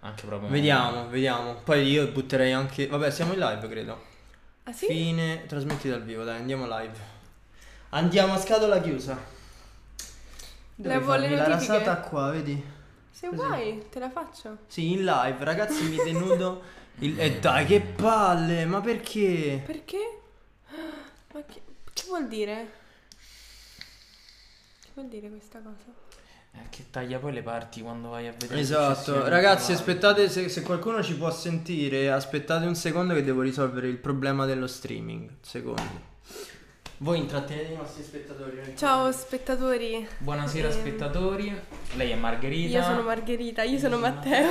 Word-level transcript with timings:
Anche 0.00 0.26
proprio. 0.26 0.48
Vediamo, 0.48 1.08
vediamo. 1.08 1.54
Poi 1.56 1.82
io 1.88 2.06
butterei 2.08 2.52
anche. 2.52 2.86
Vabbè, 2.86 3.10
siamo 3.10 3.32
in 3.32 3.40
live, 3.40 3.68
credo. 3.68 4.04
Ah 4.64 4.72
sì? 4.72 4.86
Fine, 4.86 5.46
trasmetti 5.46 5.88
dal 5.88 6.02
vivo, 6.02 6.24
dai, 6.24 6.36
andiamo 6.36 6.66
live. 6.66 7.16
Andiamo 7.90 8.34
a 8.34 8.38
scatola 8.38 8.80
chiusa. 8.80 9.18
Le 10.76 11.00
farmi 11.00 11.34
la 11.34 11.48
rasata 11.48 11.96
qua, 12.00 12.30
vedi? 12.30 12.62
Se 13.10 13.28
Così. 13.28 13.40
vuoi, 13.40 13.88
te 13.90 13.98
la 13.98 14.10
faccio. 14.10 14.58
Sì, 14.68 14.92
in 14.92 15.04
live, 15.04 15.42
ragazzi, 15.44 15.82
mi 15.88 15.96
denudo. 15.96 16.62
Il... 17.00 17.18
E 17.18 17.38
dai, 17.40 17.64
che 17.66 17.80
palle, 17.80 18.64
ma 18.64 18.80
perché? 18.80 19.62
Perché? 19.64 20.20
Ma 21.32 21.42
che, 21.44 21.62
che 21.92 22.02
vuol 22.06 22.28
dire? 22.28 22.72
Che 24.82 24.88
vuol 24.94 25.08
dire 25.08 25.28
questa 25.30 25.60
cosa? 25.60 26.07
Eh, 26.64 26.68
che 26.70 26.84
taglia 26.90 27.18
poi 27.18 27.32
le 27.32 27.42
parti 27.42 27.80
quando 27.82 28.08
vai 28.10 28.26
a 28.28 28.32
vedere. 28.38 28.60
Esatto, 28.60 29.28
ragazzi, 29.28 29.72
aspettate, 29.72 30.28
se, 30.28 30.48
se 30.48 30.62
qualcuno 30.62 31.02
ci 31.02 31.14
può 31.16 31.30
sentire, 31.30 32.10
aspettate 32.10 32.66
un 32.66 32.74
secondo 32.74 33.14
che 33.14 33.22
devo 33.22 33.42
risolvere 33.42 33.88
il 33.88 33.96
problema 33.98 34.46
dello 34.46 34.66
streaming. 34.66 35.28
Secondo. 35.40 36.16
Voi 37.00 37.18
intrattenete 37.18 37.72
i 37.72 37.76
nostri 37.76 38.02
spettatori. 38.02 38.74
Ciao 38.76 39.12
spettatori. 39.12 40.04
Buonasera 40.18 40.66
Ehm, 40.68 40.74
spettatori. 40.74 41.60
Lei 41.94 42.10
è 42.10 42.16
Margherita. 42.16 42.78
Io 42.78 42.82
sono 42.84 43.02
Margherita, 43.02 43.62
io 43.62 43.78
sono 43.78 43.98
Matteo. 43.98 44.50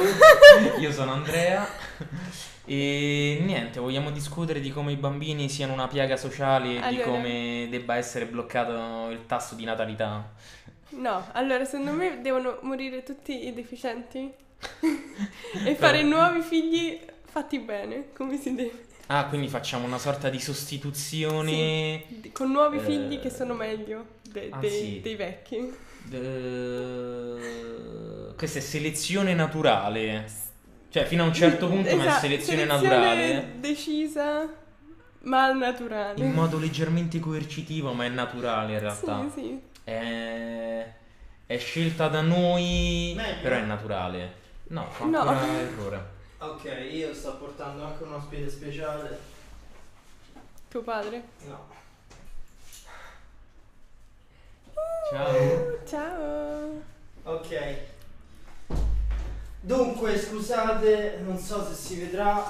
Io 0.79 0.91
sono 0.91 1.11
Andrea. 1.13 1.67
E 2.69 3.39
niente, 3.45 3.79
vogliamo 3.79 4.11
discutere 4.11 4.59
di 4.59 4.71
come 4.73 4.91
i 4.91 4.97
bambini 4.97 5.47
siano 5.47 5.71
una 5.71 5.87
piaga 5.87 6.17
sociale 6.17 6.71
e 6.71 6.89
di 6.89 6.95
Allora. 7.01 7.03
come 7.11 7.67
debba 7.71 7.95
essere 7.95 8.25
bloccato 8.25 9.09
il 9.09 9.25
tasso 9.25 9.55
di 9.55 9.63
natalità. 9.63 10.31
No, 10.89 11.27
allora 11.33 11.65
secondo 11.65 11.91
me 11.91 12.21
devono 12.21 12.59
morire 12.61 13.03
tutti 13.03 13.47
i 13.47 13.53
deficienti 13.53 14.31
e 15.65 15.75
fare 15.75 16.01
nuovi 16.03 16.41
figli 16.41 16.99
fatti 17.25 17.59
bene, 17.59 18.13
come 18.13 18.37
si 18.37 18.55
deve. 18.55 18.85
Ah, 19.07 19.25
quindi 19.27 19.47
facciamo 19.47 19.85
una 19.85 19.97
sorta 19.99 20.29
di 20.29 20.39
sostituzione. 20.39 22.03
Di- 22.07 22.31
Con 22.31 22.51
nuovi 22.51 22.77
Eh, 22.77 22.81
figli 22.81 23.19
che 23.19 23.29
sono 23.29 23.53
meglio 23.53 24.05
de- 24.23 24.49
ah, 24.51 24.57
dei, 24.59 24.69
sì. 24.71 24.99
dei 25.01 25.15
vecchi. 25.15 25.55
Eh, 26.11 27.37
questa 28.35 28.59
è 28.59 28.61
selezione 28.61 29.33
naturale. 29.33 30.25
Cioè, 30.89 31.05
fino 31.05 31.23
a 31.23 31.27
un 31.27 31.33
certo 31.33 31.67
punto, 31.69 31.89
Esatto, 31.89 32.19
selezione, 32.21 32.65
selezione 32.65 32.65
naturale. 32.65 33.53
decisa, 33.59 34.47
ma 35.23 35.43
al 35.45 35.57
naturale. 35.57 36.23
In 36.25 36.31
modo 36.31 36.57
leggermente 36.59 37.19
coercitivo, 37.19 37.91
ma 37.93 38.05
è 38.05 38.09
naturale 38.09 38.73
in 38.73 38.79
realtà. 38.79 39.25
Sì, 39.33 39.41
sì. 39.41 39.59
È, 39.87 40.93
è 41.45 41.57
scelta 41.57 42.09
da 42.09 42.19
noi, 42.19 43.13
Meglio. 43.15 43.41
però 43.41 43.55
è 43.55 43.61
naturale. 43.61 44.33
No, 44.67 44.85
fa 44.89 45.05
No. 45.05 45.19
ancora 45.21 45.47
errore. 45.59 46.05
Ok, 46.39 46.65
io 46.91 47.13
sto 47.13 47.37
portando 47.37 47.85
anche 47.85 48.03
un 48.03 48.11
ospite 48.15 48.49
speciale. 48.49 49.17
Tuo 50.67 50.81
padre. 50.81 51.23
No. 51.45 51.69
Ciao. 55.09 55.85
Ciao. 55.85 56.81
Ok. 57.23 57.77
Dunque, 59.61 60.19
scusate, 60.19 61.19
non 61.23 61.37
so 61.37 61.65
se 61.65 61.73
si 61.73 61.99
vedrà. 62.01 62.43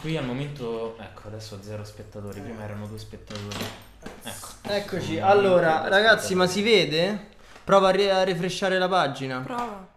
Qui 0.00 0.16
al 0.16 0.24
momento, 0.24 0.96
ecco, 0.98 1.28
adesso 1.28 1.56
ho 1.56 1.62
zero 1.62 1.84
spettatori. 1.84 2.40
Prima 2.40 2.64
erano 2.64 2.86
due 2.86 2.98
spettatori. 2.98 3.88
Ecco. 4.22 4.48
Eccoci. 4.62 5.18
Allora, 5.18 5.88
ragazzi, 5.88 6.34
ma 6.34 6.46
si 6.46 6.62
vede? 6.62 7.28
Prova 7.64 7.88
a, 7.88 7.90
ri- 7.90 8.08
a 8.08 8.22
refresciare 8.24 8.78
la 8.78 8.88
pagina. 8.88 9.40
Prova. 9.40 9.88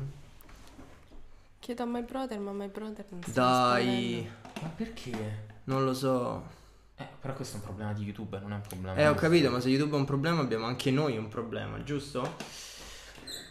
Chiedo 1.60 1.82
a 1.82 1.86
my 1.86 2.02
brother, 2.02 2.38
ma 2.38 2.52
my 2.52 2.68
brother 2.68 3.04
non 3.08 3.22
sta 3.22 3.40
Dai. 3.72 4.30
Ma 4.60 4.68
perché? 4.68 5.46
non 5.64 5.84
lo 5.84 5.94
so. 5.94 6.56
Eh, 6.96 7.06
però 7.20 7.34
questo 7.34 7.56
è 7.56 7.60
un 7.60 7.64
problema 7.64 7.92
di 7.92 8.02
YouTube, 8.04 8.38
non 8.40 8.52
è 8.52 8.54
un 8.56 8.62
problema. 8.62 8.96
Eh, 8.98 9.06
ho 9.06 9.10
nostro. 9.10 9.28
capito, 9.28 9.50
ma 9.50 9.60
se 9.60 9.68
YouTube 9.68 9.94
è 9.94 9.98
un 9.98 10.04
problema, 10.04 10.40
abbiamo 10.40 10.66
anche 10.66 10.90
noi 10.90 11.16
un 11.16 11.28
problema, 11.28 11.82
giusto? 11.84 12.34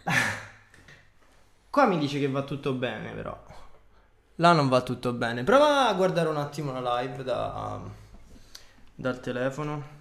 Qua 1.70 1.86
mi 1.86 1.98
dice 1.98 2.20
che 2.20 2.28
va 2.28 2.42
tutto 2.44 2.74
bene, 2.74 3.12
però. 3.12 3.42
Là 4.40 4.54
non 4.54 4.68
va 4.70 4.82
tutto 4.82 5.14
bene. 5.14 5.44
Prova 5.44 5.88
a 5.88 5.94
guardare 5.94 6.30
un 6.30 6.38
attimo 6.38 6.72
la 6.80 7.00
live 7.02 7.24
da, 7.24 7.80
dal 8.94 9.20
telefono. 9.20 9.96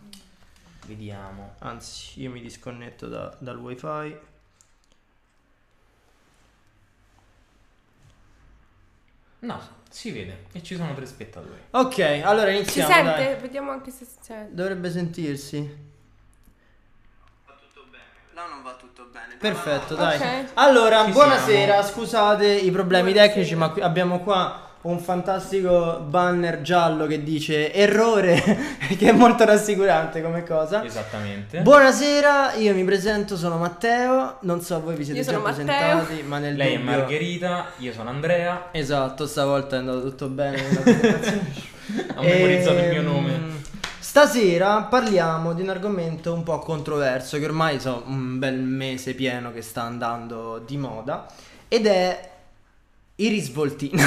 Vediamo. 0.86 1.54
Anzi, 1.60 2.20
io 2.20 2.30
mi 2.30 2.40
disconnetto 2.40 3.08
da- 3.08 3.34
dal 3.38 3.58
wifi. 3.58 4.16
No, 9.38 9.60
si 9.90 10.10
vede. 10.10 10.46
E 10.52 10.62
ci 10.62 10.76
sono 10.76 10.92
tre 10.94 11.06
spettatori. 11.06 11.60
Ok, 11.70 11.98
allora 12.24 12.50
Si 12.50 12.56
iniziamo. 12.56 12.92
sente? 12.92 13.10
dai. 13.24 13.40
Vediamo 13.40 13.70
anche 13.70 13.90
se 13.90 14.06
c'è. 14.22 14.48
Dovrebbe 14.50 14.90
sentirsi. 14.90 15.85
Là 18.36 18.42
non 18.50 18.62
va 18.62 18.76
tutto 18.78 19.08
bene. 19.10 19.36
Perfetto, 19.40 19.94
dai. 19.94 20.16
Ok. 20.18 20.50
Allora, 20.54 21.06
Ci 21.06 21.12
buonasera, 21.12 21.82
siamo. 21.82 21.88
scusate 21.88 22.46
i 22.46 22.70
problemi 22.70 23.12
Buonasera. 23.12 23.32
tecnici, 23.32 23.54
ma 23.54 23.70
qui 23.70 23.80
abbiamo 23.80 24.20
qua 24.20 24.60
un 24.82 24.98
fantastico 24.98 26.00
banner 26.06 26.60
giallo 26.60 27.06
che 27.06 27.22
dice 27.22 27.72
errore, 27.72 28.34
che 28.98 29.08
è 29.08 29.12
molto 29.12 29.46
rassicurante 29.46 30.20
come 30.20 30.42
cosa. 30.44 30.84
Esattamente. 30.84 31.60
Buonasera, 31.62 32.52
io 32.56 32.74
mi 32.74 32.84
presento, 32.84 33.38
sono 33.38 33.56
Matteo, 33.56 34.36
non 34.42 34.60
so 34.60 34.82
voi 34.82 34.96
vi 34.96 35.04
siete 35.06 35.22
già 35.22 35.38
Matteo. 35.38 35.64
presentati, 35.64 36.22
ma 36.22 36.36
nel 36.38 36.56
Lei 36.56 36.74
è 36.74 36.76
dubbio... 36.76 36.90
Margherita, 36.90 37.66
io 37.78 37.92
sono 37.94 38.10
Andrea. 38.10 38.68
Esatto, 38.72 39.26
stavolta 39.26 39.76
è 39.76 39.78
andato 39.78 40.02
tutto 40.02 40.28
bene. 40.28 40.60
Ho 42.16 42.22
memorizzato 42.22 42.76
il 42.80 42.88
mio 42.90 43.00
Ehm, 43.00 43.04
nome. 43.06 43.54
Stasera 44.06 44.82
parliamo 44.82 45.52
di 45.52 45.62
un 45.62 45.68
argomento 45.68 46.32
un 46.32 46.44
po' 46.44 46.60
controverso 46.60 47.38
che 47.38 47.44
ormai 47.44 47.80
so 47.80 48.04
un 48.06 48.38
bel 48.38 48.60
mese 48.60 49.14
pieno 49.14 49.52
che 49.52 49.62
sta 49.62 49.82
andando 49.82 50.62
di 50.64 50.76
moda 50.76 51.26
ed 51.66 51.86
è 51.86 52.30
i 53.16 53.28
risvolti. 53.28 53.90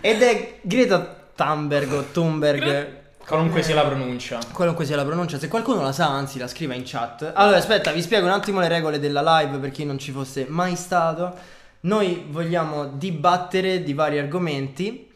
ed 0.00 0.22
è 0.22 0.58
Greta 0.62 1.26
Thunberg 1.34 1.92
o 1.92 2.04
Thunberg. 2.10 2.96
Qualunque 3.24 3.62
sia 3.62 3.74
la 3.74 3.84
pronuncia. 3.84 4.38
Qualunque 4.52 4.86
sia 4.86 4.96
la 4.96 5.04
pronuncia, 5.04 5.38
se 5.38 5.48
qualcuno 5.48 5.82
la 5.82 5.92
sa, 5.92 6.08
anzi 6.08 6.38
la 6.38 6.48
scriva 6.48 6.72
in 6.72 6.84
chat. 6.86 7.30
Allora, 7.34 7.58
aspetta, 7.58 7.92
vi 7.92 8.00
spiego 8.00 8.24
un 8.24 8.32
attimo 8.32 8.58
le 8.60 8.68
regole 8.68 8.98
della 8.98 9.40
live 9.40 9.58
per 9.58 9.70
chi 9.70 9.84
non 9.84 9.98
ci 9.98 10.12
fosse 10.12 10.46
mai 10.48 10.76
stato. 10.76 11.36
Noi 11.80 12.24
vogliamo 12.30 12.86
dibattere 12.86 13.82
di 13.82 13.92
vari 13.92 14.18
argomenti 14.18 15.07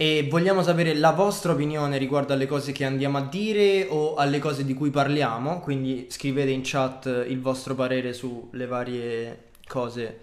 e 0.00 0.28
vogliamo 0.30 0.62
sapere 0.62 0.94
la 0.94 1.10
vostra 1.10 1.50
opinione 1.50 1.98
riguardo 1.98 2.32
alle 2.32 2.46
cose 2.46 2.70
che 2.70 2.84
andiamo 2.84 3.18
a 3.18 3.22
dire 3.22 3.84
o 3.90 4.14
alle 4.14 4.38
cose 4.38 4.64
di 4.64 4.72
cui 4.72 4.90
parliamo. 4.90 5.58
Quindi 5.58 6.06
scrivete 6.08 6.50
in 6.50 6.60
chat 6.62 7.24
il 7.26 7.40
vostro 7.40 7.74
parere 7.74 8.12
sulle 8.12 8.66
varie 8.66 9.50
cose 9.66 10.20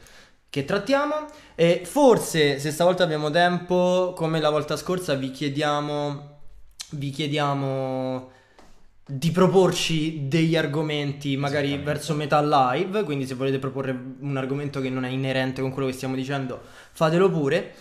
che 0.50 0.64
trattiamo. 0.64 1.25
E 1.56 1.81
forse, 1.84 2.58
se 2.58 2.72
stavolta 2.72 3.03
abbiamo 3.03 3.30
tempo, 3.30 4.14
come 4.16 4.40
la 4.40 4.50
volta 4.50 4.78
scorsa, 4.78 5.16
vi 5.16 5.31
chiediamo 5.31 6.34
vi 6.91 7.09
chiediamo 7.09 8.31
di 9.08 9.31
proporci 9.31 10.28
degli 10.28 10.56
argomenti 10.56 11.35
magari 11.38 11.78
verso 11.78 12.14
metà 12.14 12.41
live, 12.41 13.03
quindi 13.03 13.28
se 13.28 13.35
volete 13.35 13.59
proporre 13.59 13.91
un 14.19 14.38
argomento 14.38 14.80
che 14.80 14.90
non 14.90 15.03
è 15.03 15.09
inerente 15.09 15.62
con 15.62 15.72
quello 15.72 15.88
che 15.90 15.94
stiamo 15.94 16.16
dicendo, 16.16 16.62
fatelo 16.94 17.30
pure. 17.30 17.74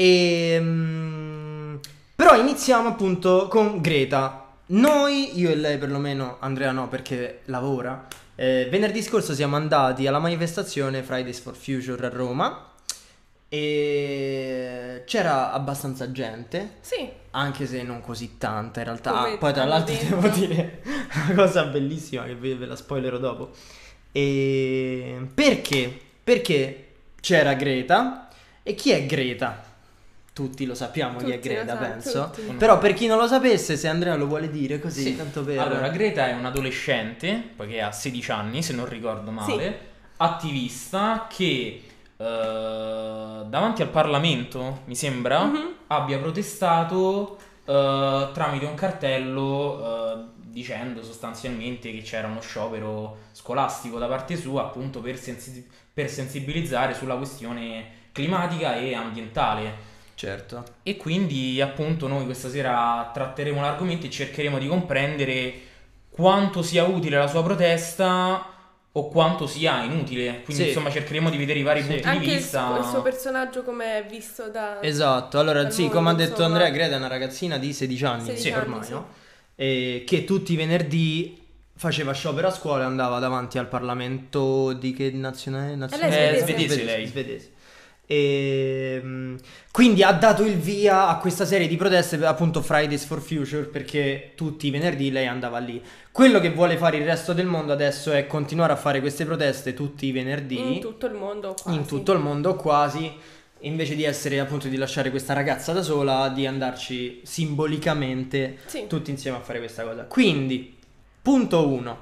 E, 0.00 0.58
mm, 0.60 1.74
però 2.14 2.36
iniziamo 2.36 2.88
appunto 2.88 3.48
con 3.48 3.80
Greta. 3.80 4.44
Noi, 4.66 5.36
io 5.38 5.50
e 5.50 5.56
lei 5.56 5.76
perlomeno, 5.76 6.36
Andrea 6.38 6.70
no 6.70 6.86
perché 6.88 7.40
lavora, 7.46 8.06
eh, 8.36 8.68
venerdì 8.70 9.02
scorso 9.02 9.34
siamo 9.34 9.56
andati 9.56 10.06
alla 10.06 10.20
manifestazione 10.20 11.02
Fridays 11.02 11.40
for 11.40 11.56
Future 11.56 12.06
a 12.06 12.10
Roma 12.10 12.66
e 13.48 15.02
c'era 15.06 15.52
abbastanza 15.52 16.12
gente 16.12 16.76
Sì. 16.80 17.08
anche 17.30 17.66
se 17.66 17.82
non 17.82 18.00
così 18.02 18.36
tanta 18.38 18.80
in 18.80 18.86
realtà. 18.86 19.10
Come 19.10 19.32
Ah, 19.34 19.36
poi 19.38 19.52
tra 19.52 19.64
l'altro 19.64 19.94
detto. 19.94 20.14
devo 20.14 20.28
dire 20.28 20.82
una 21.26 21.34
cosa 21.34 21.64
bellissima 21.64 22.24
che 22.24 22.36
ve, 22.36 22.54
ve 22.54 22.66
la 22.66 22.76
spoilerò 22.76 23.18
dopo. 23.18 23.50
E 24.12 25.26
perché? 25.34 25.98
Perché 26.22 26.84
c'era 27.20 27.54
Greta 27.54 28.28
e 28.62 28.74
chi 28.74 28.90
è 28.90 29.04
Greta? 29.06 29.64
Tutti 30.38 30.66
lo 30.66 30.74
sappiamo 30.76 31.18
chi 31.18 31.32
è 31.32 31.34
Tutti 31.34 31.48
Greta, 31.48 31.74
sanno, 31.76 31.80
penso. 31.88 32.30
tutti. 32.32 32.52
Però 32.54 32.78
per 32.78 32.92
chi 32.94 33.08
non 33.08 33.18
lo 33.18 33.26
sapesse, 33.26 33.76
se 33.76 33.88
Andrea 33.88 34.14
lo 34.14 34.26
vuole 34.28 34.48
dire 34.48 34.78
così, 34.78 35.02
Sì. 35.02 35.16
tanto 35.16 35.42
per 35.42 35.58
Allora, 35.58 35.88
Greta 35.88 36.28
è 36.28 36.32
un 36.34 36.44
adolescente, 36.44 37.42
poiché 37.56 37.82
ha 37.82 37.90
16 37.90 38.30
anni, 38.30 38.62
se 38.62 38.72
non 38.72 38.88
ricordo 38.88 39.32
male, 39.32 39.78
attivista 40.18 41.26
che 41.28 41.82
eh, 42.16 42.24
davanti 43.48 43.82
al 43.82 43.88
Parlamento, 43.88 44.82
mi 44.84 44.94
sembra, 44.94 45.44
Mhm. 45.44 45.74
abbia 45.88 46.18
protestato 46.18 47.38
eh, 47.64 48.28
tramite 48.32 48.64
un 48.64 48.74
cartello 48.74 50.14
eh, 50.14 50.24
dicendo 50.36 51.02
sostanzialmente 51.02 51.90
che 51.92 52.00
c'era 52.02 52.26
uno 52.28 52.40
sciopero 52.40 53.18
scolastico 53.32 53.98
da 53.98 54.06
parte 54.06 54.36
sua 54.36 54.62
appunto 54.62 55.00
per, 55.00 55.18
sensi- 55.18 55.66
per 55.92 56.08
sensibilizzare 56.08 56.94
sulla 56.94 57.16
questione 57.16 57.86
climatica 58.12 58.76
e 58.76 58.94
ambientale. 58.94 59.87
Certo. 60.18 60.64
E 60.82 60.96
quindi 60.96 61.60
appunto 61.60 62.08
noi 62.08 62.24
questa 62.24 62.48
sera 62.50 63.08
tratteremo 63.14 63.60
l'argomento 63.60 64.06
e 64.06 64.10
cercheremo 64.10 64.58
di 64.58 64.66
comprendere 64.66 65.54
quanto 66.10 66.60
sia 66.60 66.82
utile 66.82 67.16
la 67.18 67.28
sua 67.28 67.44
protesta 67.44 68.44
o 68.90 69.08
quanto 69.10 69.46
sia 69.46 69.84
inutile. 69.84 70.42
Quindi 70.42 70.62
Sì. 70.64 70.68
insomma 70.70 70.90
cercheremo 70.90 71.30
di 71.30 71.36
vedere 71.36 71.60
i 71.60 71.62
vari 71.62 71.82
Sì. 71.82 71.86
punti 71.86 72.02
Anche 72.08 72.24
di 72.26 72.32
il, 72.32 72.36
vista. 72.38 72.78
il 72.78 72.84
suo 72.86 73.00
personaggio 73.02 73.62
come 73.62 73.98
è 73.98 74.06
visto 74.10 74.48
da... 74.48 74.82
Esatto, 74.82 75.38
allora 75.38 75.70
sì, 75.70 75.82
mondo, 75.82 75.96
come 75.96 76.10
ha 76.10 76.14
detto 76.14 76.30
insomma. 76.30 76.46
Andrea, 76.48 76.70
Greta 76.70 76.94
è 76.94 76.98
una 76.98 77.06
ragazzina 77.06 77.56
di 77.56 77.72
16 77.72 78.04
anni 78.04 78.24
16 78.24 78.50
ormai, 78.50 78.74
anni, 78.78 78.84
sì. 78.86 78.92
no? 78.94 79.08
E 79.54 80.02
che 80.04 80.24
tutti 80.24 80.52
i 80.52 80.56
venerdì 80.56 81.40
faceva 81.76 82.10
sciopero 82.12 82.48
a 82.48 82.50
scuola 82.50 82.82
e 82.82 82.86
andava 82.86 83.20
davanti 83.20 83.56
al 83.56 83.68
Parlamento 83.68 84.72
di 84.72 84.92
che 84.92 85.12
nazionale? 85.12 85.76
nazionale? 85.76 86.38
Eh, 86.38 86.40
svedese 86.40 86.82
lei. 86.82 87.06
svedese. 87.06 87.52
E, 88.10 89.00
mm, 89.04 89.36
quindi 89.70 90.02
ha 90.02 90.12
dato 90.12 90.42
il 90.42 90.56
via 90.56 91.08
a 91.08 91.18
questa 91.18 91.44
serie 91.44 91.68
di 91.68 91.76
proteste, 91.76 92.16
appunto 92.24 92.62
Fridays 92.62 93.04
for 93.04 93.20
Future, 93.20 93.64
perché 93.64 94.32
tutti 94.34 94.66
i 94.66 94.70
venerdì 94.70 95.10
lei 95.10 95.26
andava 95.26 95.58
lì. 95.58 95.80
Quello 96.10 96.40
che 96.40 96.50
vuole 96.50 96.78
fare 96.78 96.96
il 96.96 97.04
resto 97.04 97.34
del 97.34 97.44
mondo 97.44 97.70
adesso 97.70 98.10
è 98.10 98.26
continuare 98.26 98.72
a 98.72 98.76
fare 98.76 99.00
queste 99.00 99.26
proteste 99.26 99.74
tutti 99.74 100.06
i 100.06 100.12
venerdì 100.12 100.74
In 100.76 100.80
tutto 100.80 101.04
il 101.04 101.12
mondo 101.12 101.54
quasi. 101.62 101.78
in 101.78 101.86
tutto 101.86 102.12
il 102.12 102.18
mondo 102.18 102.56
quasi 102.56 103.12
invece 103.60 103.94
di 103.94 104.04
essere 104.04 104.40
appunto 104.40 104.68
di 104.68 104.76
lasciare 104.76 105.10
questa 105.10 105.32
ragazza 105.34 105.72
da 105.72 105.82
sola 105.82 106.28
di 106.30 106.46
andarci 106.46 107.20
simbolicamente 107.24 108.58
Sì. 108.66 108.86
tutti 108.88 109.10
insieme 109.10 109.36
a 109.36 109.40
fare 109.40 109.58
questa 109.58 109.82
cosa 109.84 110.04
quindi 110.04 110.76
punto 111.22 111.68
1 111.68 111.98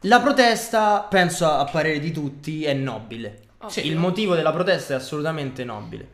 la 0.00 0.20
protesta 0.20 1.06
penso 1.08 1.46
a 1.46 1.64
parere 1.64 1.98
di 2.00 2.10
tutti 2.10 2.64
è 2.64 2.72
nobile 2.74 3.40
Ovvio. 3.58 3.82
il 3.82 3.96
motivo 3.96 4.34
della 4.34 4.52
protesta 4.52 4.92
è 4.94 4.96
assolutamente 4.96 5.64
nobile 5.64 6.08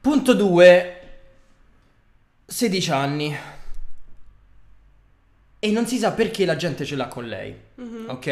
punto 0.00 0.34
2 0.34 1.00
16 2.46 2.90
anni 2.90 3.36
e 5.58 5.70
non 5.70 5.86
si 5.86 5.98
sa 5.98 6.12
perché 6.12 6.44
la 6.44 6.56
gente 6.56 6.84
ce 6.84 6.96
l'ha 6.96 7.06
con 7.08 7.26
lei 7.26 7.54
Mhm. 7.76 8.06
Ok. 8.08 8.26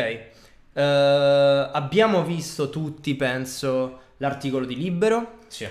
Eh, 0.73 1.71
abbiamo 1.73 2.23
visto 2.25 2.71
tutti, 2.71 3.15
penso, 3.17 4.01
l'articolo 4.19 4.65
di 4.67 4.77
Libero 4.77 5.39
Sì. 5.49 5.67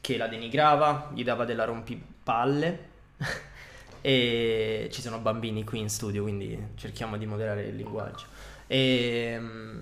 che 0.00 0.16
la 0.16 0.26
denigrava, 0.28 1.10
gli 1.14 1.24
dava 1.24 1.44
della 1.44 1.64
rompipalle. 1.64 2.88
e 4.00 4.88
ci 4.92 5.00
sono 5.00 5.18
bambini 5.18 5.64
qui 5.64 5.78
in 5.80 5.88
studio, 5.88 6.22
quindi 6.22 6.56
cerchiamo 6.76 7.16
di 7.16 7.26
moderare 7.26 7.64
il 7.64 7.76
linguaggio. 7.76 8.26
E, 8.66 9.36
mm, 9.38 9.80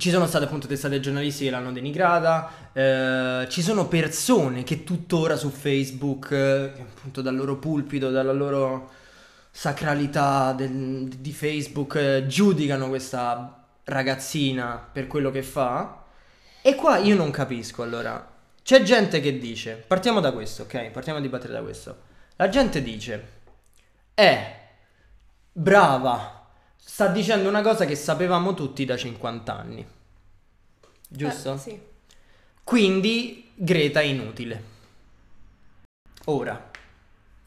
ci 0.00 0.10
sono 0.10 0.26
state 0.26 0.46
appunto 0.46 0.66
testate 0.66 0.98
giornalisti 0.98 1.44
che 1.44 1.50
l'hanno 1.50 1.72
denigrata, 1.72 2.50
eh, 2.72 3.46
ci 3.50 3.60
sono 3.60 3.86
persone 3.86 4.64
che 4.64 4.82
tuttora 4.82 5.36
su 5.36 5.50
Facebook, 5.50 6.30
eh, 6.32 6.72
appunto 6.80 7.20
dal 7.20 7.36
loro 7.36 7.58
pulpito, 7.58 8.10
dalla 8.10 8.32
loro 8.32 8.90
sacralità 9.50 10.52
del- 10.54 11.06
di 11.06 11.32
Facebook, 11.32 11.96
eh, 11.96 12.26
giudicano 12.26 12.88
questa 12.88 13.66
ragazzina 13.84 14.88
per 14.90 15.06
quello 15.06 15.30
che 15.30 15.42
fa. 15.42 16.04
E 16.62 16.74
qua 16.74 16.96
io 16.96 17.14
non 17.14 17.30
capisco 17.30 17.82
allora. 17.82 18.26
C'è 18.62 18.82
gente 18.82 19.20
che 19.20 19.38
dice, 19.38 19.72
partiamo 19.86 20.20
da 20.20 20.32
questo, 20.32 20.62
ok? 20.62 20.90
Partiamo 20.90 21.18
a 21.18 21.22
dibattere 21.22 21.52
da 21.52 21.60
questo. 21.60 22.08
La 22.36 22.48
gente 22.48 22.82
dice, 22.82 23.28
eh, 24.14 24.54
brava, 25.52 26.39
sta 26.82 27.06
dicendo 27.08 27.48
una 27.48 27.62
cosa 27.62 27.84
che 27.84 27.94
sapevamo 27.94 28.54
tutti 28.54 28.84
da 28.84 28.96
50 28.96 29.56
anni. 29.56 29.86
Giusto? 31.08 31.54
Eh, 31.54 31.58
sì. 31.58 31.80
Quindi 32.64 33.50
Greta 33.54 34.00
è 34.00 34.04
inutile. 34.04 34.62
Ora, 36.26 36.70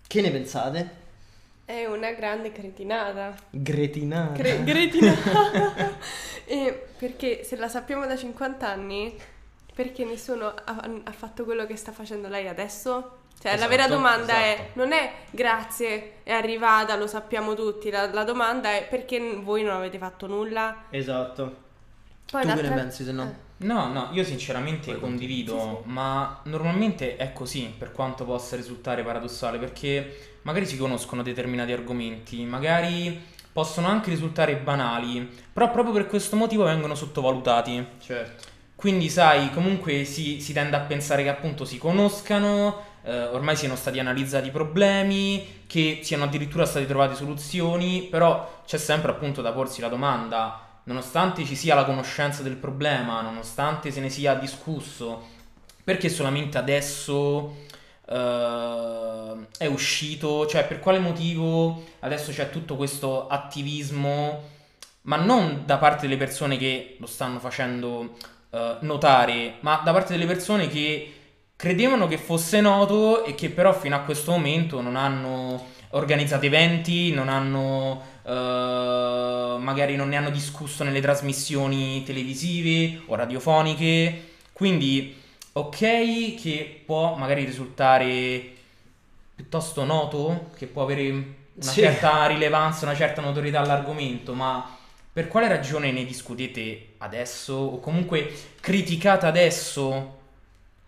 che 0.06 0.22
ne 0.22 0.32
pensate? 0.32 1.02
È 1.66 1.86
una 1.86 2.12
grande 2.12 2.52
cretinata. 2.52 3.36
Gretinata. 3.50 4.34
Cre- 4.34 4.64
cretinata. 4.64 6.02
E 6.46 6.88
perché 6.98 7.46
se 7.46 7.56
la 7.56 7.70
sappiamo 7.70 8.06
da 8.06 8.18
50 8.18 8.68
anni, 8.68 9.16
perché 9.74 10.04
nessuno 10.04 10.48
ha, 10.48 10.90
ha 11.04 11.12
fatto 11.14 11.46
quello 11.46 11.66
che 11.66 11.78
sta 11.78 11.94
facendo 11.94 12.28
lei 12.28 12.50
adesso? 12.50 13.23
Cioè, 13.44 13.58
la 13.58 13.68
vera 13.68 13.84
Esatto, 13.84 13.96
domanda 13.96 14.36
è: 14.38 14.52
esatto. 14.54 14.70
non 14.76 14.94
è 14.94 15.12
grazie, 15.30 16.14
è 16.24 16.32
arrivata, 16.32 16.96
lo 16.96 17.08
sappiamo 17.08 17.56
tutti. 17.56 17.90
La, 17.90 18.10
la 18.10 18.24
domanda 18.24 18.72
è 18.72 18.88
perché 18.90 19.20
voi 19.42 19.64
non 19.64 19.76
avete 19.76 19.98
fatto 19.98 20.28
nulla? 20.28 20.86
Esatto. 20.90 21.58
Poi 22.32 22.46
tu 22.46 22.54
che 22.56 22.62
l'altra- 22.62 22.70
ne 22.70 22.82
pensi 22.82 23.04
se 23.04 23.12
no? 23.12 23.24
Eh. 23.24 23.66
No, 23.66 23.92
no, 23.92 24.10
io 24.14 24.24
sinceramente 24.24 24.92
Poi 24.92 25.00
condivido, 25.02 25.58
Sì, 25.60 25.66
sì. 25.84 25.90
ma 25.92 26.40
normalmente 26.44 27.18
è 27.18 27.34
così, 27.34 27.74
per 27.78 27.92
quanto 27.92 28.24
possa 28.26 28.56
risultare 28.56 29.04
paradossale, 29.04 29.58
perché 29.58 30.38
magari 30.44 30.66
si 30.66 30.78
conoscono 30.78 31.22
determinati 31.22 31.72
argomenti, 31.74 32.44
magari 32.46 33.22
possono 33.52 33.88
anche 33.88 34.10
risultare 34.10 34.56
banali, 34.56 35.30
però 35.52 35.70
proprio 35.70 35.94
per 35.94 36.08
questo 36.08 36.36
motivo 36.38 36.64
vengono 36.64 36.96
sottovalutati. 36.96 37.86
Certo. 38.00 38.48
Quindi, 38.76 39.10
sai, 39.10 39.50
comunque 39.52 40.04
si, 40.06 40.42
si 40.42 40.52
tende 40.54 40.76
a 40.76 40.82
pensare 40.82 41.24
che 41.24 41.30
appunto 41.30 41.64
si 41.66 41.78
conoscano, 41.78 42.92
eh, 43.04 43.26
ormai 43.26 43.56
siano 43.56 43.76
stati 43.76 44.00
analizzati 44.00 44.48
i 44.48 44.52
problemi, 44.52 45.64
che 45.68 46.00
siano 46.04 46.24
addirittura 46.24 46.66
state 46.66 46.86
trovate 46.86 47.16
soluzioni, 47.16 48.08
però 48.10 48.62
c'è 48.66 48.78
sempre 48.78 49.12
appunto 49.12 49.42
da 49.42 49.52
porsi 49.52 49.82
la 49.82 49.90
domanda, 49.90 50.80
nonostante 50.84 51.46
ci 51.46 51.56
sia 51.56 51.76
la 51.76 51.86
conoscenza 51.86 52.44
del 52.44 52.56
problema, 52.56 53.22
nonostante 53.22 53.92
se 53.92 54.00
ne 54.00 54.10
sia 54.10 54.36
discusso, 54.36 55.28
perché 55.84 56.10
solamente 56.10 56.58
adesso 56.58 57.56
eh, 58.08 59.36
è 59.58 59.66
uscito, 59.66 60.46
cioè 60.48 60.66
per 60.66 60.80
quale 60.80 61.00
motivo 61.00 61.84
adesso 62.00 62.32
c'è 62.32 62.50
tutto 62.50 62.76
questo 62.76 63.28
attivismo, 63.28 64.52
ma 65.04 65.18
non 65.18 65.64
da 65.66 65.78
parte 65.78 66.08
delle 66.08 66.18
persone 66.18 66.58
che 66.58 66.96
lo 67.00 67.08
stanno 67.08 67.40
facendo 67.40 68.16
eh, 68.50 68.78
notare, 68.82 69.56
ma 69.62 69.82
da 69.84 69.92
parte 69.92 70.14
delle 70.14 70.26
persone 70.26 70.68
che 70.68 71.14
credevano 71.64 72.08
che 72.08 72.18
fosse 72.18 72.60
noto 72.60 73.24
e 73.24 73.36
che 73.36 73.50
però 73.50 73.72
fino 73.72 73.96
a 73.96 74.00
questo 74.00 74.32
momento 74.32 74.82
non 74.82 74.98
hanno 74.98 75.68
organizzato 75.92 76.46
eventi, 76.46 77.14
non 77.14 77.30
hanno 77.30 78.02
eh, 78.26 79.56
magari 79.60 79.96
non 79.96 80.10
ne 80.10 80.18
hanno 80.18 80.30
discusso 80.30 80.84
nelle 80.84 81.00
trasmissioni 81.00 82.04
televisive 82.04 83.04
o 83.06 83.16
radiofoniche. 83.16 84.32
Quindi 84.52 85.16
ok 85.54 86.36
che 86.36 86.82
può 86.86 87.16
magari 87.16 87.46
risultare 87.46 88.44
piuttosto 89.34 89.86
noto, 89.86 90.50
che 90.58 90.66
può 90.66 90.84
avere 90.84 91.10
una 91.10 91.72
Sì. 91.72 91.80
certa 91.80 92.26
rilevanza, 92.28 92.84
una 92.84 92.96
certa 92.96 93.22
notorietà 93.22 93.62
all'argomento, 93.62 94.34
ma 94.34 94.70
per 95.14 95.30
quale 95.30 95.48
ragione 95.48 95.94
ne 95.94 96.04
discutete 96.04 96.96
adesso 96.98 97.54
o 97.54 97.80
comunque 97.80 98.30
criticate 98.60 99.26
adesso 99.28 100.20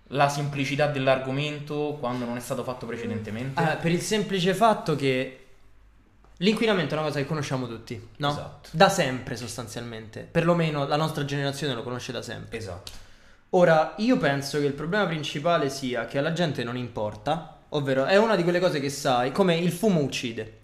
la 0.10 0.30
semplicità 0.30 0.88
dell'argomento 0.88 1.98
quando 2.00 2.26
non 2.26 2.38
è 2.38 2.40
stato 2.40 2.64
fatto 2.64 2.86
precedentemente? 2.86 3.62
Ah, 3.62 3.76
per 3.76 3.92
il 3.92 4.02
semplice 4.02 4.54
fatto 4.54 4.96
che 4.96 5.46
l'inquinamento 6.38 6.94
è 6.94 6.98
una 6.98 7.08
cosa 7.08 7.20
che 7.20 7.26
conosciamo 7.26 7.68
tutti, 7.68 8.10
no? 8.18 8.30
Esatto. 8.30 8.70
Da 8.72 8.90
sempre 8.90 9.36
sostanzialmente. 9.36 10.28
Perlomeno 10.30 10.86
la 10.86 10.98
nostra 10.98 11.26
generazione 11.26 11.74
lo 11.74 11.84
conosce 11.84 12.12
da 12.12 12.22
sempre. 12.22 12.58
Esatto. 12.58 12.92
Ora, 13.52 13.94
io 13.98 14.18
penso 14.18 14.60
che 14.60 14.66
il 14.66 14.74
problema 14.74 15.06
principale 15.06 15.70
sia 15.70 16.06
che 16.06 16.18
alla 16.18 16.34
gente 16.34 16.64
non 16.64 16.76
importa, 16.76 17.62
ovvero 17.70 18.06
è 18.06 18.18
una 18.18 18.36
di 18.36 18.44
quelle 18.44 18.60
cose 18.60 18.80
che 18.80 18.90
sai, 18.90 19.32
come 19.32 19.56
il 19.56 19.72
fumo 19.72 20.02
uccide. 20.02 20.64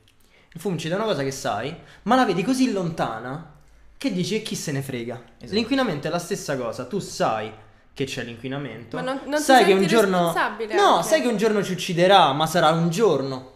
Il 0.54 0.60
fumo 0.60 0.76
uccide 0.76 0.96
è 0.96 0.98
una 0.98 1.06
cosa 1.06 1.24
che 1.24 1.32
sai, 1.32 1.74
ma 2.04 2.16
la 2.16 2.26
vedi 2.26 2.44
così 2.44 2.72
lontana 2.72 3.54
che 3.98 4.12
dici 4.12 4.36
e 4.36 4.42
chi 4.42 4.56
se 4.56 4.72
ne 4.72 4.82
frega. 4.82 5.22
Esatto. 5.38 5.54
L'inquinamento 5.54 6.08
è 6.08 6.10
la 6.10 6.20
stessa 6.20 6.58
cosa, 6.58 6.86
tu 6.86 7.00
sai 7.00 7.52
che 7.94 8.06
c'è 8.06 8.24
l'inquinamento. 8.24 8.98
Ma 8.98 9.04
non- 9.04 9.22
non 9.26 9.36
ti 9.38 9.42
sai 9.44 9.64
che 9.66 9.70
senti 9.72 9.82
un 9.84 9.88
giorno 9.88 10.18
responsabile 10.26 10.74
No, 10.76 10.96
anche. 10.96 11.08
sai 11.08 11.22
che 11.22 11.28
un 11.28 11.38
giorno 11.38 11.64
ci 11.64 11.72
ucciderà, 11.74 12.32
ma 12.34 12.46
sarà 12.48 12.70
un 12.70 12.90
giorno. 12.90 13.50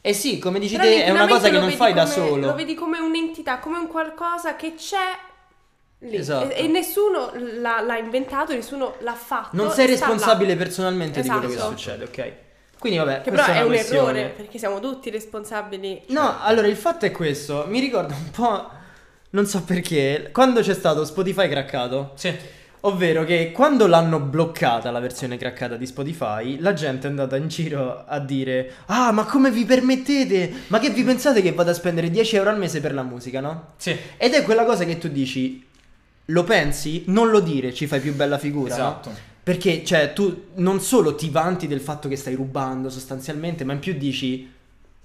E 0.00 0.12
sì, 0.12 0.38
come 0.38 0.58
dici 0.58 0.76
Però 0.76 0.86
te, 0.88 1.04
è 1.04 1.10
una 1.10 1.26
cosa 1.26 1.48
che 1.48 1.58
non 1.58 1.70
fai 1.72 1.92
da 1.94 2.02
come- 2.02 2.14
solo. 2.14 2.46
Lo 2.48 2.54
vedi 2.54 2.74
come 2.74 2.98
un'entità, 2.98 3.58
come 3.58 3.78
un 3.78 3.88
qualcosa 3.88 4.54
che 4.54 4.74
c'è 4.76 5.16
lì. 6.00 6.16
Esatto. 6.16 6.50
E, 6.52 6.64
e 6.64 6.68
nessuno 6.68 7.30
l'ha, 7.34 7.80
l'ha 7.80 7.96
inventato, 7.96 8.52
nessuno 8.52 8.94
l'ha 9.00 9.14
fatto. 9.14 9.56
Non 9.56 9.70
sei 9.70 9.86
là. 9.86 9.92
responsabile 9.92 10.56
personalmente 10.56 11.22
di 11.22 11.28
quello 11.28 11.46
che 11.48 11.54
Esatto. 11.54 11.70
succede, 11.70 12.04
ok? 12.04 12.32
Quindi 12.78 12.98
vabbè, 12.98 13.22
Che 13.22 13.30
però 13.30 13.44
è 13.46 13.50
una 13.52 13.60
un 13.62 13.66
questione. 13.68 14.18
errore, 14.20 14.34
perché 14.36 14.58
siamo 14.58 14.78
tutti 14.78 15.08
responsabili. 15.08 16.02
No, 16.08 16.36
allora 16.42 16.66
il 16.66 16.76
fatto 16.76 17.06
è 17.06 17.10
questo, 17.10 17.64
mi 17.68 17.80
ricorda 17.80 18.14
un 18.14 18.30
po', 18.30 18.68
non 19.30 19.46
so 19.46 19.62
perché, 19.62 20.28
quando 20.32 20.60
c'è 20.60 20.74
stato 20.74 21.02
Spotify 21.06 21.48
craccato, 21.48 22.12
Sì. 22.14 22.36
Ovvero 22.86 23.24
che 23.24 23.50
quando 23.50 23.86
l'hanno 23.86 24.20
bloccata 24.20 24.90
la 24.90 25.00
versione 25.00 25.38
craccata 25.38 25.76
di 25.76 25.86
Spotify, 25.86 26.58
la 26.60 26.74
gente 26.74 27.06
è 27.06 27.10
andata 27.10 27.36
in 27.36 27.48
giro 27.48 28.04
a 28.06 28.18
dire 28.18 28.72
Ah, 28.86 29.10
ma 29.10 29.24
come 29.24 29.50
vi 29.50 29.64
permettete? 29.64 30.52
Ma 30.66 30.78
che 30.78 30.90
vi 30.90 31.02
pensate 31.02 31.40
che 31.40 31.52
vado 31.52 31.70
a 31.70 31.74
spendere 31.74 32.10
10 32.10 32.36
euro 32.36 32.50
al 32.50 32.58
mese 32.58 32.80
per 32.80 32.92
la 32.92 33.02
musica, 33.02 33.40
no? 33.40 33.72
Sì, 33.76 33.96
Ed 34.18 34.34
è 34.34 34.42
quella 34.42 34.64
cosa 34.64 34.84
che 34.84 34.98
tu 34.98 35.08
dici, 35.08 35.64
lo 36.26 36.44
pensi? 36.44 37.04
Non 37.06 37.30
lo 37.30 37.40
dire, 37.40 37.72
ci 37.72 37.86
fai 37.86 38.00
più 38.00 38.14
bella 38.14 38.36
figura, 38.36 38.76
no? 38.76 38.82
esatto. 38.82 39.10
Perché, 39.42 39.82
cioè, 39.84 40.12
tu 40.12 40.48
non 40.56 40.80
solo 40.80 41.14
ti 41.14 41.30
vanti 41.30 41.66
del 41.66 41.80
fatto 41.80 42.08
che 42.08 42.16
stai 42.16 42.34
rubando 42.34 42.90
sostanzialmente, 42.90 43.64
ma 43.64 43.72
in 43.72 43.78
più 43.78 43.94
dici, 43.94 44.50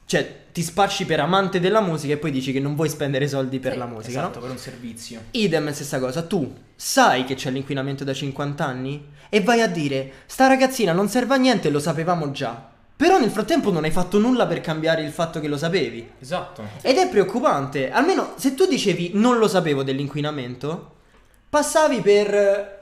cioè, 0.10 0.38
ti 0.52 0.64
spacci 0.64 1.06
per 1.06 1.20
amante 1.20 1.60
della 1.60 1.82
musica 1.82 2.14
e 2.14 2.18
poi 2.18 2.32
dici 2.32 2.52
che 2.52 2.60
non 2.60 2.74
vuoi 2.74 2.90
spendere 2.90 3.28
soldi 3.28 3.60
per 3.60 3.74
Sì, 3.74 3.78
la 3.78 3.86
musica, 3.86 4.10
Esatto, 4.10 4.40
no? 4.40 4.42
per 4.42 4.50
un 4.50 4.58
servizio. 4.58 5.22
Idem, 5.30 5.72
stessa 5.72 6.00
cosa, 6.00 6.24
tu 6.24 6.52
sai 6.76 7.26
che 7.26 7.36
c'è 7.36 7.52
l'inquinamento 7.52 8.04
da 8.04 8.12
50 8.12 8.66
anni 8.66 9.06
e 9.30 9.42
vai 9.42 9.62
a 9.62 9.68
dire, 9.68 10.12
sta 10.26 10.48
ragazzina 10.48 10.94
non 10.94 11.10
serve 11.10 11.36
a 11.36 11.38
niente, 11.38 11.70
lo 11.70 11.78
sapevamo 11.78 12.32
già. 12.32 12.70
Però 12.96 13.20
nel 13.20 13.30
frattempo 13.30 13.72
non 13.72 13.84
hai 13.84 13.92
fatto 13.92 14.18
nulla 14.18 14.48
per 14.48 14.62
cambiare 14.62 15.04
il 15.04 15.12
fatto 15.12 15.40
che 15.40 15.48
lo 15.48 15.58
sapevi. 15.58 16.10
Esatto. 16.20 16.64
Ed 16.82 16.98
è 16.98 17.08
preoccupante. 17.08 17.92
Almeno 17.92 18.34
se 18.38 18.56
tu 18.56 18.66
dicevi 18.66 19.12
non 19.14 19.38
lo 19.38 19.48
sapevo 19.48 19.84
dell'inquinamento, 19.84 20.96
passavi 21.50 22.02
per 22.02 22.34
eh, 22.34 22.78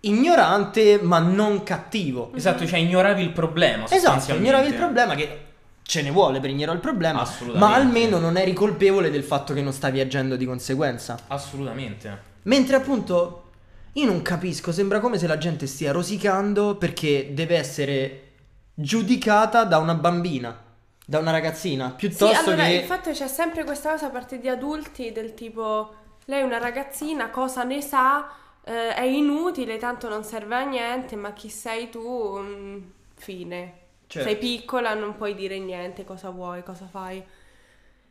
ignorante 0.00 0.98
ma 1.00 1.20
non 1.20 1.62
cattivo. 1.62 2.32
Esatto, 2.34 2.66
cioè 2.66 2.80
ignoravi 2.80 3.22
il 3.22 3.30
problema. 3.30 3.88
Esatto, 3.88 4.34
ignoravi 4.34 4.66
il 4.66 4.74
problema 4.74 5.14
che 5.14 5.50
ce 5.82 6.02
ne 6.02 6.10
vuole 6.10 6.40
per 6.40 6.50
ignorare 6.50 6.76
il 6.76 6.82
problema, 6.82 7.26
ma 7.54 7.74
almeno 7.74 8.18
non 8.18 8.36
eri 8.36 8.52
colpevole 8.52 9.10
del 9.10 9.24
fatto 9.24 9.52
che 9.52 9.62
non 9.62 9.72
stavi 9.72 10.00
agendo 10.00 10.36
di 10.36 10.46
conseguenza. 10.46 11.18
Assolutamente. 11.26 12.30
Mentre 12.42 12.76
appunto 12.76 13.50
io 13.92 14.06
non 14.06 14.22
capisco, 14.22 14.72
sembra 14.72 15.00
come 15.00 15.18
se 15.18 15.26
la 15.26 15.38
gente 15.38 15.66
stia 15.66 15.92
rosicando 15.92 16.76
perché 16.76 17.30
deve 17.32 17.56
essere 17.56 18.30
giudicata 18.74 19.64
da 19.64 19.78
una 19.78 19.94
bambina, 19.94 20.58
da 21.04 21.18
una 21.18 21.30
ragazzina, 21.30 21.90
Sì, 21.90 22.06
piuttosto 22.06 22.50
allora, 22.50 22.64
che... 22.64 22.72
il 22.72 22.84
fatto 22.84 23.10
c'è 23.10 23.28
sempre 23.28 23.64
questa 23.64 23.90
cosa 23.90 24.06
a 24.06 24.10
parte 24.10 24.38
di 24.38 24.48
adulti 24.48 25.12
del 25.12 25.34
tipo 25.34 26.00
lei 26.26 26.40
è 26.40 26.44
una 26.44 26.58
ragazzina, 26.58 27.30
cosa 27.30 27.64
ne 27.64 27.80
sa, 27.82 28.30
eh, 28.64 28.94
è 28.94 29.02
inutile, 29.02 29.76
tanto 29.76 30.08
non 30.08 30.24
serve 30.24 30.54
a 30.54 30.64
niente, 30.64 31.16
ma 31.16 31.32
chi 31.32 31.48
sei 31.48 31.90
tu? 31.90 32.38
Mm, 32.38 32.78
fine. 33.16 33.80
Certo. 34.12 34.28
Sei 34.28 34.36
piccola, 34.36 34.92
non 34.92 35.16
puoi 35.16 35.34
dire 35.34 35.58
niente, 35.58 36.04
cosa 36.04 36.28
vuoi, 36.28 36.62
cosa 36.62 36.86
fai. 36.86 37.24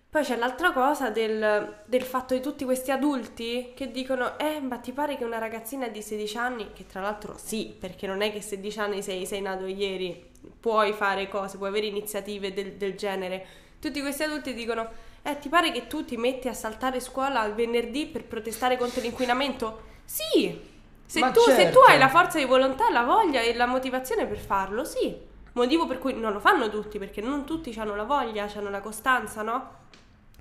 Poi 0.10 0.24
c'è 0.24 0.36
l'altra 0.36 0.72
cosa 0.72 1.12
del, 1.12 1.84
del 1.86 2.02
fatto 2.02 2.34
di 2.34 2.42
tutti 2.42 2.66
questi 2.66 2.90
adulti 2.90 3.74
che 3.76 3.92
dicono, 3.92 4.40
eh, 4.40 4.60
ma 4.62 4.80
ti 4.80 4.94
pare 4.94 5.16
che 5.16 5.26
una 5.26 5.38
ragazzina 5.38 5.90
di 5.90 6.02
16 6.02 6.38
anni, 6.38 6.72
che 6.74 6.88
tra 6.88 7.02
l'altro 7.02 7.36
sì, 7.38 7.76
perché 7.80 8.08
non 8.08 8.24
è 8.24 8.32
che 8.32 8.42
16 8.42 8.80
anni 8.80 9.04
sei, 9.04 9.28
sei 9.28 9.42
nato 9.42 9.68
ieri, 9.68 10.28
puoi 10.60 10.92
fare 10.94 11.28
cose, 11.28 11.58
puoi 11.58 11.70
avere 11.70 11.86
iniziative 11.86 12.52
del, 12.52 12.74
del 12.74 12.96
genere. 12.96 13.46
Tutti 13.80 14.02
questi 14.02 14.24
adulti 14.24 14.56
dicono, 14.56 14.90
eh, 15.22 15.38
ti 15.38 15.50
pare 15.50 15.72
che 15.72 15.86
tu 15.86 16.04
ti 16.04 16.18
metti 16.18 16.48
a 16.48 16.54
saltare 16.54 17.00
scuola 17.00 17.46
il 17.46 17.54
venerdì 17.54 18.08
per 18.08 18.24
protestare 18.24 18.76
contro 18.76 19.02
l'inquinamento? 19.02 19.84
Sì! 20.04 20.60
Se, 21.06 21.20
tu, 21.32 21.42
se 21.42 21.56
certo. 21.56 21.78
tu 21.80 21.86
hai 21.88 22.00
la 22.00 22.10
forza 22.10 22.40
di 22.40 22.46
volontà, 22.46 22.90
la 22.90 23.04
voglia 23.04 23.42
e 23.42 23.54
la 23.54 23.68
motivazione 23.68 24.26
per 24.26 24.40
farlo, 24.40 24.84
sì. 24.84 25.30
Motivo 25.54 25.86
per 25.86 26.00
cui 26.00 26.14
non 26.14 26.32
lo 26.32 26.40
fanno 26.40 26.70
tutti, 26.70 26.98
perché 26.98 27.22
non 27.22 27.46
tutti 27.46 27.74
hanno 27.78 27.96
la 27.96 28.04
voglia, 28.04 28.48
hanno 28.56 28.70
la 28.70 28.80
costanza, 28.80 29.42
no? 29.42 29.80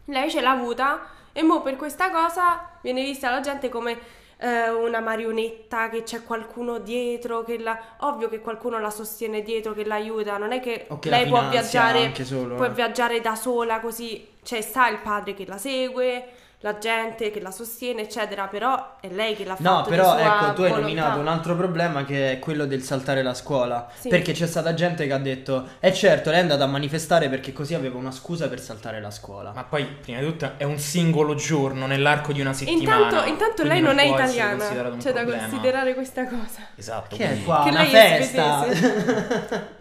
Lei 0.04 0.30
ce 0.30 0.40
l'ha 0.40 0.52
avuta 0.52 1.02
e 1.32 1.42
mo 1.42 1.62
per 1.62 1.76
questa 1.76 2.10
cosa 2.10 2.78
viene 2.80 3.02
vista 3.02 3.30
la 3.30 3.40
gente 3.40 3.68
come 3.68 3.98
eh, 4.40 4.70
una 4.70 5.00
marionetta, 5.00 5.88
che 5.88 6.02
c'è 6.02 6.22
qualcuno 6.22 6.78
dietro, 6.78 7.42
che 7.42 7.58
la... 7.58 7.78
ovvio 7.98 8.28
che 8.28 8.40
qualcuno 8.40 8.78
la 8.78 8.90
sostiene 8.90 9.42
dietro, 9.42 9.72
che 9.72 9.84
l'aiuta, 9.84 10.38
non 10.38 10.52
è 10.52 10.60
che 10.60 10.86
che 10.98 11.10
lei 11.10 11.28
può 11.28 11.48
viaggiare, 11.48 12.12
solo, 12.24 12.54
può 12.54 12.64
eh. 12.64 12.70
viaggiare 12.70 13.20
da 13.20 13.34
sola 13.34 13.80
così, 13.80 14.26
cioè 14.42 14.60
sta 14.62 14.88
il 14.88 14.98
padre 14.98 15.34
che 15.34 15.44
la 15.46 15.58
segue, 15.58 16.28
la 16.62 16.76
gente 16.76 17.30
che 17.30 17.40
la 17.40 17.50
sostiene, 17.50 18.02
eccetera, 18.02 18.46
però 18.46 18.96
è 19.00 19.08
lei 19.08 19.34
che 19.34 19.44
l'ha 19.44 19.56
fatto 19.56 19.68
No, 19.70 19.82
di 19.82 19.88
però 19.88 20.10
sua 20.10 20.20
ecco, 20.20 20.52
tu 20.52 20.60
hai 20.62 20.68
volontà. 20.68 20.80
nominato 20.80 21.18
un 21.18 21.28
altro 21.28 21.56
problema 21.56 22.04
che 22.04 22.32
è 22.32 22.38
quello 22.38 22.66
del 22.66 22.82
saltare 22.82 23.22
la 23.22 23.32
scuola. 23.32 23.88
Sì. 23.98 24.08
Perché 24.08 24.32
c'è 24.32 24.46
stata 24.46 24.74
gente 24.74 25.06
che 25.06 25.12
ha 25.14 25.18
detto, 25.18 25.68
eh 25.80 25.92
certo, 25.94 26.28
lei 26.28 26.38
è 26.40 26.42
andata 26.42 26.64
a 26.64 26.66
manifestare 26.66 27.30
perché 27.30 27.54
così 27.54 27.74
aveva 27.74 27.96
una 27.96 28.10
scusa 28.10 28.48
per 28.48 28.60
saltare 28.60 29.00
la 29.00 29.10
scuola. 29.10 29.52
Ma 29.54 29.64
poi, 29.64 29.86
prima 29.86 30.20
di 30.20 30.26
tutto, 30.26 30.52
è 30.58 30.64
un 30.64 30.78
singolo 30.78 31.34
giorno 31.34 31.86
nell'arco 31.86 32.32
di 32.34 32.42
una 32.42 32.52
settimana. 32.52 33.04
Intanto, 33.04 33.28
intanto 33.28 33.62
lei 33.64 33.80
non 33.80 33.98
è 33.98 34.06
può 34.08 34.18
essere 34.18 34.52
italiana, 34.54 34.96
c'è 34.98 35.12
da 35.12 35.20
problema. 35.20 35.38
considerare 35.42 35.94
questa 35.94 36.26
cosa. 36.26 36.60
Esatto. 36.76 37.16
Che 37.16 37.24
è 37.24 37.42
qua? 37.42 37.62
Che 37.64 37.70
una 37.70 37.82
lei 37.84 37.92
è 37.92 38.18
festa! 38.22 39.68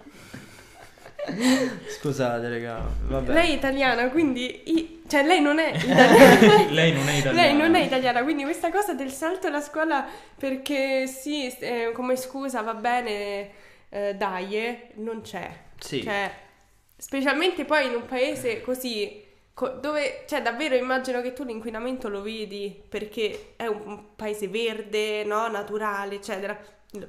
Scusate, 1.87 2.49
raga, 2.49 2.81
vabbè. 3.07 3.33
Lei 3.33 3.51
è 3.51 3.55
italiana, 3.55 4.09
quindi 4.09 4.61
i- 4.65 5.01
cioè 5.07 5.23
lei 5.23 5.41
non 5.41 5.59
è 5.59 5.71
italiana. 5.75 6.71
Lei 6.71 6.91
non 6.93 7.07
è 7.07 7.13
italiana. 7.17 7.41
Lei 7.41 7.55
non 7.55 7.75
è 7.75 7.81
italiana, 7.83 8.23
quindi 8.23 8.43
questa 8.43 8.71
cosa 8.71 8.93
del 8.93 9.11
salto 9.11 9.47
alla 9.47 9.61
scuola 9.61 10.05
perché 10.37 11.07
sì, 11.07 11.47
eh, 11.59 11.91
come 11.93 12.15
scusa 12.15 12.61
va 12.61 12.73
bene, 12.73 13.49
eh, 13.89 14.15
dai, 14.15 14.55
eh, 14.57 14.87
non 14.95 15.21
c'è. 15.21 15.49
Sì. 15.79 16.03
Cioè, 16.03 16.31
specialmente 16.97 17.65
poi 17.65 17.87
in 17.87 17.95
un 17.95 18.05
paese 18.05 18.61
così, 18.61 19.23
co- 19.53 19.69
dove, 19.81 20.23
cioè 20.27 20.41
davvero 20.41 20.75
immagino 20.75 21.21
che 21.21 21.33
tu 21.33 21.43
l'inquinamento 21.43 22.07
lo 22.09 22.21
vedi 22.21 22.81
perché 22.87 23.53
è 23.55 23.65
un, 23.67 23.81
un 23.85 24.03
paese 24.15 24.47
verde, 24.47 25.23
no? 25.25 25.47
Naturale, 25.47 26.15
eccetera. 26.15 26.57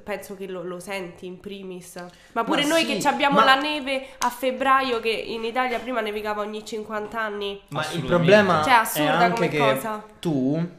Penso 0.03 0.35
che 0.35 0.47
lo, 0.47 0.61
lo 0.63 0.79
senti 0.79 1.25
in 1.25 1.39
primis. 1.39 1.95
Ma 2.33 2.43
pure 2.43 2.61
Ma 2.61 2.67
noi 2.67 2.81
sì, 2.81 2.85
che 2.85 3.01
ci 3.01 3.07
abbiamo 3.07 3.39
ma- 3.39 3.45
la 3.45 3.55
neve 3.55 4.09
a 4.19 4.29
febbraio, 4.29 4.99
che 4.99 5.09
in 5.09 5.43
Italia 5.43 5.79
prima 5.79 6.01
nevicava 6.01 6.41
ogni 6.41 6.63
50 6.63 7.19
anni. 7.19 7.59
Ma 7.69 7.89
il 7.91 8.03
problema 8.03 8.61
Cioè, 8.61 8.73
è 8.73 8.77
assurda 8.77 9.17
anche 9.17 9.33
come 9.33 9.47
che 9.47 9.57
cosa. 9.57 10.05
tu, 10.19 10.69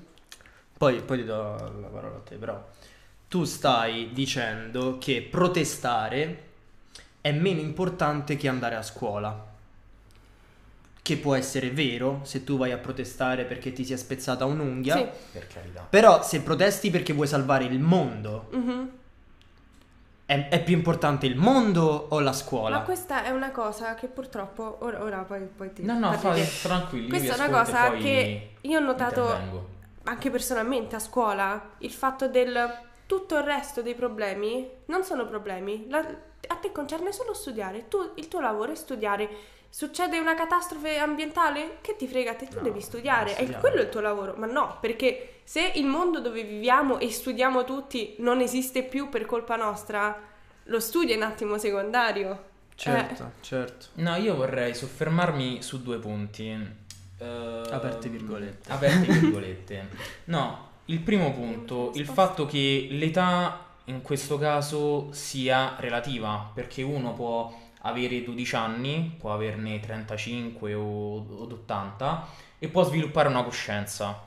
poi, 0.79 1.01
poi 1.03 1.19
ti 1.19 1.25
do 1.25 1.35
la 1.81 1.89
parola 1.89 2.17
a 2.17 2.21
te, 2.21 2.37
però, 2.37 2.65
tu 3.29 3.45
stai 3.45 4.11
dicendo 4.13 4.99
che 4.99 5.23
protestare 5.29 6.51
è 7.21 7.33
meno 7.33 7.61
importante 7.61 8.37
che 8.37 8.47
andare 8.49 8.77
a 8.77 8.83
scuola. 8.83 9.51
Che 11.03 11.17
può 11.17 11.35
essere 11.35 11.71
vero 11.71 12.21
se 12.23 12.45
tu 12.45 12.57
vai 12.57 12.71
a 12.71 12.79
protestare 12.79 13.45
perché 13.45 13.73
ti 13.73 13.85
sia 13.85 13.97
spezzata 13.97 14.45
un'unghia. 14.45 14.97
Sì. 14.97 15.07
Per 15.33 15.47
carità. 15.49 15.85
Però 15.91 16.23
se 16.23 16.43
protesti 16.43 16.91
perché 16.91 17.13
vuoi 17.13 17.27
salvare 17.27 17.65
il 17.65 17.81
mondo, 17.81 18.47
Mhm. 18.51 18.91
è, 20.27 20.49
è 20.49 20.63
più 20.63 20.75
importante 20.77 21.27
il 21.27 21.37
mondo 21.37 22.07
o 22.11 22.21
la 22.21 22.33
scuola? 22.33 22.79
Ma 22.79 22.83
questa 22.85 23.25
è 23.25 23.31
una 23.31 23.51
cosa 23.51 23.95
che 23.95 24.07
purtroppo 24.07 24.79
ora, 24.81 25.03
ora 25.03 25.19
poi, 25.19 25.41
poi 25.41 25.73
ti 25.73 25.83
No, 25.83 25.99
no, 25.99 26.13
fai 26.13 26.47
tranquilli. 26.63 27.09
Questa 27.09 27.35
è 27.35 27.49
una 27.49 27.59
cosa 27.65 27.91
che 27.93 28.51
io 28.61 28.79
ho 28.79 28.83
notato 28.83 29.21
intervengo. 29.23 29.69
anche 30.05 30.31
personalmente 30.31 30.95
a 30.95 31.01
scuola, 31.01 31.71
il 31.79 31.91
fatto 31.91 32.29
del 32.29 32.79
tutto 33.07 33.37
il 33.37 33.43
resto 33.43 33.83
dei 33.83 33.95
problemi 33.97 34.69
non 34.87 35.03
sono 35.03 35.27
problemi. 35.27 35.87
La- 35.91 35.99
a 36.47 36.55
te 36.57 36.71
concerne 36.73 37.13
solo 37.13 37.35
studiare, 37.35 37.89
tu, 37.89 38.13
il 38.15 38.29
tuo 38.29 38.41
lavoro 38.41 38.71
è 38.71 38.77
studiare. 38.77 39.29
Succede 39.75 40.19
una 40.19 40.35
catastrofe 40.35 40.99
ambientale? 40.99 41.79
Che 41.81 41.97
ti 41.97 42.07
frega? 42.07 42.35
Te 42.35 42.47
tu 42.47 42.57
No, 42.57 42.63
devi 42.63 42.83
studiare, 42.83 43.37
è 43.37 43.51
quello 43.59 43.81
il 43.81 43.89
tuo 43.89 44.01
lavoro. 44.03 44.35
Ma 44.37 44.45
no, 44.45 44.77
perché 44.83 45.41
se 45.45 45.73
il 45.77 45.87
mondo 45.87 46.21
dove 46.21 46.43
viviamo 46.45 46.99
e 46.99 47.11
studiamo 47.11 47.65
tutti 47.65 48.15
non 48.19 48.43
esiste 48.43 48.83
più 48.83 49.09
per 49.09 49.25
colpa 49.25 49.57
nostra, 49.57 50.15
lo 50.65 50.79
studio 50.79 51.15
è 51.15 51.17
un 51.17 51.23
attimo 51.23 51.57
secondario. 51.57 52.51
Certo, 52.75 53.31
certo. 53.41 53.87
No, 53.95 54.15
io 54.17 54.35
vorrei 54.35 54.75
soffermarmi 54.75 55.63
su 55.63 55.83
due 55.83 55.97
punti. 55.99 56.51
Eh, 57.17 57.63
Aperte 57.71 58.11
virgolette. 58.11 58.71
Aperte 58.71 59.07
virgolette. 59.21 59.89
No, 60.25 60.69
il 60.85 61.01
primo 61.01 61.33
punto, 61.33 61.93
il 61.95 62.07
fatto 62.07 62.45
che 62.45 62.89
l'età 62.91 63.69
in 63.85 64.03
questo 64.03 64.37
caso 64.37 65.09
sia 65.13 65.77
relativa, 65.79 66.51
perché 66.53 66.83
uno 66.83 67.15
può 67.15 67.62
avere 67.83 68.23
12 68.23 68.57
anni, 68.57 69.15
può 69.19 69.33
averne 69.33 69.81
35 69.81 70.75
o, 70.75 71.17
o 71.17 71.43
80 71.43 72.27
e 72.59 72.69
può 72.69 72.85
sviluppare 72.85 73.29
una 73.29 73.43
coscienza, 73.43 74.23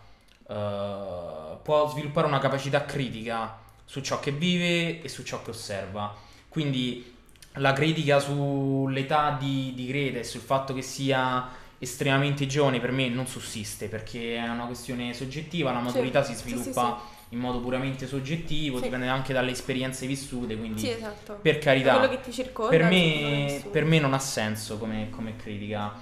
eh, 0.48 1.58
può 1.62 1.90
sviluppare 1.90 2.28
una 2.28 2.40
capacità 2.40 2.86
critica 2.86 3.58
su 3.86 4.02
ciò 4.02 4.20
che 4.20 4.32
vive 4.32 5.02
e 5.02 5.10
su 5.10 5.24
ciò 5.24 5.42
che 5.42 5.52
osserva. 5.52 6.14
Quindi 6.50 7.14
la 7.54 7.74
critica 7.74 8.20
sull'età 8.20 9.38
di, 9.40 9.74
di 9.74 9.86
Greta 9.88 10.20
e 10.20 10.24
sul 10.24 10.42
fatto 10.42 10.74
che 10.74 10.82
sia 10.82 11.50
estremamente 11.78 12.48
giovane 12.48 12.80
per 12.80 12.92
me 12.92 13.10
non 13.10 13.28
sussiste 13.28 13.88
perché 13.88 14.36
è 14.38 14.48
una 14.48 14.66
questione 14.66 15.14
soggettiva, 15.14 15.72
la 15.72 15.80
maturità 15.80 16.24
si 16.24 16.34
sì, 16.34 16.42
sì, 16.42 16.50
sviluppa 16.50 17.00
in 17.30 17.40
modo 17.40 17.60
puramente 17.60 18.08
soggettivo, 18.08 18.78
Sì. 18.78 18.84
dipende 18.84 19.08
anche 19.08 19.34
dalle 19.34 19.52
esperienze 19.52 20.06
vissute, 20.08 20.56
quindi 20.58 20.80
Sì, 20.80 20.92
esatto. 20.92 21.40
per 21.42 21.58
carità, 21.60 21.98
Quello 21.98 22.14
che 22.16 22.22
ti 22.22 22.32
circonda. 22.32 22.72
per 22.78 22.84
me, 22.86 23.64
per 23.72 23.84
me 23.86 24.00
non 24.00 24.14
ha 24.14 24.20
senso 24.20 24.78
come, 24.78 25.10
come 25.10 25.36
critica. 25.36 25.94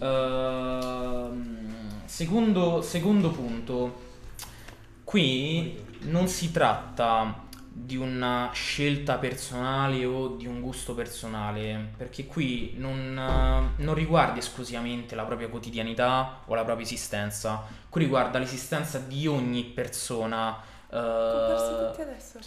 Ehm, 0.00 2.02
secondo, 2.06 2.82
secondo 2.82 3.30
punto, 3.30 4.02
qui 5.04 5.76
non 6.02 6.26
si 6.28 6.50
tratta 6.50 7.43
di 7.76 7.96
una 7.96 8.50
scelta 8.52 9.16
personale 9.16 10.04
o 10.04 10.28
di 10.28 10.46
un 10.46 10.60
gusto 10.60 10.94
personale, 10.94 11.90
perché 11.96 12.24
qui 12.24 12.74
non, 12.76 13.18
eh, 13.18 13.82
non 13.82 13.94
riguarda 13.94 14.38
esclusivamente 14.38 15.16
la 15.16 15.24
propria 15.24 15.48
quotidianità 15.48 16.42
o 16.46 16.54
la 16.54 16.62
propria 16.62 16.86
esistenza, 16.86 17.64
qui 17.88 18.02
riguarda 18.02 18.38
l'esistenza 18.38 19.00
di 19.00 19.26
ogni 19.26 19.64
persona. 19.64 20.56
eh, 21.98 22.02
adesso. 22.02 22.38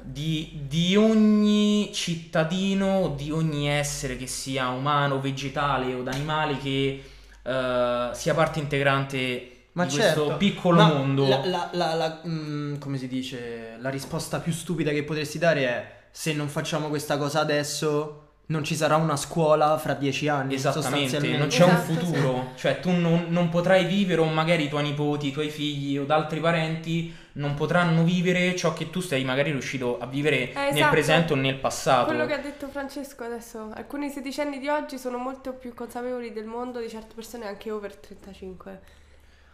di, 0.00 0.60
di 0.68 0.94
ogni 0.94 1.90
cittadino, 1.92 3.12
di 3.16 3.32
ogni 3.32 3.68
essere 3.68 4.16
che 4.16 4.28
sia 4.28 4.68
umano, 4.68 5.20
vegetale 5.20 5.94
o 5.94 6.02
d'animale 6.04 6.58
che 6.58 7.02
eh, 7.42 8.10
sia 8.12 8.34
parte 8.34 8.60
integrante 8.60 9.50
Ma 9.76 9.84
di 9.84 9.90
certo, 9.90 10.20
questo 10.24 10.36
piccolo 10.38 10.76
ma 10.78 10.88
mondo. 10.88 11.28
La, 11.28 11.44
la- 11.44 11.68
la- 11.72 11.94
la- 11.94 12.20
mm, 12.26 12.76
come 12.78 12.96
si 12.96 13.08
dice? 13.08 13.76
La 13.80 13.90
risposta 13.90 14.40
più 14.40 14.52
stupida 14.52 14.90
che 14.90 15.04
potresti 15.04 15.38
dare 15.38 15.60
è: 15.68 15.92
se 16.10 16.32
non 16.32 16.48
facciamo 16.48 16.88
questa 16.88 17.18
cosa 17.18 17.40
adesso, 17.40 18.22
non 18.46 18.64
ci 18.64 18.74
sarà 18.74 18.96
una 18.96 19.16
scuola 19.16 19.76
fra 19.76 19.92
dieci 19.92 20.28
anni. 20.28 20.54
Esattamente, 20.54 21.18
non 21.36 21.48
c'è 21.48 21.64
un 21.64 21.70
Esatto, 21.70 21.92
futuro, 21.92 22.52
cioè 22.54 22.80
tu 22.80 22.90
non, 22.90 23.26
non 23.28 23.50
potrai 23.50 23.84
vivere 23.84 24.22
o 24.22 24.24
magari 24.24 24.64
i 24.64 24.68
tuoi 24.70 24.82
nipoti, 24.84 25.28
i 25.28 25.32
tuoi 25.32 25.50
figli 25.50 25.98
o 25.98 26.06
altri 26.08 26.40
parenti 26.40 27.14
non 27.32 27.52
potranno 27.52 28.02
vivere 28.02 28.56
ciò 28.56 28.72
che 28.72 28.88
tu 28.88 29.00
sei 29.00 29.24
magari 29.24 29.50
riuscito 29.50 29.98
a 29.98 30.06
vivere 30.06 30.52
nel 30.54 30.68
esatto. 30.74 30.90
presente 30.90 31.32
o 31.34 31.36
nel 31.36 31.56
passato. 31.56 32.06
Quello 32.06 32.24
che 32.24 32.32
ha 32.32 32.38
detto 32.38 32.66
Francesco 32.68 33.24
adesso, 33.24 33.70
alcuni 33.74 34.08
sedicenni 34.08 34.58
di 34.58 34.68
oggi 34.68 34.96
sono 34.96 35.18
molto 35.18 35.52
più 35.52 35.74
consapevoli 35.74 36.32
del 36.32 36.46
mondo 36.46 36.80
di 36.80 36.88
certe 36.88 37.14
persone 37.14 37.46
anche 37.46 37.70
over 37.70 37.94
35. 37.94 38.80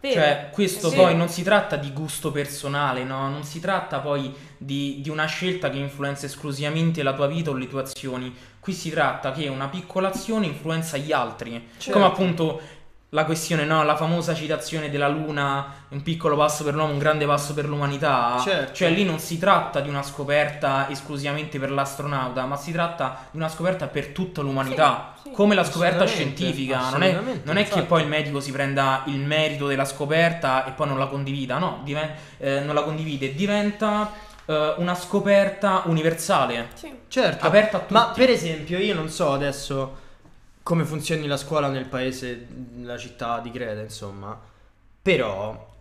Vero? 0.03 0.19
Cioè, 0.19 0.49
questo 0.51 0.89
Sì. 0.89 0.97
poi 0.97 1.15
non 1.15 1.29
si 1.29 1.43
tratta 1.43 1.77
di 1.77 1.93
gusto 1.93 2.29
personale, 2.29 3.05
no? 3.05 3.29
Non 3.29 3.45
si 3.45 3.61
tratta 3.61 3.99
poi 3.99 4.33
di, 4.57 4.99
di 4.99 5.09
una 5.09 5.25
scelta 5.27 5.69
che 5.69 5.77
influenza 5.77 6.25
esclusivamente 6.25 7.03
la 7.03 7.13
tua 7.13 7.27
vita 7.27 7.51
o 7.51 7.53
le 7.53 7.69
tue 7.69 7.83
azioni. 7.83 8.35
Qui 8.59 8.73
si 8.73 8.89
tratta 8.89 9.31
che 9.31 9.47
una 9.47 9.69
piccola 9.69 10.09
azione 10.09 10.45
influenza 10.45 10.97
gli 10.97 11.13
altri. 11.13 11.69
Certo. 11.77 11.91
Come 11.97 12.03
appunto 12.11 12.59
la 13.13 13.25
questione, 13.25 13.63
no? 13.63 13.83
La 13.83 13.95
famosa 13.95 14.33
citazione 14.33 14.89
della 14.89 15.07
Luna, 15.07 15.85
un 15.89 16.01
piccolo 16.01 16.35
passo 16.35 16.63
per 16.63 16.73
l'uomo, 16.73 16.93
un 16.93 16.97
grande 16.97 17.25
passo 17.25 17.53
per 17.53 17.67
l'umanità. 17.67 18.41
Certo. 18.43 18.73
Cioè, 18.73 18.89
lì 18.89 19.05
non 19.05 19.19
si 19.19 19.37
tratta 19.37 19.81
di 19.81 19.89
una 19.89 20.01
scoperta 20.01 20.89
esclusivamente 20.89 21.59
per 21.59 21.69
l'astronauta, 21.71 22.43
ma 22.45 22.57
si 22.57 22.71
tratta 22.71 23.27
di 23.29 23.37
una 23.37 23.49
scoperta 23.49 23.85
per 23.87 24.07
tutta 24.07 24.41
l'umanità. 24.41 25.13
Sì, 25.21 25.29
sì. 25.29 25.35
Come 25.35 25.53
la 25.53 25.63
scoperta 25.63 26.05
scientifica. 26.05 26.89
Non 26.89 27.03
è, 27.03 27.19
non 27.43 27.57
è 27.57 27.67
che 27.67 27.83
poi 27.83 28.01
il 28.01 28.07
medico 28.07 28.39
si 28.39 28.51
prenda 28.51 29.03
il 29.05 29.19
merito 29.19 29.67
della 29.67 29.85
scoperta 29.85 30.65
e 30.65 30.71
poi 30.71 30.87
non 30.87 30.97
la 30.97 31.05
condivida, 31.05 31.59
no, 31.59 31.81
diven- 31.83 32.11
eh, 32.39 32.61
non 32.61 32.73
la 32.73 32.81
condivide, 32.81 33.35
diventa 33.35 34.11
eh, 34.45 34.73
una 34.77 34.95
scoperta 34.95 35.83
universale, 35.85 36.69
Sì. 36.73 36.91
Certo, 37.07 37.45
aperta 37.45 37.77
a 37.77 37.79
tutti. 37.81 37.93
ma 37.93 38.11
per 38.15 38.31
esempio, 38.31 38.79
io 38.79 38.95
non 38.95 39.07
so 39.07 39.31
adesso 39.33 40.01
come 40.63 40.85
funzioni 40.85 41.27
la 41.27 41.37
scuola 41.37 41.67
nel 41.67 41.85
paese, 41.85 42.47
nella 42.75 42.97
città 42.97 43.39
di 43.39 43.51
Creta, 43.51 43.81
insomma, 43.81 44.39
però 45.01 45.71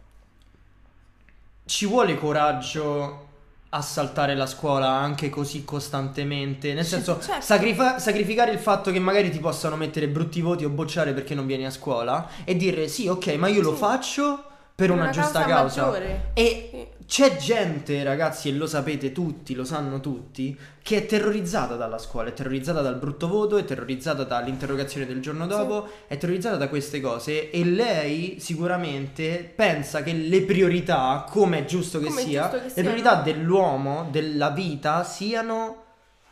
ci 1.64 1.86
vuole 1.86 2.16
coraggio 2.16 3.28
a 3.74 3.80
saltare 3.80 4.34
la 4.34 4.44
scuola 4.46 4.88
anche 4.88 5.30
così 5.30 5.64
costantemente, 5.64 6.74
nel 6.74 6.84
senso 6.84 7.18
certo. 7.22 7.40
sacrifa- 7.40 7.98
sacrificare 7.98 8.50
il 8.50 8.58
fatto 8.58 8.90
che 8.90 8.98
magari 8.98 9.30
ti 9.30 9.38
possano 9.38 9.76
mettere 9.76 10.08
brutti 10.08 10.42
voti 10.42 10.64
o 10.64 10.68
bocciare 10.68 11.14
perché 11.14 11.34
non 11.34 11.46
vieni 11.46 11.64
a 11.64 11.70
scuola 11.70 12.28
e 12.44 12.54
dire 12.56 12.88
sì, 12.88 13.08
ok, 13.08 13.28
ma 13.36 13.48
io 13.48 13.62
lo 13.62 13.72
Sì. 13.72 13.78
faccio 13.78 14.44
per 14.74 14.90
una, 14.90 15.08
giusta 15.10 15.44
causa. 15.44 15.84
maggiore. 15.86 16.30
E. 16.34 16.88
c'è 17.12 17.36
gente, 17.36 18.02
ragazzi, 18.04 18.48
e 18.48 18.52
lo 18.52 18.66
sapete 18.66 19.12
tutti, 19.12 19.54
lo 19.54 19.64
sanno 19.64 20.00
tutti, 20.00 20.58
che 20.82 20.96
è 20.96 21.04
terrorizzata 21.04 21.76
dalla 21.76 21.98
scuola, 21.98 22.30
è 22.30 22.32
terrorizzata 22.32 22.80
dal 22.80 22.96
brutto 22.96 23.28
voto, 23.28 23.58
è 23.58 23.66
terrorizzata 23.66 24.24
dall'interrogazione 24.24 25.04
del 25.04 25.20
giorno 25.20 25.46
dopo, 25.46 25.90
è 26.06 26.16
terrorizzata 26.16 26.56
da 26.56 26.70
queste 26.70 27.02
cose 27.02 27.50
e 27.50 27.66
lei 27.66 28.36
sicuramente 28.40 29.52
pensa 29.54 30.02
che 30.02 30.14
le 30.14 30.40
priorità, 30.44 31.26
come 31.28 31.58
è 31.58 31.64
giusto 31.66 31.98
che 31.98 32.06
Come 32.06 32.22
sia, 32.22 32.44
giusto 32.44 32.56
che 32.56 32.62
le 32.62 32.70
siano. 32.70 32.88
priorità 32.88 33.20
dell'uomo, 33.20 34.08
della 34.10 34.48
vita, 34.48 35.04
siano... 35.04 35.81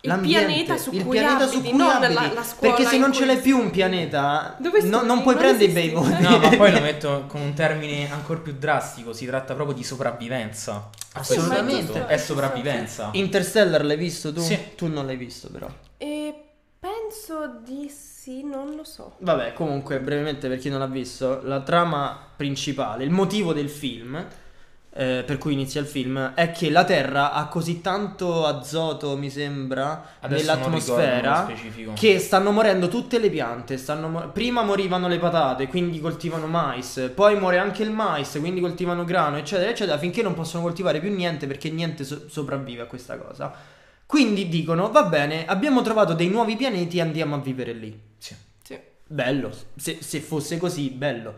Il 0.02 0.18
pianeta 0.20 0.76
su 0.78 0.90
il 0.94 1.02
cui 1.04 1.18
pianeta 1.18 1.44
abiti, 1.44 1.56
su 1.56 1.60
cui 1.68 1.76
non 1.76 1.90
abiti. 1.90 2.14
la- 2.14 2.32
la 2.32 2.42
scuola 2.42 2.74
perché 2.74 2.88
se 2.90 2.96
non 2.98 3.12
ce 3.12 3.26
l'hai 3.26 3.38
più 3.38 3.58
un 3.58 3.70
pianeta, 3.70 4.56
Dove 4.58 4.80
no- 4.82 5.02
non 5.02 5.20
puoi 5.22 5.34
Non 5.34 5.42
prendere 5.42 5.70
i 5.70 5.74
bei 5.74 5.90
voti. 5.90 6.22
No, 6.22 6.38
ma 6.38 6.48
poi 6.56 6.72
lo 6.72 6.80
metto 6.80 7.24
con 7.26 7.40
un 7.42 7.52
termine 7.52 8.10
ancora 8.10 8.40
più 8.40 8.54
drastico, 8.58 9.12
si 9.12 9.26
tratta 9.26 9.52
proprio 9.54 9.76
di 9.76 9.84
sopravvivenza. 9.84 10.88
Assolutamente. 11.12 12.06
È 12.06 12.16
sopravvivenza. 12.16 13.10
Interstellar 13.12 13.84
l'hai 13.84 13.96
visto 13.98 14.32
tu? 14.32 14.40
Sì. 14.40 14.58
Tu 14.74 14.86
non 14.86 15.04
l'hai 15.06 15.16
visto 15.16 15.48
però. 15.50 15.68
E 15.98 16.34
penso 16.78 17.60
di 17.62 17.90
sì, 17.94 18.42
non 18.42 18.74
lo 18.76 18.84
so. 18.84 19.16
Vabbè, 19.18 19.52
comunque, 19.52 20.00
brevemente 20.00 20.48
per 20.48 20.58
chi 20.58 20.70
non 20.70 20.78
l'ha 20.78 20.86
visto, 20.86 21.40
la 21.42 21.60
trama 21.60 22.18
principale, 22.36 23.04
il 23.04 23.10
motivo 23.10 23.52
del 23.52 23.68
film, 23.68 24.24
eh, 25.00 25.22
per 25.24 25.38
cui 25.38 25.54
inizia 25.54 25.80
il 25.80 25.86
film, 25.86 26.34
è 26.34 26.50
che 26.50 26.68
la 26.68 26.84
Terra 26.84 27.32
ha 27.32 27.46
così 27.46 27.80
tanto 27.80 28.44
azoto, 28.44 29.16
mi 29.16 29.30
sembra, 29.30 30.16
Adesso 30.20 30.44
nell'atmosfera, 30.44 31.50
che 31.94 32.18
stanno 32.18 32.50
morendo 32.50 32.88
tutte 32.88 33.18
le 33.18 33.30
piante. 33.30 33.78
stanno 33.78 34.08
mo- 34.08 34.28
prima 34.28 34.62
morivano 34.62 35.08
le 35.08 35.18
patate, 35.18 35.68
quindi 35.68 36.00
coltivano 36.00 36.46
mais, 36.46 37.12
poi 37.14 37.38
muore 37.38 37.56
anche 37.56 37.82
il 37.82 37.90
mais, 37.90 38.36
quindi 38.40 38.60
coltivano 38.60 39.04
grano, 39.06 39.38
eccetera, 39.38 39.70
eccetera, 39.70 39.96
finché 39.96 40.20
non 40.20 40.34
possono 40.34 40.62
coltivare 40.62 41.00
più 41.00 41.10
niente 41.10 41.46
perché 41.46 41.70
niente 41.70 42.04
so- 42.04 42.28
sopravvive 42.28 42.82
a 42.82 42.86
questa 42.86 43.16
cosa. 43.16 43.54
Quindi 44.04 44.50
dicono, 44.50 44.90
va 44.90 45.04
bene, 45.04 45.46
abbiamo 45.46 45.80
trovato 45.80 46.12
dei 46.12 46.28
nuovi 46.28 46.56
pianeti, 46.56 47.00
andiamo 47.00 47.36
a 47.36 47.38
vivere 47.38 47.72
lì. 47.72 47.98
Sì. 48.18 48.34
Sì. 48.62 48.78
Bello, 49.06 49.50
se, 49.76 49.96
se 50.00 50.20
fosse 50.20 50.58
così, 50.58 50.90
bello. 50.90 51.34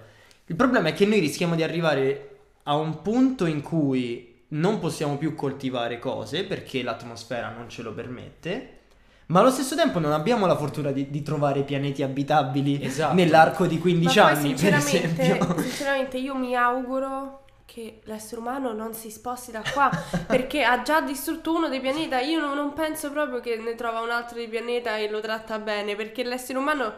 Il 0.46 0.56
problema 0.56 0.88
è 0.88 0.94
che 0.94 1.06
noi 1.06 1.20
rischiamo 1.20 1.54
di 1.54 1.62
arrivare 1.62 2.31
a 2.64 2.76
un 2.76 3.02
punto 3.02 3.46
in 3.46 3.62
cui 3.62 4.44
non 4.48 4.78
possiamo 4.78 5.16
più 5.16 5.34
coltivare 5.34 5.98
cose 5.98 6.44
perché 6.44 6.82
l'atmosfera 6.82 7.50
non 7.50 7.68
ce 7.68 7.82
lo 7.82 7.92
permette. 7.92 8.78
Ma 9.26 9.40
allo 9.40 9.50
stesso 9.50 9.74
tempo 9.74 9.98
non 9.98 10.12
abbiamo 10.12 10.46
la 10.46 10.56
fortuna 10.56 10.90
di, 10.90 11.10
di 11.10 11.22
trovare 11.22 11.62
pianeti 11.62 12.02
abitabili 12.02 12.82
Esatto. 12.84 13.14
nell'arco 13.14 13.66
di 13.66 13.78
15 13.78 14.18
Ma 14.18 14.24
poi 14.26 14.34
anni, 14.34 14.54
per 14.54 14.74
esempio. 14.74 15.58
sinceramente 15.58 16.18
io 16.18 16.34
mi 16.34 16.54
auguro 16.54 17.44
che 17.64 18.00
l'essere 18.04 18.40
umano 18.42 18.74
non 18.74 18.92
si 18.92 19.10
sposti 19.10 19.50
da 19.50 19.62
qua 19.72 19.88
perché 20.26 20.62
ha 20.64 20.82
già 20.82 21.00
distrutto 21.00 21.54
uno 21.54 21.68
dei 21.68 21.80
pianeti. 21.80 22.14
Io 22.28 22.40
non, 22.40 22.54
non 22.54 22.74
penso 22.74 23.10
proprio 23.10 23.40
che 23.40 23.56
ne 23.56 23.74
trova 23.74 24.00
un 24.00 24.10
altro 24.10 24.38
di 24.38 24.48
pianeta 24.48 24.98
e 24.98 25.08
lo 25.08 25.20
tratta 25.20 25.58
bene 25.58 25.96
perché 25.96 26.24
l'essere 26.24 26.58
umano, 26.58 26.92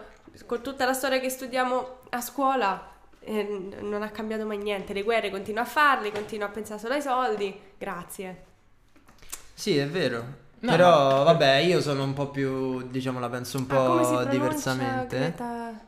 con 0.47 0.61
tutta 0.61 0.85
la 0.85 0.93
storia 0.93 1.21
che 1.21 1.29
studiamo 1.29 1.99
a 2.09 2.21
scuola, 2.21 2.94
eh, 3.25 3.69
non 3.81 4.03
ha 4.03 4.11
cambiato 4.11 4.45
mai 4.47 4.59
niente. 4.59 4.93
Le 4.93 5.03
guerre 5.03 5.31
continua 5.31 5.63
a 5.63 5.67
farle, 5.67 6.13
continua 6.13 6.47
a 6.47 6.51
pensare 6.51 6.79
solo 6.81 6.95
ai 6.95 7.03
soldi. 7.03 7.59
Grazie. 7.79 8.43
Sì, 9.55 9.77
è 9.77 9.87
vero. 9.89 10.43
No, 10.61 10.71
Però, 10.71 11.23
vabbè, 11.25 11.57
io 11.59 11.81
sono 11.81 12.05
un 12.05 12.15
po' 12.15 12.29
più, 12.29 12.89
diciamo, 12.89 13.21
la 13.21 13.29
penso 13.29 13.59
un 13.59 13.67
Ah, 13.69 13.75
come 13.75 14.05
si 14.05 14.11
po' 14.11 14.17
pronuncia, 14.17 14.31
diversamente. 14.31 15.19
Greta? 15.19 15.81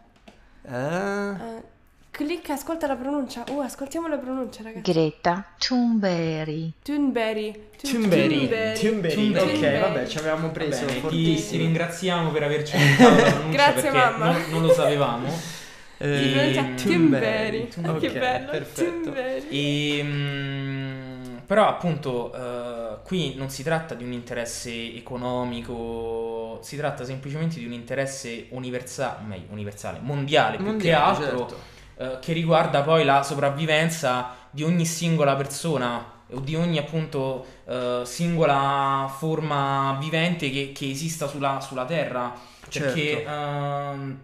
Eh? 0.68 1.30
Eh, 1.56 1.62
clicca, 2.10 2.52
ascolta 2.52 2.86
la 2.86 2.96
pronuncia. 2.96 3.44
Uh, 3.48 3.60
ascoltiamo 3.60 4.06
la 4.06 4.18
pronuncia, 4.18 4.62
ragazzi. 4.62 4.92
Greta 4.92 5.44
Thunberg. 5.58 6.72
Thunberry. 6.82 7.68
Thunberry. 7.80 8.48
Thunberry. 8.48 8.74
Thunberry. 8.78 9.14
Thunberry. 9.32 9.56
Ok, 9.56 9.80
vabbè, 9.80 10.06
ci 10.06 10.18
avevamo 10.18 10.46
Va 10.48 10.52
preso. 10.52 10.84
bene, 10.84 11.00
ti, 11.08 11.34
ti 11.48 11.56
ringraziamo 11.56 12.30
per 12.30 12.42
averci 12.42 12.76
aiutato 12.76 13.14
la 13.22 13.30
pronuncia 13.32 13.56
Grazie, 13.56 13.82
perché 13.90 13.96
mamma. 13.96 14.32
non, 14.32 14.42
non 14.50 14.62
lo 14.62 14.72
sapevamo. 14.72 15.28
Eh, 15.98 16.18
Si 16.18 16.28
pronuncia 16.28 16.60
Ehm, 16.60 16.76
Thunberry. 16.76 17.68
Thunberry. 17.68 17.98
Che 18.00 18.10
bello. 18.18 18.50
perfetto. 18.50 19.14
E, 19.48 20.00
mm, 20.02 21.36
però 21.46 21.68
appunto 21.68 22.32
eh, 22.34 22.96
qui 23.04 23.34
non 23.36 23.48
si 23.50 23.62
tratta 23.62 23.94
di 23.94 24.04
un 24.04 24.12
interesse 24.12 24.70
economico, 24.94 26.58
si 26.62 26.76
tratta 26.76 27.04
semplicemente 27.04 27.58
di 27.58 27.66
un 27.66 27.72
interesse 27.72 28.46
universale, 28.50 29.24
meglio, 29.26 29.46
universale, 29.50 29.98
mondiale, 30.00 30.56
più 30.56 30.64
che 30.64 30.70
Mondiale, 30.70 31.24
altro, 31.24 31.38
certo. 31.48 31.56
eh, 31.96 32.18
che 32.20 32.32
riguarda 32.32 32.82
poi 32.82 33.04
la 33.04 33.22
sopravvivenza 33.22 34.34
di 34.50 34.62
ogni 34.64 34.84
singola 34.86 35.34
persona 35.36 36.14
o 36.32 36.40
di 36.40 36.56
ogni 36.56 36.78
appunto 36.78 37.46
eh, 37.66 38.02
singola 38.04 39.12
forma 39.16 39.96
vivente 40.00 40.50
che, 40.50 40.72
che 40.74 40.90
esista 40.90 41.26
sulla, 41.28 41.60
sulla 41.60 41.84
Terra. 41.84 42.34
Perché 42.68 43.22
Certo. 43.24 43.30
ehm, 43.30 44.18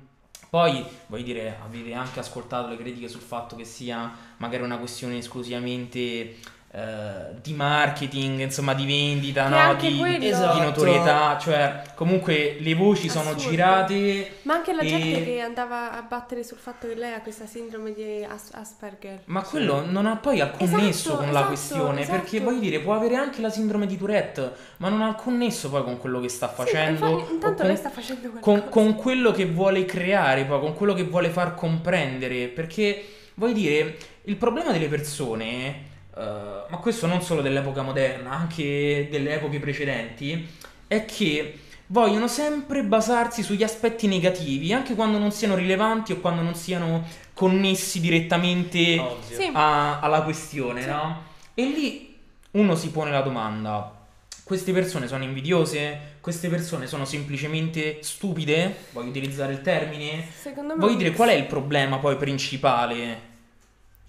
poi, 0.53 0.85
voglio 1.07 1.23
dire, 1.23 1.57
avete 1.65 1.95
anche 1.95 2.21
ascoltato 2.21 2.69
le 2.69 2.77
critiche 2.77 3.09
sul 3.09 3.23
fatto 3.23 3.57
che 3.57 3.65
sia 3.65 4.13
magari 4.37 4.63
una 4.63 4.77
questione 4.77 5.17
esclusivamente 5.17 6.37
eh, 6.75 7.35
di 7.43 7.53
marketing, 7.53 8.41
insomma 8.41 8.73
di 8.73 8.87
vendita, 8.87 9.49
no? 9.49 9.75
di, 9.75 9.99
quello- 9.99 10.17
di 10.19 10.29
Esatto. 10.29 10.63
notorietà, 10.63 11.37
cioè 11.39 11.83
comunque 11.95 12.57
le 12.61 12.75
voci 12.75 13.11
sono 13.11 13.31
Assurdo. 13.31 13.51
girate. 13.51 14.31
Ma 14.43 14.55
anche 14.55 14.73
la 14.73 14.81
E- 14.81 14.87
gente 14.89 15.23
che 15.25 15.41
andava 15.41 15.93
a 15.93 16.01
battere 16.01 16.43
sul 16.43 16.57
fatto 16.57 16.89
che 16.89 16.95
lei 16.95 17.13
ha 17.13 17.21
questa 17.21 17.45
sindrome 17.45 17.93
di 17.93 18.25
As- 18.27 18.53
Asperger. 18.55 19.21
Ma 19.27 19.43
quello 19.43 19.85
non 19.85 20.07
ha 20.07 20.17
poi 20.17 20.41
alcun 20.41 20.67
Esatto, 20.67 20.83
nesso 20.83 21.17
con 21.17 21.25
la 21.27 21.31
esatto, 21.31 21.47
questione, 21.49 22.01
esatto. 22.01 22.19
perché 22.21 22.41
voglio 22.41 22.61
dire, 22.61 22.79
può 22.81 22.95
avere 22.95 23.17
anche 23.17 23.43
la 23.43 23.51
sindrome 23.51 23.87
di 23.87 23.99
Tourette, 23.99 24.53
ma 24.79 24.89
non 24.89 25.03
ha 25.03 25.09
alcun 25.09 25.37
nesso 25.37 25.69
poi 25.69 25.85
con 25.85 25.99
quello 25.99 26.21
che 26.21 26.29
sta 26.31 26.49
facendo. 26.49 27.07
Sì, 27.07 27.13
infatti, 27.13 27.33
intanto 27.35 27.57
con, 27.59 27.67
lei 27.67 27.77
sta 27.77 27.91
facendo 27.91 28.31
qualcosa. 28.31 28.61
con, 28.63 28.69
con 28.71 28.95
quello 28.95 29.31
che 29.33 29.45
vuole 29.45 29.85
creare, 29.85 30.45
poi 30.47 30.59
con 30.61 30.73
quello 30.75 30.95
che 30.95 31.05
vuole 31.05 31.29
far 31.29 31.55
comprendere, 31.55 32.47
perché 32.49 33.05
voglio 33.35 33.53
dire, 33.53 33.97
il 34.23 34.37
problema 34.37 34.73
delle 34.73 34.89
persone, 34.89 35.91
eh, 36.23 36.71
ma 36.71 36.77
questo 36.79 37.07
non 37.07 37.23
solo 37.23 37.43
dell'epoca 37.43 37.83
moderna, 37.83 38.31
anche 38.31 39.09
delle 39.11 39.35
epoche 39.35 39.59
precedenti, 39.59 40.47
è 40.87 41.05
che 41.05 41.59
vogliono 41.89 42.29
sempre 42.29 42.83
basarsi 42.85 43.43
sugli 43.43 43.63
aspetti 43.63 44.07
negativi, 44.07 44.73
anche 44.73 44.95
quando 44.95 45.19
non 45.19 45.31
siano 45.33 45.55
rilevanti 45.55 46.13
o 46.13 46.21
quando 46.21 46.41
non 46.43 46.55
siano 46.55 47.05
connessi 47.35 48.01
direttamente. 48.01 49.01
Sì. 49.29 49.51
a- 49.53 50.01
alla 50.01 50.23
questione, 50.23 50.83
Sì. 50.83 50.89
no? 50.89 51.23
E 51.55 51.65
lì 51.65 52.17
uno 52.53 52.75
si 52.75 52.91
pone 52.91 53.11
la 53.11 53.21
domanda: 53.21 54.01
queste 54.45 54.73
persone 54.73 55.07
sono 55.09 55.25
invidiose? 55.25 56.11
Queste 56.21 56.49
persone 56.49 56.87
sono 56.87 57.05
semplicemente 57.05 57.99
stupide? 58.03 58.75
Voglio 58.93 59.09
utilizzare 59.09 59.53
il 59.53 59.61
termine? 59.61 60.25
Secondo 60.41 60.75
me 60.75 60.81
Voglio 60.81 60.97
dire, 60.97 61.11
qual 61.13 61.31
è 61.31 61.35
il 61.35 61.47
problema 61.47 61.99
poi 61.99 62.17
principale 62.17 63.31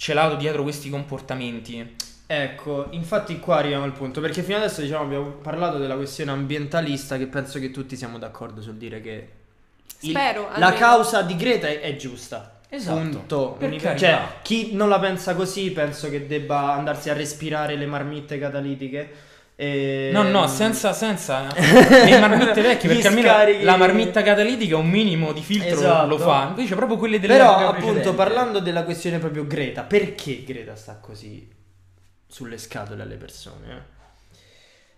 celato 0.04 0.36
dietro 0.36 0.64
questi 0.64 0.90
comportamenti? 0.90 1.96
Ecco, 2.28 2.88
infatti 2.90 3.40
qua 3.40 3.60
arriviamo 3.60 3.86
al 3.86 3.94
punto, 3.94 4.20
perché 4.20 4.44
fino 4.44 4.58
adesso 4.58 4.82
diciamo 4.82 5.04
abbiamo 5.04 5.30
parlato 5.30 5.78
della 5.78 5.96
questione 5.96 6.32
ambientalista 6.32 7.18
che 7.18 7.28
penso 7.28 7.58
che 7.58 7.72
tutti 7.72 7.96
siamo 7.96 8.18
d'accordo 8.18 8.62
sul 8.62 8.76
dire 8.76 9.00
che 9.00 9.30
il- 10.02 10.10
Spero, 10.10 10.42
la 10.50 10.56
almeno. 10.68 10.76
causa 10.76 11.22
di 11.22 11.38
Greta 11.38 11.68
è, 11.68 11.80
è 11.80 11.96
giusta. 11.96 12.60
Esatto, 12.68 13.00
Punto. 13.00 13.58
cioè, 13.96 14.20
chi 14.42 14.74
non 14.74 14.90
la 14.90 15.00
pensa 15.00 15.36
così 15.36 15.72
penso 15.72 16.10
che 16.10 16.28
debba 16.28 16.74
andarsi 16.74 17.10
a 17.10 17.14
respirare 17.14 17.78
le 17.78 17.86
marmitte 17.86 18.38
catalitiche. 18.38 19.10
E... 19.56 20.10
No, 20.12 20.24
no, 20.24 20.48
senza, 20.48 20.94
senza 20.94 21.48
le 21.56 22.20
marmitte 22.20 22.62
vecchie, 22.62 22.90
perché 22.90 23.08
almeno 23.08 23.28
scarichi- 23.28 23.64
la 23.64 23.78
marmitta 23.78 24.22
catalitica 24.24 24.78
un 24.78 24.90
minimo 24.90 25.32
di 25.32 25.42
filtro 25.42 25.70
Esatto. 25.76 26.08
lo 26.08 26.18
fa. 26.18 26.48
Invece 26.50 26.76
proprio 26.76 26.98
quelle 26.98 27.20
dell'epoca 27.20 27.56
Però 27.56 27.68
appunto 27.68 27.84
precedente. 27.86 28.16
parlando 28.18 28.60
della 28.60 28.84
questione 28.84 29.20
proprio 29.20 29.46
Greta, 29.46 29.84
perché 29.84 30.44
Greta 30.44 30.76
sta 30.76 30.98
così 30.98 31.48
sulle 32.28 32.58
scatole 32.58 33.04
alle 33.04 33.16
persone? 33.18 33.72
eh? 33.72 33.92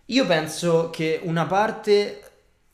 Io 0.06 0.26
penso 0.26 0.90
che 0.90 1.20
una 1.24 1.46
parte 1.46 2.22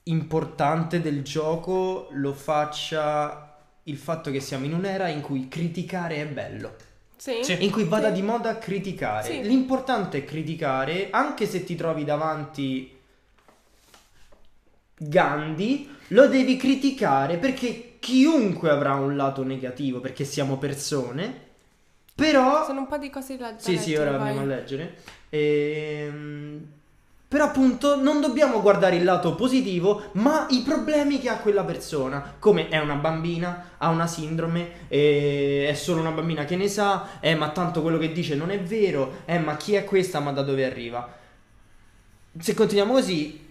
importante 0.03 1.01
del 1.01 1.23
gioco 1.23 2.09
lo 2.11 2.33
faccia 2.33 3.55
il 3.83 3.97
fatto 3.97 4.29
che 4.31 4.39
siamo 4.39 4.65
in 4.65 4.73
un'era 4.73 5.07
in 5.07 5.21
cui 5.21 5.47
criticare 5.47 6.17
è 6.17 6.25
bello. 6.27 6.75
Sì. 7.21 7.43
Sì. 7.43 7.63
In 7.63 7.69
cui 7.69 7.83
vada 7.83 8.07
Sì. 8.07 8.13
di 8.13 8.21
moda 8.23 8.57
criticare. 8.57 9.27
Sì. 9.27 9.41
L'importante 9.43 10.17
è 10.17 10.23
criticare, 10.23 11.09
anche 11.11 11.45
se 11.45 11.63
ti 11.63 11.75
trovi 11.75 12.03
davanti 12.03 12.97
Gandhi, 14.97 15.87
lo 16.07 16.27
devi 16.27 16.57
criticare 16.57 17.37
perché 17.37 17.97
chiunque 17.99 18.71
avrà 18.71 18.95
un 18.95 19.15
lato 19.15 19.43
negativo, 19.43 19.99
perché 19.99 20.23
siamo 20.25 20.57
persone. 20.57 21.49
Però 22.15 22.65
Sono 22.65 22.79
un 22.79 22.87
po' 22.87 22.97
di 22.97 23.11
cose 23.11 23.37
da 23.37 23.51
da 23.51 23.59
Sì, 23.59 23.77
sì, 23.77 23.89
leggere, 23.91 24.09
ora 24.09 24.17
vai. 24.17 24.27
andiamo 24.29 24.51
a 24.51 24.55
leggere. 24.55 24.95
Ehm, 25.29 26.67
Però 27.31 27.45
appunto 27.45 27.95
non 27.95 28.19
dobbiamo 28.19 28.59
guardare 28.61 28.97
il 28.97 29.05
lato 29.05 29.35
positivo, 29.35 30.09
ma 30.15 30.47
i 30.49 30.63
problemi 30.65 31.17
che 31.17 31.29
ha 31.29 31.37
quella 31.37 31.63
persona. 31.63 32.35
Come 32.37 32.67
è 32.67 32.77
una 32.77 32.95
bambina, 32.95 33.69
ha 33.77 33.87
una 33.87 34.05
sindrome, 34.05 34.89
eh, 34.89 35.65
è 35.69 35.73
solo 35.73 36.01
una 36.01 36.11
bambina 36.11 36.43
che 36.43 36.57
ne 36.57 36.67
sa, 36.67 37.21
eh, 37.21 37.33
ma 37.35 37.47
tanto 37.51 37.81
quello 37.81 37.97
che 37.97 38.11
dice 38.11 38.35
non 38.35 38.51
è 38.51 38.59
vero, 38.59 39.21
eh, 39.23 39.39
ma 39.39 39.55
chi 39.55 39.75
è 39.75 39.85
questa, 39.85 40.19
ma 40.19 40.33
da 40.33 40.41
dove 40.41 40.65
arriva? 40.65 41.09
Se 42.37 42.53
continuiamo 42.53 42.91
così 42.91 43.47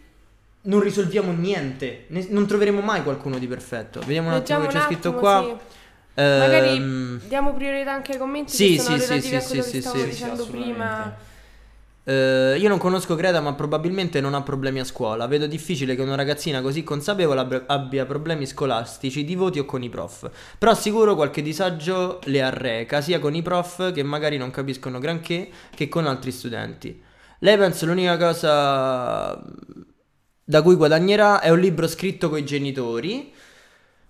non 0.62 0.81
risolviamo 0.81 1.33
niente, 1.33 2.05
ne- 2.09 2.27
non 2.29 2.47
troveremo 2.47 2.83
mai 2.83 3.03
qualcuno 3.03 3.38
di 3.38 3.47
perfetto. 3.47 4.01
Vediamo 4.01 4.29
un 4.29 4.35
attimo 4.35 4.61
che 4.61 4.66
c'è 4.66 4.77
un 4.77 4.83
scritto 4.83 5.09
attimo, 5.09 5.21
qua. 5.21 5.43
sì. 5.43 6.29
Magari 6.38 6.77
Ehm, 6.77 7.21
diamo 7.29 7.55
priorità 7.55 7.93
anche 7.93 8.12
ai 8.12 8.19
commenti 8.19 8.53
sì, 8.55 8.77
che 8.77 8.83
sono 8.83 8.99
sì, 8.99 9.03
sì, 9.05 9.09
relativi 9.09 9.40
sì, 9.40 9.43
a 9.43 9.49
quello 9.49 9.62
sì, 9.62 9.71
che 9.71 9.75
sì, 9.77 9.81
stavo 9.81 10.03
sì, 10.05 10.11
dicendo 10.11 10.45
prima. 10.45 11.29
Eh, 12.04 12.56
io 12.58 12.68
non 12.68 12.78
conosco 12.78 13.14
Greta, 13.14 13.40
ma 13.40 13.54
probabilmente 13.54 14.20
non 14.20 14.34
ha 14.34 14.42
problemi 14.42 14.80
a 14.80 14.84
scuola. 14.84 15.26
Vedo 15.26 15.46
difficile 15.46 15.94
che 15.94 16.02
una 16.02 16.14
ragazzina 16.14 16.60
così 16.60 16.82
consapevole 16.82 17.40
abbia, 17.40 17.64
abbia 17.66 18.06
problemi 18.06 18.46
scolastici, 18.46 19.24
di 19.24 19.34
voti 19.34 19.58
o 19.58 19.64
con 19.64 19.82
i 19.82 19.88
prof. 19.88 20.30
Però 20.58 20.74
sicuro 20.74 21.14
qualche 21.14 21.42
disagio 21.42 22.20
le 22.24 22.42
arreca, 22.42 23.00
sia 23.00 23.18
con 23.18 23.34
i 23.34 23.42
prof 23.42 23.92
che 23.92 24.02
magari 24.02 24.36
non 24.36 24.50
capiscono 24.50 24.98
granché, 24.98 25.48
che 25.74 25.88
con 25.88 26.06
altri 26.06 26.32
studenti. 26.32 27.02
Lei 27.40 27.56
penso 27.56 27.86
l'unica 27.86 28.16
cosa 28.16 29.42
da 30.44 30.62
cui 30.62 30.74
guadagnerà 30.74 31.40
è 31.40 31.50
un 31.50 31.60
libro 31.60 31.86
scritto 31.86 32.28
coi 32.28 32.44
genitori. 32.44 33.32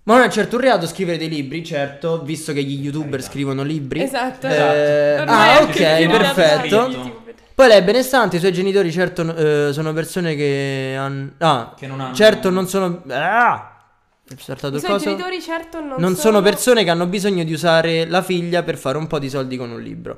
Ma 0.03 0.15
non 0.15 0.23
è 0.23 0.29
certo 0.29 0.55
un 0.55 0.63
reato 0.63 0.87
scrivere 0.87 1.19
dei 1.19 1.29
libri, 1.29 1.63
certo, 1.63 2.23
visto 2.23 2.53
che 2.53 2.63
gli 2.63 2.83
youtuber 2.83 3.11
Carità. 3.11 3.29
scrivono 3.29 3.61
libri. 3.61 4.01
Esatto. 4.01 4.47
Eh, 4.47 5.19
Ormai 5.19 5.57
ah, 5.57 5.61
ok, 5.61 6.07
perfetto. 6.07 7.19
Poi 7.61 7.69
lei 7.69 7.77
è 7.77 7.83
benestante, 7.83 8.37
i 8.37 8.39
suoi 8.39 8.51
genitori 8.51 8.91
certo 8.91 9.35
eh, 9.35 9.71
sono 9.71 9.93
persone 9.93 10.33
che 10.33 10.95
hanno... 10.97 11.33
Ah, 11.37 11.75
Che 11.77 11.85
non 11.85 12.01
hanno- 12.01 12.15
certo 12.15 12.49
non 12.49 12.67
sono... 12.67 13.03
Ah! 13.09 13.83
I 14.27 14.35
suoi 14.35 14.97
genitori 14.97 15.39
certo 15.39 15.79
non, 15.79 15.97
Non 15.99 16.15
sono 16.15 16.41
persone 16.41 16.83
che 16.83 16.89
hanno 16.89 17.05
bisogno 17.05 17.43
di 17.43 17.53
usare 17.53 18.07
la 18.07 18.23
figlia 18.23 18.63
per 18.63 18.79
fare 18.79 18.97
un 18.97 19.05
po' 19.05 19.19
di 19.19 19.29
soldi 19.29 19.57
con 19.57 19.69
un 19.69 19.79
libro. 19.79 20.17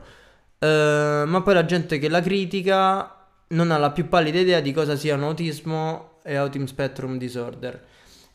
Eh, 0.58 1.23
ma 1.25 1.41
poi 1.41 1.53
la 1.53 1.65
gente 1.65 1.99
che 1.99 2.08
la 2.08 2.21
critica 2.21 3.13
non 3.47 3.71
ha 3.71 3.77
la 3.77 3.91
più 3.91 4.08
pallida 4.08 4.39
idea 4.39 4.62
di 4.62 4.71
cosa 4.71 4.95
siano 4.95 5.27
autismo 5.27 6.19
e 6.23 6.36
autism 6.36 6.63
spectrum 6.63 7.17
disorder. 7.17 7.84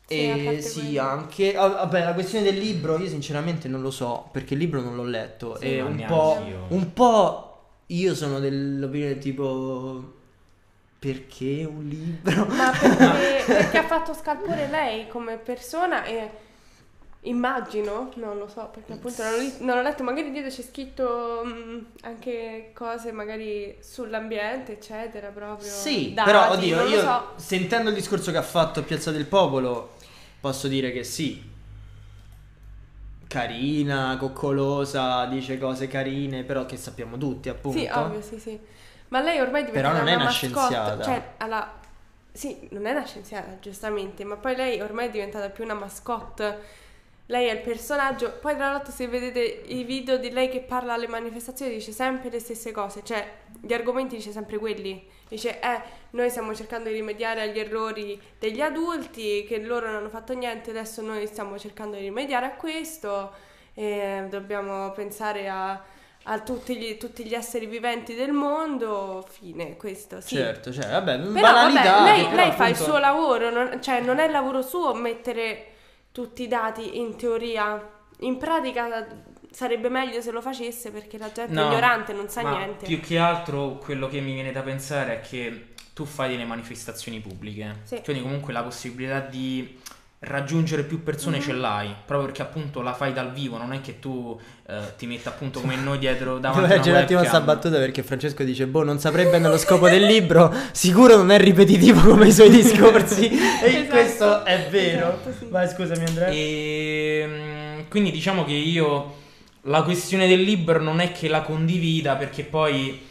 Sì, 0.05 0.15
e 0.17 0.61
sì, 0.61 0.81
quello. 0.81 1.01
anche. 1.01 1.55
ah, 1.55 1.67
Vabbè, 1.67 2.03
la 2.03 2.13
questione 2.13 2.43
del 2.45 2.59
libro, 2.59 2.99
io 2.99 3.07
sinceramente 3.07 3.67
non 3.67 3.81
lo 3.81 3.89
so, 3.89 4.29
perché 4.31 4.53
il 4.53 4.59
libro 4.59 4.81
non 4.81 4.95
l'ho 4.95 5.03
letto. 5.03 5.57
Sì, 5.59 5.65
e 5.65 5.81
un 5.81 6.05
po', 6.05 6.37
un 6.67 6.93
po'. 6.93 7.48
Io 7.91 8.15
sono 8.15 8.39
dell'opinione 8.39 9.17
tipo. 9.17 10.17
Perché 10.99 11.65
un 11.65 11.87
libro? 11.87 12.45
Ma 12.45 12.71
perché, 12.77 13.43
perché 13.45 13.77
ha 13.77 13.85
fatto 13.85 14.13
scalpore 14.13 14.67
lei 14.67 15.07
come 15.07 15.37
persona 15.37 16.03
e 16.03 16.29
immagino, 17.21 18.11
non 18.15 18.37
lo 18.37 18.47
so, 18.47 18.69
perché 18.73 18.93
appunto 18.93 19.23
non, 19.23 19.33
ho 19.33 19.51
non 19.59 19.77
ho 19.77 19.81
letto, 19.81 20.03
magari 20.03 20.31
dietro 20.31 20.51
c'è 20.51 20.61
scritto 20.61 21.41
mm, 21.45 21.79
anche 22.01 22.71
cose 22.73 23.11
magari 23.11 23.77
sull'ambiente, 23.79 24.73
eccetera, 24.73 25.29
proprio. 25.29 25.69
Sì, 25.69 26.13
dati, 26.13 26.29
però 26.29 26.51
oddio, 26.51 26.85
io 26.85 27.01
so. 27.01 27.31
sentendo 27.35 27.89
il 27.89 27.95
discorso 27.95 28.31
che 28.31 28.37
ha 28.37 28.43
fatto 28.43 28.81
a 28.81 28.83
Piazza 28.83 29.11
del 29.11 29.25
Popolo, 29.25 29.93
posso 30.39 30.67
dire 30.67 30.91
che 30.91 31.03
sì. 31.03 31.48
Carina, 33.29 34.17
coccolosa, 34.17 35.25
dice 35.27 35.59
cose 35.59 35.87
carine, 35.87 36.43
però 36.43 36.65
che 36.65 36.77
sappiamo 36.77 37.15
tutti, 37.15 37.47
appunto. 37.47 37.77
Sì, 37.77 37.87
ovvio, 37.93 38.21
sì, 38.23 38.39
sì. 38.39 38.59
Ma 39.09 39.21
lei 39.21 39.39
ormai 39.39 39.61
è 39.61 39.65
diventata 39.65 39.93
Però 39.93 40.03
non 40.03 40.11
è 40.11 40.15
una 40.15 40.23
mascotte, 40.23 40.47
scienziata. 40.55 41.03
Cioè, 41.03 41.23
alla... 41.37 41.73
Sì, 42.31 42.67
non 42.71 42.87
è 42.87 42.91
una 42.91 43.05
scienziata, 43.05 43.59
giustamente, 43.59 44.23
ma 44.23 44.35
poi 44.35 44.55
lei 44.55 44.81
ormai 44.81 45.09
è 45.09 45.11
diventata 45.11 45.49
più 45.49 45.63
una 45.63 45.75
mascotte. 45.75 46.57
Lei 47.31 47.45
è 47.47 47.51
il 47.51 47.59
personaggio. 47.61 48.39
Poi, 48.41 48.55
tra 48.55 48.71
l'altro, 48.71 48.91
se 48.91 49.07
vedete 49.07 49.39
i 49.67 49.83
video 49.83 50.17
di 50.17 50.31
lei 50.31 50.49
che 50.49 50.61
parla 50.61 50.93
alle 50.93 51.07
manifestazioni, 51.07 51.73
dice 51.73 51.91
sempre 51.91 52.31
le 52.31 52.39
stesse 52.39 52.71
cose. 52.71 53.01
Cioè, 53.03 53.23
gli 53.61 53.71
argomenti 53.71 54.15
dice 54.15 54.31
sempre 54.31 54.57
quelli. 54.57 55.07
Dice, 55.27 55.59
eh, 55.59 55.79
noi 56.11 56.27
stiamo 56.31 56.55
cercando 56.55 56.89
di 56.89 56.95
rimediare 56.95 57.41
agli 57.43 57.59
errori 57.59 58.19
degli 58.39 58.61
adulti, 58.61 59.45
che 59.47 59.59
loro 59.59 59.85
non 59.85 59.97
hanno 59.97 60.09
fatto 60.09 60.33
niente, 60.33 60.71
adesso 60.71 61.03
noi 61.03 61.27
stiamo 61.27 61.59
cercando 61.59 61.97
di 61.97 62.01
rimediare 62.01 62.47
a 62.47 62.51
questo. 62.55 63.31
E 63.75 64.25
dobbiamo 64.27 64.89
pensare 64.93 65.47
a, 65.49 65.79
a 66.23 66.39
tutti, 66.39 66.75
gli, 66.77 66.97
tutti 66.97 67.23
gli 67.23 67.35
esseri 67.35 67.67
viventi 67.67 68.15
del 68.15 68.31
mondo. 68.31 69.23
Fine, 69.29 69.77
questo 69.77 70.19
sì. 70.19 70.35
Certo, 70.35 70.73
cioè, 70.73 70.89
vabbè, 70.89 71.19
Però 71.19 71.31
banalità. 71.41 71.91
vabbè, 71.99 72.11
lei, 72.11 72.35
lei 72.35 72.51
fa 72.53 72.65
il 72.65 72.73
appunto- 72.73 72.83
suo 72.91 72.97
lavoro, 72.97 73.51
non- 73.51 73.79
cioè 73.83 74.01
non 74.01 74.17
è 74.17 74.25
il 74.25 74.31
lavoro 74.31 74.63
suo 74.63 74.95
mettere 74.95 75.73
tutti 76.19 76.43
i 76.43 76.47
dati 76.47 76.97
in 76.99 77.15
teoria. 77.15 77.81
In 78.21 78.37
pratica 78.37 79.07
sarebbe 79.51 79.87
meglio 79.87 80.19
se 80.19 80.31
lo 80.31 80.41
facesse 80.41 80.91
perché 80.91 81.17
la 81.17 81.31
gente 81.31 81.51
è 81.53 81.55
No, 81.55 81.67
ignorante, 81.67 82.11
non 82.11 82.27
sa 82.27 82.41
niente. 82.41 82.85
Più 82.85 82.99
che 82.99 83.17
altro 83.17 83.77
quello 83.77 84.09
che 84.09 84.19
mi 84.19 84.33
viene 84.33 84.51
da 84.51 84.61
pensare 84.61 85.21
è 85.21 85.21
che 85.21 85.67
tu 85.93 86.03
fai 86.03 86.29
delle 86.29 86.43
manifestazioni 86.45 87.19
pubbliche, 87.21 87.79
Sì. 87.83 88.01
quindi 88.03 88.21
comunque 88.21 88.51
la 88.51 88.63
possibilità 88.63 89.19
di 89.21 89.79
raggiungere 90.21 90.83
più 90.83 91.01
persone 91.01 91.37
Mhm. 91.37 91.43
ce 91.43 91.53
l'hai, 91.53 91.87
proprio 92.05 92.27
perché 92.27 92.41
appunto 92.41 92.81
la 92.81 92.93
fai 92.93 93.13
dal 93.13 93.31
vivo, 93.31 93.57
non 93.57 93.71
è 93.71 93.79
che 93.79 93.99
tu 93.99 94.37
eh, 94.67 94.95
ti 94.97 95.05
metti 95.07 95.27
appunto 95.29 95.61
come 95.61 95.77
noi 95.77 95.97
dietro 95.97 96.37
davanti 96.39 96.89
a 96.89 96.91
un 96.91 96.97
attimo 96.97 97.23
sta 97.23 97.39
battuta 97.39 97.77
perché 97.77 98.03
Francesco 98.03 98.43
dice: 98.43 98.67
Boh, 98.67 98.83
non 98.83 98.99
saprei 98.99 99.27
bene 99.29 99.47
lo 99.47 99.57
scopo 99.57 99.87
del 99.87 100.03
libro. 100.03 100.53
Sicuro 100.73 101.15
non 101.15 101.31
è 101.31 101.37
ripetitivo 101.39 102.01
come 102.01 102.27
i 102.27 102.31
suoi 102.33 102.49
discorsi. 102.49 103.29
e 103.63 103.65
Esatto. 103.65 103.87
questo 103.89 104.45
è 104.45 104.67
vero. 104.69 105.07
Esatto, 105.07 105.33
sì. 105.39 105.45
Vai, 105.49 105.69
scusami, 105.69 106.03
Andrea. 106.05 106.27
E 106.27 107.23
mm, 107.27 107.79
quindi 107.89 108.11
diciamo 108.11 108.43
che 108.43 108.51
io 108.53 109.15
la 109.63 109.83
questione 109.83 110.27
del 110.27 110.41
libro 110.41 110.81
non 110.81 110.99
è 110.99 111.11
che 111.13 111.27
la 111.29 111.41
condivida 111.41 112.15
perché 112.15 112.43
poi 112.43 113.07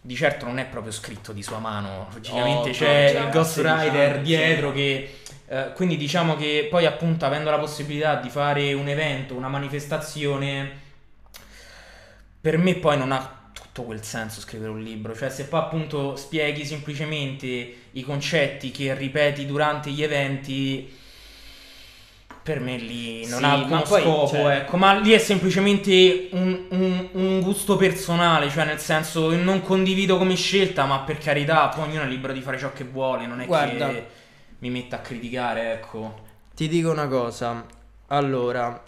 di 0.00 0.14
certo 0.14 0.46
non 0.46 0.58
è 0.58 0.64
proprio 0.64 0.92
scritto 0.92 1.32
di 1.32 1.42
sua 1.42 1.58
mano, 1.58 2.08
logicamente 2.12 2.68
Oh, 2.68 2.72
c'è 2.72 3.20
il 3.24 3.30
ghostwriter 3.30 4.12
16 4.14 4.22
dietro 4.22 4.72
che 4.72 5.18
eh, 5.48 5.72
quindi 5.74 5.96
diciamo 5.96 6.36
che 6.36 6.66
poi 6.70 6.86
appunto 6.86 7.24
avendo 7.24 7.50
la 7.50 7.58
possibilità 7.58 8.16
di 8.16 8.28
fare 8.30 8.72
un 8.72 8.88
evento, 8.88 9.34
una 9.34 9.48
manifestazione 9.48 10.84
per 12.40 12.58
me 12.58 12.74
poi 12.76 12.96
non 12.96 13.12
ha 13.12 13.50
tutto 13.52 13.82
quel 13.82 14.02
senso 14.04 14.40
scrivere 14.40 14.70
un 14.70 14.80
libro, 14.82 15.14
cioè 15.16 15.30
se 15.30 15.44
poi 15.46 15.60
appunto 15.60 16.16
spieghi 16.16 16.64
semplicemente 16.64 17.74
i 17.92 18.02
concetti 18.02 18.70
che 18.70 18.94
ripeti 18.94 19.46
durante 19.46 19.90
gli 19.90 20.02
eventi 20.02 20.94
per 22.42 22.60
me 22.60 22.76
lì 22.76 23.26
non 23.26 23.38
Sì, 23.40 23.44
ha 23.44 23.48
ma 23.48 23.54
alcuno 23.54 23.82
poi, 23.82 24.02
scopo, 24.02 24.26
cioè- 24.28 24.56
ecco, 24.58 24.76
ma 24.76 24.94
lì 25.00 25.10
è 25.10 25.18
semplicemente 25.18 26.28
un, 26.32 26.66
un- 26.70 27.08
un 27.12 27.40
gusto 27.40 27.76
personale, 27.76 28.48
cioè 28.50 28.64
nel 28.64 28.78
senso 28.78 29.34
non 29.34 29.62
condivido 29.62 30.16
come 30.16 30.36
scelta, 30.36 30.84
ma 30.84 31.00
per 31.00 31.18
carità, 31.18 31.66
poi 31.68 31.88
ognuno 31.88 32.02
è 32.02 32.06
libero 32.06 32.32
di 32.32 32.40
fare 32.40 32.56
ciò 32.58 32.72
che 32.72 32.84
vuole, 32.84 33.26
non 33.26 33.40
è 33.40 33.46
Guarda. 33.46 33.88
che 33.88 34.06
mi 34.68 34.80
metta 34.80 34.96
a 34.96 35.00
criticare, 35.00 35.72
ecco. 35.72 36.24
Ti 36.54 36.68
dico 36.68 36.90
una 36.90 37.06
cosa. 37.08 37.64
Allora, 38.08 38.82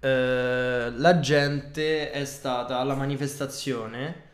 eh, 0.00 0.92
la 0.94 1.20
gente 1.20 2.10
è 2.10 2.24
stata 2.24 2.78
alla 2.78 2.94
manifestazione 2.94 4.30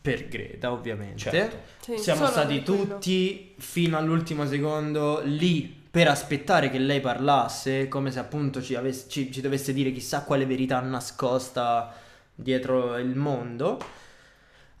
per 0.00 0.28
Greta, 0.28 0.72
ovviamente. 0.72 1.18
Certo. 1.18 1.56
Sì, 1.80 1.98
Siamo 1.98 2.26
stati 2.26 2.62
tutti 2.62 3.54
fino 3.58 3.96
all'ultimo 3.96 4.46
secondo 4.46 5.20
lì 5.24 5.80
per 5.90 6.08
aspettare 6.08 6.70
che 6.70 6.78
lei 6.78 7.00
parlasse, 7.00 7.88
come 7.88 8.10
se 8.10 8.18
appunto 8.18 8.62
ci, 8.62 8.74
avesse- 8.74 9.08
ci- 9.08 9.30
ci 9.30 9.40
dovesse 9.40 9.72
dire 9.72 9.92
chissà 9.92 10.22
quale 10.22 10.46
verità 10.46 10.80
nascosta 10.80 11.92
dietro 12.34 12.96
il 12.96 13.14
mondo. 13.14 13.78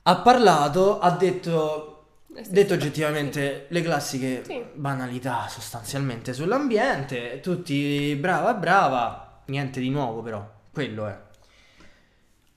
Ha 0.04 0.16
parlato, 0.16 0.98
ha 0.98 1.10
detto 1.10 1.91
Eh, 2.34 2.44
sì, 2.44 2.50
Detto 2.50 2.68
sì, 2.68 2.74
oggettivamente 2.74 3.66
le 3.68 3.82
classiche 3.82 4.42
Sì. 4.44 4.62
banalità 4.74 5.46
sostanzialmente 5.48 6.32
sull'ambiente, 6.32 7.40
tutti 7.40 8.14
brava 8.16 8.54
brava, 8.54 9.42
niente 9.46 9.80
di 9.80 9.90
nuovo 9.90 10.22
però, 10.22 10.48
quello 10.72 11.06
è. 11.08 11.18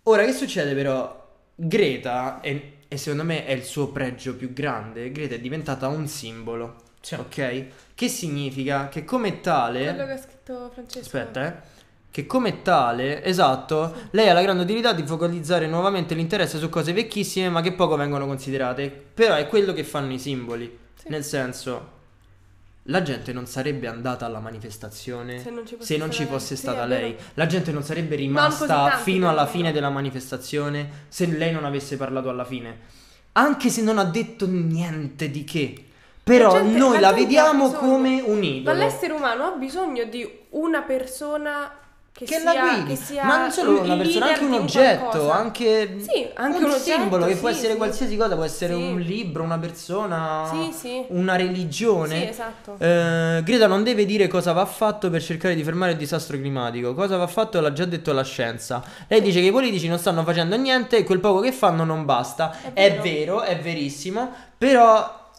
Ora 0.03 0.23
che 0.23 0.31
succede 0.33 0.73
però? 0.75 1.23
Greta, 1.55 2.41
e, 2.41 2.77
e 2.87 2.97
secondo 2.97 3.23
me 3.23 3.45
è 3.45 3.51
il 3.51 3.63
suo 3.63 3.87
pregio 3.89 4.35
più 4.35 4.53
grande, 4.53 5.11
Greta 5.11 5.35
è 5.35 5.39
diventata 5.39 5.87
un 5.87 6.07
simbolo, 6.07 6.75
Sì. 7.01 7.15
ok? 7.15 7.65
Che 7.95 8.07
significa 8.07 8.87
che 8.89 9.03
come 9.03 9.41
tale... 9.41 9.83
Quello 9.85 10.05
che 10.05 10.11
ha 10.11 10.17
scritto 10.17 10.69
Francesco. 10.73 10.99
Aspetta, 10.99 11.47
eh. 11.47 11.73
Che 12.15 12.25
come 12.25 12.61
tale, 12.61 13.21
esatto, 13.25 13.93
lei 14.11 14.29
ha 14.29 14.33
la 14.33 14.41
grande 14.41 14.63
utilità 14.63 14.93
di 14.93 15.05
focalizzare 15.05 15.67
nuovamente 15.67 16.15
l'interesse 16.15 16.57
su 16.59 16.69
cose 16.69 16.93
vecchissime 16.93 17.49
ma 17.49 17.59
che 17.59 17.73
poco 17.73 17.97
vengono 17.97 18.25
considerate. 18.25 18.89
Però 19.13 19.35
è 19.35 19.47
quello 19.47 19.73
che 19.73 19.83
fanno 19.83 20.13
i 20.13 20.17
simboli. 20.17 20.79
Sì. 20.95 21.09
Nel 21.09 21.25
senso, 21.25 21.89
la 22.83 23.01
gente 23.01 23.33
non 23.33 23.45
sarebbe 23.47 23.87
andata 23.87 24.25
alla 24.25 24.39
manifestazione 24.39 25.41
Se 25.41 25.49
non 25.49 25.65
ci 25.65 25.75
fosse 25.75 25.85
se 25.93 25.97
non 25.97 26.09
ci 26.09 26.23
stata 26.23 26.29
lei. 26.29 26.39
fosse 26.39 26.55
Sì, 26.55 26.61
stata 26.61 26.83
è 26.83 26.87
lei. 26.87 27.15
La 27.33 27.45
gente 27.47 27.71
non 27.73 27.83
sarebbe 27.83 28.15
rimasta 28.15 28.65
tanti, 28.65 29.11
fino 29.11 29.27
alla 29.27 29.45
fine 29.45 29.73
della 29.73 29.89
manifestazione 29.89 30.89
se 31.09 31.25
lei 31.25 31.51
non 31.51 31.65
avesse 31.65 31.97
parlato 31.97 32.29
alla 32.29 32.45
fine. 32.45 32.77
Anche 33.33 33.67
se 33.67 33.81
non 33.81 33.97
ha 33.97 34.05
detto 34.05 34.47
niente 34.47 35.29
di 35.29 35.43
che. 35.43 35.83
Però 36.23 36.53
La 36.53 36.61
gente- 36.61 36.77
noi 36.77 36.93
la 37.01 37.09
la, 37.09 37.13
vediamo 37.13 37.65
bisogno- 37.65 37.79
come 37.79 38.21
un 38.21 38.37
Ma 38.39 38.45
idolo. 38.45 38.77
l'essere 38.77 39.11
umano 39.11 39.43
ha 39.43 39.51
bisogno 39.57 40.05
di 40.05 40.25
una 40.51 40.81
persona 40.81 41.79
che, 42.17 42.23
che 42.23 42.39
sia, 42.39 42.53
la 42.53 42.61
guidi, 42.61 42.89
che 42.91 42.95
sia 42.95 43.25
ma 43.25 43.39
non 43.39 43.51
solo 43.51 43.81
una 43.81 43.97
persona, 43.97 44.27
anche 44.27 44.43
un 44.45 44.53
oggetto, 44.53 45.29
anche, 45.31 45.97
Sì, 45.99 46.25
anche 46.35 46.57
un, 46.59 46.63
un 46.63 46.69
oggetto, 46.69 46.83
simbolo 47.01 47.25
che 47.25 47.35
può 47.35 47.49
sì, 47.49 47.55
essere 47.55 47.71
sì. 47.73 47.77
qualsiasi 47.77 48.15
cosa, 48.15 48.35
può 48.35 48.43
essere 48.45 48.73
un 48.73 48.97
libro, 49.01 49.43
una 49.43 49.57
persona, 49.59 50.49
Sì, 50.49 50.71
sì. 50.71 51.05
una 51.09 51.35
religione. 51.35 52.21
Sì, 52.21 52.27
esatto. 52.29 52.75
Eh, 52.77 53.41
Greta 53.43 53.67
non 53.67 53.83
deve 53.83 54.05
dire 54.05 54.27
cosa 54.29 54.53
va 54.53 54.65
fatto 54.65 55.09
per 55.09 55.21
cercare 55.21 55.55
di 55.55 55.63
fermare 55.65 55.91
il 55.91 55.97
disastro 55.97 56.37
climatico. 56.37 56.93
Cosa 56.93 57.17
va 57.17 57.27
fatto 57.27 57.59
l'ha 57.59 57.73
già 57.73 57.83
detto 57.83 58.13
la 58.13 58.23
scienza. 58.23 58.81
Lei 59.09 59.19
dice 59.21 59.41
che 59.41 59.47
i 59.47 59.51
politici 59.51 59.89
non 59.89 59.99
stanno 59.99 60.23
facendo 60.23 60.55
niente 60.55 60.95
e 60.95 61.03
quel 61.03 61.19
poco 61.19 61.41
che 61.41 61.51
fanno 61.51 61.83
non 61.83 62.05
basta. 62.05 62.55
È 62.61 62.71
È 62.71 62.91
vero. 62.91 63.01
vero, 63.01 63.41
è 63.41 63.59
verissimo. 63.59 64.31
Però, 64.57 65.31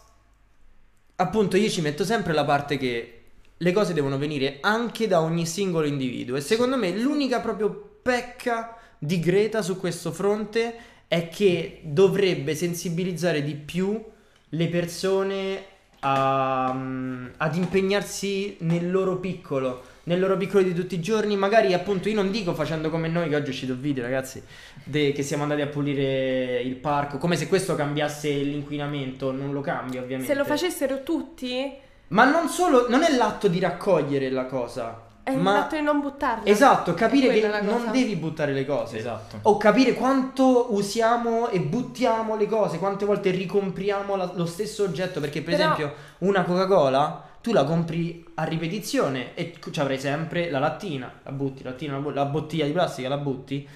appunto, 1.17 1.57
io 1.57 1.71
ci 1.71 1.81
metto 1.81 2.05
sempre 2.05 2.35
la 2.35 2.45
parte 2.45 2.77
che 2.77 3.16
le 3.59 3.73
cose 3.73 3.95
devono 3.95 4.19
venire 4.19 4.59
anche 4.61 5.07
da 5.07 5.21
ogni 5.21 5.47
singolo 5.47 5.87
individuo. 5.87 6.37
E 6.37 6.41
secondo 6.41 6.77
me 6.77 6.91
l'unica 6.91 7.41
proprio 7.41 7.99
pecca 8.03 8.77
di 8.99 9.19
Greta 9.21 9.63
su 9.63 9.79
questo 9.79 10.13
fronte 10.13 10.75
è 11.09 11.29
che 11.29 11.81
dovrebbe 11.85 12.55
sensibilizzare 12.55 13.43
di 13.43 13.55
più 13.55 14.03
le 14.51 14.69
persone 14.69 15.65
a- 16.01 16.73
mm, 16.75 17.27
ad 17.39 17.57
impegnarsi 17.57 18.57
nel 18.61 18.91
loro 18.91 19.17
piccolo, 19.19 19.83
nel 20.05 20.21
loro 20.21 20.37
piccolo 20.37 20.63
di 20.63 20.75
tutti 20.75 20.95
i 20.95 21.01
giorni. 21.01 21.37
Magari 21.37 21.73
appunto 21.73 22.09
io 22.09 22.15
non 22.15 22.31
dico 22.31 22.55
facendo 22.55 22.91
come 22.91 23.09
noi, 23.09 23.29
che 23.29 23.37
oggi 23.37 23.51
uscito 23.51 23.73
il 23.73 23.79
video, 23.79 24.05
ragazzi, 24.05 24.43
de- 24.85 25.13
che 25.13 25.23
siamo 25.23 25.43
andati 25.45 25.63
a 25.63 25.67
pulire 25.67 26.61
il 26.61 26.75
parco, 26.77 27.19
come 27.19 27.37
se 27.37 27.49
questo 27.49 27.75
cambiasse 27.75 28.31
l'inquinamento, 28.31 29.33
non 29.33 29.53
lo 29.53 29.61
cambia 29.61 30.01
ovviamente. 30.03 30.33
Se 30.33 30.39
lo 30.39 30.45
facessero 30.45 31.03
tutti, 31.03 31.73
Ma 32.09 32.25
non 32.25 32.49
solo, 32.49 32.89
non 32.89 33.03
è 33.03 33.15
l'atto 33.17 33.49
di 33.49 33.59
raccogliere 33.59 34.31
la 34.31 34.47
cosa, 34.47 35.03
è 35.25 35.33
il 35.33 35.39
ma 35.39 35.55
fatto 35.63 35.75
di 35.77 35.83
non 35.83 36.01
buttarla. 36.01 36.45
esatto, 36.49 36.95
capire 36.95 37.29
che 37.31 37.61
non 37.63 37.91
devi 37.91 38.15
buttare 38.15 38.53
le 38.53 38.65
cose. 38.65 38.99
Esatto. 38.99 39.39
O 39.43 39.57
capire 39.57 39.93
quanto 39.95 40.73
usiamo 40.73 41.49
e 41.49 41.59
buttiamo 41.61 42.37
le 42.37 42.47
cose, 42.47 42.79
quante 42.79 43.05
volte 43.05 43.31
ricompriamo 43.31 44.15
la- 44.15 44.31
lo 44.35 44.47
stesso 44.47 44.85
oggetto, 44.85 45.19
perché 45.19 45.43
per 45.43 45.57
Però- 45.57 45.73
esempio 45.73 45.95
una 46.19 46.45
Coca-Cola 46.45 47.25
tu 47.41 47.53
la 47.53 47.65
compri 47.65 48.25
a 48.35 48.45
ripetizione 48.45 49.35
e 49.35 49.55
ci 49.71 49.81
avrai 49.81 49.99
sempre 49.99 50.49
la 50.51 50.59
lattina, 50.61 51.13
la 51.25 51.33
butti, 51.33 51.63
la, 51.65 51.71
lattina, 51.71 51.99
la 52.13 52.25
bottiglia 52.25 52.65
di 52.67 52.73
plastica 52.73 53.09
la 53.09 53.19
butti. 53.19 53.69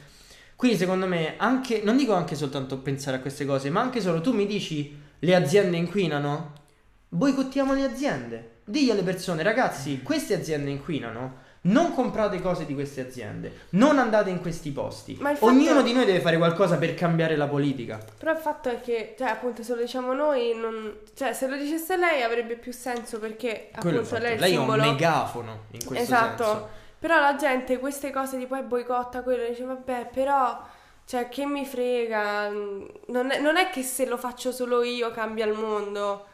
Quindi 0.54 0.76
secondo 0.76 1.06
me 1.06 1.34
anche, 1.36 1.80
non 1.84 1.96
dico 1.96 2.12
anche 2.12 2.34
soltanto 2.36 2.78
pensare 2.78 3.16
a 3.16 3.20
queste 3.20 3.44
cose, 3.44 3.70
ma 3.70 3.80
anche 3.80 4.00
solo 4.00 4.20
tu 4.20 4.32
mi 4.32 4.46
dici 4.46 4.96
le 5.20 5.34
aziende 5.34 5.76
inquinano, 5.76 6.52
boicottiamo 7.10 7.74
le 7.74 7.84
aziende. 7.84 8.50
Digli 8.64 8.90
alle 8.90 9.02
persone, 9.02 9.42
ragazzi, 9.42 10.00
queste 10.02 10.34
aziende 10.34 10.70
inquinano. 10.70 11.48
Non 11.62 11.92
comprate 11.92 12.40
cose 12.40 12.64
di 12.64 12.72
queste 12.72 13.02
aziende, 13.02 13.66
non 13.70 13.98
andate 13.98 14.30
in 14.30 14.40
questi 14.40 14.70
posti. 14.70 15.20
Ognuno 15.40 15.82
di 15.82 15.92
noi 15.92 16.06
deve 16.06 16.20
fare 16.20 16.38
qualcosa 16.38 16.78
per 16.78 16.94
cambiare 16.94 17.36
la 17.36 17.46
politica. 17.48 18.02
Però 18.16 18.32
il 18.32 18.38
fatto 18.38 18.70
è 18.70 18.80
che, 18.80 19.14
cioè, 19.18 19.28
appunto, 19.28 19.62
se 19.62 19.74
lo 19.74 19.82
diciamo 19.82 20.14
noi, 20.14 20.54
non... 20.54 21.00
cioè, 21.14 21.34
se 21.34 21.46
lo 21.48 21.58
dicesse 21.58 21.98
lei 21.98 22.22
avrebbe 22.22 22.56
più 22.56 22.72
senso 22.72 23.18
perché, 23.18 23.68
appunto, 23.72 24.16
lei 24.16 24.30
è 24.30 24.34
il 24.36 24.40
Lei 24.40 24.52
è 24.54 24.56
un 24.56 24.64
simbolo. 24.64 24.90
megafono 24.90 25.64
in 25.72 25.84
questo 25.84 26.02
Esatto. 26.04 26.44
senso. 26.44 26.68
Però 26.98 27.20
la 27.20 27.36
gente 27.36 27.78
queste 27.78 28.10
cose 28.10 28.38
di 28.38 28.46
poi 28.46 28.62
boicotta 28.62 29.22
quello 29.22 29.46
dice 29.46 29.64
vabbè, 29.64 30.08
però 30.14 30.62
cioè 31.04 31.28
che 31.28 31.44
mi 31.44 31.66
frega, 31.66 32.48
non 32.48 33.30
è, 33.32 33.38
non 33.38 33.56
è 33.58 33.68
che 33.68 33.82
se 33.82 34.06
lo 34.06 34.16
faccio 34.16 34.50
solo 34.50 34.82
io 34.82 35.10
cambia 35.10 35.44
il 35.44 35.52
mondo. 35.52 36.24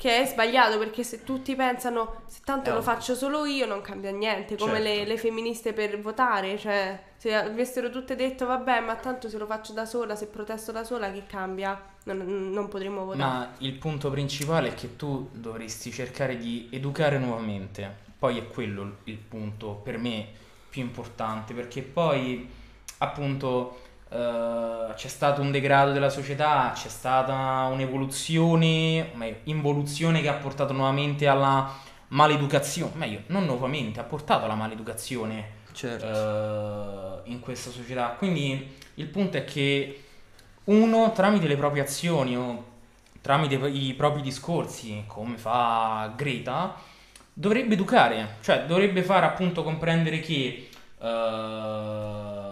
Che 0.00 0.22
è 0.22 0.24
sbagliato 0.24 0.78
perché 0.78 1.04
se 1.04 1.24
tutti 1.24 1.54
pensano 1.54 2.22
se 2.26 2.40
tanto 2.42 2.70
È 2.70 2.72
lo 2.72 2.80
faccio 2.80 3.14
solo 3.14 3.44
io 3.44 3.66
non 3.66 3.82
cambia 3.82 4.10
niente, 4.10 4.56
come 4.56 4.80
le, 4.80 4.94
Certo. 4.94 5.08
le 5.10 5.18
femministe 5.18 5.72
per 5.74 6.00
votare, 6.00 6.56
cioè 6.56 6.98
se 7.18 7.34
avessero 7.34 7.90
tutte 7.90 8.16
detto 8.16 8.46
vabbè 8.46 8.80
ma 8.80 8.96
tanto 8.96 9.28
se 9.28 9.36
lo 9.36 9.44
faccio 9.44 9.74
da 9.74 9.84
sola, 9.84 10.16
se 10.16 10.28
protesto 10.28 10.72
da 10.72 10.84
sola 10.84 11.12
che 11.12 11.26
cambia, 11.26 11.78
non, 12.04 12.50
non 12.50 12.68
potremmo 12.68 13.04
votare. 13.04 13.22
Ma 13.22 13.52
il 13.58 13.74
punto 13.74 14.08
principale 14.08 14.68
è 14.68 14.74
che 14.74 14.96
tu 14.96 15.28
dovresti 15.32 15.92
cercare 15.92 16.38
di 16.38 16.68
educare 16.70 17.18
nuovamente. 17.18 18.08
Poi 18.18 18.38
è 18.38 18.48
quello 18.48 19.00
il 19.04 19.18
punto 19.18 19.72
per 19.82 19.98
me 19.98 20.26
più 20.70 20.80
importante, 20.80 21.52
perché 21.52 21.82
poi 21.82 22.48
appunto 22.96 23.80
eh, 24.10 24.92
c'è 24.94 25.08
stato 25.08 25.40
un 25.40 25.50
degrado 25.50 25.92
della 25.92 26.10
società, 26.10 26.72
c'è 26.74 26.88
stata 26.88 27.68
un'evoluzione, 27.72 29.10
meglio, 29.14 29.36
involuzione 29.44 30.20
che 30.20 30.28
ha 30.28 30.34
portato 30.34 30.72
nuovamente 30.72 31.28
alla 31.28 31.72
maleducazione, 32.08 32.92
meglio, 32.94 33.22
non 33.26 33.44
nuovamente, 33.44 34.00
ha 34.00 34.04
portato 34.04 34.44
alla 34.44 34.54
maleducazione 34.54 35.58
Certo. 35.72 37.22
eh, 37.24 37.30
in 37.30 37.40
questa 37.40 37.70
società. 37.70 38.16
Quindi 38.18 38.76
il 38.94 39.06
punto 39.06 39.36
è 39.36 39.44
che 39.44 40.04
uno 40.64 41.12
tramite 41.12 41.46
le 41.46 41.56
proprie 41.56 41.82
azioni 41.82 42.36
o 42.36 42.64
tramite 43.20 43.54
i 43.54 43.94
propri 43.94 44.22
discorsi, 44.22 45.04
come 45.06 45.36
fa 45.36 46.12
Greta, 46.16 46.74
dovrebbe 47.32 47.74
educare, 47.74 48.36
cioè 48.40 48.64
dovrebbe 48.66 49.02
fare 49.02 49.26
appunto 49.26 49.62
comprendere 49.62 50.20
che 50.20 50.68
eh, 51.00 52.49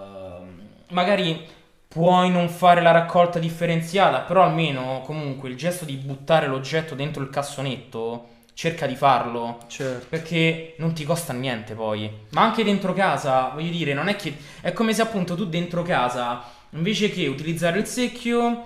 magari 0.90 1.46
puoi 1.88 2.30
non 2.30 2.48
fare 2.48 2.82
la 2.82 2.90
raccolta 2.90 3.38
differenziata, 3.38 4.20
però 4.20 4.42
almeno 4.42 5.02
comunque 5.04 5.48
il 5.48 5.56
gesto 5.56 5.84
di 5.84 5.94
buttare 5.94 6.46
l'oggetto 6.46 6.94
dentro 6.94 7.22
il 7.22 7.30
cassonetto 7.30 8.28
cerca 8.52 8.86
di 8.86 8.96
farlo. 8.96 9.60
Certo. 9.68 10.06
Perché 10.08 10.74
non 10.78 10.92
ti 10.92 11.04
costa 11.04 11.32
niente 11.32 11.74
poi. 11.74 12.10
Ma 12.30 12.42
anche 12.42 12.64
dentro 12.64 12.92
casa, 12.92 13.52
voglio 13.54 13.70
dire, 13.70 13.94
non 13.94 14.08
è 14.08 14.16
che. 14.16 14.36
È 14.60 14.72
come 14.72 14.92
se 14.92 15.02
appunto 15.02 15.36
tu 15.36 15.46
dentro 15.46 15.82
casa, 15.82 16.42
invece 16.70 17.10
che 17.10 17.28
utilizzare 17.28 17.78
il 17.78 17.86
secchio, 17.86 18.64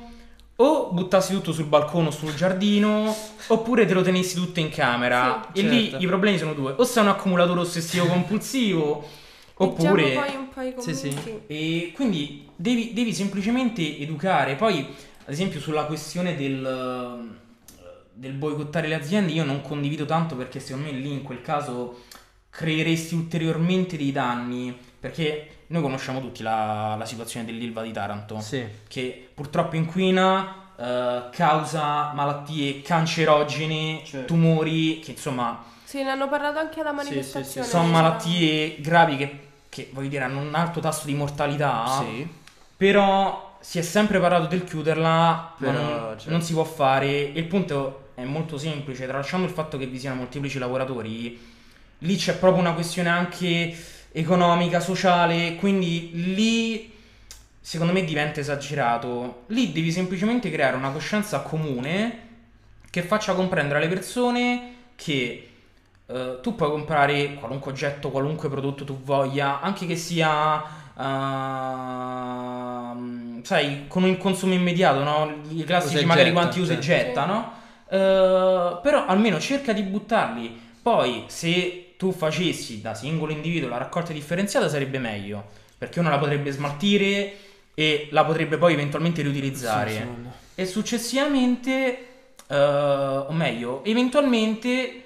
o 0.57 0.91
buttassi 0.93 1.33
tutto 1.35 1.53
sul 1.53 1.67
balcone 1.67 2.09
o 2.09 2.11
sul 2.11 2.35
giardino, 2.35 3.15
oppure 3.49 3.85
te 3.85 3.95
lo 3.95 4.03
tenessi 4.03 4.35
tutto 4.35 4.61
in 4.61 4.71
camera. 4.71 5.49
Sì, 5.53 5.61
e 5.61 5.69
lì 5.69 5.91
certo. 5.91 6.05
i 6.05 6.07
problemi 6.07 6.39
sono 6.39 6.55
due: 6.55 6.75
o 6.77 6.85
sei 6.85 7.03
un 7.03 7.11
accumulatore 7.11 7.61
ossessivo 7.61 8.07
compulsivo, 8.07 9.07
Mettiamo 9.57 9.95
oppure. 9.95 10.13
poi 10.15 10.35
un 10.37 10.49
po' 10.49 10.61
i 10.63 10.75
Sì, 10.79 10.95
sì. 10.95 11.41
E 11.47 11.93
quindi 11.95 12.49
devi, 12.57 12.93
devi 12.93 13.13
semplicemente 13.13 13.99
educare. 13.99 14.55
Poi, 14.57 14.79
ad 14.81 15.33
esempio, 15.33 15.61
sulla 15.61 15.85
questione 15.85 16.37
del, 16.37 17.37
del 18.13 18.33
boicottare 18.33 18.89
le 18.89 18.95
aziende, 18.95 19.33
io 19.33 19.45
non 19.45 19.61
condivido 19.63 20.05
tanto 20.05 20.37
perché 20.37 20.61
secondo 20.61 20.91
me 20.91 20.97
lì 20.97 21.11
in 21.13 21.23
quel 21.23 21.43
caso 21.43 22.01
creeresti 22.51 23.15
ulteriormente 23.15 23.97
dei 23.97 24.13
danni. 24.13 24.77
Perché 25.01 25.65
noi 25.69 25.83
conosciamo 25.83 26.21
tutti 26.21 26.43
la, 26.43 26.95
la 26.97 27.05
situazione 27.07 27.45
dell'Ilva 27.45 27.83
di 27.83 27.91
Taranto, 27.93 28.41
Sì. 28.41 28.65
che 28.87 29.29
purtroppo 29.35 29.75
inquina, 29.77 30.75
eh, 30.79 31.23
causa 31.33 32.13
malattie 32.13 32.83
cancerogene, 32.83 34.03
Certo. 34.05 34.27
tumori, 34.27 35.01
che 35.01 35.13
insomma 35.13 35.65
Sì, 35.93 36.03
ne 36.03 36.09
hanno 36.09 36.27
parlato 36.27 36.59
anche 36.59 36.81
alla 36.81 36.93
Sì, 36.93 36.97
sì, 36.97 37.05
sì. 37.07 37.15
manifestazione. 37.15 37.67
sono 37.67 37.85
malattie 37.85 38.81
gravi 38.81 39.19
che, 39.19 39.39
che, 39.69 39.91
voglio 39.93 40.09
dire, 40.09 40.25
hanno 40.25 40.41
un 40.41 40.55
alto 40.55 40.81
tasso 40.81 41.05
di 41.05 41.13
mortalità. 41.13 42.03
Sì. 42.03 42.27
Però 42.79 43.59
si 43.61 43.79
è 43.79 43.83
sempre 43.83 44.19
parlato 44.19 44.47
del 44.47 44.65
chiuderla, 44.65 45.53
Però, 45.59 45.71
ma 45.71 45.79
non, 45.79 46.15
certo. 46.17 46.31
non 46.31 46.41
si 46.41 46.55
può 46.55 46.65
fare. 46.65 47.35
E 47.35 47.41
il 47.41 47.45
punto 47.45 48.13
è 48.15 48.25
molto 48.25 48.57
semplice, 48.57 49.07
tralasciando 49.07 49.47
il 49.47 49.53
fatto 49.53 49.77
che 49.77 49.85
vi 49.85 49.99
siano 49.99 50.17
molteplici 50.17 50.59
lavoratori, 50.59 51.39
lì 51.99 52.17
c'è 52.17 52.39
proprio 52.39 52.63
una 52.63 52.73
questione 52.73 53.11
anche 53.11 53.77
economica, 54.13 54.81
sociale, 54.81 55.57
quindi 55.57 56.11
lì 56.35 56.91
secondo 57.61 57.93
me 57.93 58.03
diventa 58.03 58.41
esagerato. 58.41 59.43
Lì 59.49 59.73
devi 59.73 59.93
semplicemente 59.93 60.51
creare 60.51 60.75
una 60.75 60.89
coscienza 60.91 61.41
comune 61.41 62.29
che 62.89 63.03
faccia 63.03 63.35
comprendere 63.35 63.79
alle 63.79 63.89
persone 63.89 64.75
che 64.97 65.49
eh, 66.13 66.39
tu 66.41 66.55
puoi 66.55 66.71
comprare 66.71 67.35
qualunque 67.35 67.73
oggetto, 67.73 68.11
qualunque 68.11 68.49
prodotto 68.49 68.85
tu 68.85 69.03
voglia, 69.03 69.61
anche 69.61 69.87
che 69.87 69.97
sia, 69.97 70.63
ehm, 70.99 71.03
sai, 73.43 73.87
con 73.89 74.03
un 74.03 74.19
consumo 74.19 74.53
immediato, 74.53 75.03
no? 75.03 75.33
I 75.49 75.65
classici 75.65 75.97
Usa 75.97 76.07
magari 76.07 76.29
getta, 76.29 76.41
quanti 76.41 76.61
usa 76.61 76.75
e 76.75 76.81
certo. 76.81 77.09
getta, 77.09 77.25
no? 77.25 77.53
Eh, 77.89 78.79
però 78.83 79.07
almeno 79.07 79.41
cerca 79.41 79.73
di 79.73 79.83
buttarli. 79.83 80.61
Poi, 80.83 81.25
se 81.29 81.95
tu 81.97 82.13
facessi 82.13 82.81
da 82.81 82.95
singolo 82.95 83.33
individuo 83.33 83.69
la 83.69 83.79
raccolta 83.79 84.13
differenziata, 84.13 84.69
sarebbe 84.69 84.99
meglio, 84.99 85.45
perché 85.79 86.01
uno 86.01 86.11
la 86.11 86.19
potrebbe 86.19 86.51
smaltire 86.51 87.37
e 87.75 88.09
la 88.11 88.25
potrebbe 88.25 88.59
poi 88.59 88.75
eventualmente 88.75 89.23
riutilizzare. 89.23 89.91
Sì, 89.91 89.97
sì. 89.97 90.05
E 90.55 90.67
successivamente, 90.67 92.07
eh, 92.49 92.57
o 92.57 93.33
meglio, 93.33 93.83
eventualmente 93.85 95.02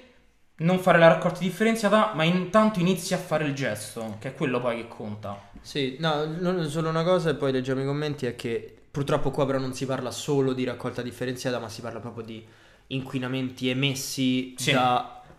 non 0.59 0.79
fare 0.79 0.97
la 0.97 1.07
raccolta 1.07 1.39
differenziata, 1.39 2.13
ma 2.15 2.23
intanto 2.23 2.79
inizi 2.79 3.13
a 3.13 3.17
fare 3.17 3.45
il 3.45 3.53
gesto, 3.53 4.17
che 4.19 4.29
è 4.29 4.33
quello 4.33 4.59
poi 4.59 4.77
che 4.77 4.87
conta. 4.87 5.49
Sì, 5.61 5.97
no, 5.99 6.67
solo 6.67 6.89
una 6.89 7.03
cosa 7.03 7.29
e 7.29 7.35
poi 7.35 7.51
leggiamo 7.51 7.81
i 7.81 7.85
commenti 7.85 8.25
è 8.25 8.35
che 8.35 8.75
purtroppo 8.89 9.29
qua 9.31 9.45
però 9.45 9.59
non 9.59 9.73
si 9.73 9.85
parla 9.85 10.11
solo 10.11 10.53
di 10.53 10.63
raccolta 10.63 11.01
differenziata, 11.01 11.59
ma 11.59 11.69
si 11.69 11.81
parla 11.81 11.99
proprio 11.99 12.23
di 12.23 12.45
inquinamenti 12.87 13.69
emessi 13.69 14.55
Sì. 14.57 14.71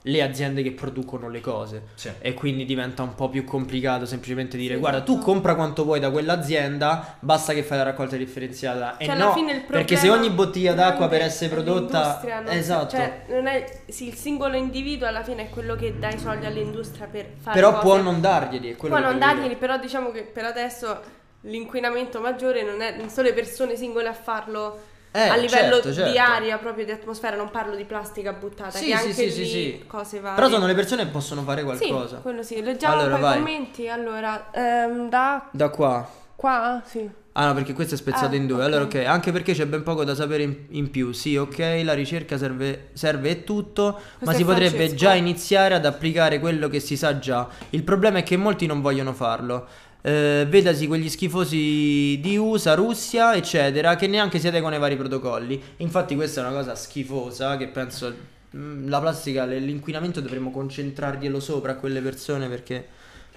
Dalle 0.02 0.22
aziende 0.22 0.62
che 0.62 0.72
producono 0.72 1.28
le 1.28 1.40
cose. 1.40 1.82
Sì. 1.94 2.10
E 2.18 2.34
quindi 2.34 2.64
diventa 2.64 3.02
un 3.02 3.14
po' 3.14 3.28
più 3.28 3.44
complicato 3.44 4.06
semplicemente 4.06 4.56
dire 4.56 4.74
Sì, 4.74 4.80
guarda 4.80 5.02
tu 5.02 5.12
esatto. 5.12 5.24
compra 5.26 5.54
quanto 5.54 5.84
vuoi 5.84 6.00
da 6.00 6.10
quell'azienda, 6.10 7.16
basta 7.20 7.52
che 7.52 7.62
fai 7.62 7.78
la 7.78 7.84
raccolta 7.84 8.16
differenziata. 8.16 8.96
Cioè, 8.98 9.08
e 9.08 9.10
alla 9.10 9.26
no, 9.26 9.32
fine 9.32 9.52
il 9.52 9.60
perché 9.62 9.96
se 9.96 10.08
ogni 10.10 10.30
bottiglia 10.30 10.72
d'acqua 10.72 11.08
per 11.08 11.22
essere 11.22 11.50
prodotta... 11.52 12.00
l'industria, 12.00 12.40
non 12.40 12.52
si- 12.52 12.58
Esatto. 12.58 12.96
Cioè, 12.96 13.24
non 13.28 13.46
è, 13.46 13.80
sì, 13.88 14.08
il 14.08 14.14
singolo 14.14 14.56
individuo 14.56 15.06
alla 15.06 15.22
fine 15.22 15.42
è 15.44 15.48
quello 15.50 15.74
che 15.76 15.98
dà 15.98 16.08
i 16.10 16.18
soldi 16.18 16.46
all'industria 16.46 17.06
per 17.06 17.26
fare 17.38 17.54
però 17.54 17.72
cose. 17.72 17.82
può 17.82 17.96
non 18.00 18.20
darglieli, 18.20 18.74
Può 18.74 18.98
non 18.98 19.18
darglieli, 19.18 19.56
però 19.56 19.78
diciamo 19.78 20.10
che 20.10 20.22
per 20.22 20.44
adesso 20.44 21.00
l'inquinamento 21.42 22.20
maggiore 22.20 22.62
non, 22.62 22.80
è, 22.80 22.96
non 22.96 23.08
sono 23.08 23.28
le 23.28 23.32
persone 23.32 23.76
singole 23.76 24.08
a 24.08 24.12
farlo 24.12 24.96
Eh, 25.10 25.20
a 25.28 25.36
livello 25.36 25.74
certo, 25.76 25.92
certo. 25.92 26.10
di 26.10 26.18
aria, 26.18 26.58
proprio 26.58 26.84
di 26.84 26.90
atmosfera, 26.90 27.34
non 27.36 27.50
parlo 27.50 27.74
di 27.74 27.84
plastica 27.84 28.32
buttata, 28.32 28.70
Sì, 28.70 28.84
che 28.84 28.84
sì, 28.84 28.92
anche 28.92 29.12
sì, 29.14 29.30
sì, 29.30 29.40
lì 29.40 29.46
sì. 29.48 29.84
cose 29.86 30.20
varie. 30.20 30.36
Però 30.36 30.48
sono 30.48 30.66
le 30.66 30.74
persone 30.74 31.04
che 31.04 31.10
possono 31.10 31.42
fare 31.42 31.62
qualcosa. 31.64 32.16
Sì, 32.16 32.22
quello 32.22 32.42
sì. 32.42 32.62
Leggiamo 32.62 32.94
Allora, 33.00 33.14
un 33.14 33.20
po' 33.20 33.26
i 33.26 33.30
vai. 33.30 33.38
commenti. 33.38 33.88
Allora, 33.88 34.50
ehm, 34.52 35.08
da 35.08 35.48
Da 35.50 35.68
qua. 35.70 36.08
qua, 36.36 36.82
sì. 36.84 37.08
Ah 37.32 37.46
no, 37.46 37.54
perché 37.54 37.72
questo 37.72 37.94
è 37.94 37.96
spezzato 37.96 38.32
Ah, 38.34 38.36
in 38.36 38.46
due. 38.48 38.58
ok. 38.58 38.64
Allora, 38.64 38.82
ok, 38.84 38.94
anche 39.06 39.30
perché 39.30 39.52
c'è 39.54 39.64
ben 39.66 39.84
poco 39.84 40.02
da 40.02 40.14
sapere 40.16 40.42
in, 40.42 40.56
in 40.70 40.90
più. 40.90 41.12
Sì, 41.12 41.36
ok, 41.36 41.82
la 41.84 41.92
ricerca 41.94 42.36
serve, 42.36 42.88
serve 42.94 43.30
e 43.30 43.44
tutto, 43.44 44.00
ma 44.24 44.32
è 44.32 44.34
si 44.34 44.44
potrebbe 44.44 44.68
Francesco. 44.70 44.94
già 44.96 45.14
iniziare 45.14 45.74
ad 45.74 45.84
applicare 45.86 46.40
quello 46.40 46.68
che 46.68 46.80
si 46.80 46.96
sa 46.96 47.18
già. 47.20 47.46
Il 47.70 47.84
problema 47.84 48.18
è 48.18 48.22
che 48.24 48.36
molti 48.36 48.66
non 48.66 48.80
vogliono 48.80 49.12
farlo. 49.12 49.66
Eh, 50.08 50.46
vedasi 50.48 50.86
quegli 50.86 51.08
schifosi 51.10 52.18
di 52.22 52.36
USA, 52.38 52.74
Russia, 52.74 53.34
eccetera, 53.34 53.94
che 53.94 54.06
neanche 54.06 54.38
si 54.38 54.48
adeguano 54.48 54.74
ai 54.76 54.80
vari 54.80 54.96
protocolli. 54.96 55.62
Infatti, 55.78 56.14
questa 56.14 56.40
è 56.40 56.46
una 56.46 56.56
cosa 56.56 56.74
schifosa 56.74 57.58
che 57.58 57.68
penso. 57.68 58.14
mm, 58.56 58.88
La 58.88 59.00
plastica, 59.00 59.44
l'inquinamento 59.44 60.20
dovremmo 60.22 60.50
concentrarglielo 60.50 61.38
sopra 61.40 61.72
a 61.72 61.74
quelle 61.76 62.00
persone 62.00 62.48
perché 62.48 62.86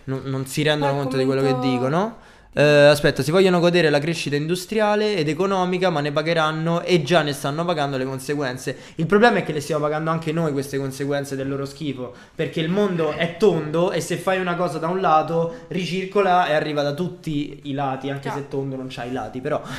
non, 0.05 0.21
non 0.25 0.45
si 0.45 0.63
rendono 0.63 0.93
conto 0.93 1.17
di 1.17 1.25
quello 1.25 1.41
che 1.41 1.59
dicono. 1.59 2.19
Eh, 2.53 2.61
aspetta, 2.61 3.23
si 3.23 3.31
vogliono 3.31 3.61
godere 3.61 3.89
la 3.89 3.99
crescita 3.99 4.35
industriale 4.35 5.15
ed 5.15 5.29
economica, 5.29 5.89
ma 5.89 6.01
ne 6.01 6.11
pagheranno 6.11 6.81
e 6.81 7.01
già 7.01 7.21
ne 7.21 7.31
stanno 7.31 7.63
pagando 7.63 7.95
le 7.97 8.03
conseguenze. 8.03 8.75
Il 8.95 9.05
problema 9.05 9.37
è 9.37 9.43
che 9.45 9.53
le 9.53 9.61
stiamo 9.61 9.81
pagando 9.81 10.09
anche 10.09 10.33
noi 10.33 10.51
queste 10.51 10.77
conseguenze 10.77 11.37
del 11.37 11.47
loro 11.47 11.65
schifo, 11.65 12.13
perché 12.35 12.59
il 12.59 12.67
mondo 12.67 13.13
è 13.13 13.37
tondo 13.37 13.93
e 13.93 14.01
se 14.01 14.17
fai 14.17 14.41
una 14.41 14.55
cosa 14.55 14.79
da 14.79 14.87
un 14.89 14.99
lato 14.99 15.59
ricircola 15.69 16.47
e 16.47 16.53
arriva 16.53 16.81
da 16.81 16.93
tutti 16.93 17.61
i 17.63 17.73
lati, 17.73 18.09
anche 18.09 18.27
Già. 18.27 18.35
se 18.35 18.49
tondo 18.49 18.75
non 18.75 18.87
c'ha 18.89 19.05
i 19.05 19.13
lati, 19.13 19.39
però. 19.39 19.61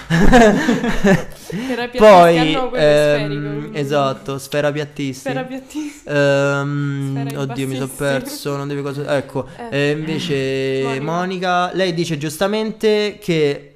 Poi, 1.97 2.57
ehm, 2.73 3.71
esatto, 3.75 4.39
sfera 4.39 4.73
piattisti. 4.73 5.29
Sfera 5.29 5.43
piattista. 5.43 6.61
Ehm, 6.61 7.27
Sfera 7.27 7.41
oddio, 7.43 7.67
mi 7.67 7.75
sono 7.75 7.91
perso. 7.95 8.57
Non 8.57 8.67
deve 8.67 8.81
cosa. 8.81 9.15
Ecco, 9.15 9.47
Eh. 9.71 9.77
eh, 9.77 9.91
invece, 9.91 11.01
Monica. 11.01 11.03
Monica. 11.03 11.71
lei 11.75 11.93
dice 11.93 12.17
giustamente 12.17 12.61
che. 13.21 13.69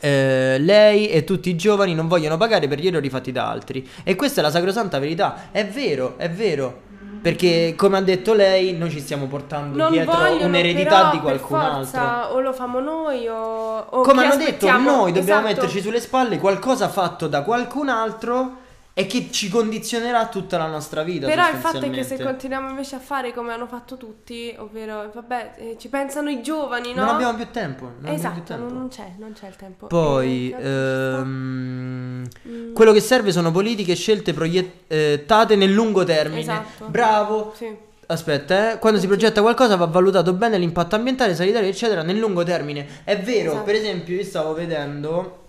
eh, 0.00 0.56
lei 0.58 1.08
e 1.08 1.24
tutti 1.24 1.50
i 1.50 1.56
giovani 1.56 1.94
non 1.94 2.08
vogliono 2.08 2.36
pagare 2.36 2.68
per 2.68 2.78
gli 2.78 2.86
errori 2.86 3.10
fatti 3.10 3.32
da 3.32 3.48
altri 3.50 3.86
e 4.02 4.14
questa 4.16 4.40
è 4.40 4.42
la 4.42 4.50
sacrosanta 4.50 4.98
verità 4.98 5.50
è 5.50 5.66
vero 5.66 6.14
è 6.16 6.30
vero 6.30 6.80
perché 7.20 7.74
come 7.76 7.96
ha 7.96 8.02
detto 8.02 8.34
lei 8.34 8.74
noi 8.76 8.90
ci 8.90 9.00
stiamo 9.00 9.26
portando 9.26 9.76
Non 9.76 9.92
dietro 9.92 10.12
vogliono, 10.16 10.46
un'eredità 10.46 10.96
però, 10.96 11.10
di 11.10 11.18
qualcun 11.20 11.58
forza, 11.58 12.00
altro 12.22 12.34
O 12.36 12.40
lo 12.40 12.52
famo 12.52 12.80
noi 12.80 13.26
o, 13.28 13.78
o 13.78 14.00
come 14.02 14.24
hanno 14.24 14.36
detto 14.36 14.66
noi 14.78 15.12
dobbiamo 15.12 15.46
Esatto. 15.46 15.60
metterci 15.62 15.80
sulle 15.80 16.00
spalle 16.00 16.38
qualcosa 16.38 16.88
fatto 16.88 17.26
da 17.26 17.42
qualcun 17.42 17.88
altro 17.88 18.56
e 18.96 19.06
che 19.06 19.28
ci 19.32 19.48
condizionerà 19.48 20.28
tutta 20.28 20.56
la 20.56 20.68
nostra 20.68 21.02
vita 21.02 21.26
Però 21.26 21.48
il 21.50 21.56
fatto 21.56 21.80
è 21.80 21.90
che 21.90 22.04
se 22.04 22.16
continuiamo 22.22 22.68
invece 22.68 22.94
a 22.94 23.00
fare 23.00 23.32
come 23.34 23.52
hanno 23.52 23.66
fatto 23.66 23.96
tutti, 23.96 24.54
ovvero, 24.56 25.10
vabbè, 25.12 25.54
eh, 25.56 25.76
ci 25.80 25.88
pensano 25.88 26.30
i 26.30 26.40
giovani, 26.42 26.94
no? 26.94 27.04
Non 27.04 27.14
abbiamo 27.14 27.34
più 27.34 27.48
tempo. 27.50 27.84
Non 27.86 27.94
abbiamo 28.12 28.14
più 28.14 28.42
Esatto, 28.42 28.42
tempo. 28.60 28.72
non, 28.72 28.88
c'è, 28.88 29.12
non 29.18 29.32
c'è 29.32 29.48
il 29.48 29.56
tempo. 29.56 29.86
Poi, 29.88 30.54
Eh, 30.56 30.62
ehm, 30.68 32.24
Mm. 32.46 32.72
quello 32.72 32.92
che 32.92 33.00
serve 33.00 33.32
sono 33.32 33.50
politiche 33.50 33.94
scelte 33.96 34.32
proiettate 34.32 35.56
nel 35.56 35.72
lungo 35.72 36.04
termine. 36.04 36.40
Esatto. 36.40 36.86
Bravo. 36.86 37.52
Sì. 37.56 37.76
Aspetta, 38.06 38.72
eh, 38.72 38.78
quando 38.78 39.00
si 39.00 39.06
progetta 39.06 39.40
qualcosa 39.40 39.76
va 39.76 39.86
valutato 39.86 40.32
bene 40.34 40.58
l'impatto 40.58 40.94
ambientale, 40.94 41.34
sanitario, 41.34 41.68
eccetera, 41.68 42.02
nel 42.02 42.18
lungo 42.18 42.42
termine. 42.44 42.86
È 43.02 43.18
vero, 43.18 43.50
Esatto. 43.50 43.64
per 43.64 43.74
esempio, 43.74 44.14
io 44.14 44.24
stavo 44.24 44.52
vedendo 44.54 45.43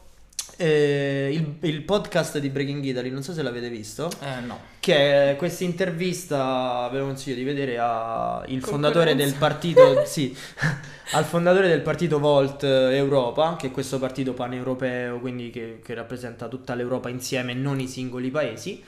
eh, 0.57 1.29
il, 1.31 1.55
il 1.69 1.81
podcast 1.81 2.39
di 2.39 2.49
Breaking 2.49 2.83
Italy, 2.83 3.09
non 3.09 3.23
so 3.23 3.33
se 3.33 3.41
l'avete 3.41 3.69
visto. 3.69 4.09
Eh 4.21 4.41
no. 4.45 4.59
Che 4.79 5.31
è 5.31 5.35
questa 5.35 5.63
intervista, 5.63 6.87
ve 6.91 6.99
lo 6.99 7.05
consiglio 7.05 7.35
di 7.35 7.43
vedere 7.43 7.77
a 7.77 8.43
il 8.47 8.61
Concorrenza. 8.61 8.69
fondatore 8.69 9.15
del 9.15 9.33
partito, 9.33 10.03
sì, 10.05 10.36
al 11.11 11.25
fondatore 11.25 11.67
del 11.67 11.82
partito 11.82 12.19
Volt 12.19 12.63
eh, 12.63 12.95
Europa, 12.95 13.55
che 13.57 13.67
è 13.67 13.71
questo 13.71 13.99
partito 13.99 14.34
paneuropeo, 14.34 15.19
quindi 15.19 15.49
che, 15.49 15.80
che 15.84 15.93
rappresenta 15.93 16.47
tutta 16.47 16.75
l'Europa 16.75 17.09
insieme, 17.09 17.53
non 17.53 17.80
i 17.80 17.88
singoli 17.88 18.30
paesi. 18.30 18.84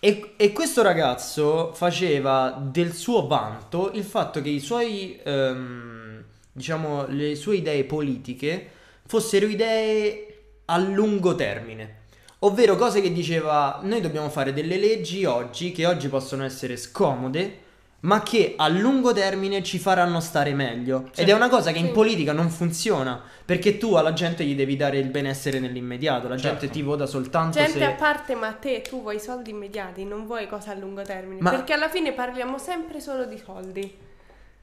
E, 0.00 0.32
e 0.36 0.52
questo 0.52 0.82
ragazzo 0.82 1.72
faceva 1.74 2.60
del 2.60 2.92
suo 2.92 3.28
vanto 3.28 3.92
il 3.94 4.02
fatto 4.02 4.42
che 4.42 4.48
i 4.48 4.58
suoi, 4.58 5.20
ehm, 5.22 6.24
diciamo, 6.50 7.06
le 7.06 7.36
sue 7.36 7.56
idee 7.56 7.84
politiche 7.84 8.68
fossero 9.06 9.46
idee 9.46 10.31
a 10.72 10.78
lungo 10.78 11.34
termine. 11.34 12.00
Ovvero 12.40 12.76
cose 12.76 13.00
che 13.00 13.12
diceva, 13.12 13.78
noi 13.82 14.00
dobbiamo 14.00 14.28
fare 14.30 14.52
delle 14.52 14.76
leggi 14.78 15.24
oggi, 15.24 15.70
che 15.70 15.86
oggi 15.86 16.08
possono 16.08 16.42
essere 16.44 16.76
scomode, 16.76 17.58
ma 18.00 18.20
che 18.22 18.54
a 18.56 18.66
lungo 18.66 19.12
termine 19.12 19.62
ci 19.62 19.78
faranno 19.78 20.18
stare 20.18 20.52
meglio. 20.54 21.08
Sì. 21.12 21.20
Ed 21.20 21.28
è 21.28 21.32
una 21.34 21.48
cosa 21.48 21.70
che 21.70 21.78
in 21.78 21.86
Sì. 21.86 21.92
politica 21.92 22.32
non 22.32 22.48
funziona, 22.50 23.22
perché 23.44 23.78
tu 23.78 23.94
alla 23.94 24.12
gente 24.12 24.42
gli 24.44 24.56
devi 24.56 24.74
dare 24.76 24.98
il 24.98 25.08
benessere 25.08 25.60
nell'immediato, 25.60 26.26
la 26.26 26.36
Certo. 26.36 26.58
gente 26.58 26.72
ti 26.74 26.82
vota 26.82 27.06
soltanto 27.06 27.58
Gente 27.58 27.78
se... 27.78 27.84
a 27.84 27.92
parte, 27.92 28.34
ma 28.34 28.50
te, 28.54 28.82
tu 28.82 29.02
vuoi 29.02 29.20
soldi 29.20 29.50
immediati, 29.50 30.04
non 30.04 30.26
vuoi 30.26 30.48
cose 30.48 30.70
a 30.70 30.74
lungo 30.74 31.02
termine. 31.02 31.40
Ma- 31.40 31.50
Perché 31.50 31.74
alla 31.74 31.88
fine 31.90 32.12
parliamo 32.12 32.58
sempre 32.58 32.98
solo 32.98 33.24
di 33.26 33.38
soldi. 33.44 34.10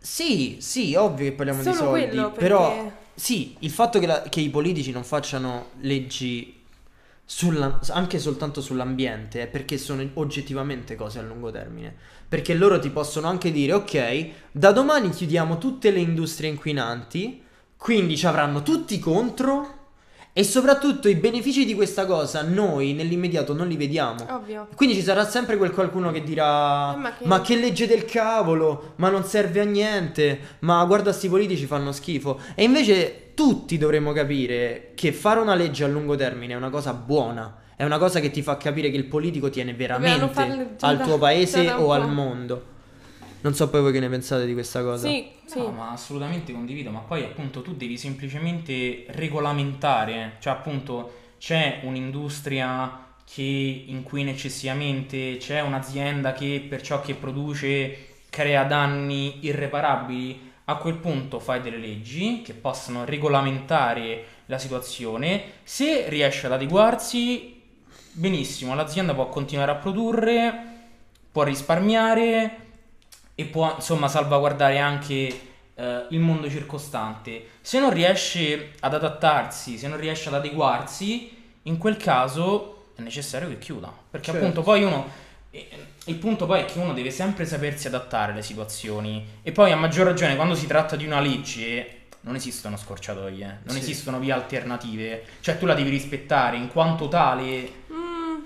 Sì, 0.01 0.57
sì, 0.61 0.95
ovvio 0.95 1.25
che 1.25 1.33
parliamo 1.33 1.61
di 1.61 1.65
Solo 1.73 1.77
soldi, 1.89 2.07
quello, 2.07 2.23
perché- 2.31 2.39
però 2.39 2.91
sì, 3.13 3.55
il 3.59 3.69
fatto 3.71 3.99
che, 3.99 4.05
la- 4.07 4.21
che 4.23 4.39
i 4.39 4.49
politici 4.49 4.91
non 4.91 5.03
facciano 5.03 5.67
leggi 5.81 6.57
sulla- 7.25 7.79
anche 7.89 8.17
soltanto 8.17 8.61
sull'ambiente 8.61 9.41
è 9.43 9.47
perché 9.47 9.77
sono 9.77 10.07
oggettivamente 10.15 10.95
cose 10.95 11.19
a 11.19 11.21
lungo 11.21 11.51
termine. 11.51 11.93
Perché 12.29 12.53
loro 12.53 12.79
ti 12.79 12.89
possono 12.89 13.27
anche 13.27 13.51
dire, 13.51 13.73
ok, 13.73 14.29
da 14.51 14.71
domani 14.71 15.09
chiudiamo 15.09 15.57
tutte 15.57 15.91
le 15.91 15.99
industrie 15.99 16.49
inquinanti, 16.49 17.41
quindi 17.75 18.15
ci 18.17 18.25
avranno 18.25 18.61
tutti 18.63 18.99
contro 18.99 19.77
e 20.31 20.43
soprattutto 20.43 21.09
i 21.09 21.15
benefici 21.15 21.65
di 21.65 21.73
questa 21.73 22.05
cosa 22.05 22.43
noi 22.43 22.93
nell'immediato 22.93 23.53
non 23.53 23.67
li 23.67 23.75
vediamo. 23.75 24.25
Ovvio. 24.29 24.67
Quindi 24.75 24.95
ci 24.95 25.01
sarà 25.01 25.27
sempre 25.27 25.57
quel 25.57 25.71
qualcuno 25.71 26.11
che 26.11 26.23
dirà: 26.23 26.93
Eh, 26.93 26.97
ma, 26.97 27.13
ma 27.23 27.41
che... 27.41 27.55
che- 27.55 27.59
legge 27.59 27.87
del 27.87 28.05
cavolo, 28.05 28.93
ma 28.97 29.09
non 29.09 29.23
serve 29.23 29.59
a 29.59 29.65
niente, 29.65 30.39
ma 30.59 30.83
guarda, 30.85 31.11
sti 31.11 31.27
politici 31.29 31.65
fanno 31.65 31.91
schifo. 31.91 32.39
E 32.55 32.63
invece 32.63 33.31
tutti 33.33 33.77
dovremmo 33.77 34.11
capire 34.11 34.91
che 34.95 35.11
fare 35.11 35.39
una 35.39 35.55
legge 35.55 35.83
a 35.83 35.87
lungo 35.87 36.15
termine 36.15 36.53
è 36.53 36.57
una 36.57 36.69
cosa 36.69 36.93
buona. 36.93 37.55
È 37.75 37.85
una 37.85 37.97
cosa 37.97 38.19
che 38.19 38.29
ti 38.29 38.41
fa 38.41 38.57
capire 38.57 38.91
che 38.91 38.97
il 38.97 39.05
politico 39.05 39.49
tiene 39.49 39.73
veramente 39.73 40.75
già 40.77 40.87
al 40.87 41.01
tuo 41.01 41.17
paese 41.17 41.69
o 41.71 41.93
al 41.93 42.09
mondo. 42.09 42.77
Non 43.41 43.53
so 43.53 43.69
poi 43.69 43.81
voi 43.81 43.91
che 43.93 43.99
ne 43.99 44.09
pensate 44.09 44.45
di 44.45 44.53
questa 44.53 44.83
cosa. 44.83 45.07
Sì, 45.07 45.29
sì. 45.45 45.59
No, 45.59 45.71
ma 45.71 45.91
assolutamente 45.91 46.51
condivido, 46.51 46.89
ma 46.89 46.99
poi 46.99 47.23
appunto 47.23 47.61
tu 47.61 47.73
devi 47.73 47.97
semplicemente 47.97 49.05
regolamentare, 49.09 50.35
cioè 50.39 50.53
appunto 50.53 51.13
c'è 51.39 51.79
un'industria 51.83 53.07
che 53.23 53.83
inquina 53.87 54.31
eccessivamente, 54.31 55.37
c'è 55.37 55.61
un'azienda 55.61 56.33
che 56.33 56.65
per 56.67 56.81
ciò 56.81 56.99
che 57.01 57.13
produce 57.13 58.07
crea 58.29 58.63
danni 58.63 59.45
irreparabili, 59.45 60.47
a 60.65 60.75
quel 60.75 60.95
punto 60.95 61.39
fai 61.39 61.61
delle 61.61 61.77
leggi 61.77 62.41
che 62.43 62.53
possano 62.53 63.05
regolamentare 63.05 64.25
la 64.47 64.57
situazione, 64.57 65.43
se 65.63 66.09
riesce 66.09 66.45
ad 66.45 66.51
adeguarsi, 66.51 67.61
benissimo, 68.11 68.75
l'azienda 68.75 69.13
può 69.13 69.29
continuare 69.29 69.71
a 69.71 69.75
produrre, 69.75 70.63
può 71.31 71.43
risparmiare 71.43 72.67
e 73.39 73.45
può 73.45 73.73
insomma 73.75 74.07
salvaguardare 74.09 74.79
anche 74.79 75.41
eh, 75.75 76.05
il 76.09 76.19
mondo 76.19 76.49
circostante. 76.49 77.51
Se 77.61 77.79
non 77.79 77.89
riesce 77.91 78.73
ad 78.81 78.93
adattarsi, 78.93 79.77
se 79.77 79.87
non 79.87 79.97
riesce 79.97 80.27
ad 80.27 80.35
adeguarsi, 80.35 81.37
in 81.63 81.77
quel 81.77 81.95
caso 81.95 82.87
è 82.95 83.01
necessario 83.01 83.47
che 83.47 83.57
chiuda. 83.57 83.89
Perché 84.09 84.31
Certo. 84.31 84.41
appunto 84.41 84.61
poi 84.61 84.83
uno. 84.83 85.07
eh, 85.51 85.67
Il 86.05 86.15
punto 86.15 86.45
poi 86.45 86.61
è 86.61 86.65
che 86.65 86.79
uno 86.79 86.93
deve 86.93 87.11
sempre 87.11 87.45
sapersi 87.45 87.87
adattare 87.87 88.31
alle 88.33 88.41
situazioni. 88.41 89.25
E 89.41 89.51
poi 89.51 89.71
a 89.71 89.75
maggior 89.77 90.05
ragione 90.07 90.35
quando 90.35 90.55
si 90.55 90.67
tratta 90.67 90.95
di 90.97 91.05
una 91.05 91.19
legge. 91.21 91.93
Non 92.21 92.35
esistono 92.35 92.75
scorciatoie, 92.75 93.59
non 93.63 93.75
Sì. 93.75 93.79
esistono 93.81 94.19
vie 94.19 94.33
alternative. 94.33 95.23
Cioè 95.39 95.57
tu 95.57 95.65
la 95.65 95.75
devi 95.75 95.89
rispettare 95.89 96.57
in 96.57 96.67
quanto 96.67 97.07
tale. 97.07 97.71
Mm, 97.91 98.37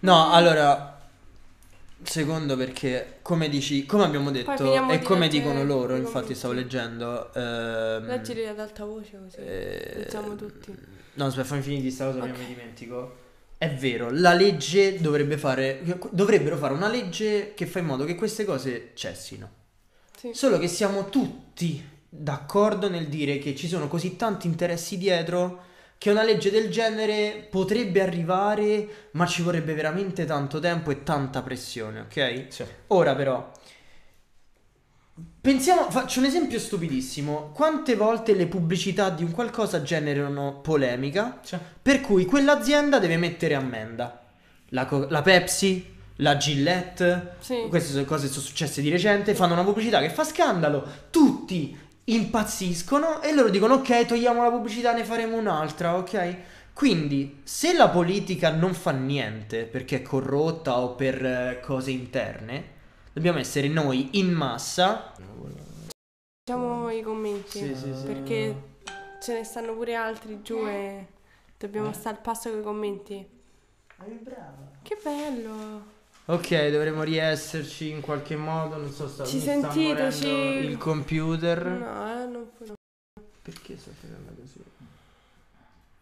No, 0.00 0.32
allora. 0.32 0.93
Secondo 2.04 2.56
perché, 2.56 3.18
come 3.22 3.48
dici, 3.48 3.86
come 3.86 4.04
abbiamo 4.04 4.30
detto, 4.30 4.52
e 4.90 4.98
di 4.98 5.04
come 5.04 5.28
dicono 5.28 5.64
loro, 5.64 5.96
i 5.96 6.00
infatti 6.00 6.34
stavo 6.34 6.54
leggendo. 6.54 7.32
ehm, 7.34 8.06
leggili 8.06 8.46
ad 8.46 8.60
alta 8.60 8.84
voce 8.84 9.18
così. 9.18 9.36
eh, 9.38 10.06
tutti. 10.36 10.74
No, 11.14 11.26
aspetta, 11.26 11.46
fammi 11.46 11.62
finire 11.62 11.82
di 11.82 11.90
sta 11.90 12.06
cosa, 12.06 12.18
Ok. 12.18 12.24
prima 12.24 12.38
mi 12.38 12.46
dimentico. 12.46 13.16
È 13.56 13.70
vero, 13.72 14.10
la 14.10 14.34
legge 14.34 15.00
dovrebbe 15.00 15.38
fare. 15.38 15.82
Dovrebbero 16.10 16.56
fare 16.56 16.74
una 16.74 16.88
legge 16.88 17.54
che 17.54 17.66
fa 17.66 17.78
in 17.78 17.86
modo 17.86 18.04
che 18.04 18.14
queste 18.14 18.44
cose 18.44 18.90
cessino. 18.94 19.50
Sì. 20.16 20.30
Solo 20.34 20.58
che 20.58 20.68
siamo 20.68 21.08
tutti 21.08 21.82
d'accordo 22.08 22.88
nel 22.88 23.08
dire 23.08 23.38
che 23.38 23.54
ci 23.56 23.66
sono 23.66 23.88
così 23.88 24.16
tanti 24.16 24.46
interessi 24.46 24.98
dietro 24.98 25.72
che 26.04 26.10
una 26.10 26.22
legge 26.22 26.50
del 26.50 26.68
genere 26.68 27.46
potrebbe 27.50 28.02
arrivare, 28.02 29.08
ma 29.12 29.24
ci 29.24 29.40
vorrebbe 29.40 29.72
veramente 29.72 30.26
tanto 30.26 30.58
tempo 30.58 30.90
e 30.90 31.02
tanta 31.02 31.40
pressione, 31.40 32.00
ok? 32.00 32.44
Sì. 32.50 32.62
Ora 32.88 33.14
però, 33.14 33.50
pensiamo, 35.40 35.90
faccio 35.90 36.18
un 36.20 36.26
esempio 36.26 36.58
stupidissimo. 36.58 37.52
Quante 37.54 37.96
volte 37.96 38.34
le 38.34 38.46
pubblicità 38.48 39.08
di 39.08 39.24
un 39.24 39.30
qualcosa 39.30 39.80
generano 39.80 40.60
polemica, 40.60 41.38
Sì. 41.42 41.56
per 41.80 42.02
cui 42.02 42.26
quell'azienda 42.26 42.98
deve 42.98 43.16
mettere 43.16 43.54
ammenda? 43.54 44.26
La, 44.68 44.84
Co- 44.84 45.06
la 45.08 45.22
Pepsi, 45.22 45.90
la 46.16 46.36
Gillette, 46.36 47.36
Sì. 47.38 47.64
queste 47.70 47.92
sono 47.92 48.04
cose 48.04 48.26
che 48.26 48.32
sono 48.34 48.44
successe 48.44 48.82
di 48.82 48.90
recente, 48.90 49.34
fanno 49.34 49.54
una 49.54 49.64
pubblicità 49.64 50.00
che 50.00 50.10
fa 50.10 50.22
scandalo, 50.24 50.86
tutti 51.08 51.78
impazziscono 52.04 53.22
e 53.22 53.32
loro 53.32 53.48
dicono 53.48 53.74
ok, 53.74 54.06
togliamo 54.06 54.42
la 54.42 54.50
pubblicità, 54.50 54.92
ne 54.92 55.04
faremo 55.04 55.36
un'altra, 55.36 55.96
ok? 55.96 56.36
Quindi, 56.74 57.40
se 57.44 57.72
la 57.72 57.88
politica 57.88 58.50
non 58.50 58.74
fa 58.74 58.90
niente 58.90 59.64
perché 59.64 59.96
è 59.96 60.02
corrotta 60.02 60.80
o 60.80 60.94
per 60.94 61.24
eh, 61.24 61.60
cose 61.62 61.92
interne, 61.92 62.72
dobbiamo 63.12 63.38
essere 63.38 63.68
noi 63.68 64.18
in 64.18 64.32
massa. 64.32 65.12
Leggiamo 66.46 66.90
i 66.90 67.00
commenti. 67.00 67.58
Sì, 67.58 67.74
sì, 67.76 67.94
sì. 67.94 68.06
Perché 68.06 68.62
ce 69.22 69.34
ne 69.34 69.44
stanno 69.44 69.74
pure 69.74 69.94
altri 69.94 70.42
giù 70.42 70.66
e 70.66 71.06
dobbiamo 71.56 71.92
stare 71.92 72.16
al 72.16 72.22
passo 72.22 72.50
con 72.50 72.58
i 72.58 72.62
commenti. 72.62 73.28
Che 74.82 74.98
bello. 75.02 75.93
Ok, 76.26 76.70
dovremmo 76.70 77.02
riesserci 77.02 77.90
in 77.90 78.00
qualche 78.00 78.34
modo, 78.36 78.76
non 78.78 78.90
so, 78.90 79.06
sta, 79.08 79.26
Ci 79.26 79.40
sentite, 79.40 79.92
morendo 79.92 80.10
ci- 80.16 80.26
il 80.26 80.78
computer. 80.78 81.66
No, 81.66 82.22
eh, 82.22 82.26
non 82.26 82.50
puoi. 82.56 82.72
Perché 83.42 83.76
sta 83.76 83.90
facendo 84.00 84.32
così? 84.40 84.64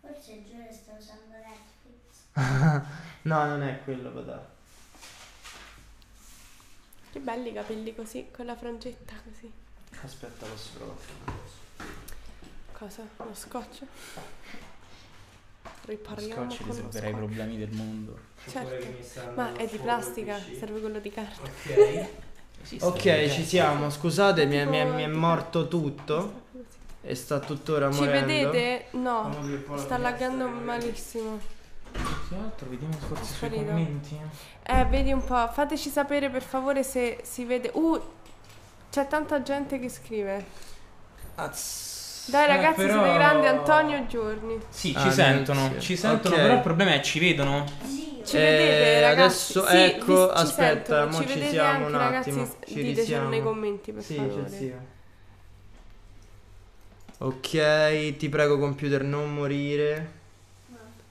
Forse 0.00 0.44
Giulia 0.48 0.72
sta 0.72 0.92
usando 0.96 1.34
Netflix. 1.34 2.86
no, 3.22 3.46
non 3.46 3.62
è 3.64 3.80
quello, 3.82 4.10
padà. 4.10 4.48
Che 7.10 7.18
belli 7.18 7.48
i 7.48 7.52
capelli 7.52 7.92
così, 7.94 8.28
con 8.30 8.46
la 8.46 8.56
frangetta 8.56 9.14
così. 9.24 9.50
Aspetta, 10.04 10.46
posso 10.46 10.70
provare. 10.76 11.00
Cosa? 12.72 13.02
Lo 13.16 13.34
scotch? 13.34 13.82
Ripariamo 15.84 16.50
scotch 16.50 16.66
risolverà 16.66 17.08
i 17.08 17.14
problemi 17.14 17.58
del 17.58 17.70
mondo. 17.72 18.16
Certo. 18.48 19.32
Ma 19.34 19.52
è 19.56 19.66
di 19.66 19.78
plastica, 19.78 20.38
serve 20.58 20.80
quello 20.80 20.98
di 21.00 21.10
carta. 21.10 21.42
Ok. 21.42 22.06
Ok, 22.80 23.28
ci 23.30 23.44
siamo. 23.44 23.90
Scusate, 23.90 24.46
mi 24.46 24.56
è, 24.56 24.64
mi 24.64 24.78
è- 24.78 24.84
mi 24.84 25.02
è 25.02 25.08
morto 25.08 25.66
tutto. 25.68 26.40
E 27.04 27.14
sta 27.16 27.40
tuttora 27.40 27.90
Ci 27.90 27.98
morendo. 27.98 28.26
vedete? 28.26 28.86
No, 28.92 29.34
sta 29.76 29.98
laggando 29.98 30.46
malissimo. 30.48 31.40
Che 31.90 32.34
altro? 32.36 32.68
Vediamo 32.70 32.92
forse 32.94 33.34
sui 33.34 33.48
commenti. 33.50 34.16
Eh, 34.62 34.84
vedi 34.86 35.10
un 35.12 35.24
po', 35.24 35.48
fateci 35.52 35.90
sapere 35.90 36.30
per 36.30 36.42
favore 36.42 36.84
se 36.84 37.18
si 37.24 37.44
vede. 37.44 37.70
Uh, 37.74 38.00
c'è 38.90 39.08
tanta 39.08 39.42
gente 39.42 39.80
che 39.80 39.88
scrive. 39.88 40.44
Az- 41.34 42.01
Dai 42.26 42.44
Eh, 42.44 42.46
ragazzi, 42.46 42.86
però- 42.86 43.02
siete 43.02 43.18
grandi, 43.18 43.46
Antonio 43.46 44.06
Giorni. 44.06 44.58
Sì, 44.68 44.92
Ah, 44.96 45.00
ci 45.02 45.10
sentono, 45.10 45.60
grazie. 45.62 45.80
ci 45.80 45.96
sentono, 45.96 46.34
Ok. 46.36 46.40
però 46.42 46.54
il 46.54 46.60
problema 46.60 46.94
è 46.94 47.00
ci 47.00 47.18
vedono. 47.18 47.64
Ci 48.24 48.36
Eh, 48.36 48.40
vedete 48.40 49.00
ragazzi? 49.00 49.58
adesso, 49.58 49.66
Sì, 49.66 49.76
ecco, 49.76 50.26
vi- 50.26 50.32
aspetta, 50.34 51.10
sentono. 51.10 51.26
ci 51.26 51.28
ci 51.40 51.48
siamo 51.48 51.68
anche 51.68 51.84
un 51.84 51.98
ragazzi? 51.98 52.28
attimo, 52.30 52.44
s- 52.44 52.56
ci 52.72 52.82
Ditecelo 52.82 53.28
nei 53.28 53.42
commenti 53.42 53.92
per 53.92 54.02
Sì, 54.04 54.14
favore. 54.14 54.44
c'è 54.44 54.48
sì. 54.48 54.72
Ok, 57.18 58.16
ti 58.16 58.28
prego 58.28 58.58
computer 58.58 59.02
non 59.02 59.32
morire. 59.34 60.20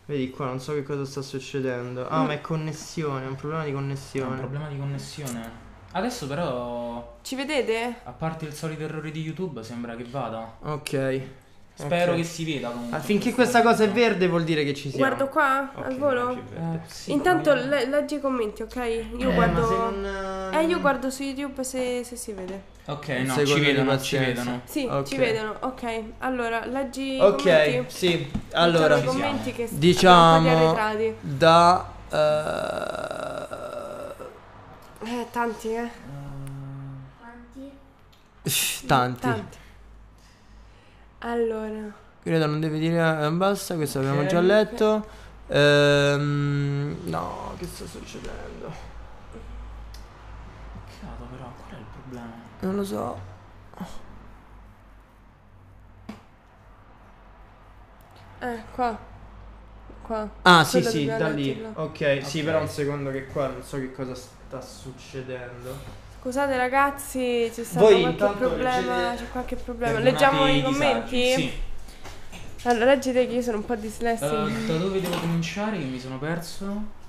Vedi 0.06 0.30
qua, 0.30 0.46
non 0.46 0.60
so 0.60 0.74
che 0.74 0.84
cosa 0.84 1.06
sta 1.06 1.22
succedendo. 1.22 2.08
Ah, 2.08 2.24
ma 2.24 2.34
è 2.34 2.42
connessione, 2.42 3.26
è 3.26 3.28
un 3.28 3.36
problema 3.36 3.64
di 3.64 3.70
È 3.70 3.74
un 3.74 3.80
connessione. 3.80 4.38
problema 4.38 4.68
di 4.68 4.78
connessione. 4.78 5.70
Adesso 5.94 6.28
però, 6.28 7.18
Ci 7.22 7.36
vedete? 7.36 7.96
a 8.04 8.12
parte 8.12 8.46
il 8.46 8.54
solito 8.54 8.84
errore 8.84 9.12
di 9.12 9.22
YouTube, 9.22 9.62
sembra 9.64 9.96
che 9.96 10.06
vada. 10.10 10.56
Ok. 10.64 11.22
Spero 11.74 12.12
Ok. 12.12 12.18
che 12.18 12.24
si 12.24 12.46
veda 12.46 12.70
comunque. 12.70 12.98
Ah, 12.98 13.02
finché 13.02 13.34
questa 13.34 13.62
cosa 13.62 13.84
è 13.86 13.90
verde 13.90 14.28
vuol 14.28 14.44
dire 14.44 14.64
che 14.64 14.74
ci 14.74 14.90
siamo. 14.90 15.06
Guardo 15.06 15.28
qua, 15.30 15.72
Ok, 15.74 15.86
al 15.86 15.98
volo. 15.98 16.32
Eh, 16.32 16.80
sì, 16.86 17.12
Intanto 17.12 17.54
le- 17.54 17.88
leggi 17.88 18.16
i 18.16 18.20
commenti, 18.20 18.62
ok? 18.62 18.76
Io 19.18 19.30
Eh, 19.32 19.34
guardo... 19.34 19.62
ma 19.62 19.68
se 19.68 19.74
non, 19.74 20.54
Eh, 20.54 20.66
io 20.66 20.80
guardo 20.80 21.10
su 21.10 21.24
YouTube 21.24 21.64
se, 21.64 22.04
se 22.04 22.16
si 22.16 22.34
vede. 22.34 22.62
Ok, 22.86 23.08
no, 23.10 23.34
secondo 23.34 23.46
ci 23.54 23.60
vedono, 23.62 24.00
ci 24.00 24.18
vedono. 24.18 24.62
Sì, 24.66 24.86
Ok. 24.90 25.04
ci 25.08 25.18
vedono. 25.18 25.56
Ok, 25.62 26.04
allora, 26.20 26.66
leggi 26.66 27.16
i 27.16 27.20
Ok, 27.20 27.36
commenti. 27.42 27.84
sì. 27.96 28.32
Allora, 28.52 29.00
diciamo 29.70 30.50
arretrati. 30.50 31.16
da 31.22 31.94
eh, 32.12 33.61
Eh, 35.04 35.28
tanti, 35.32 35.74
eh. 35.74 35.90
Quanti? 37.20 37.72
tanti. 38.88 39.20
Tanti. 39.22 39.58
Allora, 41.20 41.94
Credo 42.24 42.46
non 42.46 42.60
devi 42.60 42.80
dire 42.80 43.26
eh, 43.26 43.32
basta, 43.32 43.76
questo 43.76 44.00
abbiamo 44.00 44.22
Ok. 44.22 44.28
già 44.28 44.40
letto. 44.42 45.06
Ehm, 45.48 46.98
no, 47.06 47.54
che 47.58 47.66
sta 47.66 47.86
succedendo? 47.86 48.72
Cazzo, 51.00 51.24
però, 51.32 51.52
qual 51.58 51.78
è 51.78 51.80
il 51.80 51.86
problema? 52.00 52.32
Non 52.62 52.76
lo 52.76 52.84
so. 52.84 53.20
eh, 58.40 58.64
qua. 58.74 58.98
Qua. 60.04 60.30
Ah, 60.44 60.64
sì, 60.64 60.78
Quello 60.82 60.90
sì, 60.90 61.06
dobbiamo 61.06 61.18
da 61.20 61.30
lì. 61.30 61.46
leggerlo. 61.56 61.82
Ok, 61.84 62.20
sì, 62.26 62.40
Ok. 62.40 62.46
però 62.46 62.62
un 62.62 62.68
secondo 62.68 63.12
che 63.12 63.26
qua 63.28 63.48
non 63.48 63.64
so 63.64 63.78
che 63.78 63.92
cosa 63.94 64.16
sta 64.16 64.40
succedendo. 64.60 65.78
Scusate 66.20 66.58
ragazzi, 66.58 67.50
c'è 67.54 67.64
stato 67.64 67.86
Voi 67.86 68.02
qualche 68.16 68.38
problema. 68.38 68.96
leggete- 69.10 69.24
C'è 69.24 69.32
qualche 69.32 69.56
problema. 69.56 70.00
Leggiamo 70.00 70.48
i 70.48 70.54
disagi. 70.54 70.72
commenti? 70.74 71.34
Sì. 71.34 71.52
Allora, 72.64 72.86
leggete 72.86 73.28
che 73.28 73.34
io 73.34 73.42
sono 73.42 73.58
un 73.58 73.66
po' 73.66 73.76
dislessica. 73.76 74.46
Eh, 74.46 74.66
da 74.68 74.78
dove 74.78 75.02
devo 75.02 75.18
cominciare? 75.20 75.78
Che 75.80 75.84
mi 75.86 76.00
sono 76.00 76.20
perso? 76.20 77.00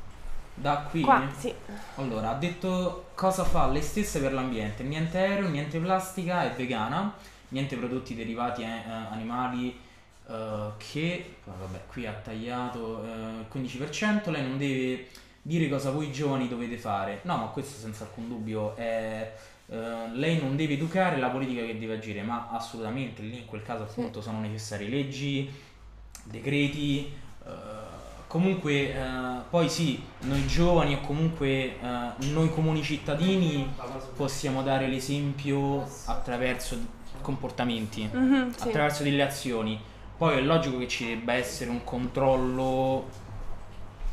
Da 0.54 0.86
qui? 0.90 1.02
Qua, 1.02 1.28
sì. 1.36 1.52
Allora, 1.96 2.30
ha 2.30 2.34
detto 2.34 3.06
cosa 3.14 3.44
fa 3.44 3.66
lei 3.68 3.82
stessa 3.82 4.18
per 4.18 4.32
l'ambiente. 4.32 4.82
Niente 4.82 5.18
aereo, 5.18 5.48
niente 5.48 5.78
plastica, 5.78 6.44
è 6.44 6.54
vegana, 6.56 7.12
niente 7.48 7.76
prodotti 7.76 8.14
derivati 8.14 8.62
eh, 8.62 8.66
animali 9.10 9.78
eh, 10.28 10.68
che, 10.78 11.34
vabbè, 11.44 11.80
qui 11.86 12.06
ha 12.06 12.12
tagliato 12.12 13.02
eh, 13.04 13.08
il 13.08 13.46
15%, 13.52 14.30
lei 14.30 14.42
non 14.42 14.56
deve 14.56 15.06
dire 15.42 15.68
cosa 15.68 15.90
voi 15.90 16.12
giovani 16.12 16.48
dovete 16.48 16.76
fare. 16.78 17.20
No, 17.24 17.36
ma 17.36 17.46
questo 17.46 17.78
senza 17.78 18.04
alcun 18.04 18.28
dubbio 18.28 18.76
è... 18.76 19.34
eh, 19.66 20.08
lei 20.12 20.38
non 20.40 20.54
deve 20.56 20.74
educare 20.74 21.18
la 21.18 21.28
politica 21.30 21.64
che 21.66 21.78
deve 21.78 21.94
agire, 21.94 22.22
ma 22.22 22.48
assolutamente 22.50 23.22
lì 23.22 23.38
in 23.38 23.46
quel 23.46 23.62
caso 23.62 23.82
appunto 23.84 24.20
sono 24.20 24.40
necessarie 24.40 24.88
leggi, 24.88 25.50
decreti, 26.24 27.12
eh, 27.44 27.50
comunque 28.28 28.94
eh, 28.94 29.00
poi 29.50 29.68
sì, 29.68 30.02
noi 30.20 30.46
giovani 30.46 30.94
o 30.94 31.00
comunque 31.00 31.48
eh, 31.48 31.78
noi 32.30 32.50
comuni 32.50 32.82
cittadini 32.82 33.68
possiamo 34.16 34.62
dare 34.62 34.86
l'esempio 34.86 35.86
attraverso 36.06 36.76
comportamenti, 37.20 38.08
Mhm, 38.10 38.52
sì. 38.54 38.68
attraverso 38.68 39.02
delle 39.02 39.22
azioni. 39.22 39.78
Poi 40.16 40.38
è 40.38 40.40
logico 40.40 40.78
che 40.78 40.88
ci 40.88 41.06
debba 41.06 41.32
essere 41.34 41.70
un 41.70 41.82
controllo 41.84 43.06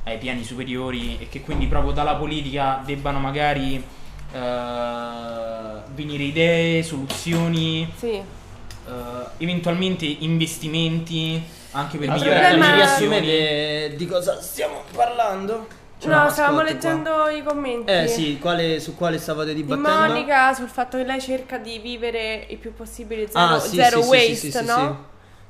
ai 0.09 0.17
piani 0.17 0.43
superiori 0.43 1.17
e 1.19 1.29
che 1.29 1.41
quindi 1.41 1.67
proprio 1.67 1.91
dalla 1.91 2.15
politica 2.15 2.81
debbano 2.85 3.19
magari 3.19 3.83
eh, 4.31 5.81
venire 5.93 6.23
idee, 6.23 6.83
soluzioni, 6.83 7.91
Sì. 7.95 8.11
eh, 8.13 8.23
eventualmente 9.37 10.05
investimenti 10.05 11.41
anche 11.71 11.97
per 11.97 12.07
Il 12.07 12.13
migliorare 12.13 12.49
relazioni. 12.55 12.75
riassumete 12.75 13.93
di 13.95 14.05
cosa 14.07 14.41
stiamo 14.41 14.83
parlando? 14.95 15.67
Cioè, 15.99 16.09
no, 16.13 16.29
stavamo 16.29 16.61
ascolto 16.61 16.77
qua. 16.79 16.89
leggendo 16.93 17.27
i 17.27 17.43
commenti. 17.43 17.91
Eh 17.91 18.07
sì, 18.07 18.39
quale- 18.39 18.79
su 18.79 18.95
quale 18.95 19.17
stavate 19.17 19.53
Di 19.53 19.63
dibattendo? 19.65 20.13
Monica 20.13 20.53
sul 20.53 20.69
fatto 20.69 20.97
che 20.97 21.03
lei 21.03 21.19
cerca 21.19 21.57
di 21.57 21.77
vivere 21.79 22.45
il 22.49 22.57
più 22.57 22.73
possibile 22.73 23.27
zero, 23.29 23.55
Ah, 23.55 23.59
sì, 23.59 23.75
zero 23.75 23.97
sì, 24.01 24.03
sì, 24.03 24.09
waste, 24.09 24.51
sì, 24.51 24.65
no? 24.65 25.07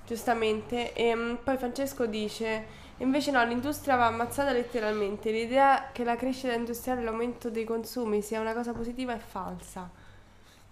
Giustamente. 0.07 0.93
E 0.93 1.16
poi 1.43 1.55
Francesco 1.57 2.07
dice: 2.07 2.66
Invece 3.00 3.32
no, 3.32 3.43
l'industria 3.45 3.95
va 3.95 4.08
ammazzata 4.08 4.52
letteralmente. 4.52 5.32
L'idea 5.32 5.89
che 5.91 6.04
la 6.04 6.16
crescita 6.16 6.54
industriale 6.54 7.02
e 7.02 7.04
l'aumento 7.04 7.50
dei 7.50 7.64
consumi 7.64 8.22
sia 8.22 8.39
una 8.41 8.54
cosa 8.54 8.74
positiva 8.74 9.14
è 9.14 9.20
falsa. 9.20 9.89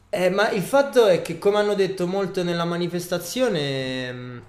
Eh, 0.10 0.30
ma 0.30 0.50
il 0.52 0.62
fatto 0.62 1.06
è 1.06 1.22
che, 1.22 1.38
come 1.38 1.58
hanno 1.58 1.74
detto 1.74 2.06
molto 2.06 2.44
nella 2.44 2.66
manifestazione, 2.66 4.08
ehm, 4.08 4.42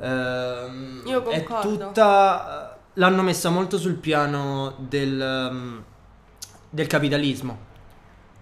ehm, 0.00 1.02
Io 1.06 1.22
è 1.28 1.44
tutta. 1.44 2.78
L'hanno 2.94 3.22
messa 3.22 3.48
molto 3.48 3.78
sul 3.78 3.94
piano 3.94 4.74
del, 4.78 5.20
ehm, 5.20 5.84
del 6.68 6.86
capitalismo, 6.86 7.58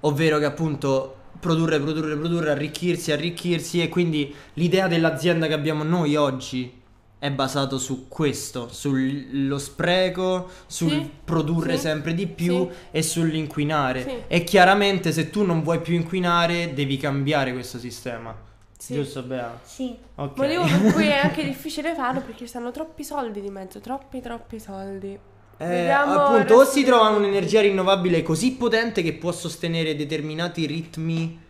ovvero 0.01 0.39
che 0.39 0.45
appunto 0.45 1.15
produrre, 1.39 1.79
produrre, 1.79 2.17
produrre, 2.17 2.51
arricchirsi, 2.51 3.13
arricchirsi, 3.13 3.83
e 3.83 3.89
quindi 3.89 4.35
l'idea 4.55 4.89
dell'azienda 4.89 5.47
che 5.47 5.53
abbiamo 5.53 5.83
noi 5.83 6.17
oggi 6.17 6.85
è 7.27 7.31
basato 7.31 7.79
su 7.79 8.07
questo, 8.09 8.69
sullo 8.71 9.59
spreco, 9.59 10.49
sul 10.67 10.91
Sì, 10.91 11.11
produrre 11.25 11.75
sì, 11.75 11.81
sempre 11.81 12.15
di 12.15 12.27
più 12.27 12.69
sì. 12.71 12.77
e 12.91 13.03
sull'inquinare. 13.03 14.03
Sì. 14.03 14.23
E 14.29 14.45
chiaramente 14.45 15.13
se 15.13 15.31
tu 15.31 15.45
non 15.45 15.63
vuoi 15.63 15.81
più 15.81 15.95
inquinare, 15.95 16.73
devi 16.73 16.97
cambiare 16.97 17.53
questo 17.53 17.79
sistema. 17.79 18.35
Sì. 18.79 18.95
Giusto, 18.95 19.23
Bea? 19.23 19.59
Sì. 19.65 19.97
Ok. 20.15 20.37
Motivo 20.39 20.65
per 20.65 20.93
cui 20.93 21.07
è 21.07 21.17
anche 21.17 21.45
difficile 21.45 21.95
farlo 21.95 22.21
perché 22.21 22.39
ci 22.39 22.47
stanno 22.47 22.71
troppi 22.71 23.03
soldi 23.05 23.41
di 23.41 23.51
mezzo, 23.51 23.81
troppi, 23.81 24.21
troppi 24.21 24.61
soldi. 24.61 25.19
Eh, 25.59 25.89
appunto, 25.89 26.55
o 26.55 26.65
si 26.65 26.85
trova 26.85 27.09
un'energia 27.09 27.63
rinnovabile 27.63 28.23
così 28.23 28.53
potente 28.53 29.03
che 29.03 29.15
può 29.15 29.33
sostenere 29.33 29.97
determinati 29.97 30.67
ritmi, 30.67 31.41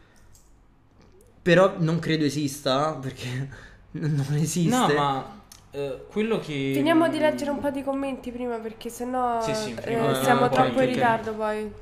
però 1.43 1.75
non 1.79 1.99
credo 1.99 2.25
esista, 2.25 2.93
perché 2.93 3.49
non 3.93 4.27
esiste. 4.35 4.77
No, 4.77 4.93
ma 4.95 5.36
eh, 5.77 6.05
quello 6.11 6.39
che... 6.39 6.73
Finiamo 6.75 7.09
di 7.09 7.19
leggere 7.19 7.51
un 7.51 7.61
po' 7.61 7.69
di 7.71 7.83
commenti 7.83 8.31
prima 8.31 8.57
perché 8.57 8.89
sennò 8.89 9.43
Sì, 9.43 9.55
sì, 9.55 9.71
eh, 9.73 9.81
prima- 9.83 10.15
siamo 10.23 10.49
troppo 10.49 10.81
in 10.81 10.87
ritardo 10.87 11.33
poi. 11.35 11.61
Io 11.61 11.73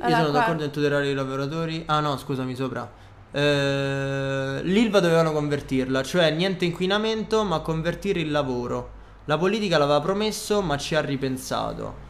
Allora, 0.00 0.18
sono 0.20 0.30
qua- 0.30 0.40
d'accordo 0.40 0.64
in 0.64 0.70
tutelare 0.70 1.08
i 1.08 1.14
lavoratori. 1.14 1.82
Ah 1.86 2.00
no, 2.00 2.18
scusami, 2.18 2.54
sopra. 2.54 2.88
Eh, 3.30 4.60
L'Ilva 4.62 5.00
dovevano 5.00 5.32
convertirla, 5.32 6.02
cioè 6.02 6.30
niente 6.30 6.66
inquinamento, 6.66 7.44
ma 7.44 7.60
convertire 7.60 8.20
il 8.20 8.30
lavoro. 8.30 8.90
La 9.24 9.38
politica 9.38 9.78
l'aveva 9.78 10.00
promesso, 10.00 10.60
ma 10.60 10.76
ci 10.76 10.94
ha 10.94 11.00
ripensato. 11.00 12.06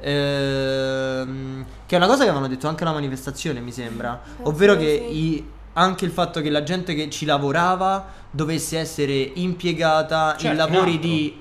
Ehm, 0.00 1.64
che 1.86 1.94
è 1.94 1.98
una 1.98 2.06
cosa 2.08 2.22
che 2.24 2.28
avevano 2.30 2.48
detto 2.48 2.66
anche 2.68 2.82
alla 2.82 2.92
manifestazione, 2.92 3.60
mi 3.60 3.72
sembra. 3.72 4.20
Ovvero 4.42 4.76
che 4.76 5.04
sì. 5.08 5.16
i- 5.16 5.50
anche 5.74 6.04
il 6.04 6.10
fatto 6.10 6.40
che 6.40 6.50
la 6.50 6.62
gente 6.62 6.94
che 6.94 7.08
ci 7.10 7.24
lavorava 7.24 8.06
dovesse 8.30 8.78
essere 8.78 9.14
impiegata 9.34 10.32
in 10.34 10.38
Certo, 10.38 10.46
in 10.48 10.56
lavori 10.56 10.98
di 10.98 11.40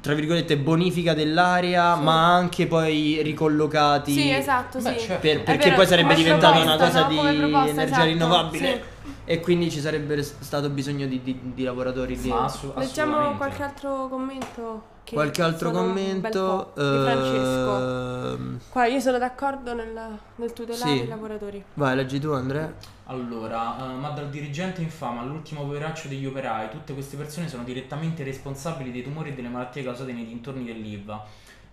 tra 0.00 0.14
virgolette 0.14 0.58
bonifica 0.58 1.14
dell'area, 1.14 1.94
ma 1.94 2.34
anche 2.34 2.66
poi 2.66 3.20
ricollocati 3.22 4.12
Sì, 4.12 4.30
esatto, 4.32 4.80
Beh, 4.80 4.98
sì. 4.98 5.06
per- 5.20 5.42
perché 5.44 5.64
vero, 5.66 5.76
poi 5.76 5.86
sarebbe 5.86 6.14
diventata 6.16 6.58
una 6.58 6.76
cosa 6.76 7.02
no? 7.02 7.08
di 7.08 7.36
proposta, 7.38 7.70
energia 7.70 7.84
esatto, 7.84 8.04
rinnovabile 8.04 8.82
sì. 9.04 9.10
e 9.26 9.38
quindi 9.40 9.70
ci 9.70 9.78
sarebbe 9.78 10.20
stato 10.24 10.68
bisogno 10.70 11.06
di, 11.06 11.22
di- 11.22 11.38
di 11.54 11.62
lavoratori 11.62 12.20
lì. 12.20 12.28
Ma 12.30 12.44
assu- 12.44 12.72
Leggiamo 12.76 13.36
qualche 13.36 13.62
altro 13.62 14.08
commento. 14.08 14.82
che 15.04 15.14
Qualche 15.14 15.40
altro 15.42 15.70
commento? 15.70 16.72
di 16.74 16.80
Francesco. 16.82 17.78
ehm, 17.78 18.58
Qua 18.70 18.86
io 18.86 18.98
sono 18.98 19.18
d'accordo 19.18 19.72
nel, 19.72 20.18
nel 20.34 20.52
tutelare 20.52 20.90
Sì. 20.96 21.02
i 21.04 21.06
lavoratori. 21.06 21.62
vai, 21.74 21.94
leggi 21.94 22.18
tu 22.18 22.30
Andrea. 22.30 22.72
Allora, 23.12 23.92
eh, 23.92 23.94
ma 23.96 24.08
dal 24.08 24.30
dirigente 24.30 24.80
infame 24.80 25.20
all'ultimo 25.20 25.64
poveraccio 25.64 26.08
degli 26.08 26.24
operai, 26.24 26.70
tutte 26.70 26.94
queste 26.94 27.18
persone 27.18 27.46
sono 27.46 27.62
direttamente 27.62 28.24
responsabili 28.24 28.90
dei 28.90 29.02
tumori 29.02 29.30
e 29.30 29.34
delle 29.34 29.48
malattie 29.48 29.82
causate 29.82 30.12
nei 30.12 30.24
dintorni 30.24 30.64
dell'Ilva. 30.64 31.22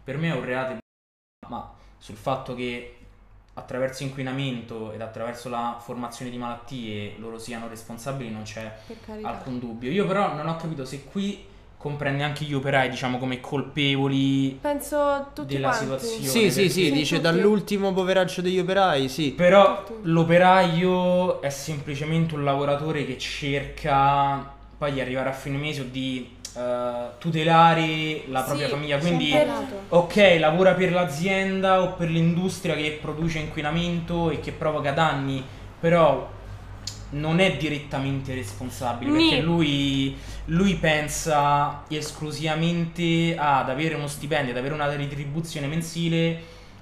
Per 0.04 0.18
me 0.18 0.30
è 0.30 0.34
un 0.34 0.44
reato, 0.44 0.78
ma 1.48 1.74
sul 1.98 2.18
fatto 2.18 2.54
che 2.56 2.96
attraverso 3.54 4.04
inquinamento 4.04 4.92
ed 4.92 5.00
attraverso 5.00 5.48
la 5.48 5.78
formazione 5.80 6.30
di 6.30 6.38
malattie 6.38 7.18
loro 7.18 7.38
siano 7.38 7.68
responsabili 7.70 8.30
non 8.30 8.44
c'è 8.44 8.78
alcun 9.22 9.60
dubbio. 9.60 9.90
Io 9.92 10.06
però 10.06 10.34
non 10.36 10.48
ho 10.48 10.58
capito 10.58 10.84
se 10.84 11.06
qui 11.06 11.46
comprende 11.80 12.24
anche 12.24 12.44
gli 12.44 12.54
operai, 12.54 12.90
diciamo, 12.90 13.18
come 13.18 13.40
colpevoli 13.40 14.58
Penso 14.62 15.28
tutti 15.34 15.54
della 15.54 15.70
quanti. 15.70 15.86
situazione. 15.86 16.28
Sì, 16.28 16.52
sì, 16.52 16.70
sì, 16.70 16.86
Sì, 16.88 16.92
dice 16.92 17.16
tutti. 17.16 17.32
dall'ultimo 17.32 17.94
poveraccio 17.94 18.42
degli 18.42 18.60
operai, 18.60 19.08
sì. 19.08 19.32
Però 19.32 19.86
Tutti. 19.86 20.00
l'operaio 20.10 21.42
è 21.42 21.50
semplicemente 21.50 22.36
un 22.36 22.44
lavoratore 22.44 23.06
che 23.06 23.18
cerca 23.18 24.58
poi 24.78 24.92
di 24.92 25.00
arrivare 25.00 25.30
a 25.30 25.32
fine 25.32 25.58
mese 25.58 25.82
o 25.82 25.86
di 25.90 26.30
eh, 26.58 26.92
tutelare 27.18 28.24
la 28.28 28.42
propria 28.42 28.66
Sì, 28.68 28.72
famiglia. 28.74 28.98
Quindi, 28.98 29.34
ok, 29.90 30.36
lavora 30.38 30.74
per 30.74 30.92
l'azienda 30.92 31.82
o 31.82 31.94
per 31.94 32.10
l'industria 32.10 32.76
che 32.76 33.00
produce 33.02 33.40
inquinamento 33.40 34.30
e 34.32 34.42
che 34.42 34.52
provoca 34.52 34.92
danni, 34.92 35.42
però 35.80 36.30
non 37.12 37.39
è 37.39 37.57
direttamente 37.57 38.34
responsabile 38.36 39.12
Ni. 39.12 39.30
perché 39.30 39.41
lui, 39.43 40.16
lui 40.45 40.76
pensa 40.76 41.84
esclusivamente 41.88 43.36
ad 43.38 43.70
avere 43.70 43.95
uno 43.95 44.07
stipendio, 44.07 44.51
ad 44.51 44.57
avere 44.57 44.74
una 44.74 44.88
retribuzione 44.93 45.68
mensile 45.68 46.39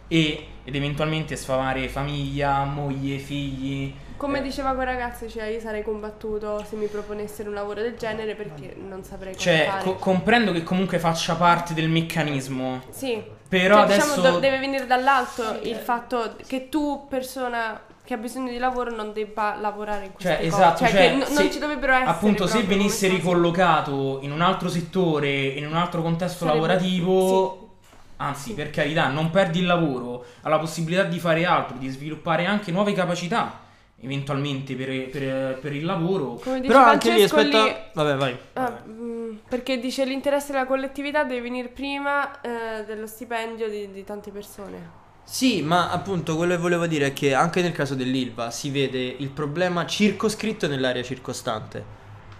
e, 0.07 0.47
ed 0.63 0.75
eventualmente 0.75 1.36
sfamare 1.36 1.88
famiglia, 1.88 2.63
moglie, 2.63 3.17
figli. 3.17 3.93
Come 4.17 4.39
Eh, 4.39 4.41
diceva 4.41 4.73
quel 4.73 4.88
ragazzo, 4.88 5.30
cioè 5.30 5.45
io 5.45 5.59
sarei 5.59 5.84
combattuto 5.84 6.63
se 6.67 6.75
mi 6.75 6.88
proponessero 6.88 7.49
un 7.49 7.55
lavoro 7.55 7.82
del 7.82 7.95
genere 7.97 8.34
perché 8.36 8.75
non 8.75 9.03
saprei 9.03 9.34
cosa 9.34 9.43
Cioè, 9.43 9.65
fare. 9.65 9.84
co- 9.84 9.95
comprendo 9.95 10.51
che 10.51 10.63
comunque 10.63 10.97
faccia 10.97 11.36
parte 11.36 11.73
del 11.75 11.88
meccanismo, 11.88 12.82
sì. 12.89 13.21
però 13.47 13.75
Cioè, 13.75 13.84
adesso... 13.84 14.15
diciamo, 14.15 14.32
do- 14.36 14.39
deve 14.39 14.57
venire 14.59 14.88
dall'alto 14.88 15.59
il 15.61 15.75
fatto 15.75 16.36
che 16.47 16.67
tu, 16.69 17.05
persona 17.07 17.80
che 18.08 18.14
ha 18.14 18.18
bisogno 18.18 18.49
di 18.49 18.58
lavoro, 18.58 18.89
non 18.95 19.12
debba 19.12 19.58
lavorare 19.60 20.05
in 20.05 20.14
queste 20.14 20.30
Cioè, 20.36 20.49
cose. 20.49 20.55
esatto, 20.55 20.78
Cioè, 20.80 20.89
cioè, 20.89 20.99
che 21.10 21.16
n- 21.16 21.24
se- 21.26 21.34
non 21.34 21.51
ci 21.51 21.60
dovrebbero 21.60 21.91
essere. 21.93 22.10
Appunto, 22.10 22.47
se 22.47 22.64
venisse 22.64 23.08
ricollocato 23.10 24.20
in 24.22 24.32
un 24.32 24.39
altro 24.39 24.70
settore, 24.70 25.30
in 25.47 25.66
un 25.66 25.74
altro 25.76 26.01
contesto 26.01 26.45
Sarebbe- 26.45 26.55
lavorativo, 26.68 27.76
anzi, 28.18 28.49
Sì. 28.49 28.53
per 28.55 28.70
carità, 28.70 29.10
non 29.10 29.30
perdi 29.30 29.60
il 29.60 29.66
lavoro, 29.66 30.24
ha 30.41 30.47
la 30.47 30.58
possibilità 30.58 31.03
di 31.03 31.20
fare 31.20 31.43
altro, 31.45 31.78
di 31.78 31.89
sviluppare 31.89 32.45
anche 32.45 32.72
nuove 32.72 32.93
capacità, 32.93 33.60
eventualmente 34.01 34.74
per, 34.76 35.10
per- 35.10 35.60
per 35.60 35.74
il 35.74 35.84
lavoro. 35.84 36.36
Come 36.41 36.62
dice 36.62 36.72
Però 36.72 36.86
anche 36.86 37.12
lì 37.12 37.24
aspetta. 37.24 37.89
Vabbè, 37.93 38.16
vai. 38.16 38.38
Ah, 38.53 38.82
mm, 38.88 39.36
perché 39.49 39.80
dice 39.80 40.05
l'interesse 40.05 40.53
della 40.53 40.66
collettività 40.66 41.24
deve 41.26 41.41
venire 41.41 41.68
prima 41.68 42.39
eh, 42.39 42.86
dello 42.86 43.05
stipendio 43.08 43.68
di, 43.70 43.91
di 43.91 44.03
tante 44.05 44.32
persone. 44.32 45.05
Sì, 45.30 45.61
ma 45.61 45.91
appunto 45.91 46.38
quello 46.38 46.55
che 46.55 46.61
volevo 46.61 46.88
dire 46.88 47.07
è 47.07 47.13
che 47.13 47.34
anche 47.34 47.61
nel 47.61 47.73
caso 47.73 47.95
dell'Ilva 47.95 48.49
si 48.49 48.69
vede 48.69 48.97
il 49.17 49.28
problema 49.30 49.86
circoscritto 49.86 50.67
nell'area 50.67 51.03
circostante. 51.03 51.84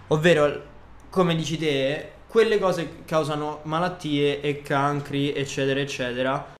Ovvero, 0.08 0.62
come 1.10 1.36
dici 1.36 1.58
te, 1.58 2.12
quelle 2.26 2.58
cose 2.58 2.84
che 2.88 3.04
causano 3.04 3.60
malattie 3.64 4.40
e 4.40 4.62
cancri, 4.62 5.34
eccetera, 5.34 5.80
eccetera, 5.80 6.54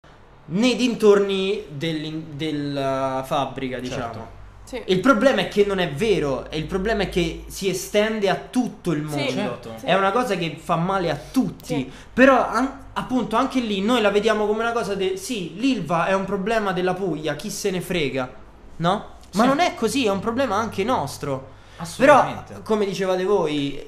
nei 0.50 0.76
dintorni 0.76 1.64
della 1.70 3.22
fabbrica, 3.26 3.78
diciamo. 3.78 4.02
Certo. 4.02 4.36
Sì. 4.64 4.82
Il 4.84 5.00
problema 5.00 5.40
è 5.40 5.48
che 5.48 5.64
non 5.64 5.78
è 5.78 5.90
vero, 5.90 6.50
e 6.50 6.58
il 6.58 6.66
problema 6.66 7.04
è 7.04 7.08
che 7.08 7.44
si 7.46 7.70
estende 7.70 8.28
a 8.28 8.34
tutto 8.50 8.92
il 8.92 9.08
Sì. 9.08 9.16
mondo. 9.16 9.32
Certo. 9.32 9.72
Sì. 9.78 9.86
È 9.86 9.94
una 9.94 10.10
cosa 10.12 10.36
che 10.36 10.58
fa 10.62 10.76
male 10.76 11.08
a 11.08 11.18
tutti. 11.32 11.64
Sì. 11.74 11.90
Però 12.12 12.46
an- 12.46 12.86
appunto 12.98 13.36
anche 13.36 13.60
lì 13.60 13.80
noi 13.80 14.00
la 14.00 14.10
vediamo 14.10 14.46
come 14.46 14.60
una 14.60 14.72
cosa 14.72 14.94
di 14.94 15.16
sì, 15.16 15.54
l'Ilva 15.56 16.06
è 16.06 16.14
un 16.14 16.24
problema 16.24 16.72
della 16.72 16.94
Puglia, 16.94 17.34
chi 17.36 17.50
se 17.50 17.70
ne 17.70 17.80
frega, 17.80 18.30
no? 18.76 18.92
Ma 19.34 19.42
Sì. 19.42 19.46
non 19.46 19.60
è 19.60 19.74
così, 19.74 20.06
è 20.06 20.10
un 20.10 20.20
problema 20.20 20.56
anche 20.56 20.84
nostro. 20.84 21.56
Però, 21.96 22.14
Assolutamente. 22.18 22.60
come 22.64 22.84
dicevate 22.86 23.24
voi, 23.24 23.86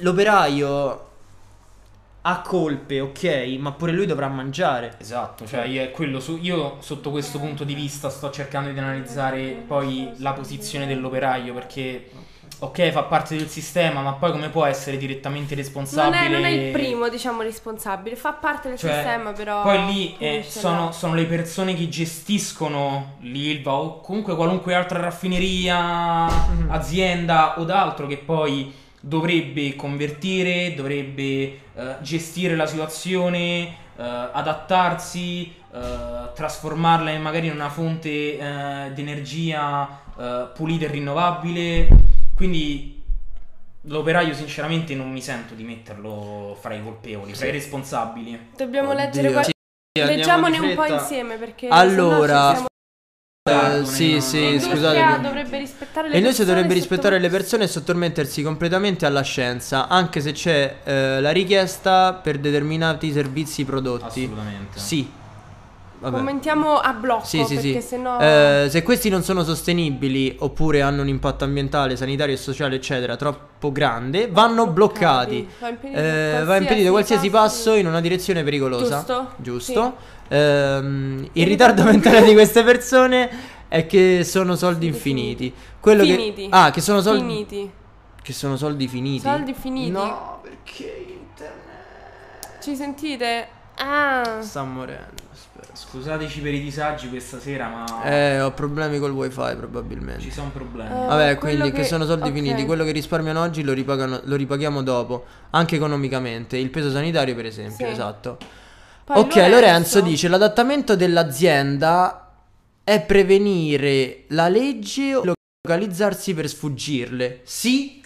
l'operaio 0.00 1.06
ha 2.22 2.40
colpe, 2.40 3.00
ok, 3.00 3.56
ma 3.58 3.72
pure 3.72 3.92
lui 3.92 4.04
dovrà 4.06 4.28
mangiare. 4.28 4.96
Esatto, 4.98 5.46
cioè 5.46 5.64
io, 5.64 5.82
è 5.82 5.90
quello 5.92 6.18
su- 6.20 6.38
io 6.40 6.76
sotto 6.80 7.10
questo 7.10 7.38
punto 7.38 7.64
di 7.64 7.74
vista 7.74 8.10
sto 8.10 8.30
cercando 8.30 8.70
di 8.70 8.78
analizzare 8.78 9.62
poi 9.66 10.10
la 10.16 10.32
posizione 10.32 10.86
dell'operaio 10.86 11.54
perché 11.54 12.10
ok 12.60 12.90
fa 12.90 13.02
parte 13.04 13.36
del 13.36 13.48
sistema 13.48 14.00
ma 14.02 14.12
poi 14.14 14.32
come 14.32 14.48
può 14.48 14.64
essere 14.64 14.96
direttamente 14.96 15.54
Non 15.54 15.62
responsabile 15.64 16.26
è, 16.26 16.28
non 16.28 16.44
è 16.44 16.48
il 16.48 16.72
primo, 16.72 17.08
diciamo, 17.08 17.42
responsabile, 17.42 18.16
fa 18.16 18.32
parte 18.32 18.68
del 18.68 18.78
Cioè, 18.78 18.92
sistema, 18.92 19.32
però. 19.32 19.62
Poi 19.62 19.84
lì 19.86 20.16
eh, 20.18 20.44
sono, 20.46 20.90
sono 20.92 21.14
le 21.14 21.24
persone 21.26 21.74
che 21.74 21.88
gestiscono 21.88 23.16
l'Ilva 23.20 23.72
o 23.74 24.00
comunque 24.00 24.34
qualunque 24.34 24.74
altra 24.74 25.00
raffineria, 25.00 26.26
Mhm. 26.26 26.70
azienda 26.70 27.58
o 27.60 27.64
d'altro 27.64 28.06
che 28.06 28.16
poi 28.18 28.72
dovrebbe 29.00 29.76
convertire, 29.76 30.74
dovrebbe 30.74 31.22
eh, 31.22 31.58
gestire 32.00 32.56
la 32.56 32.66
situazione, 32.66 33.66
eh, 33.96 34.02
adattarsi, 34.32 35.54
eh, 35.72 35.78
trasformarla 36.34 37.10
in 37.10 37.22
magari 37.22 37.46
in 37.46 37.52
una 37.52 37.68
fonte 37.68 38.08
eh, 38.38 38.92
di 38.92 39.00
energia 39.00 40.00
eh, 40.18 40.48
pulita 40.54 40.86
e 40.86 40.88
rinnovabile. 40.88 41.88
Quindi 42.38 43.02
l'operaio 43.82 44.32
sinceramente 44.32 44.94
non 44.94 45.10
mi 45.10 45.20
sento 45.20 45.54
di 45.54 45.64
metterlo 45.64 46.56
fra 46.60 46.72
i 46.72 46.80
colpevoli, 46.80 47.34
fra 47.34 47.46
i 47.46 47.50
responsabili. 47.50 48.50
Dobbiamo 48.56 48.90
Oddio. 48.90 49.04
leggere 49.04 49.32
qua- 49.32 49.42
Sì, 49.42 49.52
Leggiamone 49.92 50.58
un 50.60 50.74
po' 50.76 50.84
insieme 50.84 51.36
perché. 51.36 51.66
Allora, 51.66 52.50
siamo- 52.52 52.66
Eh, 53.50 53.84
sì, 53.86 54.20
sì, 54.20 54.60
scusate. 54.60 55.20
dovrebbe 55.20 55.58
rispettare 55.58 56.08
le 56.08 56.14
E 56.14 56.18
invece 56.18 56.44
dovrebbe 56.44 56.74
rispettare 56.74 57.18
le 57.18 57.28
persone 57.28 57.64
e 57.64 57.66
sottomettersi 57.66 58.42
completamente 58.42 59.04
alla 59.04 59.22
scienza, 59.22 59.88
anche 59.88 60.20
se 60.20 60.30
c'è 60.30 60.76
eh, 60.84 61.20
la 61.20 61.30
richiesta 61.32 62.12
per 62.12 62.38
determinati 62.38 63.10
servizi 63.10 63.64
prodotti. 63.64 64.22
Assolutamente. 64.24 64.78
Sì. 64.78 65.10
Vabbè. 66.00 66.16
Commentiamo 66.16 66.76
a 66.78 66.92
blocco 66.92 67.24
Sì, 67.24 67.42
sì, 67.44 67.54
perché 67.54 67.80
sì. 67.80 67.86
sennò. 67.88 68.20
Eh, 68.20 68.68
se 68.70 68.82
questi 68.82 69.08
non 69.08 69.22
sono 69.24 69.42
sostenibili 69.42 70.36
oppure 70.38 70.80
hanno 70.82 71.02
un 71.02 71.08
impatto 71.08 71.42
ambientaale, 71.44 71.96
sanitario 71.96 72.34
e 72.34 72.36
sociale, 72.38 72.76
eccetera, 72.76 73.16
troppo 73.16 73.72
grande, 73.72 74.28
vanno 74.30 74.68
bloccati. 74.68 75.48
Va 75.58 75.68
impedito, 75.68 75.98
Eh, 75.98 76.42
va 76.44 76.56
impedito 76.56 76.90
qualsiasi 76.90 77.30
passo 77.30 77.74
in 77.74 77.86
una 77.86 78.00
direzione 78.00 78.44
pericolosa. 78.44 78.96
Giusto, 78.98 79.28
Giusto. 79.38 79.96
Ehm, 80.28 81.28
il 81.32 81.46
ritardo 81.46 81.82
mentale 81.84 82.22
di 82.22 82.32
queste 82.32 82.62
persone 82.64 83.30
è 83.66 83.86
che 83.86 84.22
sono 84.24 84.54
soldi 84.56 84.86
infiniti. 84.86 85.52
Quello 85.80 86.02
Finiti. 86.04 86.42
che 86.48 86.48
Ah, 86.50 86.70
che 86.70 86.80
sono 86.80 87.00
soldi 87.00 87.20
Finiti. 87.22 87.70
che 88.22 88.32
sono 88.32 88.56
soldi 88.56 88.86
finiti. 88.88 89.20
Soldi 89.26 89.52
finiti. 89.54 89.90
No, 89.90 90.40
perché 90.42 91.06
internet 91.08 92.62
Ci 92.62 92.76
sentite? 92.76 93.48
Ah. 93.76 94.38
sta 94.40 94.62
morendo. 94.64 95.22
Scusateci 95.72 96.40
per 96.40 96.54
i 96.54 96.60
disagi 96.60 97.08
questa 97.08 97.38
sera, 97.40 97.68
ma 97.68 98.02
Eh, 98.04 98.40
ho 98.40 98.52
problemi 98.52 98.98
col 98.98 99.10
wifi 99.12 99.56
probabilmente. 99.56 100.20
ci 100.22 100.30
sono 100.30 100.50
problemi. 100.50 100.90
Eh, 100.90 101.06
Vabbè, 101.06 101.38
quindi 101.38 101.70
che, 101.70 101.78
che- 101.78 101.84
sono 101.84 102.04
soldi 102.04 102.28
ok. 102.28 102.34
finiti. 102.34 102.64
Quello 102.64 102.84
che 102.84 102.92
risparmiano 102.92 103.40
oggi 103.40 103.62
lo, 103.62 103.72
ripagano- 103.72 104.20
lo 104.24 104.36
ripaghiamo 104.36 104.82
dopo, 104.82 105.24
anche 105.50 105.76
economicamente. 105.76 106.56
Il 106.56 106.70
peso 106.70 106.90
sanitario, 106.90 107.34
per 107.34 107.46
esempio, 107.46 107.86
Sì. 107.86 107.92
esatto. 107.92 108.38
Poi 109.04 109.18
ok, 109.18 109.34
Lorenzo 109.48 110.00
dice: 110.00 110.28
l'adattamento 110.28 110.94
dell'azienda 110.96 112.32
è 112.84 113.00
prevenire 113.02 114.24
la 114.28 114.48
legge 114.48 115.14
o 115.14 115.32
localizzarsi 115.66 116.34
per 116.34 116.48
sfuggirle. 116.48 117.40
Sì, 117.44 118.02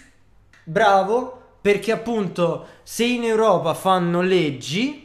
bravo, 0.63 1.41
perché 1.61 1.91
appunto 1.91 2.65
se 2.83 3.05
in 3.05 3.23
Europa 3.23 3.73
fanno 3.73 4.21
leggi, 4.21 5.02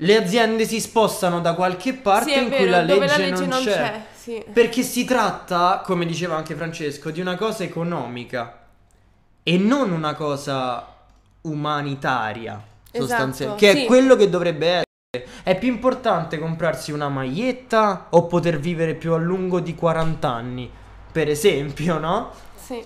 le 0.00 0.16
aziende 0.16 0.64
si 0.64 0.80
spostano 0.80 1.40
da 1.40 1.54
qualche 1.54 1.94
parte 1.94 2.32
sì, 2.32 2.38
in 2.38 2.48
vero, 2.48 2.62
cui 2.62 2.70
la 2.70 2.82
legge, 2.82 3.06
la 3.06 3.16
legge 3.16 3.46
non 3.46 3.62
c'è. 3.62 4.02
Sì. 4.14 4.44
perché 4.52 4.82
si 4.82 5.04
tratta, 5.04 5.80
come 5.84 6.04
diceva 6.04 6.36
anche 6.36 6.54
Francesco, 6.54 7.10
di 7.10 7.20
una 7.20 7.36
cosa 7.36 7.64
economica 7.64 8.66
e 9.42 9.56
non 9.56 9.90
una 9.90 10.14
cosa 10.14 10.86
umanitaria, 11.42 12.62
sostanzialmente, 12.92 13.44
Esatto, 13.44 13.54
che 13.56 13.72
sì. 13.72 13.84
è 13.84 13.86
quello 13.86 14.16
che 14.16 14.28
dovrebbe 14.28 14.66
essere. 14.66 14.86
È 15.42 15.58
più 15.58 15.68
importante 15.68 16.38
comprarsi 16.38 16.92
una 16.92 17.08
maglietta 17.08 18.08
o 18.10 18.26
poter 18.26 18.58
vivere 18.60 18.94
più 18.94 19.14
a 19.14 19.16
lungo 19.16 19.60
di 19.60 19.74
40 19.74 20.28
anni, 20.28 20.70
per 21.10 21.28
esempio, 21.28 21.98
no? 21.98 22.30
Sì. 22.54 22.84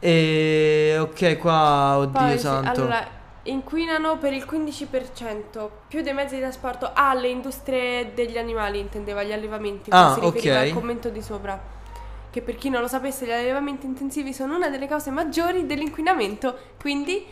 E 0.00 0.96
ok, 0.98 1.38
qua, 1.38 1.98
oddio 1.98 2.18
Poi, 2.18 2.38
santo. 2.38 2.80
allora, 2.80 3.08
inquinano 3.48 4.18
per 4.18 4.32
il 4.32 4.44
15% 4.48 5.68
più 5.88 6.02
dei 6.02 6.12
mezzi 6.12 6.34
di 6.34 6.40
trasporto 6.40 6.90
alle 6.94 7.28
industrie 7.28 8.12
degli 8.14 8.38
animali, 8.38 8.78
intendeva 8.78 9.22
gli 9.22 9.32
allevamenti. 9.32 9.90
Ah, 9.92 10.14
si 10.14 10.20
riferiva 10.20 10.60
al 10.60 10.70
commento 10.70 11.08
di 11.08 11.22
sopra. 11.22 11.74
Che 12.30 12.42
per 12.42 12.56
chi 12.56 12.68
non 12.68 12.80
lo 12.82 12.88
sapesse, 12.88 13.24
gli 13.26 13.30
allevamenti 13.30 13.86
intensivi 13.86 14.32
sono 14.34 14.56
una 14.56 14.68
delle 14.68 14.86
cause 14.86 15.10
maggiori 15.10 15.64
dell'inquinamento. 15.64 16.54
Quindi, 16.78 17.24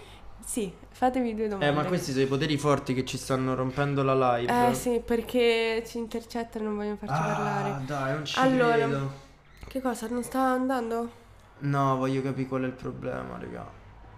sì, 0.44 0.72
fatevi 0.90 1.34
due 1.34 1.48
domande. 1.48 1.66
Eh, 1.66 1.76
ma 1.76 1.84
questi 1.86 2.12
sono 2.12 2.24
i 2.24 2.26
poteri 2.26 2.56
forti 2.56 2.94
che 2.94 3.04
ci 3.04 3.18
stanno 3.18 3.54
rompendo 3.54 4.02
la 4.02 4.36
live. 4.38 4.68
Eh 4.70 4.74
sì, 4.74 5.02
perché 5.04 5.82
ci 5.86 5.98
intercettano 5.98 6.64
e 6.64 6.68
non 6.68 6.76
vogliono 6.76 6.96
farci 6.96 7.14
Ah, 7.14 7.34
parlare. 7.34 7.84
dai, 7.84 8.12
non 8.14 8.24
ci 8.24 8.38
Allora. 8.38 8.74
credo. 8.76 9.12
Che 9.68 9.80
cosa? 9.82 10.06
Non 10.08 10.22
sta 10.22 10.38
andando? 10.40 11.10
No, 11.58 11.96
voglio 11.96 12.22
capire 12.22 12.48
qual 12.48 12.62
è 12.62 12.66
il 12.66 12.72
problema, 12.72 13.36
raga. 13.38 13.74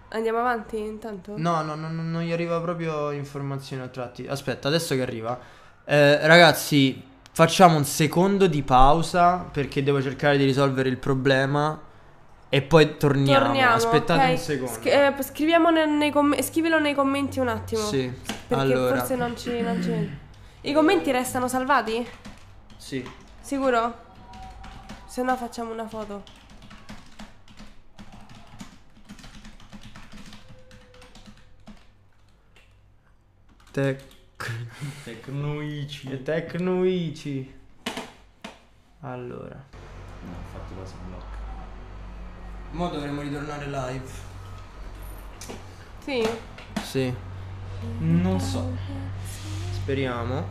Andiamo 0.09 0.39
avanti 0.39 0.77
intanto? 0.79 1.33
No, 1.35 1.61
no, 1.63 1.75
no, 1.75 1.89
no, 1.89 2.01
non 2.01 2.21
gli 2.21 2.31
arriva 2.31 2.59
proprio 2.61 3.11
informazioni 3.11 3.81
a 3.83 3.87
tratti. 3.87 4.25
Aspetta, 4.27 4.67
adesso 4.69 4.95
che 4.95 5.01
arriva. 5.01 5.37
Eh, 5.83 6.25
ragazzi, 6.25 7.03
facciamo 7.31 7.75
un 7.75 7.83
secondo 7.83 8.47
di 8.47 8.63
pausa 8.63 9.45
perché 9.51 9.83
devo 9.83 10.01
cercare 10.01 10.37
di 10.37 10.45
risolvere 10.45 10.87
il 10.89 10.97
problema 10.97 11.77
e 12.49 12.61
poi 12.61 12.95
torniamo. 12.97 13.45
Torniamo. 13.47 13.73
Aspettate 13.75 14.23
ok? 14.23 14.29
un 14.29 14.37
secondo. 14.37 14.71
Sch- 14.73 14.85
eh, 14.85 15.13
scriviamo 15.19 15.69
ne- 15.69 15.85
nei 15.85 16.11
com- 16.11 16.41
scrivilo 16.41 16.79
nei 16.79 16.93
commenti 16.93 17.39
un 17.39 17.49
attimo. 17.49 17.81
Sì, 17.81 18.09
Perché 18.47 18.63
allora. 18.63 18.95
forse 18.97 19.15
non 19.17 19.35
ci, 19.37 19.59
non 19.61 19.81
ci- 19.83 20.17
I 20.61 20.73
commenti 20.73 21.11
restano 21.11 21.49
salvati? 21.49 22.07
Sì. 22.77 23.05
Sicuro? 23.41 24.05
Se 25.05 25.21
no 25.21 25.35
facciamo 25.35 25.71
una 25.73 25.87
foto. 25.87 26.23
Tec- 33.77 34.01
Tecnoici. 35.03 36.23
Tecnoici. 36.23 37.53
Allora. 39.01 39.63
No, 40.23 40.33
infatti 40.45 40.73
qua 40.73 40.83
si 40.83 40.93
blocca. 41.05 41.37
Mo 42.71 42.89
dovremmo 42.89 43.21
ritornare 43.21 43.65
live. 43.67 44.09
Sì? 45.99 46.27
Sì, 46.81 47.13
Non 47.99 48.39
so. 48.39 48.75
speriamo. 49.73 50.43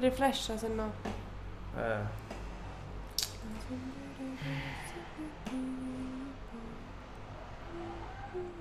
Refrescia 0.00 0.56
se 0.56 0.68
no. 0.68 0.92
Eh. 1.76 2.21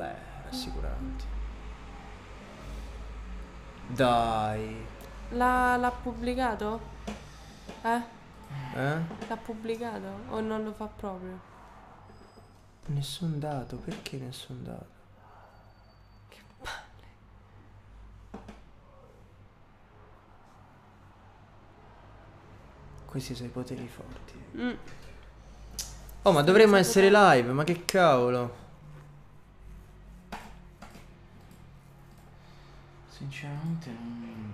Beh, 0.02 0.16
rassicurante. 0.50 1.26
Dai. 3.86 4.84
L'ha, 5.30 5.78
l'ha 5.78 5.92
pubblicato? 5.92 6.82
Eh? 7.84 8.02
Eh? 8.74 9.00
L'ha 9.28 9.38
pubblicato? 9.38 10.08
O 10.30 10.40
non 10.40 10.64
lo 10.64 10.72
fa 10.72 10.88
proprio? 10.88 11.40
Nessun 12.88 13.38
dato, 13.38 13.78
perché 13.78 14.18
nessun 14.18 14.64
dato? 14.64 15.00
Questi 23.06 23.36
sono 23.36 23.50
i 23.50 23.52
poteri 23.52 23.88
forti. 23.88 24.44
Mm. 24.56 24.74
Oh, 26.24 26.32
ma 26.32 26.42
dovremmo 26.42 26.78
essere 26.78 27.12
live, 27.12 27.52
ma 27.52 27.64
che 27.64 27.86
cavolo. 27.86 28.61
Sinceramente 33.22 33.90
non... 33.92 34.54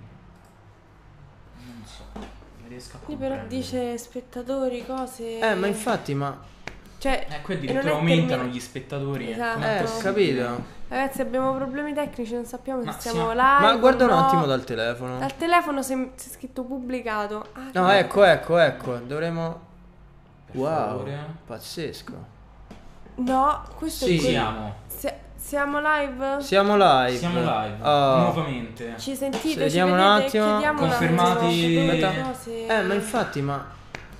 Non 1.65 1.81
so. 1.85 2.03
Non 2.13 2.67
riesco 2.67 2.97
a 2.97 2.99
Sì, 3.07 3.15
però 3.15 3.45
dice 3.47 3.97
spettatori, 3.97 4.85
cose. 4.85 5.39
Eh, 5.39 5.55
ma 5.55 5.67
infatti, 5.67 6.13
ma... 6.13 6.37
Cioè, 6.97 7.27
Eh, 7.29 7.41
qui 7.43 7.53
e 7.53 7.57
addirittura 7.57 7.83
non 7.83 7.91
è 7.91 7.99
aumentano 7.99 8.41
termi- 8.41 8.51
gli 8.55 8.59
spettatori. 8.59 9.31
Esatto. 9.31 9.61
Eh, 9.65 9.83
ho 9.83 9.97
capito. 9.99 10.75
Ragazzi, 10.89 11.21
abbiamo 11.21 11.53
problemi 11.55 11.93
tecnici, 11.93 12.33
non 12.33 12.43
sappiamo 12.45 12.83
Ma 12.83 12.91
se 12.91 12.99
siamo 13.01 13.29
sì. 13.29 13.35
live. 13.35 13.59
Ma 13.61 13.75
guarda 13.77 14.03
un 14.05 14.09
no. 14.09 14.25
attimo 14.25 14.45
dal 14.45 14.63
telefono. 14.65 15.17
Dal 15.19 15.37
telefono 15.37 15.81
c'è, 15.81 15.95
c'è 16.15 16.27
scritto 16.29 16.63
pubblicato. 16.63 17.45
Ah, 17.53 17.69
No, 17.71 17.87
che- 17.87 17.97
ecco, 17.99 18.23
ecco, 18.23 18.57
ecco. 18.57 18.95
Dovremmo... 18.97 19.65
Per 20.47 20.55
Wow, 20.57 20.87
favore. 20.87 21.19
pazzesco. 21.45 22.35
No, 23.15 23.63
questo 23.75 24.05
Sì. 24.05 24.15
è 24.15 24.19
quello. 24.19 24.31
Siamo. 24.31 24.75
Siamo 25.37 25.79
live? 25.79 26.41
Siamo 26.41 26.75
live. 26.75 27.17
Siamo 27.17 27.39
live. 27.39 27.75
Oh. 27.81 28.17
Nuovamente. 28.17 28.95
Ci 28.97 29.15
sentite? 29.15 29.59
Vediamo 29.63 29.93
un 29.93 29.99
attimo. 29.99 30.45
Chiediamo 30.45 30.81
un 30.81 30.89
Confermati- 30.89 31.99
attimo. 32.01 32.33
Eh, 32.67 32.81
ma 32.81 32.93
infatti, 32.93 33.41
ma... 33.41 33.75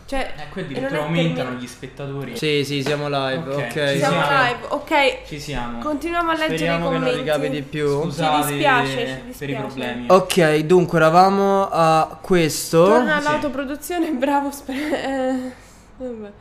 Cioè, 0.05 0.33
Eh, 0.37 0.49
qui 0.53 0.61
addirittura 0.61 1.01
aumentano 1.03 1.49
gli 1.57 1.67
spettatori. 1.67 2.37
Sì, 2.37 2.63
sì, 2.63 2.81
siamo 2.81 3.09
live, 3.09 3.51
Ok, 3.51 3.57
ok. 3.57 3.91
ci 3.91 3.97
Siamo 3.97 4.23
siamo. 4.23 4.41
live, 4.43 4.57
ok. 4.69 5.17
Ci 5.27 5.39
siamo. 5.41 5.79
Continuiamo 5.79 6.29
a 6.31 6.33
leggere 6.33 6.55
Speriamo 6.57 6.85
i 6.85 6.91
che 6.93 6.97
non 6.97 7.03
commenti. 7.09 7.19
ricapiti 7.29 7.61
più. 7.63 8.01
Scusate 8.03 8.41
Ci 8.43 8.47
dispiace, 8.53 8.87
ci 8.87 8.95
per 8.95 9.09
i 9.09 9.25
dispiace. 9.27 9.55
problemi. 9.59 10.05
Ok, 10.07 10.57
dunque 10.59 10.97
eravamo 10.97 11.67
a 11.69 12.17
questo. 12.21 12.85
Torna 12.85 13.19
Sì. 13.19 13.27
all'autoproduzione, 13.27 14.11
bravo. 14.11 14.49
sper- 14.51 14.75
eh, 14.93 15.51
vabbè. 15.97 16.31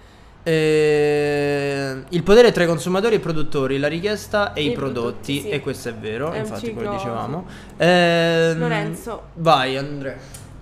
Eh, 0.48 2.04
il 2.10 2.22
potere 2.22 2.52
tra 2.52 2.62
i 2.62 2.66
consumatori 2.68 3.14
e 3.14 3.18
i 3.18 3.20
produttori, 3.20 3.78
la 3.78 3.88
richiesta 3.88 4.52
e 4.52 4.62
i, 4.62 4.70
I 4.70 4.72
prodotti, 4.72 4.92
prodotti, 4.92 5.40
sì. 5.40 5.48
e 5.48 5.60
questo 5.60 5.88
è 5.88 5.94
vero, 5.94 6.30
È 6.30 6.38
infatti 6.38 6.66
ciclo- 6.66 6.88
dicevamo. 6.92 7.46
Ehm, 7.76 8.58
Lorenzo. 8.58 9.22
Vai 9.34 9.76
Andrea. 9.76 10.16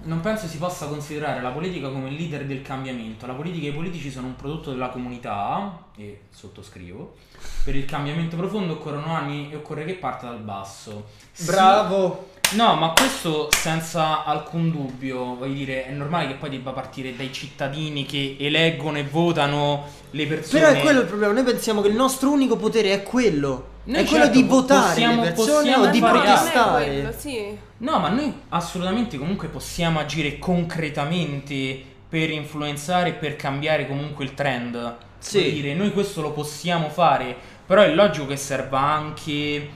Non 0.05 0.21
penso 0.21 0.47
si 0.47 0.57
possa 0.57 0.87
considerare 0.87 1.43
la 1.43 1.51
politica 1.51 1.89
come 1.89 2.09
il 2.09 2.15
leader 2.15 2.47
del 2.47 2.63
cambiamento. 2.63 3.27
La 3.27 3.35
politica 3.35 3.67
e 3.67 3.71
i 3.71 3.73
politici 3.75 4.11
sono 4.11 4.27
un 4.29 4.37
prodotto 4.37 4.71
della 4.71 4.89
comunità, 4.89 5.85
e 5.97 6.23
sottoscrivo. 6.31 7.17
Per 7.65 7.77
il 7.77 7.85
cambiamento 7.85 8.37
profondo 8.37 8.75
occorrono 8.75 9.15
anni 9.15 9.51
e 9.53 9.57
occorre 9.57 9.85
che 9.85 9.95
parta 9.95 10.29
dal 10.29 10.41
basso. 10.41 11.07
Sì- 11.31 11.45
Bravo. 11.45 12.29
No, 12.53 12.75
ma 12.77 12.91
questo 12.91 13.49
senza 13.51 14.25
alcun 14.25 14.71
dubbio, 14.71 15.35
voglio 15.35 15.55
dire, 15.55 15.87
è 15.87 15.91
normale 15.91 16.29
che 16.29 16.35
poi 16.35 16.51
debba 16.51 16.71
partire 16.71 17.17
dai 17.17 17.33
cittadini 17.33 18.07
che 18.07 18.37
eleggono 18.39 18.99
e 18.99 19.05
votano 19.05 19.85
le 20.11 20.27
persone. 20.27 20.61
Però 20.61 20.73
è 20.73 20.81
quello 20.81 21.01
il 21.01 21.07
problema, 21.07 21.33
noi 21.33 21.43
pensiamo 21.43 21.81
che 21.81 21.89
il 21.89 21.97
nostro 21.97 22.31
unico 22.31 22.57
potere 22.57 22.93
è 22.93 23.03
quello. 23.03 23.73
Noi 23.85 24.03
è 24.03 24.07
quello 24.07 24.25
certo, 24.25 24.41
di 24.41 24.47
votare 24.47 24.87
possiamo- 24.87 25.23
le 25.23 25.33
persone 25.33 25.53
possiamo 25.53 25.85
o 25.85 25.87
di 25.89 25.99
protestare. 26.01 26.85
quello, 26.85 27.13
sì. 27.17 27.59
No, 27.79 27.99
ma 27.99 28.09
noi 28.09 28.33
assolutamente 28.51 29.19
comunque 29.19 29.49
possiamo 29.49 29.99
agire 29.99 30.39
concretamente 30.39 31.83
per 32.09 32.31
influenzare 32.31 33.11
e 33.11 33.13
per 33.15 33.37
cambiare 33.37 33.87
comunque 33.89 34.25
il 34.25 34.35
trend. 34.35 34.97
Sì. 35.19 35.39
Voglio 35.39 35.51
dire, 35.51 35.75
noi 35.75 35.93
questo 35.93 36.21
lo 36.21 36.31
possiamo 36.33 36.89
fare, 36.89 37.37
però 37.67 37.83
è 37.83 37.93
logico 37.93 38.27
che 38.27 38.37
serva 38.37 38.81
anche 38.81 39.69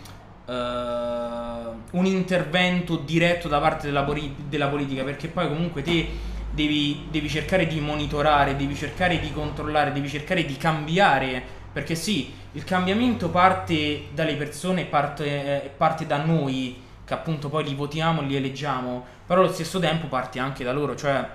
eh, 0.49 1.77
un 1.91 2.07
intervento 2.07 2.97
diretto 2.97 3.49
da 3.49 3.61
parte 3.61 3.87
della, 3.87 4.03
poli- 4.03 4.35
della 4.49 4.69
politica, 4.69 5.05
perché 5.05 5.29
poi 5.29 5.49
comunque 5.49 5.83
te 5.83 6.09
devi, 6.51 7.07
devi 7.11 7.29
cercare 7.29 7.67
di 7.67 7.81
monitorare, 7.81 8.57
devi 8.57 8.75
cercare 8.75 9.21
di 9.21 9.33
controllare, 9.33 9.93
devi 9.93 10.09
cercare 10.09 10.45
di 10.45 10.57
cambiare, 10.57 11.43
perché 11.73 11.95
sì, 11.95 12.33
il 12.53 12.65
cambiamento 12.65 13.29
parte 13.29 14.07
dalle 14.13 14.35
persone, 14.35 14.85
parte, 14.85 15.65
eh, 15.65 15.71
parte 15.77 16.07
da 16.07 16.17
noi, 16.17 16.77
che 17.05 17.15
appunto 17.15 17.49
poi 17.49 17.65
li 17.65 17.75
votiamo, 17.75 18.23
li 18.23 18.37
eleggiamo, 18.37 19.05
però 19.27 19.41
allo 19.41 19.53
stesso 19.53 19.79
tempo 19.79 20.07
parte 20.07 20.39
anche 20.39 20.65
da 20.65 20.73
loro, 20.73 20.97
cioè 20.97 21.27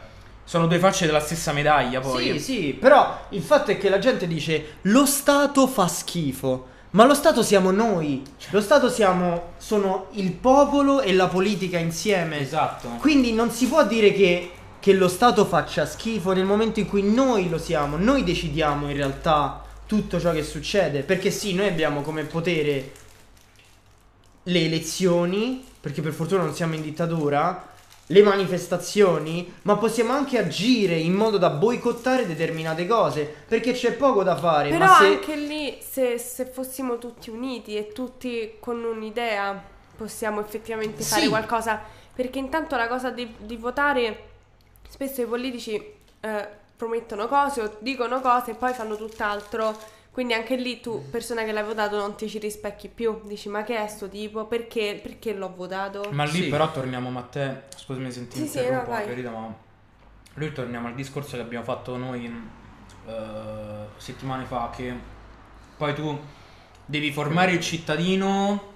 sono 0.43 0.68
due 0.68 0.78
facce 0.78 1.05
della 1.05 1.22
stessa 1.22 1.53
medaglia 1.53 1.99
poi. 2.01 2.34
Sì, 2.34 2.39
sì, 2.39 2.78
però 2.80 3.28
il 3.30 3.41
fatto 3.41 3.72
è 3.72 3.78
che 3.78 3.89
la 3.89 3.99
gente 3.99 4.28
dice 4.28 4.78
lo 4.82 5.05
Stato 5.05 5.68
fa 5.68 5.88
schifo. 5.88 6.72
Ma 6.93 7.05
lo 7.05 7.15
Stato 7.15 7.41
siamo 7.41 7.71
noi. 7.71 8.21
Lo 8.51 8.61
Stato 8.61 8.87
siamo 8.87 9.53
sono 9.57 10.07
il 10.11 10.31
popolo 10.31 11.01
e 11.01 11.13
la 11.13 11.27
politica 11.27 11.79
insieme. 11.79 12.39
Esatto. 12.39 12.87
Quindi 12.99 13.33
non 13.33 13.49
si 13.49 13.67
può 13.67 13.83
dire 13.85 14.13
che, 14.13 14.51
che 14.79 14.93
lo 14.93 15.07
Stato 15.07 15.45
faccia 15.45 15.87
schifo 15.87 16.33
nel 16.33 16.45
momento 16.45 16.79
in 16.79 16.87
cui 16.87 17.01
noi 17.01 17.49
lo 17.49 17.57
siamo. 17.57 17.97
Noi 17.97 18.23
decidiamo 18.23 18.89
in 18.89 18.95
realtà 18.95 19.63
tutto 19.87 20.19
ciò 20.19 20.31
che 20.31 20.43
succede. 20.43 21.01
Perché 21.01 21.31
sì, 21.31 21.55
noi 21.55 21.67
abbiamo 21.67 22.01
come 22.01 22.25
potere 22.25 22.91
le 24.43 24.65
elezioni, 24.65 25.63
perché 25.79 26.03
per 26.03 26.13
fortuna 26.13 26.43
non 26.43 26.53
siamo 26.53 26.75
in 26.75 26.83
dittatura, 26.83 27.72
le 28.08 28.22
manifestazioni, 28.22 29.54
ma 29.64 29.78
possiamo 29.78 30.14
anche 30.14 30.38
agire 30.38 30.95
in 30.95 31.14
modo 31.14 31.38
da 31.38 31.49
boicottare 31.49 32.28
determinate 32.28 32.86
cose, 32.86 33.24
perché 33.47 33.72
c'è 33.72 33.93
poco 33.93 34.24
da 34.24 34.36
fare. 34.36 34.70
Però 34.70 34.86
ma 34.86 34.97
se... 34.97 35.06
anche 35.06 35.36
lì, 35.36 35.78
se, 35.80 36.18
se 36.18 36.45
fossimo 36.45 36.97
tutti 36.97 37.30
uniti 37.30 37.76
e 37.78 37.91
tutti 37.93 38.56
con 38.60 38.84
un'idea, 38.84 39.62
possiamo 39.95 40.41
effettivamente 40.41 41.04
fare 41.04 41.22
Sì. 41.24 41.30
qualcosa. 41.30 41.82
Perché 42.14 42.39
intanto 42.39 42.76
la 42.76 42.88
cosa 42.88 43.10
di, 43.10 43.34
di 43.38 43.56
votare, 43.56 44.24
spesso 44.88 45.22
i 45.22 45.26
politici 45.26 45.74
eh, 46.20 46.47
promettono 46.76 47.28
cose 47.28 47.62
o 47.62 47.76
dicono 47.80 48.20
cose 48.22 48.51
e 48.51 48.56
poi 48.56 48.74
fanno 48.74 48.95
tutt'altro. 48.97 50.01
Quindi 50.14 50.34
anche 50.34 50.55
lì 50.57 50.80
tu, 50.80 51.09
persona 51.09 51.43
che 51.43 51.51
l'hai 51.51 51.64
votato, 51.64 51.97
non 51.97 52.16
ti 52.16 52.30
ci 52.30 52.38
rispecchi 52.38 52.88
più. 52.88 53.22
Dici, 53.24 53.49
ma 53.49 53.64
che 53.64 53.84
è 53.84 53.88
sto 53.88 54.07
tipo? 54.07 54.45
Perché, 54.45 54.99
perché 55.01 55.34
l'ho 55.34 55.51
votato? 55.55 56.07
Ma 56.11 56.24
lì 56.24 56.43
Sì. 56.43 56.49
però 56.49 56.72
torniamo 56.72 57.09
Matteo, 57.09 57.64
scusami 57.76 58.11
se 58.11 58.28
ti 58.28 58.38
Sì, 58.38 58.45
sì, 58.45 58.57
interrompo, 58.59 58.84
no, 58.84 58.89
vai. 58.91 59.05
per 59.05 59.09
carità, 59.09 59.32
ma 59.32 59.55
lì 60.36 60.51
torniamo 60.53 60.88
al 60.88 60.93
discorso 60.93 61.36
che 61.36 61.41
abbiamo 61.41 61.66
fatto 61.66 61.97
noi 61.97 62.32
eh, 63.07 63.86
settimane 63.97 64.45
fa, 64.45 64.70
che 64.76 64.93
poi 65.78 65.95
tu 65.95 66.20
devi 66.86 67.11
formare 67.11 67.51
il 67.53 67.59
cittadino, 67.59 68.72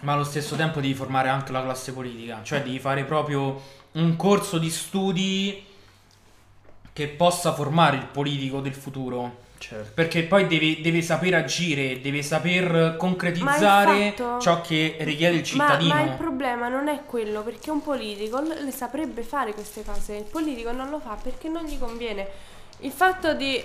ma 0.00 0.14
allo 0.14 0.24
stesso 0.24 0.56
tempo 0.56 0.80
devi 0.80 0.94
formare 0.94 1.28
anche 1.28 1.52
la 1.52 1.62
classe 1.62 1.92
politica, 1.92 2.40
cioè 2.42 2.62
devi 2.64 2.80
fare 2.80 3.04
proprio 3.04 3.60
un 3.92 4.16
corso 4.16 4.58
di 4.58 4.68
studi 4.70 5.64
che 6.98 7.06
possa 7.06 7.52
formare 7.52 7.96
il 7.96 8.06
politico 8.06 8.58
del 8.60 8.74
futuro. 8.74 9.46
Certo. 9.58 9.90
Perché 9.94 10.22
poi 10.24 10.46
deve, 10.48 10.80
deve 10.80 11.00
saper 11.00 11.34
agire, 11.34 12.00
deve 12.00 12.22
saper 12.22 12.96
concretizzare 12.96 14.12
fatto- 14.16 14.40
ciò 14.40 14.60
che 14.60 14.96
richiede 15.00 15.34
il 15.36 15.40
Ma, 15.40 15.44
cittadino. 15.46 15.94
ma 15.94 16.00
il 16.02 16.12
problema 16.16 16.66
non 16.68 16.88
è 16.88 17.02
quello, 17.06 17.42
perché 17.42 17.70
un 17.70 17.82
politico 17.82 18.40
le 18.40 18.70
saprebbe 18.72 19.22
fare 19.22 19.52
queste 19.54 19.84
cose. 19.84 20.16
Il 20.16 20.24
politico 20.24 20.72
non 20.72 20.90
lo 20.90 20.98
fa 20.98 21.16
perché 21.20 21.48
non 21.48 21.64
gli 21.64 21.78
conviene. 21.78 22.26
Il 22.80 22.90
fatto 22.92 23.34
di. 23.34 23.62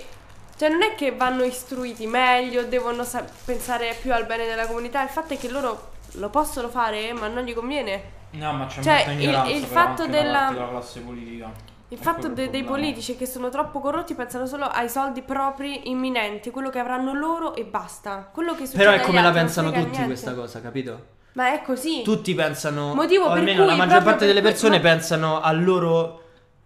Cioè, 0.56 0.68
non 0.68 0.82
è 0.82 0.94
che 0.94 1.10
vanno 1.12 1.42
istruiti 1.42 2.06
meglio, 2.06 2.64
devono 2.64 3.02
sa- 3.02 3.24
pensare 3.44 3.96
più 4.00 4.12
al 4.12 4.26
bene 4.26 4.46
della 4.46 4.66
comunità. 4.66 5.02
Il 5.02 5.08
fatto 5.08 5.34
è 5.34 5.38
che 5.38 5.48
loro 5.50 5.90
lo 6.12 6.28
possono 6.28 6.68
fare, 6.68 7.12
ma 7.12 7.26
non 7.26 7.42
gli 7.44 7.52
conviene. 7.54 8.02
No, 8.30 8.52
ma 8.52 8.66
c'è 8.66 8.80
Cioè, 8.82 8.94
molta 8.96 9.10
il- 9.12 9.20
ignoranza 9.20 9.50
il 9.52 9.66
però 9.66 9.80
fatto 9.80 10.02
anche 10.02 10.12
da 10.16 10.22
della- 10.22 10.38
parte 10.38 10.54
della 10.54 10.68
classe 10.68 11.00
politica. 11.00 11.52
Il 11.94 12.00
fatto 12.00 12.20
quello 12.20 12.34
de- 12.34 12.50
dei 12.50 12.64
politici 12.64 13.16
che 13.16 13.24
sono 13.26 13.48
troppo 13.50 13.78
corrotti 13.78 14.14
pensano 14.14 14.46
solo 14.46 14.64
ai 14.64 14.88
soldi 14.88 15.22
propri 15.22 15.88
imminenti, 15.90 16.50
quello 16.50 16.68
che 16.70 16.78
avranno 16.80 17.14
loro 17.14 17.54
e 17.54 17.64
basta. 17.64 18.28
Quello 18.32 18.54
che 18.54 18.66
succede 18.66 18.84
Però 18.84 18.96
è 18.96 19.00
come 19.00 19.22
la 19.22 19.30
pensano 19.30 19.68
tutti 19.70 19.80
niente. 19.84 20.04
questa 20.06 20.34
cosa, 20.34 20.60
capito? 20.60 21.06
Ma 21.34 21.52
è 21.52 21.62
così. 21.62 22.02
Tutti 22.02 22.34
pensano, 22.34 22.94
Motivo 22.94 23.26
o 23.26 23.28
per 23.28 23.38
almeno 23.38 23.62
cui 23.62 23.70
la 23.70 23.76
maggior 23.76 24.02
parte 24.02 24.26
delle 24.26 24.40
cui- 24.40 24.50
persone 24.50 24.76
ma- 24.76 24.82
pensano 24.82 25.40
al 25.40 25.62
loro 25.62 26.22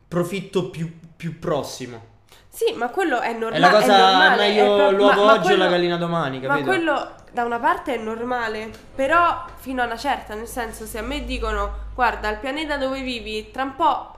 profitto 0.09 0.71
più, 0.71 0.91
più 1.17 1.39
prossimo. 1.39 2.17
Sì, 2.49 2.73
ma 2.75 2.89
quello 2.89 3.21
è 3.21 3.33
normale. 3.33 3.57
È 3.57 3.61
la 3.61 3.71
cosa 3.71 3.95
è 3.97 4.01
normale, 4.01 4.37
meglio 4.49 4.75
pro- 4.77 4.91
l'uovo 4.91 5.21
ma- 5.21 5.25
ma 5.27 5.33
oggi 5.33 5.53
o 5.53 5.57
la 5.57 5.65
quello- 5.67 5.69
gallina 5.71 5.97
domani, 5.97 6.41
Ma 6.41 6.47
capito? 6.49 6.67
quello 6.67 7.11
da 7.33 7.45
una 7.45 7.59
parte 7.59 7.95
è 7.95 7.99
normale, 7.99 8.71
però 8.95 9.45
fino 9.57 9.83
a 9.83 9.85
una 9.85 9.97
certa, 9.97 10.35
nel 10.35 10.47
senso 10.49 10.87
se 10.87 10.99
a 10.99 11.03
me 11.03 11.25
dicono 11.25 11.71
guarda 11.95 12.31
il 12.31 12.39
pianeta 12.39 12.77
dove 12.79 13.01
vivi 13.03 13.51
tra 13.51 13.63
un 13.63 13.75
po' 13.77 14.13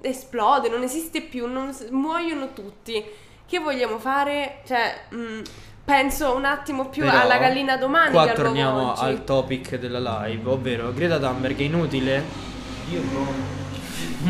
esplode, 0.00 0.68
non 0.68 0.82
esiste 0.82 1.22
più, 1.22 1.46
non 1.46 1.74
muoiono 1.90 2.52
tutti, 2.52 3.04
che 3.46 3.58
vogliamo 3.58 3.98
fare? 3.98 4.60
Cioè, 4.66 5.04
mm, 5.14 5.40
penso 5.84 6.34
un 6.34 6.44
attimo 6.44 6.88
più 6.88 7.04
Però, 7.04 7.20
alla 7.20 7.38
gallina 7.38 7.76
domani 7.76 8.12
Qua 8.12 8.32
torniamo 8.32 8.92
oggi. 8.92 9.04
al 9.04 9.24
topic 9.24 9.76
della 9.76 10.24
live, 10.24 10.50
ovvero 10.50 10.92
Greta 10.92 11.18
Thunberg 11.18 11.58
è 11.58 11.62
inutile? 11.62 12.24
Io 12.90 13.02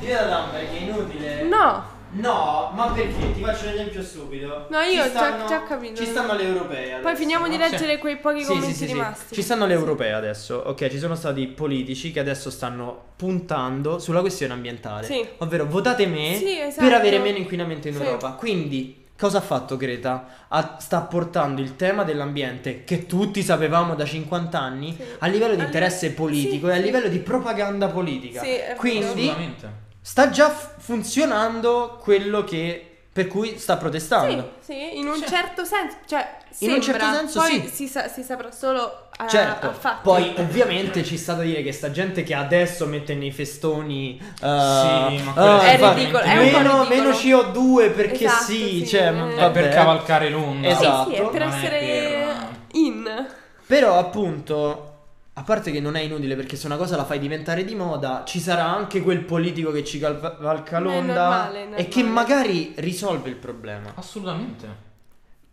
Greta 0.00 0.26
Thunberg 0.26 0.68
è 0.68 0.80
inutile? 0.80 1.42
No, 1.42 1.96
No, 2.10 2.70
ma 2.74 2.86
perché? 2.92 3.32
Ti 3.34 3.40
faccio 3.42 3.66
un 3.66 3.72
esempio 3.72 4.02
stupido. 4.02 4.66
No, 4.70 4.78
io 4.80 5.02
Ci 5.04 5.10
già- 5.12 5.18
stanno- 5.18 5.46
già 5.46 5.56
ho 5.58 5.66
capito. 5.66 5.94
Ci 5.96 6.06
stanno 6.06 6.34
le 6.34 6.42
europee. 6.44 6.86
poi 6.88 6.98
adesso, 7.00 7.16
finiamo 7.16 7.48
di 7.48 7.56
no? 7.56 7.68
leggere 7.68 7.98
quei 7.98 8.16
pochi 8.16 8.40
Sì, 8.40 8.46
commenti 8.46 8.66
sì, 8.68 8.72
sì, 8.78 8.86
sì. 8.86 8.92
rimasti. 8.94 9.34
Ci 9.34 9.42
stanno 9.42 9.66
le 9.66 9.74
europee 9.74 10.12
adesso. 10.12 10.62
Ok, 10.66 10.88
ci 10.88 10.98
sono 10.98 11.14
stati 11.14 11.46
politici 11.48 12.10
che 12.10 12.20
adesso 12.20 12.50
stanno 12.50 12.98
puntando 13.16 13.98
sulla 13.98 14.20
questione 14.20 14.52
ambientale. 14.54 15.04
Sì. 15.06 15.26
Ovvero 15.38 15.66
votate 15.66 16.06
me 16.06 16.34
Sì, 16.36 16.58
esatto. 16.58 16.86
per 16.86 16.94
avere 16.96 17.18
meno 17.18 17.36
inquinamento 17.38 17.88
in 17.88 17.94
Sì. 17.94 18.02
Europa. 18.02 18.32
Quindi 18.32 19.04
cosa 19.18 19.38
ha 19.38 19.42
fatto 19.42 19.76
Greta? 19.76 20.46
Ha- 20.48 20.76
sta 20.80 21.00
portando 21.02 21.60
il 21.60 21.76
tema 21.76 22.04
dell'ambiente 22.04 22.84
che 22.84 23.04
tutti 23.06 23.42
sapevamo 23.42 23.94
da 23.94 24.04
50 24.06 24.58
anni 24.58 24.94
Sì. 24.96 25.04
a 25.18 25.26
livello 25.26 25.56
di 25.56 25.62
interesse 25.62 26.12
politico 26.12 26.66
sì, 26.68 26.72
e 26.72 26.76
a 26.76 26.78
sì. 26.78 26.82
livello 26.84 27.08
di 27.08 27.18
propaganda 27.18 27.88
politica. 27.88 28.40
Sì. 28.42 28.56
Quindi 28.76 29.04
Assolutamente. 29.04 29.86
Sta 30.10 30.30
già 30.30 30.48
f- 30.48 30.70
funzionando 30.78 31.98
quello 32.02 32.42
che 32.42 32.82
per 33.12 33.26
cui 33.26 33.58
sta 33.58 33.76
protestando. 33.76 34.52
Sì, 34.60 34.72
sì, 34.72 34.98
in 34.98 35.06
un 35.08 35.18
Cioè- 35.18 35.28
certo 35.28 35.64
senso, 35.64 35.96
cioè 36.06 36.36
In 36.60 36.70
un 36.72 36.80
sembra, 36.82 37.00
certo 37.10 37.16
senso 37.18 37.40
poi 37.40 37.60
sì. 37.68 37.68
si, 37.74 37.88
sa- 37.88 38.08
si 38.08 38.22
saprà 38.22 38.50
solo 38.52 39.08
a, 39.16 39.26
Certo, 39.26 39.66
a 39.68 39.72
fatti. 39.72 39.98
poi 40.02 40.32
ovviamente 40.38 41.02
ci 41.04 41.18
sta 41.18 41.34
da 41.34 41.42
dire 41.42 41.62
che 41.62 41.72
sta 41.72 41.90
gente 41.90 42.22
che 42.22 42.32
adesso 42.34 42.86
mette 42.86 43.14
nei 43.14 43.32
festoni 43.32 44.18
uh, 44.20 44.26
Sì, 44.36 44.42
ma 44.44 45.32
quello 45.34 45.56
ah, 45.56 45.60
è 45.62 45.72
infatti, 45.72 45.98
ridicolo, 46.00 46.22
è 46.24 46.38
un 46.38 46.50
po' 46.52 46.56
meno, 46.58 46.82
ridicolo. 46.84 46.88
meno 46.88 47.10
CO2 47.10 47.94
perché 47.94 48.24
Esatto, 48.24 48.44
sì, 48.44 48.54
sì, 48.78 48.86
cioè, 48.86 49.06
eh. 49.08 49.10
ma 49.10 49.28
È 49.28 49.32
È 49.32 49.36
vabbè. 49.36 49.60
per 49.60 49.74
cavalcare 49.74 50.30
l'onda. 50.30 50.68
Esatto. 50.68 51.10
Sì, 51.10 51.16
è 51.16 51.28
per 51.28 51.40
Non 51.44 51.52
è 51.52 51.54
essere 51.56 51.78
per- 51.80 52.48
in. 52.80 53.26
Però 53.66 53.98
appunto 53.98 54.97
a 55.38 55.42
parte 55.44 55.70
che 55.70 55.78
non 55.78 55.94
è 55.94 56.00
inutile 56.00 56.34
perché 56.34 56.56
se 56.56 56.66
una 56.66 56.76
cosa 56.76 56.96
la 56.96 57.04
fai 57.04 57.20
diventare 57.20 57.64
di 57.64 57.76
moda, 57.76 58.24
ci 58.26 58.40
sarà 58.40 58.64
anche 58.64 59.02
quel 59.02 59.20
politico 59.20 59.70
che 59.70 59.84
ci 59.84 60.00
cavalca 60.00 60.80
l'onda 60.80 61.76
e 61.76 61.86
che 61.86 62.02
magari 62.02 62.72
risolve 62.78 63.28
il 63.28 63.36
problema. 63.36 63.92
Assolutamente. 63.94 64.86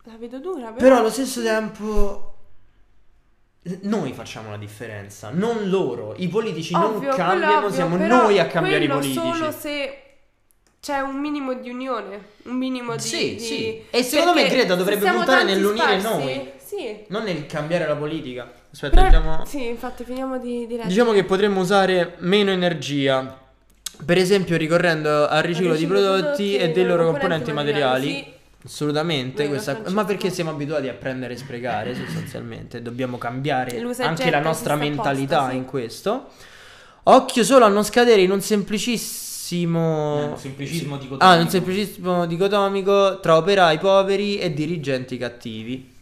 La 0.06 0.18
vedo 0.18 0.40
dura, 0.40 0.72
però. 0.72 0.78
Però 0.78 0.98
allo 0.98 1.12
stesso 1.12 1.44
tempo 1.44 2.34
noi 3.82 4.14
facciamo 4.14 4.50
la 4.50 4.58
differenza, 4.58 5.30
non 5.32 5.70
loro. 5.70 6.16
I 6.18 6.30
politici 6.30 6.74
Ovvio, 6.74 7.10
non 7.10 7.18
cambiano, 7.18 7.58
ovvio, 7.58 7.72
siamo 7.72 7.96
noi 7.98 8.40
a 8.40 8.48
cambiare 8.48 8.86
i 8.86 8.88
politici. 8.88 9.20
solo 9.20 9.52
se 9.52 10.00
c'è 10.80 11.00
un 11.00 11.20
minimo 11.20 11.54
di 11.54 11.70
unione, 11.70 12.30
un 12.46 12.56
minimo 12.56 12.96
di... 12.96 13.02
Sì, 13.02 13.36
di- 13.36 13.40
sì. 13.40 13.84
E 13.92 14.02
secondo 14.02 14.34
me 14.34 14.48
Greta 14.48 14.74
dovrebbe 14.74 15.12
puntare 15.12 15.44
nell'unire 15.44 16.00
sparsi- 16.00 16.24
noi. 16.26 16.54
Sì. 16.58 17.06
Non 17.10 17.24
nel 17.24 17.46
cambiare 17.46 17.86
la 17.86 17.96
politica. 17.96 18.52
Aspetta, 18.76 18.94
Però- 19.04 19.06
andiamo- 19.06 19.46
Sì, 19.46 19.68
infatti 19.68 20.04
finiamo 20.04 20.38
di, 20.38 20.60
di 20.68 20.74
leggere. 20.74 20.88
Diciamo 20.90 21.14
che 21.14 21.24
potremmo 21.24 21.62
usare 21.62 22.16
meno 22.20 22.52
energia. 22.52 23.40
Per 24.06 24.18
esempio, 24.18 24.58
ricorrendo 24.58 25.28
al 25.28 25.42
riciclo, 25.42 25.72
di 25.74 25.80
riciclo 25.84 25.96
di 25.98 26.04
prodotti, 26.04 26.22
prodotti 26.24 26.56
e 26.58 26.72
dei 26.72 26.86
loro 26.86 27.04
componenti 27.06 27.46
componenti 27.46 27.52
materiali. 27.54 28.06
materiali, 28.08 28.34
Assolutamente, 28.66 29.44
Vero, 29.48 29.50
questa- 29.50 29.80
ma 29.92 30.04
perché 30.06 30.30
siamo 30.32 30.50
abituati 30.50 30.88
a 30.90 30.94
prendere 30.94 31.36
e 31.36 31.38
sprecare 31.38 31.94
sostanzialmente, 31.96 32.82
dobbiamo 32.82 33.18
cambiare 33.20 33.80
L'usa 33.80 34.08
anche 34.08 34.30
la 34.32 34.40
nostra 34.40 34.76
mentalità 34.76 35.36
apposta, 35.38 35.52
sì. 35.52 35.58
in 35.58 35.66
questo. 35.66 36.26
Occhio 37.04 37.44
solo 37.44 37.66
a 37.66 37.68
non 37.70 37.86
scadere 37.86 38.22
in 38.22 38.32
un 38.32 38.42
semplicissimo 38.42 40.32
Un 40.32 40.38
semplicismo 40.38 40.98
di 40.98 41.08
Ah, 41.20 41.36
un 41.36 41.48
semplicismo 41.48 42.26
dicotomico 42.26 43.20
tra 43.20 43.38
operai 43.38 43.78
poveri 43.78 44.40
e 44.40 44.52
dirigenti 44.54 45.18
cattivi. 45.18 45.94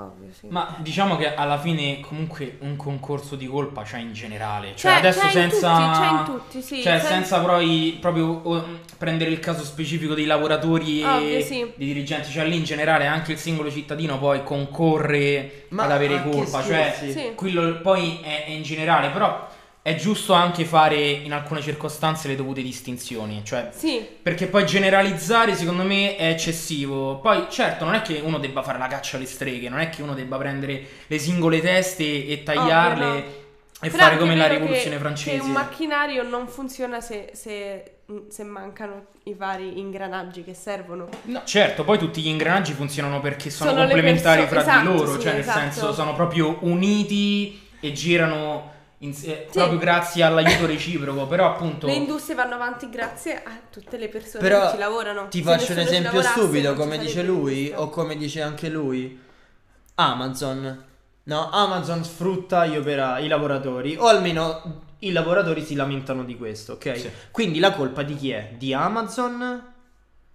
Ovvio, 0.00 0.28
sì. 0.32 0.46
Ma 0.48 0.76
diciamo 0.78 1.16
che 1.16 1.34
alla 1.34 1.58
fine 1.58 1.98
comunque 2.00 2.58
un 2.60 2.76
concorso 2.76 3.34
di 3.34 3.48
colpa 3.48 3.82
c'è 3.82 3.98
in 3.98 4.12
generale. 4.12 4.76
Cioè, 4.76 4.92
C'è- 4.92 4.98
adesso 4.98 5.26
c'è 5.26 5.42
in 5.42 5.50
senza. 5.50 5.76
tutti, 5.76 5.98
c'è 5.98 6.08
in 6.08 6.24
tutti, 6.24 6.62
sì. 6.62 6.82
Cioè, 6.82 6.98
Sen- 7.00 7.08
senza 7.08 7.40
poi 7.40 7.98
proprio 8.00 8.26
oh, 8.44 8.64
prendere 8.96 9.30
il 9.30 9.40
caso 9.40 9.64
specifico 9.64 10.14
dei 10.14 10.24
lavoratori 10.26 11.02
Ovvio, 11.02 11.38
e 11.38 11.42
sì. 11.42 11.72
dei 11.74 11.86
dirigenti. 11.88 12.30
Cioè, 12.30 12.46
lì 12.46 12.56
in 12.56 12.64
generale 12.64 13.06
anche 13.06 13.32
il 13.32 13.38
singolo 13.38 13.72
cittadino 13.72 14.18
poi 14.18 14.44
concorre 14.44 15.64
Ma 15.70 15.84
ad 15.84 15.90
avere 15.90 16.22
colpa. 16.22 16.62
Cioè, 16.62 16.94
scherzi? 16.94 17.12
Sì. 17.12 17.32
quello 17.34 17.80
poi 17.80 18.20
è, 18.22 18.44
è 18.44 18.50
in 18.50 18.62
generale, 18.62 19.10
però. 19.10 19.56
È 19.88 19.94
giusto 19.94 20.34
anche 20.34 20.66
fare 20.66 20.96
in 20.98 21.32
alcune 21.32 21.62
circostanze 21.62 22.28
le 22.28 22.36
dovute 22.36 22.60
distinzioni, 22.60 23.40
cioè 23.42 23.70
Sì, 23.74 24.06
perché 24.22 24.46
poi 24.46 24.66
generalizzare 24.66 25.54
secondo 25.54 25.82
me 25.82 26.14
è 26.16 26.28
eccessivo. 26.28 27.16
Poi 27.20 27.46
certo 27.48 27.86
non 27.86 27.94
è 27.94 28.02
che 28.02 28.20
uno 28.22 28.38
debba 28.38 28.62
fare 28.62 28.76
la 28.78 28.86
caccia 28.86 29.16
alle 29.16 29.24
streghe, 29.24 29.70
non 29.70 29.78
è 29.78 29.88
che 29.88 30.02
uno 30.02 30.12
debba 30.12 30.36
prendere 30.36 30.84
le 31.06 31.18
singole 31.18 31.62
teste 31.62 32.26
e 32.26 32.42
tagliarle 32.42 33.06
no. 33.06 33.16
e 33.80 33.88
Però 33.88 33.96
fare 34.02 34.18
come 34.18 34.36
la 34.36 34.46
rivoluzione 34.46 34.96
che- 34.96 35.00
francese. 35.00 35.36
Che 35.38 35.42
un 35.42 35.52
macchinario 35.52 36.22
non 36.22 36.48
funziona 36.48 37.00
se, 37.00 37.30
se- 37.32 37.92
se 38.28 38.42
mancano 38.44 39.06
i 39.24 39.32
vari 39.32 39.78
ingranaggi 39.78 40.44
che 40.44 40.52
servono. 40.52 41.08
No, 41.22 41.40
certo, 41.46 41.84
poi 41.84 41.96
tutti 41.96 42.20
gli 42.20 42.28
ingranaggi 42.28 42.74
funzionano 42.74 43.20
perché 43.20 43.48
sono, 43.48 43.70
Sono 43.70 43.82
le 43.84 43.88
complementari 43.92 44.44
perso- 44.44 44.54
fra 44.54 44.62
di 44.64 44.68
esatto, 44.86 44.92
loro, 44.92 45.12
sì, 45.14 45.20
cioè 45.22 45.32
nel 45.32 45.40
esatto. 45.40 45.58
senso 45.60 45.92
sono 45.94 46.14
proprio 46.14 46.58
uniti 46.60 47.58
e 47.80 47.92
girano 47.92 48.76
eh, 49.00 49.12
Sì. 49.12 49.36
proprio 49.52 49.78
grazie 49.78 50.22
all'aiuto 50.24 50.66
reciproco, 50.66 51.26
però 51.26 51.46
appunto 51.46 51.86
Le 51.86 51.92
industrie 51.94 52.34
vanno 52.34 52.54
avanti 52.54 52.90
grazie 52.90 53.42
a 53.42 53.58
tutte 53.70 53.96
le 53.96 54.08
persone 54.08 54.42
Però 54.42 54.66
che 54.66 54.72
ci 54.72 54.78
lavorano. 54.78 55.28
Ti 55.28 55.42
faccio 55.42 55.72
un 55.72 55.78
esempio 55.78 56.20
stupido, 56.22 56.74
come 56.74 56.98
dice 56.98 57.22
lui, 57.22 57.58
industria. 57.66 57.80
o 57.80 57.88
come 57.90 58.16
dice 58.16 58.42
anche 58.42 58.68
lui. 58.68 59.20
Amazon. 59.94 60.84
No, 61.24 61.50
Amazon 61.50 62.04
sfrutta 62.04 62.66
gli 62.66 62.76
operai, 62.76 63.24
i 63.26 63.28
lavoratori, 63.28 63.96
o 63.96 64.06
almeno 64.06 64.86
i 65.00 65.12
lavoratori 65.12 65.62
si 65.64 65.74
lamentano 65.74 66.24
di 66.24 66.36
questo, 66.36 66.72
ok? 66.74 66.98
Sì. 66.98 67.10
Quindi 67.30 67.58
la 67.58 67.72
colpa 67.72 68.02
di 68.02 68.16
chi 68.16 68.30
è? 68.30 68.54
Di 68.56 68.72
Amazon? 68.72 69.74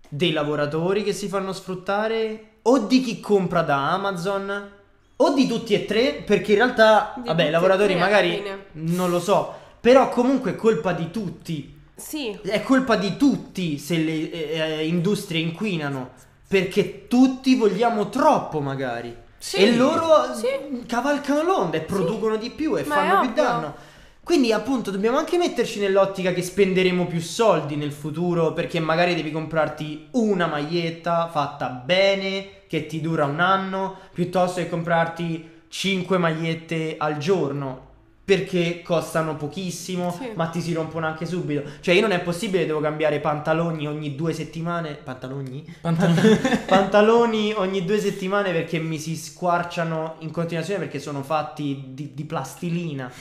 Dei 0.07 0.31
lavoratori 0.31 1.03
che 1.03 1.11
si 1.13 1.27
fanno 1.27 1.51
sfruttare? 1.51 2.49
O 2.63 2.79
di 2.79 3.01
chi 3.01 3.19
compra 3.19 3.61
da 3.61 3.91
Amazon? 3.91 4.71
O 5.17 5.33
di 5.33 5.47
tutti 5.47 5.73
e 5.73 5.85
tre? 5.85 6.23
Perché 6.25 6.51
in 6.51 6.57
realtà, 6.57 7.13
Di 7.17 7.27
vabbè, 7.27 7.45
i 7.45 7.51
lavoratori 7.51 7.95
magari 7.95 8.43
non 8.73 9.09
lo 9.09 9.19
so, 9.19 9.53
però 9.79 10.09
comunque 10.09 10.51
è 10.51 10.55
colpa 10.55 10.93
di 10.93 11.11
tutti. 11.11 11.81
Sì, 11.95 12.37
È 12.41 12.61
colpa 12.63 12.95
di 12.95 13.15
tutti 13.17 13.77
se 13.77 13.97
le 13.97 14.31
eh, 14.31 14.59
eh, 14.59 14.87
industrie 14.87 15.39
inquinano. 15.39 16.11
Perché 16.47 17.07
tutti 17.07 17.55
vogliamo 17.55 18.09
troppo, 18.09 18.59
magari. 18.59 19.15
Sì, 19.37 19.57
e 19.57 19.75
loro 19.75 20.33
sì. 20.33 20.85
cavalcano 20.87 21.43
l'onda 21.43 21.77
e 21.77 21.81
producono 21.81 22.37
di 22.37 22.49
più 22.49 22.77
e 22.77 22.83
Ma 22.83 22.95
fanno 22.95 23.19
più 23.21 23.33
danno. 23.33 23.75
Quindi, 24.23 24.53
appunto, 24.53 24.89
dobbiamo 24.89 25.17
anche 25.17 25.37
metterci 25.37 25.79
nell'ottica 25.79 26.31
che 26.31 26.41
spenderemo 26.41 27.05
più 27.07 27.19
soldi 27.19 27.75
nel 27.75 27.91
futuro. 27.91 28.53
Perché 28.53 28.79
magari 28.79 29.15
devi 29.15 29.31
comprarti 29.31 30.07
una 30.11 30.47
maglietta 30.47 31.27
fatta 31.29 31.67
bene, 31.69 32.61
che 32.67 32.85
ti 32.85 33.01
dura 33.01 33.25
un 33.25 33.41
anno, 33.41 33.97
piuttosto 34.13 34.61
che 34.61 34.69
comprarti 34.69 35.49
5 35.67 36.17
magliette 36.17 36.95
al 36.97 37.17
giorno. 37.17 37.91
Perché 38.25 38.81
costano 38.81 39.35
pochissimo, 39.35 40.09
Sì. 40.17 40.29
ma 40.35 40.47
ti 40.47 40.61
si 40.61 40.71
rompono 40.71 41.05
anche 41.05 41.25
subito. 41.25 41.63
Cioè, 41.81 41.93
io 41.93 41.99
non 41.99 42.11
è 42.13 42.21
possibile, 42.21 42.65
devo 42.65 42.79
cambiare 42.79 43.19
pantaloni 43.19 43.85
ogni 43.85 44.15
due 44.15 44.31
settimane. 44.31 44.93
Pantaloni? 44.93 45.65
Pantaloni 46.65 47.51
ogni 47.57 47.83
due 47.83 47.99
settimane 47.99 48.53
perché 48.53 48.79
mi 48.79 48.97
si 48.97 49.17
squarciano 49.17 50.15
in 50.19 50.31
continuazione 50.31 50.79
perché 50.79 50.99
sono 50.99 51.21
fatti 51.21 51.87
di, 51.89 52.11
di 52.13 52.23
plastilina. 52.23 53.11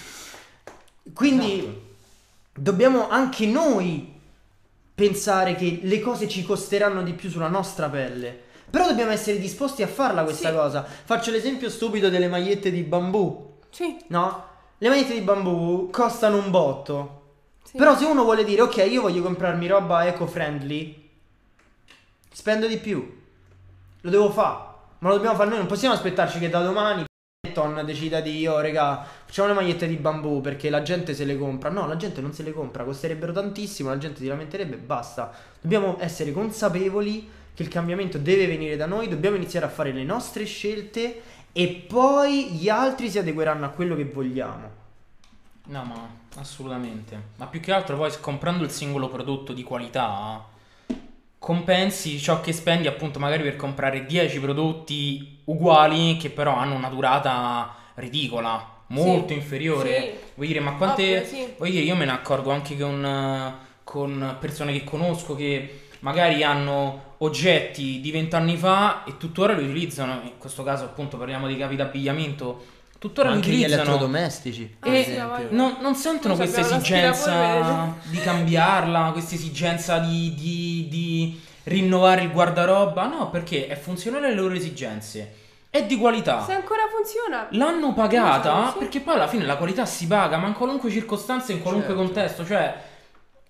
Quindi 1.15 1.59
Esatto. 1.59 1.81
dobbiamo 2.55 3.09
anche 3.09 3.47
noi 3.47 4.11
pensare 4.95 5.55
che 5.55 5.81
le 5.83 6.01
cose 6.01 6.29
ci 6.29 6.45
costeranno 6.45 7.03
di 7.03 7.13
più 7.15 7.29
sulla 7.31 7.49
nostra 7.49 7.89
pelle. 7.89 8.51
Però 8.71 8.87
dobbiamo 8.87 9.11
essere 9.11 9.39
disposti 9.39 9.83
a 9.83 9.87
farla 9.87 10.23
questa 10.25 10.49
Sì. 10.51 10.55
cosa. 10.55 10.83
Faccio 10.85 11.31
l'esempio 11.31 11.69
stupido 11.69 12.09
delle 12.09 12.29
magliette 12.29 12.71
di 12.71 12.83
bambù. 12.83 13.51
sì, 13.71 13.97
No? 14.09 14.51
Le 14.79 14.89
magliette 14.89 15.15
di 15.15 15.21
bambù 15.21 15.89
costano 15.91 16.37
un 16.39 16.51
botto. 16.51 17.21
Sì. 17.65 17.77
Però 17.79 17.97
se 17.97 18.05
uno 18.05 18.23
vuole 18.25 18.45
dire, 18.45 18.63
ok, 18.63 18.77
io 18.91 19.03
voglio 19.03 19.23
comprarmi 19.23 19.67
roba 19.67 20.07
eco-friendly, 20.07 21.09
spendo 22.33 22.67
di 22.67 22.79
più. 22.79 23.21
Lo 24.01 24.11
devo 24.11 24.31
fare. 24.31 24.71
Ma 24.99 25.09
lo 25.09 25.15
dobbiamo 25.15 25.37
fare 25.37 25.49
noi, 25.49 25.59
non 25.59 25.67
possiamo 25.69 25.95
aspettarci 25.95 26.39
che 26.39 26.49
da 26.51 26.63
domani 26.63 27.05
Benetton 27.53 27.85
decida 27.85 28.21
di 28.21 28.39
io, 28.39 28.61
regà, 28.61 29.07
facciamo 29.25 29.49
le 29.49 29.55
magliette 29.55 29.87
di 29.87 29.97
bambù 29.97 30.41
perché 30.41 30.71
la 30.71 30.83
gente 30.83 31.15
se 31.15 31.25
le 31.25 31.37
compra. 31.37 31.69
No, 31.71 31.87
la 31.87 31.97
gente 31.97 32.21
non 32.21 32.33
se 32.33 32.43
le 32.43 32.53
compra, 32.53 32.85
costerebbero 32.85 33.33
tantissimo, 33.33 33.91
la 33.91 33.99
gente 33.99 34.21
si 34.21 34.27
lamenterebbe 34.27 34.77
e 34.77 34.79
basta. 34.79 35.33
Dobbiamo 35.61 35.97
essere 36.01 36.33
consapevoli 36.33 37.31
che 37.55 37.63
il 37.63 37.69
cambiamento 37.69 38.19
deve 38.19 38.47
venire 38.47 38.77
da 38.77 38.87
noi, 38.87 39.09
dobbiamo 39.09 39.37
iniziare 39.37 39.67
a 39.67 39.69
fare 39.69 39.93
le 39.93 40.05
nostre 40.05 40.45
scelte 40.45 41.23
e 41.53 41.69
poi 41.87 42.53
gli 42.53 42.69
altri 42.69 43.11
si 43.11 43.19
adegueranno 43.19 43.67
a 43.67 43.69
quello 43.69 43.95
che 43.95 44.05
vogliamo. 44.07 44.81
No, 45.65 45.85
ma 45.85 46.09
assolutamente. 46.37 47.21
Ma 47.37 47.47
più 47.47 47.61
che 47.61 47.73
altro 47.73 47.97
poi 47.97 48.11
comprando 48.21 48.65
il 48.65 48.71
singolo 48.71 49.09
prodotto 49.09 49.53
di 49.53 49.63
qualità 49.63 50.51
compensi 51.43 52.21
ciò 52.21 52.41
che 52.41 52.53
spendi 52.53 52.87
appunto 52.87 53.19
magari 53.19 53.43
per 53.43 53.57
comprare 53.57 54.07
10 54.07 54.39
prodotti 54.39 55.41
uguali 55.47 56.17
che 56.17 56.31
però 56.31 56.55
hanno 56.55 56.77
una 56.77 56.89
durata 56.89 57.75
ridicola, 57.95 58.65
molto 58.87 59.33
Sì, 59.33 59.35
inferiore. 59.35 60.01
sì. 60.01 60.11
Vuoi 60.37 60.47
dire, 60.47 60.61
ma 60.61 60.75
quante... 60.75 61.17
Ovvio, 61.17 61.27
sì. 61.27 61.55
Voglio 61.59 61.73
dire, 61.73 61.85
io 61.85 61.97
me 61.97 62.05
ne 62.05 62.13
accorgo 62.13 62.53
anche 62.53 62.79
con, 62.79 63.55
con 63.83 64.37
persone 64.39 64.73
che 64.73 64.85
conosco 64.85 65.35
che 65.35 65.81
magari 66.01 66.45
hanno 66.45 67.17
oggetti 67.19 68.01
di 68.01 68.11
vent'anni 68.13 68.57
fa 68.57 69.03
e 69.03 69.17
tuttora 69.17 69.53
li 69.55 69.65
utilizzano. 69.65 70.21
In 70.23 70.39
questo 70.39 70.63
caso, 70.63 70.85
appunto, 70.85 71.17
parliamo 71.17 71.49
di 71.49 71.57
capi 71.57 71.75
d'abbigliamento. 71.75 72.65
Tuttora 73.03 73.31
Ma 73.31 73.35
anche 73.35 73.49
gli 73.49 73.55
utilizzano. 73.55 73.83
elettrodomestici, 73.83 74.77
Ah, 74.79 74.87
sì, 74.87 74.95
esempio. 74.95 75.19
la 75.19 75.27
voglio. 75.27 75.47
Non, 75.51 75.77
non 75.81 75.95
sentono 75.97 76.37
questa 76.37 76.61
esigenza 76.61 77.97
di 78.05 78.19
cambiarla, 78.19 79.11
questa 79.11 79.35
esigenza 79.35 79.99
di, 79.99 80.33
di- 80.37 80.87
di 80.89 81.41
rinnovare 81.65 82.23
il 82.23 82.31
guardaroba. 82.31 83.07
No, 83.09 83.29
perché 83.29 83.67
è 83.67 83.75
funzionale 83.77 84.27
alle 84.27 84.37
loro 84.37 84.55
esigenze. 84.55 85.35
È 85.69 85.83
di 85.85 85.97
qualità. 85.97 86.45
Se 86.45 86.53
ancora 86.53 86.83
funziona. 86.95 87.49
L'hanno 87.51 87.93
pagata 87.93 88.67
so, 88.67 88.73
sì. 88.75 88.79
perché 88.79 89.01
poi 89.01 89.15
alla 89.17 89.27
fine 89.27 89.47
la 89.47 89.57
qualità 89.57 89.85
si 89.85 90.07
paga, 90.07 90.37
ma 90.37 90.47
in 90.47 90.53
qualunque 90.55 90.89
circostanza, 90.89 91.51
in 91.51 91.61
qualunque 91.61 91.95
Certo. 91.95 92.05
contesto, 92.05 92.47
cioè 92.47 92.75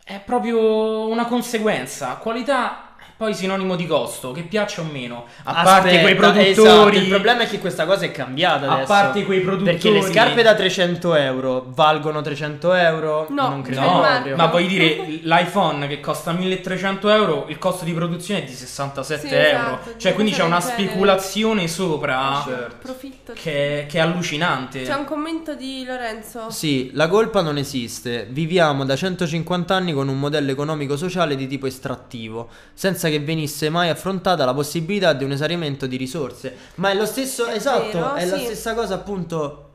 è 0.03 0.19
proprio 0.25 1.09
una 1.09 1.27
conseguenza. 1.27 2.15
Qualità 2.17 2.92
poi 3.23 3.35
sinonimo 3.35 3.77
di 3.77 3.87
costo, 3.87 4.33
che 4.33 4.43
piaccia 4.43 4.81
o 4.81 4.85
meno. 4.91 5.27
A 5.45 5.63
parte 5.63 6.01
quei 6.01 6.13
Aspetta, 6.13 6.33
produttori. 6.33 6.51
esatto, 6.51 6.97
il 6.99 7.09
problema 7.09 7.43
è 7.43 7.49
che 7.49 7.59
questa 7.61 7.87
cosa 7.87 8.05
è 8.05 8.11
cambiata 8.11 8.67
A 8.69 8.73
adesso. 8.73 8.87
parte 8.89 9.25
quei 9.25 9.41
produttori. 9.43 9.77
Perché 9.77 9.91
le 9.91 10.03
scarpe 10.03 10.43
da 10.43 10.55
300 10.57 11.15
euro 11.15 11.67
valgono 11.69 12.21
300 12.21 12.73
euro? 12.75 13.27
No, 13.31 13.49
non 13.49 13.63
credo 13.63 13.81
cioè 13.81 13.91
No, 13.93 14.01
proprio. 14.01 14.37
ma 14.37 14.47
vuoi 14.47 14.67
dire 14.67 15.05
l'iPhone 15.23 15.87
che 15.87 16.01
costa 16.01 16.33
1300 16.33 17.09
euro, 17.11 17.45
il 17.49 17.59
costo 17.59 17.85
di 17.85 17.93
produzione 17.93 18.43
è 18.43 18.45
di 18.45 18.53
67 18.53 19.29
Sì, 19.29 19.35
euro. 19.35 19.57
esatto, 19.79 19.95
cioè, 19.99 20.15
quindi 20.15 20.33
c'è 20.33 20.43
una 20.43 20.61
speculazione 20.61 21.69
sopra 21.69 22.43
Certo. 22.45 22.77
Profitto. 22.83 23.33
che, 23.35 23.87
che 23.89 23.99
è 23.99 24.01
allucinante. 24.01 24.83
C'è 24.83 24.95
un 24.95 25.05
commento 25.05 25.55
di 25.55 25.85
Lorenzo. 25.87 26.51
Sì, 26.51 26.91
la 26.95 27.07
colpa 27.09 27.41
non 27.41 27.57
esiste. 27.57 28.27
Viviamo 28.31 28.85
da 28.85 28.97
150 28.97 29.75
anni 29.75 29.93
con 29.93 30.09
un 30.09 30.19
modello 30.19 30.51
economico-sociale 30.51 31.37
di 31.37 31.47
tipo 31.47 31.67
estrattivo, 31.67 32.49
senza 32.75 33.09
che 33.09 33.12
venisse 33.21 33.69
mai 33.71 33.89
affrontata 33.89 34.45
la 34.45 34.55
possibilità 34.55 35.13
di 35.13 35.25
un 35.25 35.33
esaurimento 35.33 35.87
di 35.87 35.97
risorse. 35.97 36.55
Ma 36.77 36.91
è 36.91 36.95
lo 36.95 37.07
stesso, 37.07 37.47
È 37.47 37.55
esatto, 37.55 37.99
vero, 37.99 38.15
è 38.15 38.25
la 38.27 38.37
sì. 38.39 38.45
stessa 38.45 38.75
cosa 38.75 38.95
appunto 38.95 39.71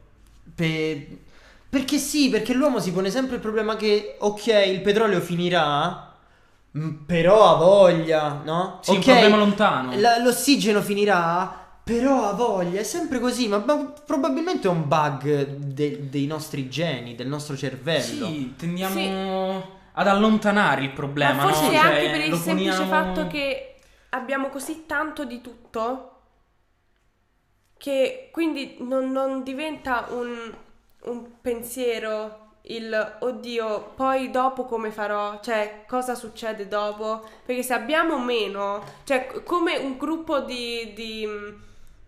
pe- 0.56 1.18
perché 1.70 1.98
sì, 1.98 2.30
perché 2.30 2.54
l'uomo 2.54 2.80
si 2.80 2.92
pone 2.92 3.10
sempre 3.10 3.36
il 3.36 3.42
problema 3.42 3.76
che 3.76 4.16
ok, 4.20 4.48
il 4.68 4.82
petrolio 4.82 5.20
finirà, 5.22 6.14
però 7.06 7.50
ha 7.50 7.56
voglia, 7.58 8.42
no? 8.44 8.80
Sì, 8.82 8.92
un 8.92 8.98
Ok, 8.98 9.04
problema 9.04 9.38
lontano. 9.38 9.98
la- 10.00 10.18
l'ossigeno 10.20 10.82
finirà, 10.82 11.66
però 11.84 12.26
ha 12.30 12.34
voglia, 12.34 12.80
è 12.80 12.84
sempre 12.84 13.20
così, 13.20 13.48
ma, 13.48 13.58
ma 13.66 13.76
probabilmente 14.06 14.68
è 14.68 14.72
un 14.72 14.88
bug 14.88 15.46
de- 15.48 16.10
dei 16.10 16.26
nostri 16.28 16.70
geni, 16.70 17.16
del 17.16 17.28
nostro 17.28 17.56
cervello. 17.58 18.26
Sì, 18.28 18.54
tendiamo 18.58 19.76
ad 20.00 20.08
allontanare 20.08 20.84
il 20.84 20.92
problema. 20.92 21.46
Ma 21.46 21.52
forse 21.52 21.64
no? 21.64 21.72
è 21.72 21.76
Cioè, 21.76 21.86
anche 21.86 22.10
per 22.10 22.26
il 22.26 22.36
semplice 22.36 22.78
poniamo- 22.78 23.04
fatto 23.04 23.28
che 23.28 23.76
abbiamo 24.10 24.50
così 24.50 24.86
tanto 24.86 25.26
di 25.26 25.42
tutto 25.42 26.12
che 27.78 28.30
quindi 28.32 28.78
non, 28.80 29.12
non 29.12 29.44
diventa 29.44 30.08
un, 30.10 30.54
un 31.04 31.42
pensiero 31.42 32.46
il 32.70 33.18
oddio, 33.20 33.94
poi 33.96 34.30
dopo 34.30 34.66
come 34.66 34.92
farò? 34.92 35.40
Cioè, 35.40 35.86
cosa 35.88 36.16
succede 36.16 36.68
dopo? 36.68 37.26
Perché 37.46 37.64
se 37.64 37.74
abbiamo 37.74 38.20
meno, 38.20 38.84
cioè 39.06 39.42
come 39.44 39.78
un 39.78 39.98
gruppo 39.98 40.42
di, 40.42 40.92
di, 40.94 41.26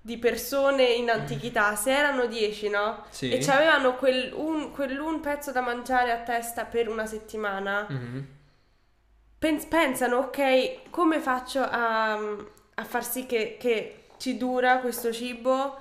di 0.10 0.18
persone 0.18 0.86
in 0.86 1.08
antichità, 1.12 1.76
se 1.76 1.96
erano 1.96 2.26
10, 2.26 2.68
no? 2.70 3.04
Sì. 3.12 3.30
E 3.30 3.48
avevano 3.48 3.96
quel, 3.96 4.34
un, 4.34 4.72
quell'un 4.72 5.20
pezzo 5.20 5.52
da 5.52 5.62
mangiare 5.62 6.12
a 6.12 6.18
testa 6.22 6.66
per 6.66 6.90
una 6.90 7.06
settimana. 7.06 7.86
Mhm. 7.88 8.28
Pens- 9.38 9.66
pensano, 9.66 10.18
ok, 10.18 10.90
come 10.90 11.20
faccio 11.20 11.62
a, 11.62 12.14
a 12.14 12.84
far 12.84 13.06
sì 13.06 13.28
che, 13.28 13.58
che 13.60 14.06
ci 14.18 14.36
dura 14.36 14.80
questo 14.80 15.14
cibo 15.14 15.78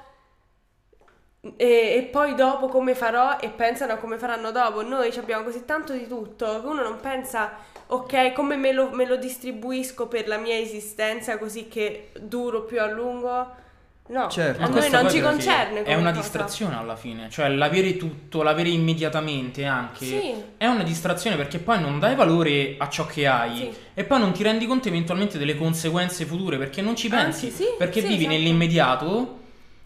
e, 1.57 1.95
e 1.97 2.03
poi 2.13 2.35
dopo 2.35 2.69
come 2.69 2.95
farò 2.95 3.39
e 3.39 3.49
pensano 3.49 3.95
a 3.95 3.97
come 3.97 4.19
faranno 4.19 4.51
dopo. 4.51 4.83
Noi 4.83 5.11
abbiamo 5.17 5.43
così 5.43 5.65
tanto 5.65 5.95
di 5.95 6.07
tutto 6.07 6.61
che 6.61 6.67
uno 6.67 6.83
non 6.83 7.01
pensa, 7.01 7.53
ok, 7.87 8.33
come 8.35 8.57
me 8.57 8.73
lo, 8.73 8.91
me 8.91 9.07
lo 9.07 9.17
distribuisco 9.17 10.07
per 10.07 10.29
la 10.29 10.37
mia 10.37 10.59
esistenza 10.59 11.39
così 11.39 11.67
che 11.67 12.11
duro 12.21 12.65
più 12.65 12.79
a 12.79 12.87
lungo. 12.91 13.67
No, 14.11 14.29
Certo. 14.31 14.63
a 14.63 14.69
noi 14.69 14.91
non 14.91 15.11
ci 15.11 15.21
concerne. 15.21 15.81
È 15.81 15.85
come 15.85 15.97
una 15.97 16.11
cosa. 16.11 16.21
distrazione 16.23 16.77
alla 16.77 16.97
fine, 16.97 17.29
cioè 17.31 17.49
l'avere 17.49 17.97
tutto, 17.99 18.43
l'avere 18.43 18.71
immediatamente 18.71 19.65
anche. 19.67 20.05
Sì. 20.07 20.35
È 20.57 20.67
una 20.67 20.83
distrazione 20.83 21.37
perché 21.37 21.59
poi 21.59 21.79
non 21.81 21.99
dai 21.99 22.15
valore 22.15 22.77
a 22.79 22.89
ciò 22.89 23.05
che 23.05 23.27
hai 23.27 23.57
Sì. 23.57 23.71
e 23.93 24.05
poi 24.05 24.19
non 24.21 24.33
ti 24.33 24.43
rendi 24.43 24.67
conto 24.67 24.89
eventualmente 24.89 25.37
delle 25.37 25.57
conseguenze 25.57 26.25
future 26.25 26.57
perché 26.57 26.81
non 26.81 26.97
ci 26.97 27.09
pensi, 27.09 27.47
Anzi, 27.47 27.57
sì, 27.57 27.65
perché 27.77 28.01
sì, 28.01 28.07
vivi 28.07 28.21
esatto. 28.25 28.37
nell'immediato 28.37 29.39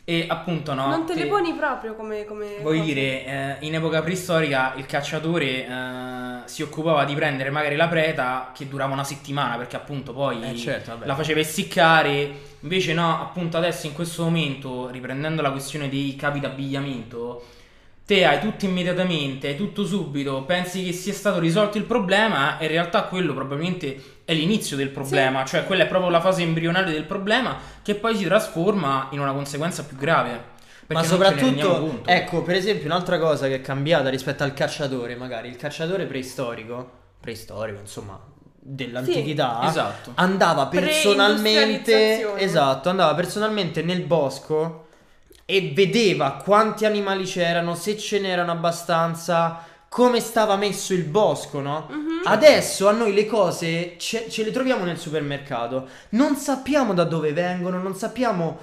e 0.05 0.27
appunto 0.29 0.73
no. 0.75 0.87
Non 0.89 1.05
te 1.05 1.15
le 1.15 1.23
te- 1.23 1.27
poni 1.29 1.53
proprio 1.55 1.95
come... 1.95 2.25
come 2.25 2.47
Voglio 2.61 2.81
cosa. 2.81 2.93
dire, 2.93 3.25
eh, 3.25 3.57
in 3.67 3.75
epoca 3.75 4.03
preistorica 4.03 4.75
il 4.77 4.87
cacciatore 4.87 5.67
eh, 5.67 5.69
si 6.45 6.63
occupava 6.63 7.05
di 7.05 7.15
prendere 7.15 7.51
magari 7.51 7.75
la 7.77 7.89
preda 7.89 8.51
che 8.55 8.69
durava 8.69 8.93
una 8.93 9.05
settimana 9.05 9.57
perché 9.57 9.75
appunto 9.77 10.13
poi 10.13 10.41
Eh, 10.43 10.57
certo, 10.57 10.97
la 11.03 11.15
faceva 11.17 11.41
essiccare. 11.41 12.51
Invece 12.63 12.95
no, 12.95 13.21
appunto 13.21 13.57
adesso 13.57 13.87
in 13.87 13.93
questo 13.93 14.25
momento, 14.25 14.89
riprendendo 14.89 15.43
la 15.43 15.51
questione 15.51 15.89
dei 15.89 16.15
capi 16.17 16.41
d'abbigliamento, 16.41 17.45
te 18.05 18.25
hai 18.25 18.41
tutto 18.41 18.65
immediatamente, 18.65 19.49
hai 19.49 19.57
tutto 19.57 19.85
subito, 19.85 20.43
pensi 20.43 20.85
che 20.85 20.93
sia 20.93 21.13
stato 21.13 21.39
risolto 21.39 21.79
il 21.79 21.85
problema 21.85 22.59
e 22.59 22.65
in 22.65 22.71
realtà 22.71 23.05
quello 23.05 23.35
probabilmente 23.35 24.21
è 24.25 24.33
l'inizio 24.33 24.77
del 24.77 24.91
problema, 24.91 25.45
cioè 25.45 25.65
quella 25.65 25.85
è 25.85 25.87
proprio 25.87 26.11
la 26.11 26.21
fase 26.21 26.43
embrionale 26.43 26.93
del 26.93 27.05
problema 27.05 27.59
che 27.83 27.95
poi 27.95 28.17
si 28.17 28.25
trasforma 28.25 29.09
in 29.11 29.21
una 29.21 29.33
conseguenza 29.33 29.85
più 29.85 29.97
grave. 29.97 30.51
Ma 30.89 31.03
soprattutto, 31.03 32.03
ecco, 32.05 32.43
per 32.43 32.57
esempio, 32.57 32.87
un'altra 32.87 33.19
cosa 33.19 33.47
che 33.49 33.57
è 33.57 33.61
cambiata 33.61 34.09
rispetto 34.09 34.43
al 34.43 34.53
cacciatore, 34.53 35.17
magari 35.17 35.49
il 35.49 35.57
cacciatore 35.57 36.05
preistorico, 36.05 36.91
preistorico, 37.19 37.81
insomma, 37.81 38.21
dell'antichità, 38.65 39.61
esatto. 39.65 40.13
andava 40.15 40.67
personalmente, 40.67 42.37
esatto, 42.37 42.89
andava 42.89 43.13
personalmente 43.15 43.83
nel 43.83 44.03
bosco 44.03 44.87
e 45.45 45.73
vedeva 45.75 46.41
quanti 46.43 46.85
animali 46.85 47.25
c'erano, 47.25 47.75
se 47.75 47.99
ce 47.99 48.21
n'erano 48.21 48.53
abbastanza, 48.53 49.65
come 49.89 50.21
stava 50.21 50.57
messo 50.57 50.95
il 50.95 51.05
bosco, 51.05 51.61
no? 51.61 51.89
Mhm. 51.91 52.21
Adesso 52.25 52.89
a 52.89 52.93
noi 52.93 53.13
le 53.13 53.27
cose 53.27 53.97
ce, 53.99 54.31
ce 54.31 54.45
le 54.45 54.53
troviamo 54.53 54.85
nel 54.85 54.99
supermercato, 54.99 55.89
non 56.11 56.37
sappiamo 56.37 56.95
da 56.95 57.05
dove 57.05 57.33
vengono, 57.33 57.83
non 57.83 57.97
sappiamo 57.97 58.59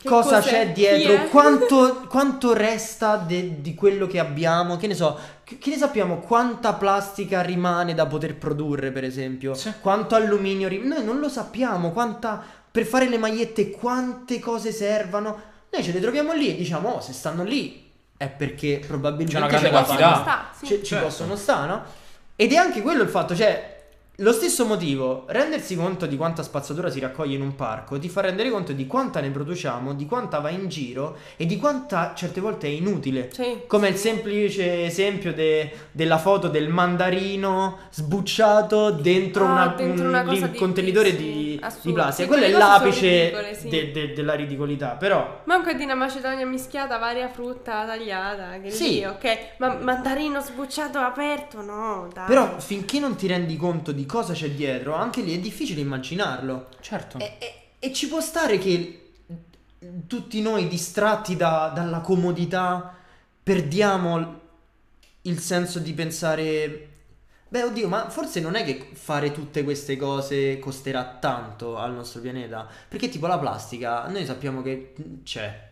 Che 0.00 0.08
cosa 0.08 0.36
cos'è? 0.40 0.50
c'è 0.50 0.72
dietro, 0.72 1.28
quanto, 1.28 2.06
quanto 2.08 2.54
resta 2.54 3.16
de- 3.16 3.60
di 3.60 3.74
quello 3.74 4.06
che 4.06 4.18
abbiamo, 4.18 4.76
che 4.78 4.86
ne 4.86 4.94
so, 4.94 5.18
che, 5.44 5.58
che 5.58 5.70
ne 5.70 5.76
sappiamo 5.76 6.20
quanta 6.20 6.72
plastica 6.72 7.42
rimane 7.42 7.92
da 7.94 8.06
poter 8.06 8.36
produrre, 8.36 8.92
per 8.92 9.04
esempio, 9.04 9.52
Sì. 9.54 9.72
quanto 9.80 10.14
alluminio 10.14 10.68
rimane, 10.68 10.94
noi 10.96 11.04
non 11.04 11.18
lo 11.18 11.28
sappiamo, 11.28 11.90
quanta, 11.90 12.42
per 12.70 12.86
fare 12.86 13.08
le 13.08 13.18
magliette 13.18 13.70
quante 13.70 14.38
cose 14.38 14.72
servano, 14.72 15.40
noi 15.70 15.82
ce 15.82 15.92
le 15.92 16.00
troviamo 16.00 16.32
lì 16.32 16.48
e 16.48 16.56
diciamo, 16.56 16.88
oh, 16.88 17.00
se 17.00 17.12
stanno 17.12 17.44
lì 17.44 17.88
è 18.16 18.28
perché 18.28 18.82
probabilmente 18.86 19.32
C'è 19.32 19.38
una 19.38 19.48
grande 19.48 19.70
quantità. 19.70 20.50
ci 20.64 20.82
Certo. 20.82 21.04
possono 21.06 21.36
stare, 21.36 21.68
no? 21.68 21.82
Ed 22.36 22.52
è 22.52 22.56
anche 22.56 22.80
quello 22.80 23.02
il 23.02 23.08
fatto, 23.10 23.36
cioè, 23.36 23.79
lo 24.20 24.32
stesso 24.32 24.66
motivo, 24.66 25.24
rendersi 25.28 25.74
conto 25.76 26.04
di 26.06 26.16
quanta 26.16 26.42
spazzatura 26.42 26.90
si 26.90 27.00
raccoglie 27.00 27.36
in 27.36 27.40
un 27.42 27.54
parco 27.54 27.98
ti 27.98 28.08
fa 28.10 28.20
rendere 28.20 28.50
conto 28.50 28.72
di 28.72 28.86
quanta 28.86 29.20
ne 29.20 29.30
produciamo, 29.30 29.94
di 29.94 30.04
quanta 30.04 30.40
va 30.40 30.50
in 30.50 30.68
giro 30.68 31.16
e 31.36 31.46
di 31.46 31.56
quanta 31.56 32.12
certe 32.14 32.40
volte 32.40 32.66
è 32.66 32.70
inutile. 32.70 33.30
Sì. 33.32 33.60
Come 33.66 33.88
il 33.88 33.96
semplice 33.96 34.84
esempio 34.84 35.32
de- 35.32 35.70
della 35.92 36.18
foto 36.18 36.48
del 36.48 36.68
mandarino 36.68 37.78
sbucciato 37.90 38.90
dentro, 38.90 39.46
Ah, 39.46 39.52
una- 39.52 39.66
dentro 39.76 40.04
un 40.04 40.10
una 40.10 40.22
cosa 40.24 40.46
di- 40.48 40.58
contenitore 40.58 41.10
sì, 41.10 41.16
di, 41.16 41.49
assurdo. 41.60 41.88
di 41.88 41.92
plastica. 41.94 42.22
Sì, 42.22 42.28
Quello 42.28 42.44
è 42.44 42.58
l'apice 42.58 43.22
ridicole, 43.24 43.54
sì. 43.54 43.68
de- 43.68 43.90
de- 43.92 44.12
della 44.12 44.34
ridicolità. 44.34 44.88
Però, 44.90 45.42
Manco 45.44 45.72
di 45.72 45.82
una 45.84 45.94
macedonia 45.94 46.46
mischiata, 46.46 46.98
varia 46.98 47.28
frutta 47.28 47.84
tagliata. 47.86 48.58
Che 48.60 48.70
Sì. 48.70 48.88
lì, 48.90 49.04
ok. 49.04 49.38
Ma 49.58 49.74
mandarino 49.74 50.40
sbucciato 50.40 50.98
aperto, 50.98 51.60
no, 51.62 52.08
dai. 52.12 52.26
però 52.26 52.58
finché 52.58 52.98
non 52.98 53.16
ti 53.16 53.26
rendi 53.26 53.56
conto 53.56 53.92
di 53.92 54.06
cosa 54.06 54.32
c'è 54.32 54.50
dietro, 54.50 54.94
anche 54.94 55.20
lì 55.22 55.34
è 55.34 55.38
difficile 55.38 55.80
immaginarlo. 55.80 56.68
Certo. 56.80 57.18
E, 57.18 57.36
e- 57.38 57.54
e 57.78 57.92
ci 57.92 58.08
può 58.08 58.20
stare 58.20 58.58
che 58.58 58.96
tutti 60.06 60.42
noi 60.42 60.68
distratti 60.68 61.36
da- 61.36 61.72
dalla 61.74 62.00
comodità 62.00 62.94
perdiamo 63.42 64.38
il 65.22 65.38
senso 65.38 65.78
di 65.78 65.92
pensare. 65.92 66.84
Beh, 67.50 67.64
oddio, 67.64 67.88
ma 67.88 68.08
forse 68.08 68.38
non 68.38 68.54
è 68.54 68.64
che 68.64 68.90
fare 68.92 69.32
tutte 69.32 69.64
queste 69.64 69.96
cose 69.96 70.60
costerà 70.60 71.16
tanto 71.20 71.76
al 71.76 71.92
nostro 71.92 72.20
pianeta. 72.20 72.64
Perché, 72.88 73.08
tipo, 73.08 73.26
la 73.26 73.40
plastica, 73.40 74.06
noi 74.06 74.24
sappiamo 74.24 74.62
che 74.62 74.94
c'è, 75.24 75.68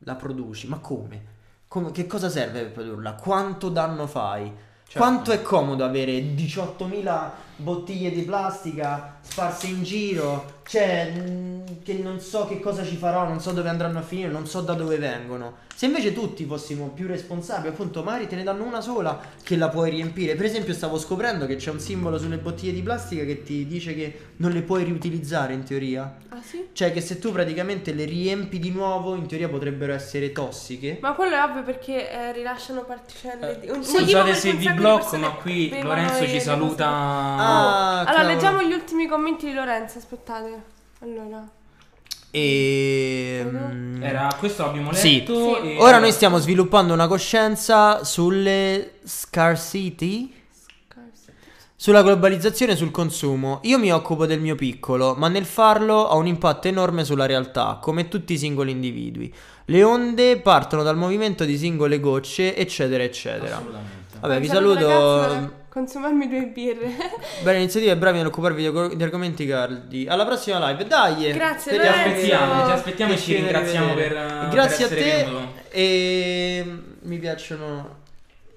la 0.00 0.16
produci, 0.16 0.68
ma 0.68 0.80
come? 0.80 1.32
Come- 1.66 1.92
che 1.92 2.06
cosa 2.06 2.28
serve 2.28 2.64
per 2.64 2.72
produrla? 2.72 3.14
Quanto 3.14 3.70
danno 3.70 4.06
fai? 4.06 4.52
Certo. 4.86 4.98
Quanto 4.98 5.32
è 5.32 5.40
comodo 5.40 5.82
avere 5.82 6.12
18.000 6.12 7.30
bottiglie 7.56 8.10
di 8.10 8.22
plastica 8.22 9.16
sparse 9.22 9.68
in 9.68 9.82
giro? 9.82 10.53
Cioè, 10.66 11.10
mh, 11.10 11.82
che 11.82 11.94
non 11.94 12.20
so 12.20 12.46
che 12.46 12.58
cosa 12.60 12.84
ci 12.84 12.96
farò, 12.96 13.26
non 13.28 13.40
so 13.40 13.52
dove 13.52 13.68
andranno 13.68 13.98
a 13.98 14.02
finire, 14.02 14.30
non 14.30 14.46
so 14.46 14.60
da 14.62 14.72
dove 14.74 14.96
vengono. 14.96 15.62
Se 15.74 15.86
invece 15.86 16.12
tutti 16.14 16.44
fossimo 16.44 16.88
più 16.88 17.06
responsabili, 17.08 17.68
appunto, 17.68 18.02
magari 18.02 18.28
te 18.28 18.36
ne 18.36 18.44
danno 18.44 18.64
una 18.64 18.80
sola 18.80 19.20
che 19.42 19.56
la 19.56 19.68
puoi 19.68 19.90
riempire. 19.90 20.36
Per 20.36 20.44
esempio, 20.46 20.72
stavo 20.72 20.98
scoprendo 20.98 21.46
che 21.46 21.56
c'è 21.56 21.70
un 21.70 21.80
simbolo 21.80 22.16
sulle 22.16 22.38
bottiglie 22.38 22.72
di 22.72 22.80
plastica 22.80 23.24
che 23.24 23.42
ti 23.42 23.66
dice 23.66 23.92
che 23.94 24.18
non 24.36 24.52
le 24.52 24.62
puoi 24.62 24.84
riutilizzare 24.84 25.52
in 25.52 25.64
teoria. 25.64 26.16
Ah, 26.28 26.40
sì? 26.40 26.68
Cioè, 26.72 26.92
che 26.92 27.00
se 27.00 27.18
tu 27.18 27.32
praticamente 27.32 27.92
le 27.92 28.04
riempi 28.04 28.58
di 28.60 28.70
nuovo, 28.70 29.16
in 29.16 29.26
teoria 29.26 29.48
potrebbero 29.48 29.92
essere 29.92 30.30
tossiche. 30.32 30.98
Ma 31.00 31.12
quello 31.14 31.34
è 31.34 31.42
ovvio 31.42 31.64
perché 31.64 32.08
eh, 32.10 32.32
rilasciano 32.32 32.84
particelle 32.84 33.58
di... 33.60 33.68
un 33.68 33.82
Scusate 33.84 34.34
se 34.34 34.52
vi 34.52 34.70
blocco, 34.72 35.16
ma 35.16 35.30
qui 35.30 35.82
Lorenzo 35.82 36.24
ci 36.26 36.40
saluta. 36.40 36.86
Ah, 36.86 37.98
Allora, 37.98 38.12
cavolo. 38.12 38.28
leggiamo 38.32 38.62
gli 38.62 38.72
ultimi 38.72 39.06
commenti 39.08 39.46
di 39.46 39.52
Lorenzo, 39.54 39.98
aspettate. 39.98 40.53
Allora. 41.00 41.48
E... 42.30 43.46
Era, 44.00 44.34
questo 44.38 44.64
l'abbiamo 44.64 44.92
Sì. 44.92 45.18
letto. 45.18 45.60
Sì. 45.62 45.72
e- 45.74 45.76
Ora 45.78 45.98
noi 45.98 46.10
stiamo 46.12 46.38
sviluppando 46.38 46.92
una 46.92 47.06
coscienza 47.06 48.02
sulle 48.02 48.94
scarcity, 49.04 50.32
sulla 51.76 52.02
globalizzazione 52.02 52.72
e 52.72 52.76
sul 52.76 52.90
consumo. 52.90 53.60
Io 53.64 53.78
mi 53.78 53.92
occupo 53.92 54.26
del 54.26 54.40
mio 54.40 54.54
piccolo, 54.54 55.14
ma 55.16 55.28
nel 55.28 55.44
farlo 55.44 55.94
ho 55.94 56.16
un 56.16 56.26
impatto 56.26 56.66
enorme 56.66 57.04
sulla 57.04 57.26
realtà, 57.26 57.78
come 57.80 58.08
tutti 58.08 58.32
i 58.32 58.38
singoli 58.38 58.70
individui. 58.72 59.32
Le 59.66 59.82
onde 59.82 60.38
partono 60.40 60.82
dal 60.82 60.96
movimento 60.96 61.44
di 61.44 61.56
singole 61.56 62.00
gocce, 62.00 62.56
eccetera, 62.56 63.02
eccetera. 63.02 63.56
Assolutamente. 63.56 63.92
Vabbè, 64.20 64.40
vi 64.40 64.46
saluto, 64.46 64.88
saluto. 64.88 65.52
Consumarmi 65.74 66.28
due 66.28 66.46
birre. 66.54 66.88
Bella 67.42 67.58
iniziativa 67.58 67.90
e 67.90 67.96
bravi 67.96 68.18
nell'occuparvi 68.18 68.70
di, 68.70 68.96
di 68.96 69.02
argomenti 69.02 69.44
caldi. 69.44 70.06
Alla 70.06 70.24
prossima 70.24 70.70
live, 70.70 70.86
dai! 70.86 71.32
Grazie, 71.32 71.72
Ti 71.72 71.86
aspettiamo, 71.86 72.64
ti 72.66 72.70
aspettiamo 72.70 73.12
e 73.12 73.16
ci 73.16 73.22
ci 73.24 73.34
ringraziamo 73.34 73.94
per, 73.94 74.08
rivedere. 74.12 74.38
per 74.38 74.48
Grazie 74.50 74.84
a 74.84 74.86
essere 74.86 75.00
te 75.02 75.24
venuto. 75.24 75.48
e 75.70 76.64
mi 77.00 77.18
piacciono 77.18 78.02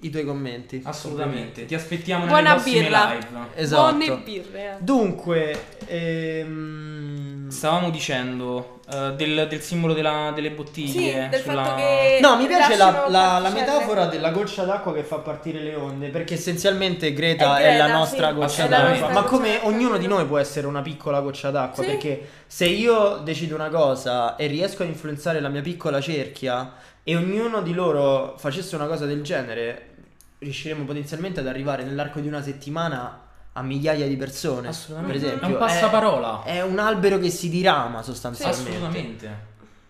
i 0.02 0.10
tuoi 0.10 0.26
commenti. 0.26 0.82
Assolutamente. 0.84 1.66
Ti 1.66 1.76
aspettiamo 1.76 2.26
Buona 2.26 2.56
nelle 2.56 2.64
birra. 2.64 3.10
live. 3.14 3.28
Esatto. 3.56 3.96
Buone 3.96 4.18
birre. 4.24 4.62
eh. 4.64 4.76
Dunque, 4.80 5.64
ehm... 5.86 7.26
Stavamo 7.50 7.90
dicendo 7.92 8.82
eh, 8.92 9.14
del, 9.16 9.48
del 9.48 9.62
simbolo 9.62 9.94
della- 9.94 10.32
delle 10.36 10.50
Sì, 10.50 10.54
bottiglie. 10.56 11.28
del 11.30 11.40
sulla- 11.42 11.64
fatto 11.64 11.76
che... 11.78 12.20
No, 12.22 12.36
mi 12.36 12.46
piace 12.46 12.76
la, 12.76 12.86
lasciano 12.86 13.10
la- 13.10 13.20
la 13.40 13.40
particelle. 13.50 13.60
metafora 13.72 14.06
della 14.08 14.30
goccia 14.32 14.64
d'acqua 14.66 14.94
che 14.94 15.04
fa 15.04 15.18
partire 15.20 15.60
le 15.62 15.76
onde, 15.76 16.10
perché 16.10 16.34
essenzialmente 16.34 17.14
Greta 17.14 17.58
È 17.58 17.62
è, 17.62 17.70
Greta, 17.70 17.88
la 17.88 17.94
nostra 17.94 18.28
sì, 18.30 18.34
goccia 18.36 18.66
è 18.66 18.70
la 18.70 18.78
d'acqua. 18.78 18.90
nostra 18.90 19.08
Ma 19.08 19.14
goccia 19.22 19.30
come 19.30 19.52
d'acqua, 19.54 19.70
ognuno 19.70 19.98
di 19.98 20.08
noi 20.08 20.26
può 20.26 20.38
essere 20.38 20.68
una 20.68 20.82
piccola 20.82 21.22
goccia 21.22 21.50
d'acqua, 21.50 21.84
Sì. 21.84 21.90
perché 21.90 22.28
se 22.48 22.66
io 22.66 23.22
decido 23.24 23.56
una 23.56 23.70
cosa 23.70 24.36
e 24.36 24.48
riesco 24.48 24.84
a 24.84 24.86
influenzare 24.86 25.40
la 25.40 25.48
mia 25.50 25.62
piccola 25.62 26.02
cerchia 26.02 26.74
e 27.10 27.16
ognuno 27.16 27.62
di 27.62 27.74
loro 27.74 28.36
facesse 28.38 28.76
una 28.76 28.86
cosa 28.86 29.06
del 29.06 29.22
genere, 29.22 29.92
riusciremo 30.40 30.84
potenzialmente 30.84 31.40
ad 31.40 31.48
arrivare 31.48 31.86
nell'arco 31.86 32.20
di 32.20 32.28
una 32.28 32.42
settimana 32.42 33.28
a 33.54 33.62
migliaia 33.62 34.06
di 34.10 34.18
persone. 34.18 34.68
Assolutamente. 34.68 35.18
Per 35.18 35.26
esempio, 35.26 35.48
È 35.48 35.52
un 35.52 35.58
passaparola. 35.58 36.44
È, 36.44 36.56
è 36.58 36.64
un 36.64 36.80
albero 36.80 37.18
che 37.18 37.30
si 37.30 37.48
dirama 37.48 38.02
sostanzialmente. 38.02 38.70
Assolutamente. 38.70 39.46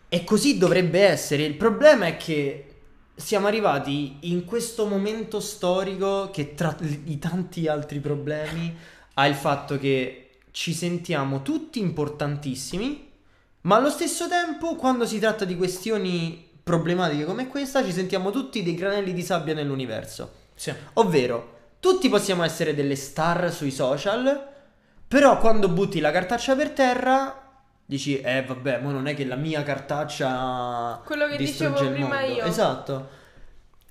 E 0.09 0.24
così 0.24 0.59
dovrebbe 0.59 1.01
essere. 1.07 1.41
Il 1.41 1.55
problema 1.55 2.05
è 2.05 2.18
che 2.18 2.76
siamo 3.15 3.47
arrivati 3.47 4.18
in 4.32 4.45
questo 4.45 4.86
momento 4.86 5.39
storico 5.39 6.30
che 6.30 6.53
tra 6.53 6.78
i 7.05 7.18
tanti 7.18 7.68
altri 7.68 7.97
problemi 7.99 8.78
ha 9.15 9.26
il 9.26 9.34
fatto 9.34 9.80
che 9.80 10.36
ci 10.51 10.72
sentiamo 10.72 11.41
tutti 11.41 11.80
importantissimi, 11.80 13.09
ma 13.61 13.78
allo 13.78 13.89
stesso 13.89 14.28
tempo 14.28 14.76
quando 14.76 15.07
si 15.07 15.18
tratta 15.18 15.45
di 15.45 15.57
questioni 15.57 16.47
problematiche 16.68 17.24
come 17.24 17.47
questa 17.47 17.82
ci 17.84 17.93
sentiamo 17.93 18.30
tutti 18.30 18.61
dei 18.61 18.76
granelli 18.76 19.13
di 19.13 19.24
sabbia 19.24 19.53
nell'universo. 19.53 20.32
Sì. 20.53 20.74
Ovvero, 20.93 21.55
tutti 21.80 22.09
possiamo 22.09 22.43
essere 22.43 22.76
delle 22.76 22.97
star 22.97 23.49
sui 23.51 23.72
social, 23.72 24.45
però 25.07 25.39
quando 25.39 25.70
butti 25.70 26.01
la 26.01 26.11
cartaccia 26.11 26.55
per 26.55 26.72
terra 26.72 27.41
dici, 27.86 28.20
eh 28.20 28.43
vabbè, 28.43 28.80
ma 28.80 28.91
non 28.91 29.07
è 29.07 29.15
che 29.15 29.24
la 29.26 29.36
mia 29.38 29.63
cartaccia 29.63 31.01
Quello 31.05 31.28
che 31.28 31.38
distrugge 31.38 31.70
dicevo 31.72 31.89
il 31.89 31.93
prima 31.93 32.20
mondo. 32.20 32.34
io. 32.36 32.43
Esatto. 32.43 33.07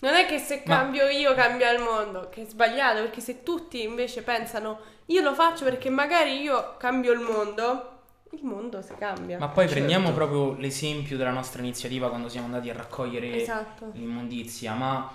Non 0.01 0.13
è 0.13 0.27
che 0.27 0.39
se 0.39 0.63
Ma- 0.67 0.77
cambio 0.77 1.09
io 1.09 1.35
cambia 1.35 1.71
il 1.71 1.83
mondo, 1.83 2.29
che 2.31 2.43
è 2.43 2.45
sbagliato, 2.45 3.01
perché 3.01 3.21
se 3.23 3.43
tutti 3.43 3.83
invece 3.83 4.21
pensano 4.23 4.79
io 5.07 5.23
lo 5.23 5.33
faccio 5.33 5.65
perché 5.65 5.89
magari 5.89 6.41
io 6.43 6.77
cambio 6.77 7.13
il 7.13 7.21
mondo, 7.21 7.96
il 8.39 8.45
mondo 8.45 8.83
si 8.83 8.93
cambia. 8.99 9.39
Ma 9.39 9.49
poi 9.49 9.65
Certo. 9.65 9.75
prendiamo 9.75 10.13
proprio 10.13 10.55
l'esempio 10.59 11.17
della 11.17 11.31
nostra 11.31 11.61
iniziativa 11.63 12.09
quando 12.09 12.29
siamo 12.29 12.47
andati 12.47 12.69
a 12.71 12.75
raccogliere 12.75 13.41
Esatto. 13.43 13.91
l'immondizia, 13.95 14.75
ma 14.75 15.11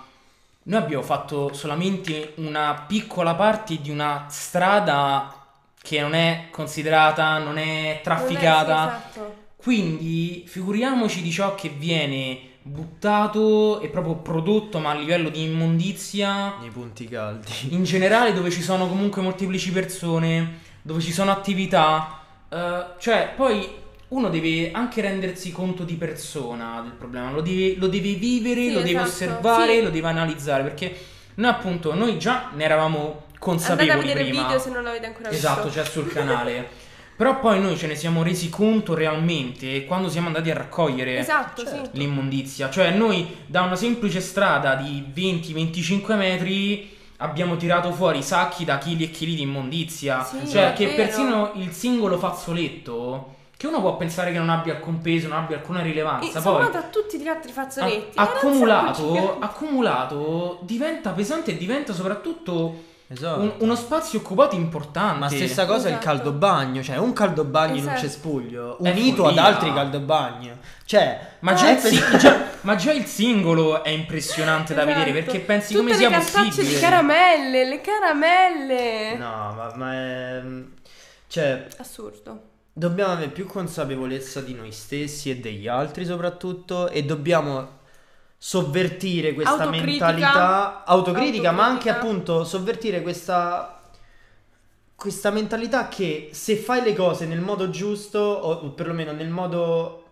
noi 0.64 0.80
abbiamo 0.80 1.02
fatto 1.02 1.52
solamente 1.52 2.32
una 2.36 2.84
piccola 2.86 3.34
parte 3.34 3.80
di 3.80 3.90
una 3.90 4.26
strada 4.28 5.34
che 5.80 6.00
non 6.00 6.14
è 6.14 6.48
considerata, 6.50 7.38
non 7.38 7.58
è 7.58 8.00
trafficata. 8.02 8.84
Non 8.84 8.94
è- 8.94 8.98
sì, 9.00 9.08
esatto. 9.18 9.34
Quindi 9.56 10.44
figuriamoci 10.46 11.22
di 11.22 11.30
ciò 11.30 11.54
che 11.54 11.68
viene 11.68 12.50
buttato 12.62 13.80
e 13.80 13.88
proprio 13.88 14.16
prodotto, 14.16 14.78
ma 14.78 14.90
a 14.90 14.94
livello 14.94 15.28
di 15.28 15.42
immondizia 15.42 16.56
Nei 16.60 16.70
punti 16.70 17.06
caldi. 17.08 17.50
in 17.70 17.82
generale 17.84 18.32
dove 18.32 18.50
ci 18.50 18.62
sono 18.62 18.88
comunque 18.88 19.22
molteplici 19.22 19.70
persone, 19.72 20.58
dove 20.82 21.00
ci 21.00 21.12
sono 21.12 21.30
attività, 21.32 22.21
eh, 22.52 22.84
cioè 22.98 23.32
poi 23.34 23.68
uno 24.08 24.28
deve 24.28 24.70
anche 24.72 25.00
rendersi 25.00 25.50
conto 25.52 25.84
di 25.84 25.94
persona 25.94 26.80
del 26.82 26.92
problema, 26.92 27.30
lo 27.30 27.40
deve, 27.40 27.76
lo 27.78 27.86
deve 27.88 28.12
vivere, 28.12 28.60
Sì, 28.68 28.72
lo 28.72 28.80
deve 28.80 28.90
esatto, 28.90 29.08
osservare, 29.08 29.76
sì. 29.76 29.82
lo 29.82 29.90
deve 29.90 30.08
analizzare, 30.08 30.62
perché 30.62 30.94
noi 31.36 31.50
appunto, 31.50 31.94
noi 31.94 32.18
già 32.18 32.50
ne 32.54 32.64
eravamo 32.64 32.98
Andate 32.98 33.26
a 33.34 33.38
consapevoli 33.38 34.06
vedere 34.06 34.20
il 34.20 34.28
prima. 34.28 34.42
video 34.44 34.58
se 34.60 34.70
non 34.70 34.82
l'avete 34.84 35.06
ancora 35.06 35.30
Esatto, 35.30 35.64
visto. 35.64 35.80
c'è 35.80 35.86
sul 35.88 36.08
canale. 36.12 36.68
Però 37.16 37.38
poi 37.40 37.60
noi 37.60 37.76
ce 37.76 37.86
ne 37.86 37.94
siamo 37.94 38.22
resi 38.22 38.48
conto 38.48 38.94
realmente 38.94 39.84
quando 39.84 40.08
siamo 40.08 40.26
andati 40.28 40.50
a 40.50 40.54
raccogliere 40.54 41.18
Esatto, 41.18 41.62
Certo. 41.64 41.90
l'immondizia. 41.92 42.68
Cioè, 42.70 42.90
noi 42.90 43.26
da 43.46 43.62
una 43.62 43.76
semplice 43.76 44.20
strada 44.20 44.74
di 44.74 45.04
20-25 45.14 46.16
metri 46.16 46.91
abbiamo 47.22 47.56
tirato 47.56 47.92
fuori 47.92 48.22
sacchi 48.22 48.64
da 48.64 48.78
chili 48.78 49.04
e 49.04 49.10
chili 49.10 49.34
di 49.34 49.42
immondizia. 49.42 50.22
Sì, 50.24 50.48
cioè, 50.48 50.72
che 50.74 50.86
vero. 50.86 50.96
persino 50.96 51.52
il 51.54 51.72
singolo 51.72 52.18
fazzoletto, 52.18 53.34
che 53.56 53.66
uno 53.66 53.80
può 53.80 53.96
pensare 53.96 54.32
che 54.32 54.38
non 54.38 54.50
abbia 54.50 54.74
alcun 54.74 55.00
peso, 55.00 55.28
non 55.28 55.38
abbia 55.38 55.56
alcuna 55.56 55.80
rilevanza, 55.82 56.38
E 56.38 56.42
poi 56.42 56.62
a 56.64 56.82
tutti 56.90 57.18
gli 57.18 57.28
altri 57.28 57.52
fazzoletti. 57.52 58.18
a- 58.18 58.22
accumulato, 58.22 59.36
accumulato 59.38 60.58
diventa 60.62 61.10
pesante 61.10 61.52
e 61.52 61.56
diventa 61.56 61.92
soprattutto 61.92 62.90
Esatto. 63.12 63.40
un- 63.40 63.52
uno 63.58 63.74
spazio 63.76 64.18
occupato 64.20 64.54
importante. 64.54 65.18
Ma 65.18 65.28
stessa 65.28 65.66
cosa 65.66 65.88
il 65.88 65.94
Esatto. 65.94 66.04
caldo 66.06 66.32
bagno, 66.32 66.82
cioè 66.82 66.96
un 66.96 67.12
caldo 67.12 67.44
bagno 67.44 67.76
in 67.76 67.82
un 67.84 67.88
Esatto. 67.92 68.00
cespuglio 68.00 68.78
È 68.78 68.90
unito 68.90 69.26
ad 69.26 69.38
altri 69.38 69.72
caldo 69.72 70.00
bagno. 70.00 70.58
Cioè, 70.84 71.28
Ma 71.40 71.54
già, 71.54 71.70
il 71.70 71.78
si- 71.78 71.98
pes- 71.98 72.16
già- 72.18 72.40
ma 72.62 72.74
già 72.76 72.92
il 72.92 73.04
singolo 73.06 73.82
è 73.82 73.88
impressionante 73.90 74.74
da 74.74 74.82
Esatto. 74.82 74.98
vedere 74.98 75.22
perché 75.22 75.40
pensi 75.40 75.72
Tutte 75.74 75.84
come 75.84 75.94
sia 75.96 76.08
le 76.08 76.14
cartacce 76.16 76.44
possibile. 76.48 76.74
di 76.74 76.80
caramelle, 76.80 77.64
le 77.64 77.80
caramelle. 77.80 79.16
No, 79.16 79.52
ma, 79.56 79.72
ma 79.76 79.92
è 79.92 80.42
cioè 81.28 81.66
Assurdo. 81.78 82.42
Dobbiamo 82.74 83.12
avere 83.12 83.30
più 83.30 83.46
consapevolezza 83.46 84.40
di 84.40 84.54
noi 84.54 84.72
stessi 84.72 85.28
e 85.30 85.36
degli 85.36 85.68
altri 85.68 86.04
soprattutto 86.06 86.88
e 86.88 87.04
dobbiamo 87.04 87.80
sovvertire 88.44 89.34
questa 89.34 89.52
Autocritica. 89.52 90.06
mentalità 90.06 90.84
autocritica, 90.84 91.52
ma 91.52 91.64
anche 91.64 91.90
Autocritica. 91.90 91.96
appunto 91.96 92.44
sovvertire 92.44 93.00
questa 93.00 93.80
questa 94.96 95.30
mentalità 95.30 95.86
che 95.86 96.30
se 96.32 96.56
fai 96.56 96.82
le 96.82 96.92
cose 96.92 97.24
nel 97.26 97.40
modo 97.40 97.70
giusto 97.70 98.18
o, 98.18 98.52
o 98.52 98.70
perlomeno 98.70 99.12
nel 99.12 99.28
modo 99.28 100.06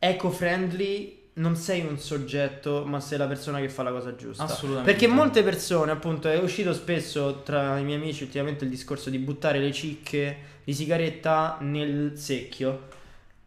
eco-friendly 0.00 1.28
non 1.34 1.54
sei 1.54 1.82
un 1.82 1.96
soggetto, 1.96 2.84
ma 2.84 2.98
sei 2.98 3.18
la 3.18 3.28
persona 3.28 3.60
che 3.60 3.68
fa 3.68 3.84
la 3.84 3.92
cosa 3.92 4.16
giusta. 4.16 4.42
Assolutamente. 4.42 4.90
Perché 4.90 5.06
molte 5.06 5.44
persone, 5.44 5.92
appunto, 5.92 6.28
è 6.28 6.38
uscito 6.38 6.74
spesso 6.74 7.42
tra 7.42 7.78
i 7.78 7.84
miei 7.84 7.98
amici 7.98 8.24
ultimamente 8.24 8.64
il 8.64 8.70
discorso 8.70 9.10
di 9.10 9.18
buttare 9.18 9.60
le 9.60 9.72
cicche 9.72 10.38
di 10.64 10.74
sigaretta 10.74 11.56
nel 11.60 12.18
secchio. 12.18 12.98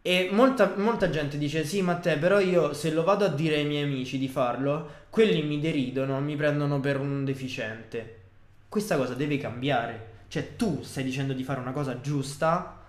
E 0.06 0.28
molta, 0.30 0.74
molta 0.76 1.08
gente 1.08 1.38
dice: 1.38 1.64
Sì, 1.64 1.80
ma 1.80 1.94
te, 1.94 2.18
però 2.18 2.38
io 2.38 2.74
se 2.74 2.90
lo 2.92 3.04
vado 3.04 3.24
a 3.24 3.28
dire 3.28 3.56
ai 3.56 3.64
miei 3.64 3.84
amici 3.84 4.18
di 4.18 4.28
farlo, 4.28 5.06
quelli 5.08 5.42
mi 5.42 5.58
deridono, 5.58 6.20
mi 6.20 6.36
prendono 6.36 6.78
per 6.78 7.00
un 7.00 7.24
deficiente. 7.24 8.20
Questa 8.68 8.98
cosa 8.98 9.14
deve 9.14 9.38
cambiare. 9.38 10.12
Cioè, 10.28 10.56
tu 10.56 10.82
stai 10.82 11.04
dicendo 11.04 11.32
di 11.32 11.42
fare 11.42 11.60
una 11.60 11.72
cosa 11.72 12.02
giusta 12.02 12.83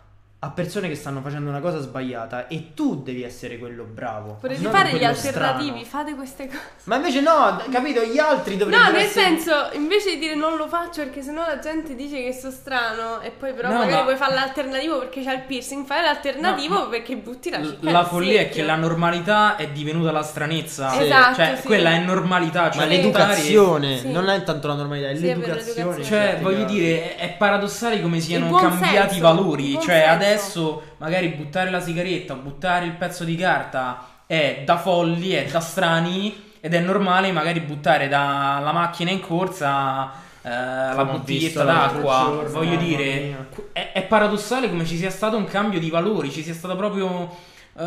a 0.45 0.49
persone 0.51 0.88
che 0.88 0.95
stanno 0.95 1.22
facendo 1.22 1.49
una 1.49 1.59
cosa 1.59 1.80
sbagliata 1.80 2.47
e 2.47 2.73
tu 2.76 3.01
devi 3.01 3.23
essere 3.23 3.57
quello 3.57 3.84
bravo. 3.84 4.38
Potete 4.39 4.67
fare 4.69 4.93
gli 4.93 5.03
alternativi, 5.03 5.84
strano. 5.84 6.03
fate 6.03 6.15
queste 6.15 6.47
cose. 6.47 6.59
Ma 6.84 6.97
invece 6.97 7.22
no, 7.22 7.61
capito? 7.72 8.01
Gli 8.03 8.19
altri 8.19 8.57
dovrebbero 8.57 8.84
No, 8.85 8.91
nel 8.91 9.01
essere... 9.05 9.26
senso, 9.26 9.69
invece 9.73 10.11
di 10.11 10.19
dire 10.19 10.35
non 10.35 10.55
lo 10.57 10.67
faccio 10.67 11.01
perché 11.03 11.22
sennò 11.23 11.41
la 11.45 11.57
gente 11.59 11.95
dice 11.95 12.22
che 12.23 12.31
sono 12.34 12.51
strano 12.51 13.22
e 13.22 13.31
poi 13.31 13.53
però 13.53 13.69
No, 13.69 13.73
magari 13.80 13.93
ma- 13.95 14.03
vuoi 14.03 14.15
fare 14.17 14.34
l'alternativo 14.35 14.99
perché 14.99 15.23
c'hai 15.23 15.35
il 15.35 15.41
piercing, 15.41 15.85
fai 15.85 16.01
l'alternativo 16.03 16.73
No, 16.76 16.80
ma- 16.81 16.88
perché 16.89 17.15
butti 17.15 17.49
la 17.49 17.63
cicca 17.63 17.91
La 17.91 18.05
follia 18.05 18.41
è 18.41 18.49
che 18.49 18.61
la 18.63 18.76
normalità 18.76 19.55
è 19.55 19.67
divenuta 19.69 20.11
la 20.11 20.23
stranezza. 20.23 20.89
Sì. 20.89 21.03
Esatto, 21.03 21.35
Cioè, 21.35 21.57
sì. 21.59 21.63
quella 21.65 21.89
è 21.91 21.99
normalità. 21.99 22.63
Ma 22.63 22.72
Cioè, 22.72 22.85
l'educazione 22.88 23.97
Sì. 23.99 24.11
non 24.11 24.30
è 24.30 24.43
tanto 24.43 24.67
la 24.67 24.73
normalità, 24.76 25.09
è 25.09 25.15
Sì, 25.15 25.27
è 25.27 25.35
l'educazione. 25.35 25.63
l'educazione. 25.89 26.03
Cioè, 26.03 26.39
voglio 26.41 26.65
dire, 26.65 27.15
è, 27.15 27.30
paradossale 27.38 28.01
come 28.01 28.19
siano 28.19 28.53
cambiati 28.55 28.93
senso, 28.95 29.15
i 29.15 29.19
valori. 29.19 29.73
Cioè, 29.73 29.81
senso. 29.81 30.05
Adesso 30.35 30.81
magari 30.97 31.29
buttare 31.29 31.69
la 31.69 31.79
sigaretta, 31.79 32.35
buttare 32.35 32.85
il 32.85 32.91
pezzo 32.91 33.23
di 33.23 33.35
carta 33.35 34.07
è 34.25 34.63
da 34.65 34.77
folli, 34.77 35.31
è 35.31 35.45
da 35.45 35.59
strani. 35.59 36.43
Ed 36.59 36.73
è 36.73 36.79
normale 36.79 37.31
magari 37.31 37.59
buttare 37.59 38.07
dalla 38.07 38.71
macchina 38.71 39.11
in 39.11 39.19
corsa 39.19 40.11
eh, 40.41 40.49
la 40.49 41.05
bottiglietta 41.05 41.63
d'acqua. 41.63 42.23
giorno, 42.25 42.49
Voglio 42.49 42.75
dire, 42.77 43.49
è, 43.71 43.91
è 43.93 44.01
paradossale 44.03 44.67
come 44.69 44.83
ci 44.83 44.97
sia 44.97 45.11
stato 45.11 45.37
un 45.37 45.45
cambio 45.45 45.79
di 45.79 45.91
valori, 45.91 46.31
ci 46.31 46.41
sia 46.41 46.55
stata 46.55 46.75
proprio 46.75 47.29
eh, 47.77 47.81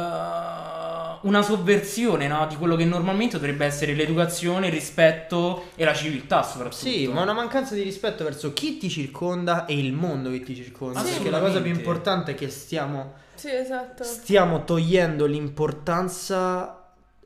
una 1.20 1.42
sovversione 1.42 2.28
no, 2.28 2.46
di 2.46 2.56
quello 2.56 2.76
che 2.76 2.84
normalmente 2.84 3.36
dovrebbe 3.38 3.64
essere 3.64 3.94
l'educazione, 3.94 4.66
il 4.66 4.72
rispetto 4.72 5.68
e 5.74 5.84
la 5.84 5.94
civiltà 5.94 6.42
soprattutto. 6.42 6.76
Sì, 6.76 7.08
ma 7.08 7.22
una 7.22 7.32
mancanza 7.32 7.74
di 7.74 7.82
rispetto 7.82 8.24
verso 8.24 8.52
chi 8.52 8.78
ti 8.78 8.88
circonda 8.88 9.66
e 9.66 9.78
il 9.78 9.92
mondo 9.92 10.30
che 10.30 10.40
ti 10.42 10.54
circonda. 10.54 11.02
Sì. 11.02 11.14
Perché 11.14 11.30
la 11.30 11.40
cosa 11.40 11.60
più 11.60 11.72
importante 11.72 12.32
è 12.32 12.34
che 12.34 12.50
stiamo, 12.50 13.14
Sì, 13.34 13.50
esatto. 13.50 14.04
stiamo 14.04 14.64
togliendo 14.64 15.26
l'importanza 15.26 16.74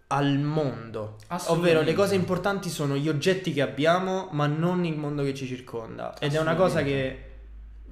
al 0.06 0.39
mondo. 0.39 1.16
Ovvero 1.47 1.80
le 1.80 1.94
cose 1.94 2.14
importanti 2.14 2.68
sono 2.68 2.97
gli 2.97 3.09
oggetti 3.09 3.52
che 3.52 3.62
abbiamo, 3.62 4.28
ma 4.32 4.47
non 4.47 4.84
il 4.84 4.97
mondo 4.97 5.22
che 5.22 5.34
ci 5.34 5.47
circonda. 5.47 6.14
Ed 6.18 6.34
è 6.34 6.40
una 6.40 6.55
cosa 6.55 6.82
che 6.82 7.30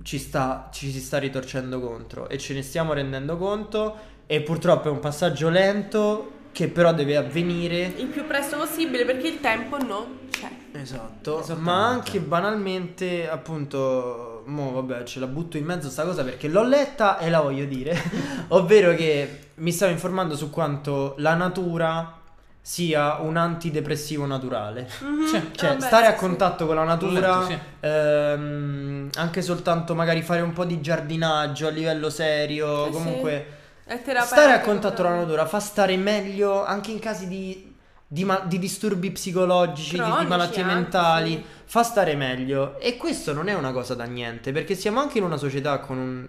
ci, 0.02 0.18
sta, 0.18 0.68
ci 0.72 0.90
si 0.90 1.00
sta 1.00 1.18
ritorcendo 1.18 1.80
contro 1.80 2.28
e 2.28 2.38
ce 2.38 2.54
ne 2.54 2.62
stiamo 2.62 2.92
rendendo 2.92 3.36
conto. 3.36 4.18
E 4.32 4.42
purtroppo 4.42 4.86
è 4.86 4.92
un 4.92 5.00
passaggio 5.00 5.48
lento 5.48 6.30
che 6.52 6.68
però 6.68 6.94
deve 6.94 7.16
avvenire. 7.16 7.92
Il 7.96 8.06
più 8.06 8.28
presto 8.28 8.58
possibile 8.58 9.04
perché 9.04 9.26
il 9.26 9.40
tempo 9.40 9.76
non 9.76 10.28
c'è. 10.30 10.48
Esatto, 10.70 11.44
ma 11.58 11.88
anche 11.88 12.20
banalmente, 12.20 13.28
appunto, 13.28 14.44
mo 14.46 14.70
vabbè, 14.70 15.02
ce 15.02 15.18
la 15.18 15.26
butto 15.26 15.56
in 15.56 15.64
mezzo 15.64 15.88
sta 15.88 16.04
cosa 16.04 16.22
perché 16.22 16.46
l'ho 16.46 16.62
letta 16.62 17.18
e 17.18 17.28
la 17.28 17.40
voglio 17.40 17.64
dire, 17.64 18.00
ovvero 18.54 18.94
che 18.94 19.48
mi 19.54 19.72
stavo 19.72 19.90
informando 19.90 20.36
su 20.36 20.48
quanto 20.48 21.14
la 21.18 21.34
natura 21.34 22.18
sia 22.60 23.16
un 23.16 23.36
antidepressivo 23.36 24.26
naturale. 24.26 24.88
Mhm. 25.00 25.26
Sì. 25.26 25.50
Cioè, 25.56 25.70
Vabbè, 25.70 25.80
stare 25.80 26.04
sì, 26.04 26.10
a 26.12 26.14
sì. 26.14 26.18
contatto 26.18 26.66
con 26.66 26.76
la 26.76 26.84
natura, 26.84 27.38
letto, 27.40 27.46
sì. 27.46 27.58
ehm, 27.80 29.10
anche 29.16 29.42
soltanto 29.42 29.96
magari 29.96 30.22
fare 30.22 30.40
un 30.40 30.52
po' 30.52 30.64
di 30.64 30.80
giardinaggio 30.80 31.66
a 31.66 31.70
livello 31.70 32.10
serio, 32.10 32.86
Eh 32.86 32.92
sì. 32.92 33.58
È 33.90 34.00
terapeutico, 34.02 34.24
stare 34.40 34.52
a 34.52 34.60
contatto 34.60 35.02
con 35.02 35.10
la 35.10 35.18
natura 35.18 35.46
fa 35.46 35.58
stare 35.58 35.96
meglio 35.96 36.64
anche 36.64 36.92
in 36.92 37.00
casi 37.00 37.26
di, 37.26 37.74
di 38.06 38.22
ma- 38.24 38.38
di 38.38 38.60
disturbi 38.60 39.10
psicologici, 39.10 39.96
di- 39.96 39.96
di, 39.96 40.02
Cronici 40.08 40.26
malattie 40.28 40.62
anche, 40.62 40.74
mentali, 40.74 41.32
sì. 41.32 41.44
fa 41.64 41.82
stare 41.82 42.14
meglio. 42.14 42.78
E 42.78 42.96
questo 42.96 43.32
non 43.32 43.48
è 43.48 43.54
una 43.54 43.72
cosa 43.72 43.96
da 43.96 44.04
niente, 44.04 44.52
perché 44.52 44.76
siamo 44.76 45.00
anche 45.00 45.18
in 45.18 45.24
una 45.24 45.36
società 45.36 45.80
con 45.80 45.98
un, 45.98 46.28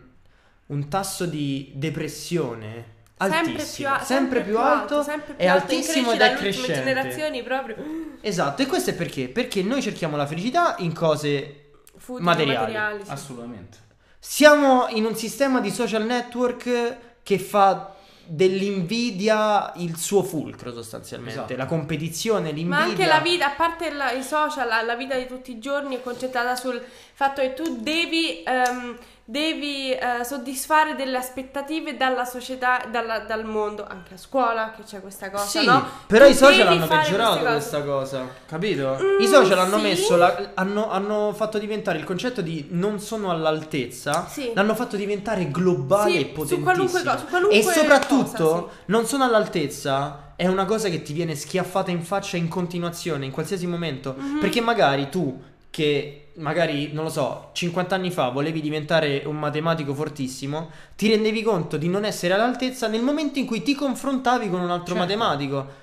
un 0.65 0.87
tasso 0.89 1.25
di 1.27 1.71
depressione 1.75 2.99
Sempre 3.21 3.37
altissimo, 3.37 3.89
più, 3.89 3.95
a- 3.99 4.03
sempre 4.03 4.41
più 4.41 4.57
alto, 4.57 5.03
sempre 5.03 5.33
è 5.33 5.35
più 5.35 5.47
alto, 5.47 5.71
in 5.71 5.77
altissimo 5.77 6.11
ed 6.13 6.21
è 6.21 6.33
crescente. 6.33 6.73
generazioni 6.73 7.43
proprio 7.43 7.75
Esatto, 8.21 8.63
e 8.63 8.65
questo 8.65 8.89
è 8.89 8.95
perché? 8.95 9.27
Perché 9.29 9.61
noi 9.61 9.83
cerchiamo 9.83 10.17
la 10.17 10.25
felicità 10.25 10.73
in 10.79 10.93
cose 10.93 11.73
Futili, 11.95 12.25
Materiali. 12.25 13.03
sì. 13.05 13.11
Assolutamente. 13.11 13.77
Siamo 14.17 14.87
in 14.89 15.05
un 15.05 15.15
sistema 15.15 15.59
di 15.59 15.69
social 15.69 16.03
network 16.03 17.09
che 17.31 17.39
fa 17.39 17.93
dell'invidia 18.25 19.71
il 19.77 19.97
suo 19.97 20.21
fulcro 20.23 20.71
sostanzialmente, 20.73 21.39
Esatto. 21.39 21.55
la 21.55 21.65
competizione, 21.65 22.51
l'invidia. 22.51 22.85
Ma 22.85 22.91
anche 22.91 23.05
la 23.05 23.19
vita, 23.19 23.47
a 23.47 23.51
parte 23.51 23.91
la- 23.91 24.11
i 24.11 24.23
social, 24.23 24.67
la, 24.67 24.81
la 24.81 24.95
vita 24.95 25.15
di 25.15 25.27
tutti 25.27 25.51
i 25.51 25.59
giorni 25.59 25.95
è 25.95 26.01
concentrata 26.01 26.55
sul 26.55 26.81
fatto 27.13 27.41
che 27.41 27.53
tu 27.53 27.77
devi, 27.81 28.43
ehm, 28.43 28.97
devi 29.31 29.91
eh, 29.93 30.25
soddisfare 30.25 30.93
delle 30.95 31.15
aspettative 31.17 31.95
dalla 31.95 32.25
società, 32.25 32.83
dalla- 32.91 33.19
dal 33.19 33.45
mondo, 33.45 33.87
anche 33.87 34.15
a 34.15 34.17
scuola 34.17 34.73
che 34.75 34.83
c'è 34.83 34.99
questa 34.99 35.29
cosa, 35.31 35.45
Sì, 35.45 35.65
no? 35.65 35.85
però 36.05 36.25
Tu 36.25 36.31
i 36.31 36.35
social 36.35 36.67
hanno 36.67 36.85
peggiorato 36.85 37.39
questa 37.45 37.81
cosa, 37.81 38.27
capito? 38.45 38.97
Mm, 39.01 39.21
I 39.21 39.27
social 39.27 39.57
hanno 39.59 39.77
sì. 39.77 39.83
messo, 39.83 40.17
la- 40.17 40.51
hanno, 40.55 40.91
hanno 40.91 41.31
fatto 41.33 41.57
diventare 41.59 41.97
il 41.97 42.03
concetto 42.03 42.41
di 42.41 42.67
non 42.71 42.99
sono 42.99 43.31
all'altezza, 43.31 44.27
Sì. 44.27 44.51
l'hanno 44.53 44.75
fatto 44.75 44.97
diventare 44.97 45.49
globale 45.49 46.13
e 46.15 46.19
su 46.19 46.25
potentissimo. 46.33 46.63
qualunque 46.63 46.99
cosa, 47.03 47.17
su 47.17 47.25
qualunque 47.27 47.57
e 47.57 47.63
soprattutto 47.63 48.49
cosa, 48.49 48.65
non 48.87 49.05
sono 49.05 49.23
all'altezza. 49.23 50.33
È 50.35 50.47
una 50.47 50.65
cosa 50.65 50.89
che 50.89 51.03
ti 51.03 51.13
viene 51.13 51.35
schiaffata 51.35 51.89
in 51.91 52.03
faccia 52.03 52.35
in 52.35 52.47
continuazione, 52.49 53.25
in 53.25 53.31
qualsiasi 53.31 53.65
momento. 53.67 54.15
Mhm. 54.17 54.39
Perché 54.39 54.59
magari 54.59 55.07
tu, 55.09 55.39
che 55.69 56.20
magari, 56.41 56.91
non 56.91 57.05
lo 57.05 57.09
so, 57.09 57.49
50 57.53 57.95
anni 57.95 58.11
fa 58.11 58.29
volevi 58.29 58.59
diventare 58.59 59.23
un 59.25 59.37
matematico 59.39 59.93
fortissimo, 59.93 60.69
ti 60.95 61.07
rendevi 61.07 61.41
conto 61.41 61.77
di 61.77 61.87
non 61.87 62.03
essere 62.03 62.33
all'altezza 62.33 62.87
nel 62.87 63.01
momento 63.01 63.39
in 63.39 63.45
cui 63.45 63.63
ti 63.63 63.73
confrontavi 63.75 64.49
con 64.49 64.59
un 64.59 64.69
altro 64.69 64.95
Certo. 64.95 64.99
matematico. 64.99 65.79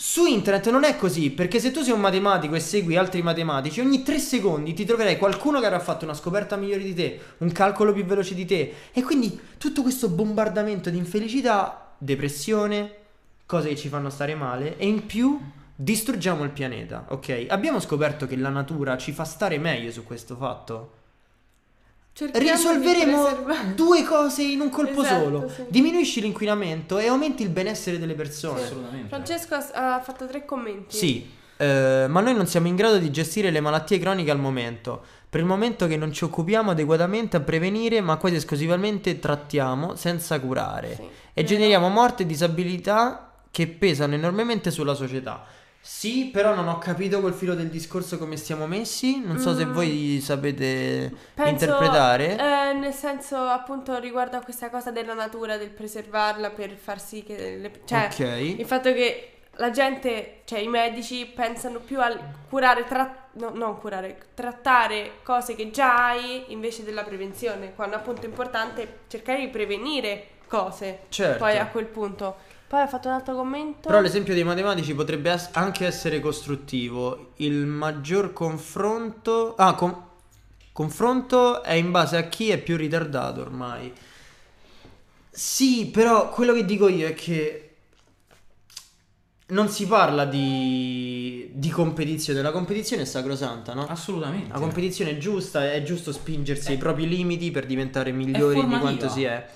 Su 0.00 0.26
internet 0.26 0.70
non 0.70 0.84
è 0.84 0.96
così, 0.96 1.30
perché 1.30 1.58
se 1.58 1.72
tu 1.72 1.82
sei 1.82 1.92
un 1.92 2.00
matematico 2.00 2.54
e 2.54 2.60
segui 2.60 2.96
altri 2.96 3.20
matematici, 3.22 3.80
ogni 3.80 4.02
tre 4.02 4.18
secondi 4.18 4.72
ti 4.72 4.84
troverai 4.84 5.18
qualcuno 5.18 5.58
che 5.58 5.66
avrà 5.66 5.80
fatto 5.80 6.04
una 6.04 6.14
scoperta 6.14 6.54
migliore 6.56 6.84
di 6.84 6.94
te, 6.94 7.20
un 7.38 7.50
calcolo 7.50 7.92
più 7.92 8.04
veloce 8.04 8.34
di 8.34 8.44
te. 8.44 8.72
E 8.92 9.02
quindi 9.02 9.40
tutto 9.58 9.82
questo 9.82 10.08
bombardamento 10.08 10.88
di 10.90 10.98
infelicità, 10.98 11.94
depressione, 11.98 12.92
cose 13.44 13.70
che 13.70 13.76
ci 13.76 13.88
fanno 13.88 14.08
stare 14.10 14.36
male, 14.36 14.76
e 14.76 14.86
in 14.86 15.04
più 15.04 15.40
distruggiamo 15.80 16.42
il 16.42 16.50
pianeta, 16.50 17.04
ok? 17.08 17.46
Abbiamo 17.48 17.78
scoperto 17.78 18.26
che 18.26 18.36
la 18.36 18.48
natura 18.48 18.96
ci 18.96 19.12
fa 19.12 19.22
stare 19.22 19.58
meglio 19.58 19.92
su 19.92 20.02
questo 20.02 20.34
fatto. 20.34 20.94
Cerchiamo 22.12 22.48
Risolveremo 22.48 23.28
due 23.76 24.02
cose 24.02 24.42
in 24.42 24.58
un 24.58 24.70
colpo 24.70 25.02
Esatto, 25.02 25.22
solo. 25.22 25.48
sì. 25.48 25.64
Diminuisci 25.68 26.20
l'inquinamento 26.20 26.98
e 26.98 27.06
aumenti 27.06 27.44
il 27.44 27.50
benessere 27.50 28.00
delle 28.00 28.14
persone. 28.14 28.58
Sì. 28.58 28.64
Assolutamente. 28.64 29.08
Francesco 29.08 29.54
ha, 29.54 29.94
ha 29.94 30.00
fatto 30.00 30.26
tre 30.26 30.44
commenti. 30.44 30.96
Sì, 30.96 31.30
eh, 31.58 32.06
ma 32.08 32.20
noi 32.20 32.34
non 32.34 32.48
siamo 32.48 32.66
in 32.66 32.74
grado 32.74 32.98
di 32.98 33.12
gestire 33.12 33.50
le 33.52 33.60
malattie 33.60 34.00
croniche 34.00 34.32
al 34.32 34.40
momento. 34.40 35.00
Per 35.30 35.38
il 35.38 35.46
momento 35.46 35.86
che 35.86 35.96
non 35.96 36.12
ci 36.12 36.24
occupiamo 36.24 36.72
adeguatamente 36.72 37.36
a 37.36 37.40
prevenire, 37.40 38.00
ma 38.00 38.16
quasi 38.16 38.34
esclusivamente 38.34 39.20
trattiamo 39.20 39.94
senza 39.94 40.40
curare. 40.40 40.96
Sì. 40.96 41.08
E 41.34 41.44
generiamo 41.44 41.88
morte 41.88 42.24
e 42.24 42.26
disabilità 42.26 43.30
che 43.52 43.68
pesano 43.68 44.14
enormemente 44.14 44.72
sulla 44.72 44.94
società. 44.94 45.44
Sì, 45.90 46.26
però 46.30 46.54
non 46.54 46.68
ho 46.68 46.76
capito 46.78 47.20
col 47.20 47.32
filo 47.32 47.54
del 47.54 47.68
discorso 47.70 48.18
come 48.18 48.36
stiamo 48.36 48.66
messi. 48.66 49.20
Non 49.24 49.38
so 49.38 49.56
se 49.56 49.64
Mm. 49.64 49.72
voi 49.72 50.20
sapete 50.22 51.10
Penso, 51.34 51.64
interpretare. 51.64 52.32
eh, 52.38 52.72
nel 52.74 52.92
senso, 52.92 53.36
appunto, 53.38 53.98
riguardo 53.98 54.36
a 54.36 54.42
questa 54.42 54.68
cosa 54.68 54.90
della 54.92 55.14
natura, 55.14 55.56
del 55.56 55.70
preservarla 55.70 56.50
per 56.50 56.76
far 56.76 57.00
sì 57.00 57.24
che... 57.24 57.56
le- 57.56 57.80
cioè, 57.86 58.08
ok. 58.12 58.18
il 58.58 58.66
fatto 58.66 58.92
che 58.92 59.30
la 59.56 59.70
gente, 59.70 60.42
cioè 60.44 60.58
i 60.60 60.68
medici, 60.68 61.24
pensano 61.26 61.78
più 61.80 62.00
al 62.00 62.16
curare, 62.48 62.84
tra- 62.84 63.28
no, 63.32 63.50
non 63.54 63.78
curare, 63.80 64.18
trattare 64.34 65.12
cose 65.24 65.54
che 65.56 65.70
già 65.70 66.10
hai 66.10 66.44
invece 66.52 66.84
della 66.84 67.02
prevenzione, 67.02 67.74
quando 67.74 67.96
appunto 67.96 68.20
è 68.20 68.26
importante 68.26 68.98
cercare 69.08 69.40
di 69.40 69.48
prevenire 69.48 70.26
cose. 70.46 71.00
Certo. 71.08 71.38
Poi 71.38 71.56
a 71.56 71.66
quel 71.66 71.86
punto. 71.86 72.36
Poi 72.68 72.80
ha 72.82 72.86
fatto 72.86 73.08
un 73.08 73.14
altro 73.14 73.34
commento. 73.34 73.88
Però 73.88 74.00
l'esempio 74.00 74.34
dei 74.34 74.44
matematici 74.44 74.94
potrebbe 74.94 75.32
es- 75.32 75.48
anche 75.52 75.86
essere 75.86 76.20
costruttivo. 76.20 77.32
Il 77.36 77.64
maggior 77.64 78.34
confronto. 78.34 79.54
Ah, 79.56 79.74
con- 79.74 79.96
confronto 80.72 81.62
è 81.62 81.72
in 81.72 81.90
base 81.90 82.18
a 82.18 82.24
chi 82.24 82.50
è 82.50 82.58
più 82.58 82.76
ritardato 82.76 83.40
ormai. 83.40 83.90
Sì, 85.30 85.86
però 85.86 86.28
quello 86.28 86.52
che 86.52 86.66
dico 86.66 86.88
io 86.88 87.06
è 87.08 87.14
che. 87.14 87.62
Non 89.50 89.70
si 89.70 89.86
parla 89.86 90.26
di, 90.26 91.48
di 91.54 91.70
competizione, 91.70 92.42
la 92.42 92.50
competizione 92.50 93.02
è 93.02 93.06
sacrosanta, 93.06 93.72
no? 93.72 93.86
Assolutamente. 93.86 94.52
La 94.52 94.58
competizione 94.58 95.12
è 95.12 95.16
giusta, 95.16 95.72
è 95.72 95.82
giusto 95.82 96.12
spingersi 96.12 96.72
ai 96.72 96.76
propri 96.76 97.08
limiti 97.08 97.50
per 97.50 97.64
diventare 97.64 98.12
migliori 98.12 98.62
di 98.66 98.78
quanto 98.78 99.08
si 99.08 99.24
è. 99.24 99.48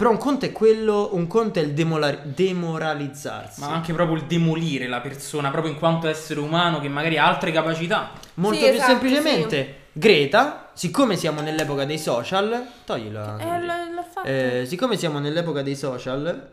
Però 0.00 0.12
un 0.12 0.16
conto 0.16 0.46
è 0.46 0.52
quello, 0.52 1.10
un 1.12 1.26
conto 1.26 1.58
è 1.58 1.62
il 1.62 1.74
demola- 1.74 2.22
demoralizzarsi. 2.22 3.60
Ma 3.60 3.66
anche 3.66 3.92
proprio 3.92 4.16
il 4.16 4.24
demolire 4.24 4.88
la 4.88 5.02
persona, 5.02 5.50
proprio 5.50 5.74
in 5.74 5.78
quanto 5.78 6.08
essere 6.08 6.40
umano 6.40 6.80
che 6.80 6.88
magari 6.88 7.18
ha 7.18 7.26
altre 7.26 7.52
capacità. 7.52 8.12
Molto 8.36 8.60
Sì, 8.60 8.64
più 8.64 8.74
esatto, 8.76 8.90
semplicemente, 8.92 9.74
Greta, 9.92 10.70
siccome 10.72 11.16
siamo 11.16 11.42
nell'epoca 11.42 11.84
dei 11.84 11.98
social, 11.98 12.66
toglila. 12.86 13.36
Eh, 13.40 13.60
l'ho, 13.60 13.94
l'ho 13.94 14.04
fatto. 14.10 14.26
Eh, 14.26 14.64
siccome 14.66 14.96
siamo 14.96 15.18
nell'epoca 15.18 15.60
dei 15.60 15.76
social, 15.76 16.50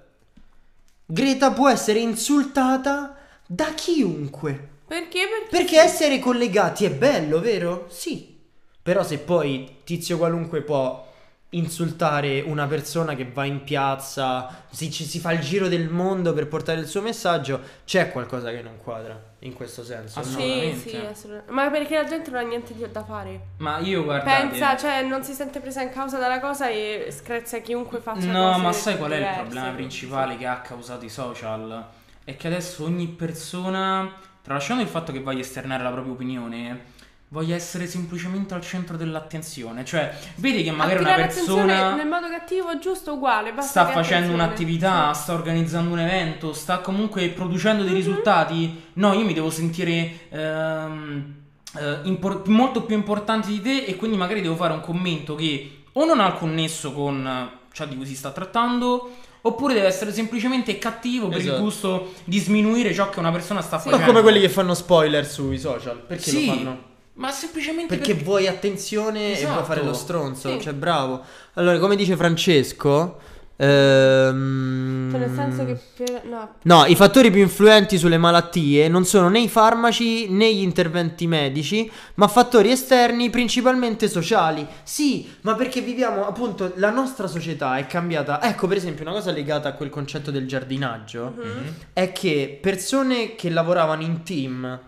Greta 1.06 1.52
può 1.52 1.70
essere 1.70 2.00
insultata 2.00 3.16
da 3.46 3.68
chiunque. 3.74 4.52
Perché? 4.86 5.20
Perché? 5.20 5.48
Perché 5.50 5.80
essere 5.80 6.20
collegati 6.20 6.84
è 6.84 6.92
bello, 6.92 7.40
vero? 7.40 7.86
Sì. 7.88 8.38
Però 8.84 9.06
se 9.06 9.20
poi 9.20 9.78
tizio 9.86 10.18
qualunque 10.18 10.64
può 10.64 11.07
insultare 11.52 12.42
una 12.42 12.68
persona 12.68 13.16
che 13.16 13.26
va 13.32 13.46
in 13.46 13.64
piazza, 13.64 14.64
si, 14.70 14.92
ci- 14.92 15.06
si 15.06 15.20
fa 15.20 15.32
il 15.32 15.40
giro 15.40 15.68
del 15.70 15.88
mondo 15.90 16.34
per 16.34 16.48
portare 16.48 16.80
il 16.82 16.88
suo 16.88 17.02
messaggio, 17.02 17.62
c'è 17.86 18.12
qualcosa 18.12 18.50
che 18.52 18.62
non 18.62 18.78
quadra 18.84 19.18
in 19.40 19.54
questo 19.54 19.84
senso. 19.84 20.20
no? 20.20 20.26
Sì, 20.26 20.30
Assolutamente. 20.36 20.90
sì, 20.90 20.96
assolutamente. 20.98 21.52
Ma 21.52 21.70
perché 21.70 21.96
la 21.96 22.04
gente 22.04 22.32
non 22.32 22.40
ha 22.44 22.48
niente 22.48 22.74
di- 22.74 22.86
da 22.92 23.04
fare. 23.04 23.40
Ma 23.58 23.78
io 23.80 24.04
guardate... 24.04 24.48
Pensa, 24.50 24.76
cioè, 24.76 25.04
non 25.04 25.24
si 25.24 25.34
sente 25.34 25.60
presa 25.62 25.82
in 25.82 25.90
causa 25.90 26.18
dalla 26.18 26.40
cosa 26.42 26.68
e 26.68 27.08
screzza 27.12 27.60
chiunque 27.60 28.00
faccia 28.00 28.26
No, 28.32 28.50
cose 28.52 28.62
ma 28.62 28.72
sai 28.74 28.98
qual 28.98 29.12
è 29.12 29.16
il 29.16 29.20
diverse. 29.22 29.42
problema 29.42 29.70
principale 29.72 30.38
che 30.38 30.46
ha 30.48 30.60
causato 30.60 31.06
i 31.06 31.10
social? 31.10 31.86
È 32.26 32.36
che 32.36 32.48
adesso 32.48 32.84
ogni 32.84 33.08
persona, 33.08 34.12
tralasciando 34.42 34.84
il 34.84 34.90
fatto 34.90 35.14
che 35.14 35.22
voglia 35.22 35.40
esternare 35.42 35.82
la 35.82 35.92
propria 35.92 36.12
opinione, 36.14 36.96
voglia 37.30 37.56
essere 37.56 37.88
semplicemente 37.88 38.54
al 38.54 38.62
centro 38.62 38.96
dell'attenzione. 38.98 39.84
Cioè, 39.84 40.16
vedi 40.36 40.64
che 40.64 40.72
magari 40.72 41.00
una 41.02 41.16
persona 41.16 41.96
nel 41.96 42.08
modo 42.08 42.30
cattivo, 42.30 42.78
giusto, 42.80 43.14
uguale. 43.14 43.52
basta 43.54 43.70
sta 43.70 43.86
facendo 43.86 44.28
attenzione. 44.28 44.44
un'attività, 44.44 45.14
sta 45.14 45.34
organizzando 45.34 45.92
un 45.94 46.00
evento, 46.00 46.54
sta 46.54 46.80
comunque 46.80 47.28
producendo 47.30 47.84
dei 47.84 47.94
risultati. 47.94 48.84
No, 48.94 49.14
io 49.14 49.26
mi 49.26 49.34
devo 49.34 49.50
sentire 49.50 50.20
ehm, 50.30 51.34
eh, 51.78 51.98
impor- 52.04 52.48
molto 52.48 52.84
più 52.84 52.96
importante 52.96 53.50
di 53.50 53.62
te 53.62 53.84
e 53.84 53.96
quindi 53.98 54.16
magari 54.18 54.42
devo 54.42 54.56
fare 54.56 54.74
un 54.74 54.82
commento 54.82 55.36
che 55.36 55.84
o 55.94 56.06
non 56.06 56.20
ha 56.20 56.26
alcun 56.26 56.54
nesso 56.54 56.94
con 56.94 57.26
eh, 57.28 57.58
ciò 57.74 57.86
di 57.86 57.96
cui 57.98 58.06
si 58.06 58.16
sta 58.16 58.32
trattando. 58.32 59.12
Oppure 59.42 59.74
deve 59.76 59.88
essere 59.88 60.12
semplicemente 60.12 60.78
cattivo 60.78 61.28
per 61.30 61.40
il 61.40 61.46
Esatto. 61.48 61.62
gusto 61.62 62.14
di 62.26 62.38
sminuire 62.40 62.94
ciò 62.94 63.10
che 63.10 63.20
una 63.20 63.32
persona 63.32 63.62
sta 63.62 63.80
Sì, 63.80 63.90
facendo. 63.90 64.12
come 64.12 64.22
quelli 64.22 64.42
che 64.42 64.50
fanno 64.50 64.74
spoiler 64.74 65.26
sui 65.26 65.58
social. 65.58 65.98
Perché 66.00 66.30
Sì, 66.30 66.46
lo 66.48 66.54
fanno? 66.54 66.87
Ma 67.18 67.30
semplicemente 67.32 67.96
Perché 67.96 68.16
per- 68.16 68.24
vuoi 68.24 68.48
attenzione 68.48 69.30
e 69.30 69.32
Esatto. 69.34 69.54
vuoi 69.54 69.64
fare 69.66 69.84
lo 69.84 69.94
stronzo. 69.94 70.50
Sì. 70.50 70.62
Cioè, 70.62 70.74
bravo. 70.74 71.22
Allora, 71.54 71.78
come 71.80 71.96
dice 71.96 72.16
Francesco. 72.16 73.20
ehm, 73.60 75.10
Cioè, 75.12 75.20
nel 75.20 75.32
senso 75.36 75.66
che 75.66 75.80
per... 75.96 76.22
No, 76.26 76.54
No, 76.64 76.86
i 76.86 76.96
fattori 76.96 77.32
più 77.32 77.42
influenti 77.42 77.98
sulle 77.98 78.18
malattie 78.20 78.88
non 78.88 79.04
sono 79.06 79.30
né 79.30 79.40
i 79.40 79.50
farmaci 79.50 80.30
né 80.30 80.54
gli 80.54 80.62
interventi 80.62 81.26
medici, 81.28 81.90
ma 82.16 82.28
fattori 82.28 82.70
esterni 82.72 83.30
principalmente 83.30 84.08
sociali. 84.08 84.66
Sì, 84.84 85.28
ma 85.42 85.56
perché 85.56 85.82
viviamo, 85.82 86.28
appunto, 86.28 86.74
la 86.76 86.92
nostra 86.92 87.26
società 87.28 87.78
è 87.78 87.88
cambiata. 87.88 88.42
Ecco, 88.44 88.68
per 88.68 88.78
esempio, 88.78 89.04
una 89.06 89.14
cosa 89.14 89.32
legata 89.32 89.70
a 89.70 89.74
quel 89.74 89.90
concetto 89.90 90.30
del 90.32 90.48
giardinaggio 90.48 91.34
Mhm. 91.36 91.74
è 91.94 92.12
che 92.12 92.60
persone 92.62 93.36
che 93.36 93.50
lavoravano 93.50 94.02
in 94.04 94.24
team. 94.24 94.80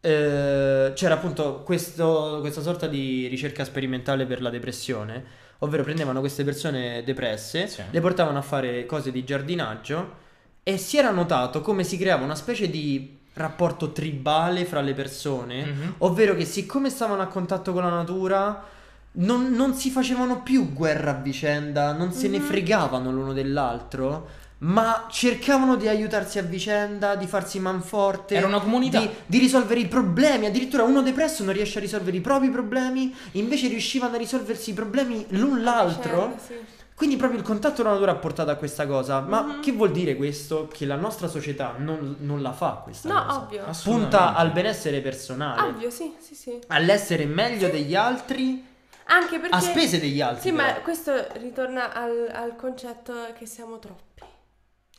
Eh, 0.00 0.92
c'era 0.94 1.14
appunto 1.14 1.62
questo- 1.62 2.38
questa 2.40 2.62
sorta 2.62 2.86
di 2.86 3.26
ricerca 3.28 3.64
sperimentale 3.64 4.24
per 4.26 4.40
la 4.40 4.50
depressione, 4.50 5.22
ovvero 5.58 5.82
prendevano 5.82 6.20
queste 6.20 6.42
persone 6.44 7.02
depresse, 7.04 7.66
Sì. 7.66 7.82
le 7.90 8.00
portavano 8.00 8.38
a 8.38 8.42
fare 8.42 8.86
cose 8.86 9.10
di 9.12 9.24
giardinaggio 9.24 10.28
e 10.62 10.78
si 10.78 10.96
era 10.96 11.10
notato 11.10 11.60
come 11.60 11.84
si 11.84 11.98
creava 11.98 12.24
una 12.24 12.34
specie 12.34 12.68
di 12.70 13.18
rapporto 13.34 13.92
tribale 13.92 14.64
fra 14.64 14.80
le 14.80 14.94
persone, 14.94 15.64
Mhm. 15.64 15.94
ovvero 15.98 16.34
che 16.34 16.44
siccome 16.44 16.90
stavano 16.90 17.22
a 17.22 17.26
contatto 17.26 17.72
con 17.72 17.82
la 17.82 17.90
natura 17.90 18.64
non, 19.12 19.52
non 19.52 19.74
si 19.74 19.90
facevano 19.90 20.42
più 20.42 20.72
guerra 20.72 21.10
a 21.10 21.20
vicenda, 21.20 21.92
non 21.92 22.12
se 22.12 22.28
ne 22.28 22.38
Mhm. 22.38 22.44
fregavano 22.44 23.10
l'uno 23.10 23.32
dell'altro, 23.32 24.28
ma 24.60 25.06
cercavano 25.10 25.76
di 25.76 25.88
aiutarsi 25.88 26.38
a 26.38 26.42
vicenda, 26.42 27.14
di 27.16 27.26
farsi 27.26 27.58
manforte, 27.60 28.34
Era 28.34 28.46
una 28.46 28.60
comunità. 28.60 29.00
di, 29.00 29.08
di 29.26 29.38
risolvere 29.38 29.80
i 29.80 29.86
problemi. 29.86 30.46
Addirittura 30.46 30.82
uno 30.82 31.02
depresso 31.02 31.44
non 31.44 31.54
riesce 31.54 31.78
a 31.78 31.80
risolvere 31.80 32.16
i 32.16 32.20
propri 32.20 32.50
problemi, 32.50 33.14
invece 33.32 33.68
riuscivano 33.68 34.14
a 34.14 34.18
risolversi 34.18 34.70
i 34.70 34.74
problemi 34.74 35.24
l'un 35.30 35.62
l'altro. 35.62 36.36
Sì. 36.46 36.54
Quindi 36.94 37.16
proprio 37.16 37.38
il 37.40 37.46
contatto 37.46 37.76
con 37.76 37.84
la 37.86 37.92
natura 37.92 38.12
ha 38.12 38.16
portato 38.16 38.50
a 38.50 38.56
questa 38.56 38.86
cosa. 38.86 39.20
Ma 39.20 39.40
Mhm. 39.42 39.60
che 39.62 39.72
vuol 39.72 39.90
dire 39.90 40.16
questo? 40.16 40.68
Che 40.70 40.84
la 40.84 40.96
nostra 40.96 41.28
società 41.28 41.74
non, 41.78 42.16
non 42.20 42.42
la 42.42 42.52
fa 42.52 42.80
questa 42.84 43.08
No, 43.08 43.24
cosa. 43.24 43.38
ovvio. 43.40 43.64
Assolutamente. 43.64 44.16
Punta 44.18 44.34
al 44.34 44.52
benessere 44.52 45.00
personale, 45.00 45.68
Ovvio, 45.70 45.88
sì, 45.88 46.14
sì, 46.18 46.34
sì. 46.34 46.58
all'essere 46.66 47.24
meglio 47.24 47.70
degli 47.70 47.94
altri, 47.94 48.62
Anche 49.04 49.38
perché... 49.38 49.56
a 49.56 49.60
spese 49.60 49.98
degli 49.98 50.20
altri. 50.20 50.50
Sì, 50.50 50.54
ma 50.54 50.64
però. 50.64 50.82
questo 50.82 51.12
ritorna 51.38 51.94
al, 51.94 52.28
al 52.34 52.54
concetto 52.54 53.14
che 53.36 53.46
siamo 53.46 53.78
troppi. 53.78 54.08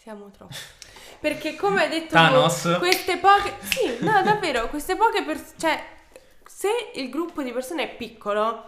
Siamo 0.02 0.32
troppi. 0.36 0.56
Perché 1.20 1.56
come 1.56 1.84
hai 1.84 1.90
detto 1.90 2.14
Thanos. 2.16 2.62
tu, 2.62 2.80
queste 2.80 3.18
poche... 3.18 3.54
Sì, 3.62 3.98
no, 4.04 4.24
davvero, 4.24 4.68
queste 4.68 4.96
poche 4.96 5.22
persone... 5.22 5.54
Cioè, 5.60 5.84
se 6.44 6.70
il 6.96 7.12
gruppo 7.12 7.44
di 7.44 7.52
persone 7.52 7.84
è 7.84 7.96
piccolo, 7.96 8.64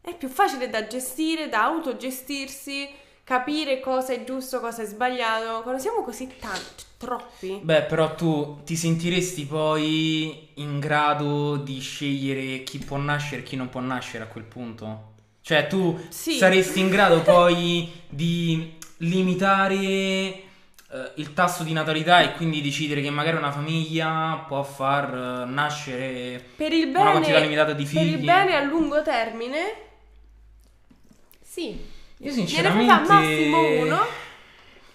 è 0.00 0.14
più 0.14 0.28
facile 0.28 0.70
da 0.70 0.86
gestire, 0.86 1.48
da 1.48 1.64
autogestirsi, 1.64 2.88
capire 3.24 3.80
cosa 3.80 4.12
è 4.12 4.22
giusto, 4.22 4.60
cosa 4.60 4.82
è 4.82 4.86
sbagliato. 4.86 5.62
Quando 5.62 5.80
siamo 5.80 6.04
così 6.04 6.28
tanti, 6.38 6.84
troppi... 6.96 7.58
Beh, 7.60 7.82
però 7.82 8.14
tu 8.14 8.60
ti 8.62 8.76
sentiresti 8.76 9.44
poi 9.46 10.50
in 10.54 10.78
grado 10.78 11.56
di 11.56 11.80
scegliere 11.80 12.62
chi 12.62 12.78
può 12.78 12.98
nascere 12.98 13.40
e 13.40 13.44
chi 13.44 13.56
non 13.56 13.68
può 13.68 13.80
nascere 13.80 14.22
a 14.22 14.28
quel 14.28 14.44
punto? 14.44 15.10
Cioè, 15.40 15.66
tu 15.66 16.00
Sì. 16.08 16.36
saresti 16.36 16.78
in 16.78 16.88
grado 16.88 17.20
poi 17.22 17.90
di 18.08 18.78
limitare 18.98 20.50
il 21.16 21.32
tasso 21.32 21.62
di 21.62 21.72
natalità 21.72 22.20
e 22.20 22.32
quindi 22.32 22.60
decidere 22.60 23.00
che 23.00 23.10
magari 23.10 23.36
una 23.38 23.50
famiglia 23.50 24.44
può 24.46 24.62
far 24.62 25.14
eh, 25.14 25.50
nascere 25.50 26.44
Per 26.56 26.72
il 26.72 26.88
una 26.94 27.10
quantità 27.12 27.34
bene... 27.34 27.44
limitata 27.46 27.72
di 27.72 27.84
Per 27.84 27.92
figli. 27.92 28.14
il 28.14 28.24
bene 28.24 28.56
a 28.56 28.62
lungo 28.62 29.02
termine... 29.02 29.74
Sì. 31.40 31.68
Io 32.18 32.30
Ne 32.30 32.32
sinceramente 32.32 33.04
fare 33.04 33.26
massimo 33.26 33.82
uno 33.82 34.00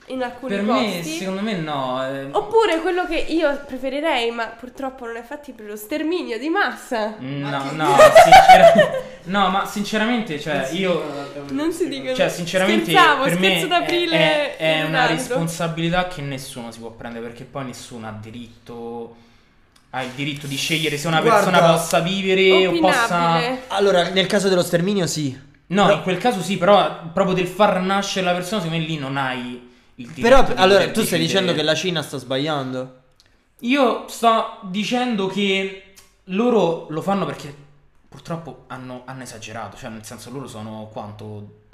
in 0.10 0.24
alcuni 0.24 0.56
Per 0.56 0.64
me, 0.64 0.74
posti. 0.96 1.18
secondo 1.18 1.42
me 1.42 1.54
no. 1.56 2.02
eh, 2.08 2.28
Oppure 2.32 2.80
quello 2.82 3.06
che 3.06 3.18
io 3.18 3.60
preferirei, 3.66 4.32
ma 4.32 4.46
purtroppo 4.46 5.06
non 5.06 5.18
è 5.18 5.24
fattibile, 5.24 5.70
lo 5.70 5.76
sterminio 5.76 6.38
di 6.40 6.50
massa. 6.50 7.16
No, 7.20 7.72
no, 7.74 7.96
no, 9.24 9.50
ma 9.50 9.66
sinceramente, 9.66 10.40
cioè, 10.40 10.70
io 10.72 11.04
Non 11.50 11.72
si 11.74 11.88
dicono. 11.90 12.14
Cioè, 12.16 12.30
sinceramente, 12.30 12.92
Scherzavo, 12.92 13.24
per 13.24 13.40
me 13.40 13.48
scherzo 13.48 13.68
d'aprile 13.68 14.18
è, 14.18 14.58
è 14.58 14.80
in 14.80 14.86
una 14.86 15.06
responsabilità 15.08 16.08
che 16.08 16.22
nessuno 16.22 16.72
si 16.72 16.80
può 16.80 16.90
prendere 16.92 17.26
perché 17.28 17.44
poi 17.44 17.66
nessuno 17.66 18.08
ha 18.08 18.16
diritto. 18.20 19.16
Ha 19.90 20.04
il 20.04 20.10
diritto 20.12 20.48
di 20.48 20.58
scegliere 20.58 20.98
se 20.98 21.08
una 21.08 21.22
Guarda, 21.22 21.50
persona 21.50 21.72
possa 21.74 22.00
vivere 22.02 22.68
o 22.68 22.78
possa. 22.80 23.40
Allora, 23.70 24.10
nel 24.10 24.26
caso 24.28 24.50
dello 24.50 24.62
sterminio, 24.64 25.08
sì. 25.08 25.38
No, 25.68 25.86
Però- 25.86 25.98
in 25.98 26.04
quel 26.04 26.18
caso 26.18 26.42
sì, 26.42 26.58
però 26.58 27.10
proprio 27.14 27.36
del 27.36 27.48
far 27.48 27.82
nascere 27.82 28.26
la 28.26 28.34
persona, 28.34 28.62
secondo 28.62 28.82
me 28.82 28.88
lì 28.90 28.98
non 28.98 29.18
hai. 29.18 29.67
Però, 30.22 30.46
allora, 30.56 30.90
tu 30.92 31.04
stai 31.04 31.20
dicendo 31.20 31.54
che 31.54 31.64
la 31.64 31.74
Cina 31.74 32.02
sta 32.02 32.18
sbagliando? 32.18 33.02
Io 33.62 34.06
sto 34.08 34.60
dicendo 34.64 35.28
che 35.28 35.94
loro 36.26 36.86
lo 36.90 37.02
fanno 37.02 37.26
perché 37.26 37.54
purtroppo 38.08 38.66
hanno, 38.68 39.02
hanno 39.06 39.24
esagerato, 39.24 39.76
cioè 39.78 39.90
nel 39.90 40.06
senso 40.06 40.30
loro 40.32 40.48
sono 40.48 40.90
quanto? 40.92 41.26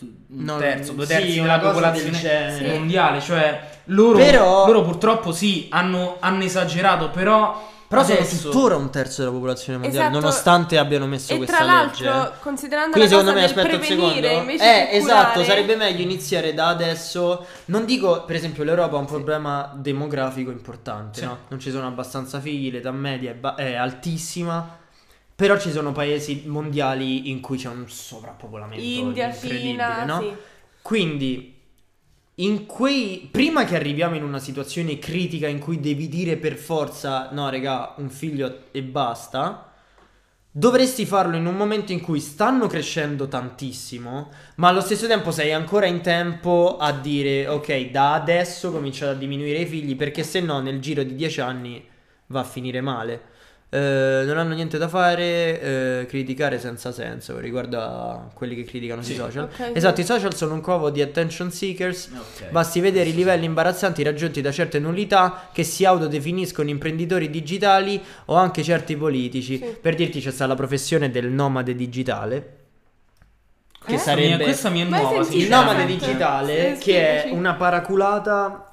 Un 0.04 0.44
No, 0.44 0.58
terzo, 0.58 0.94
due 0.94 1.06
sì, 1.06 1.14
terzi 1.14 1.40
una 1.40 1.58
della 1.58 1.70
popolazione 1.70 2.68
mondiale, 2.68 3.22
cioè 3.22 3.80
loro, 3.86 4.18
Però- 4.18 4.66
loro 4.66 4.82
purtroppo 4.84 5.32
sì, 5.32 5.68
hanno, 5.70 6.18
hanno 6.20 6.44
esagerato, 6.44 7.10
però... 7.10 7.72
Però 7.94 8.04
sono 8.06 8.20
adesso- 8.20 8.50
tuttora 8.50 8.76
un 8.76 8.90
terzo 8.90 9.22
della 9.22 9.34
popolazione 9.34 9.80
mondiale, 9.80 10.08
Esatto. 10.08 10.20
nonostante 10.20 10.78
abbiano 10.78 11.06
messo 11.08 11.34
E 11.34 11.38
questa 11.38 11.56
tra 11.58 11.66
l'altro, 11.66 12.06
legge. 12.12 12.32
considerando 12.42 12.92
Quindi 12.98 13.10
la 13.12 13.16
cosa 13.18 13.30
me, 13.32 13.36
del 13.40 13.44
aspetta 13.50 13.74
un 13.76 13.80
prevenire 13.80 14.28
secondo. 14.28 14.40
invece 14.52 14.64
Eh, 14.92 14.98
esatto, 14.98 15.30
curare, 15.32 15.46
sarebbe 15.46 15.76
meglio 15.76 16.02
iniziare 16.02 16.54
da 16.54 16.68
adesso. 16.70 17.46
Non 17.66 17.86
dico, 17.86 18.24
per 18.26 18.36
esempio, 18.36 18.64
l'Europa 18.64 18.96
ha 18.96 19.00
un 19.00 19.06
problema 19.06 19.72
demografico 19.76 20.50
importante, 20.52 21.20
Sì. 21.20 21.26
no? 21.26 21.38
Non 21.50 21.60
ci 21.60 21.70
sono 21.72 21.86
abbastanza 21.88 22.40
figli, 22.40 22.72
l'età 22.72 22.92
media 22.92 23.32
è, 23.32 23.36
ba- 23.36 23.56
è 23.56 23.76
altissima. 23.76 24.78
Però 25.36 25.58
ci 25.60 25.72
sono 25.72 25.92
paesi 25.92 26.44
mondiali 26.46 27.30
in 27.32 27.42
cui 27.42 27.58
c'è 27.58 27.68
un 27.68 27.90
sovrappopolamento 27.90 28.84
India, 28.84 29.28
incredibile, 29.28 29.60
Cina, 29.72 30.06
no? 30.06 30.20
sì. 30.22 30.34
Quindi, 30.82 31.56
in 32.36 32.66
quei. 32.66 33.28
Prima 33.32 33.66
che 33.66 33.76
arriviamo 33.76 34.16
in 34.16 34.24
una 34.24 34.40
situazione 34.40 35.00
critica 35.00 35.48
in 35.48 35.60
cui 35.60 35.80
devi 35.80 36.08
dire 36.08 36.38
per 36.38 36.56
forza: 36.56 37.30
no, 37.32 37.50
raga, 37.50 37.96
un 37.98 38.10
figlio 38.10 38.64
e 38.72 38.84
basta. 38.84 39.70
Dovresti 40.56 41.08
farlo 41.08 41.36
in 41.36 41.48
un 41.48 41.56
momento 41.56 41.94
in 41.94 42.00
cui 42.00 42.20
stanno 42.20 42.68
crescendo 42.68 43.28
tantissimo, 43.28 44.30
ma 44.58 44.68
allo 44.68 44.82
stesso 44.82 45.08
tempo 45.08 45.32
sei 45.32 45.52
ancora 45.52 45.88
in 45.88 46.02
tempo 46.02 46.78
a 46.78 46.92
dire: 46.92 47.48
ok, 47.48 47.90
da 47.90 48.14
adesso 48.14 48.72
cominciate 48.72 49.14
a 49.14 49.16
diminuire 49.16 49.60
i 49.60 49.66
figli, 49.66 49.96
perché 49.96 50.22
se 50.22 50.42
no, 50.42 50.60
nel 50.60 50.80
giro 50.80 51.02
di 51.02 51.16
dieci 51.16 51.42
anni 51.42 51.84
va 52.28 52.42
a 52.42 52.46
finire 52.46 52.82
male. 52.82 53.32
Eh, 53.76 54.24
non 54.26 54.38
hanno 54.38 54.54
niente 54.54 54.78
da 54.78 54.88
fare, 54.88 55.60
eh, 55.60 56.06
criticare 56.08 56.60
senza 56.60 56.92
senso 56.92 57.40
riguardo 57.40 57.80
a 57.82 58.30
quelli 58.32 58.54
che 58.54 58.66
criticano 58.66 59.02
sui 59.02 59.14
Sì. 59.14 59.20
social. 59.20 59.46
Ok, 59.46 59.72
Esatto, 59.74 59.96
sì. 59.96 60.02
i 60.02 60.06
social 60.06 60.36
sono 60.36 60.54
un 60.54 60.62
covo 60.62 60.92
di 60.92 61.02
attention 61.02 61.50
seekers. 61.52 62.10
Ok. 62.16 62.50
Basti 62.52 62.80
vedere 62.82 63.10
i 63.10 63.16
livelli 63.16 63.46
imbarazzanti 63.46 64.04
raggiunti 64.04 64.42
da 64.42 64.52
certe 64.52 64.78
nullità 64.78 65.50
che 65.52 65.64
si 65.64 65.86
autodefiniscono 65.86 66.70
imprenditori 66.70 67.32
digitali 67.32 68.00
o 68.26 68.36
anche 68.36 68.62
certi 68.62 68.96
politici. 68.96 69.58
Sì. 69.58 69.76
Per 69.82 69.96
dirti 69.96 70.22
c'è 70.22 70.30
stata 70.30 70.52
la 70.52 70.56
professione 70.56 71.10
del 71.10 71.30
nomade 71.32 71.74
digitale. 71.74 72.58
Che 73.86 73.96
Eh? 73.96 73.98
sarebbe 73.98 74.44
Questa 74.44 74.70
mi 74.70 74.82
è 74.82 74.84
nuova, 74.84 75.26
il 75.32 75.48
nomade 75.50 75.86
digitale, 75.88 76.76
Sì, 76.76 76.82
che 76.84 77.24
è 77.24 77.32
una 77.32 77.56
paraculata 77.56 78.72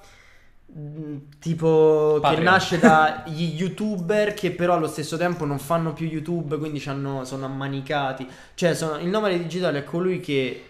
tipo 1.38 2.14
che 2.14 2.20
Patreon. 2.20 2.42
nasce 2.44 2.78
dagli 2.78 3.54
youtuber 3.60 4.34
che 4.34 4.50
però 4.52 4.74
allo 4.74 4.86
stesso 4.86 5.16
tempo 5.16 5.44
non 5.44 5.58
fanno 5.58 5.92
più 5.92 6.06
youtube 6.06 6.58
quindi 6.58 6.78
c'hanno- 6.80 7.24
sono 7.24 7.46
ammanicati 7.46 8.26
cioè 8.54 8.74
sono- 8.74 8.98
il 8.98 9.08
nomade 9.08 9.38
digitale 9.38 9.80
è 9.80 9.84
colui 9.84 10.20
che 10.20 10.64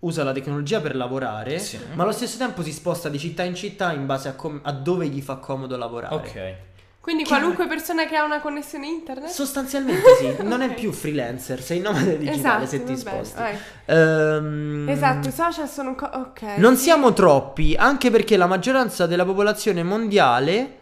usa 0.00 0.24
la 0.24 0.32
tecnologia 0.32 0.80
per 0.80 0.96
lavorare 0.96 1.58
Sì. 1.58 1.78
ma 1.94 2.04
allo 2.04 2.12
stesso 2.12 2.38
tempo 2.38 2.62
si 2.62 2.72
sposta 2.72 3.08
di 3.08 3.18
città 3.18 3.42
in 3.42 3.54
città 3.54 3.92
in 3.92 4.06
base 4.06 4.28
a, 4.28 4.34
com- 4.34 4.60
a 4.62 4.72
dove 4.72 5.06
gli 5.08 5.20
fa 5.20 5.36
comodo 5.36 5.76
lavorare 5.76 6.14
Ok. 6.14 6.54
Quindi 7.00 7.24
qualunque 7.24 7.66
persona 7.66 8.04
che 8.04 8.14
ha 8.16 8.24
una 8.24 8.40
connessione 8.40 8.86
internet? 8.86 9.30
sostanzialmente 9.30 10.02
sì 10.18 10.36
non 10.44 10.60
è 10.60 10.66
Ok. 10.66 10.74
più 10.74 10.92
freelancer 10.92 11.62
sei 11.62 11.80
nomade 11.80 12.18
digitale 12.18 12.64
esatto, 12.64 12.66
se 12.66 12.84
ti 12.84 12.96
sposti. 12.96 13.40
Ehm, 13.86 14.86
Esatto, 14.88 15.28
i 15.28 15.32
social 15.32 15.68
sono 15.68 15.94
co- 15.94 16.10
ok. 16.12 16.42
Non 16.58 16.76
siamo 16.76 17.12
troppi, 17.14 17.74
anche 17.76 18.10
perché 18.10 18.36
la 18.36 18.46
maggioranza 18.46 19.06
della 19.06 19.24
popolazione 19.24 19.82
mondiale 19.82 20.78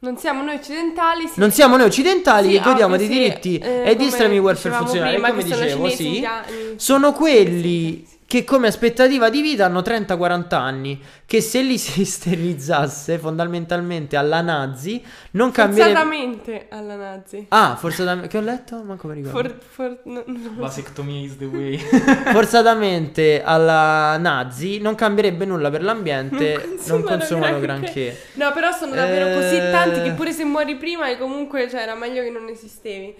Non 0.00 0.16
siamo 0.18 0.42
noi 0.44 0.54
occidentali, 0.54 1.26
sì. 1.26 1.40
non 1.40 1.50
siamo 1.50 1.76
noi 1.76 1.86
occidentali 1.86 2.52
Sì, 2.52 2.54
che 2.54 2.60
godiamo 2.62 2.96
di 2.96 3.06
sì, 3.06 3.10
diritti 3.10 3.58
eh, 3.58 3.90
e 3.90 3.96
di 3.96 4.06
estremi 4.06 4.38
welfare 4.38 4.76
funzionali, 4.76 5.20
come 5.20 5.42
dicevo, 5.42 5.88
cinesi, 5.90 5.96
sì. 6.14 6.28
Sono 6.76 7.12
quelli 7.12 8.06
che 8.28 8.44
come 8.44 8.66
aspettativa 8.66 9.30
di 9.30 9.40
vita 9.40 9.64
hanno 9.64 9.80
30-40 9.80 10.54
anni, 10.54 11.00
che 11.24 11.40
se 11.40 11.62
li 11.62 11.78
si 11.80 12.04
sterilizzasse 12.04 13.18
fondamentalmente 13.18 14.16
alla 14.16 14.42
nazi 14.42 15.02
non 15.30 15.50
cambierebbe... 15.50 15.94
Forzatamente 15.94 16.66
alla 16.68 16.94
nazi. 16.96 17.46
Ah, 17.48 17.74
forzatamente... 17.76 18.28
Che 18.28 18.36
ho 18.36 18.42
letto? 18.42 18.82
Manco 18.82 19.08
mi 19.08 19.14
ricordo. 19.14 19.48
For, 19.48 19.58
for, 19.66 20.00
no, 20.04 20.22
no. 20.26 20.52
Vasectomia 20.56 21.24
is 21.24 21.38
the 21.38 21.46
way. 21.46 21.78
Forzatamente 22.30 23.42
alla 23.42 24.18
nazi 24.18 24.78
non 24.78 24.94
cambierebbe 24.94 25.46
nulla 25.46 25.70
per 25.70 25.82
l'ambiente, 25.82 26.52
Non 26.52 26.68
non 26.68 26.76
consumano 26.76 27.16
consumano 27.16 27.60
granché. 27.60 27.92
granché. 27.92 28.22
No, 28.34 28.52
però 28.52 28.72
sono 28.72 28.94
davvero 28.94 29.40
così 29.40 29.56
Eh. 29.56 29.70
tanti 29.70 30.02
che 30.02 30.12
pure 30.12 30.32
se 30.32 30.44
muori 30.44 30.76
prima 30.76 31.08
e 31.08 31.16
comunque 31.16 31.66
cioè, 31.70 31.80
era 31.80 31.94
meglio 31.94 32.22
che 32.22 32.30
non 32.30 32.46
esistevi. 32.50 33.14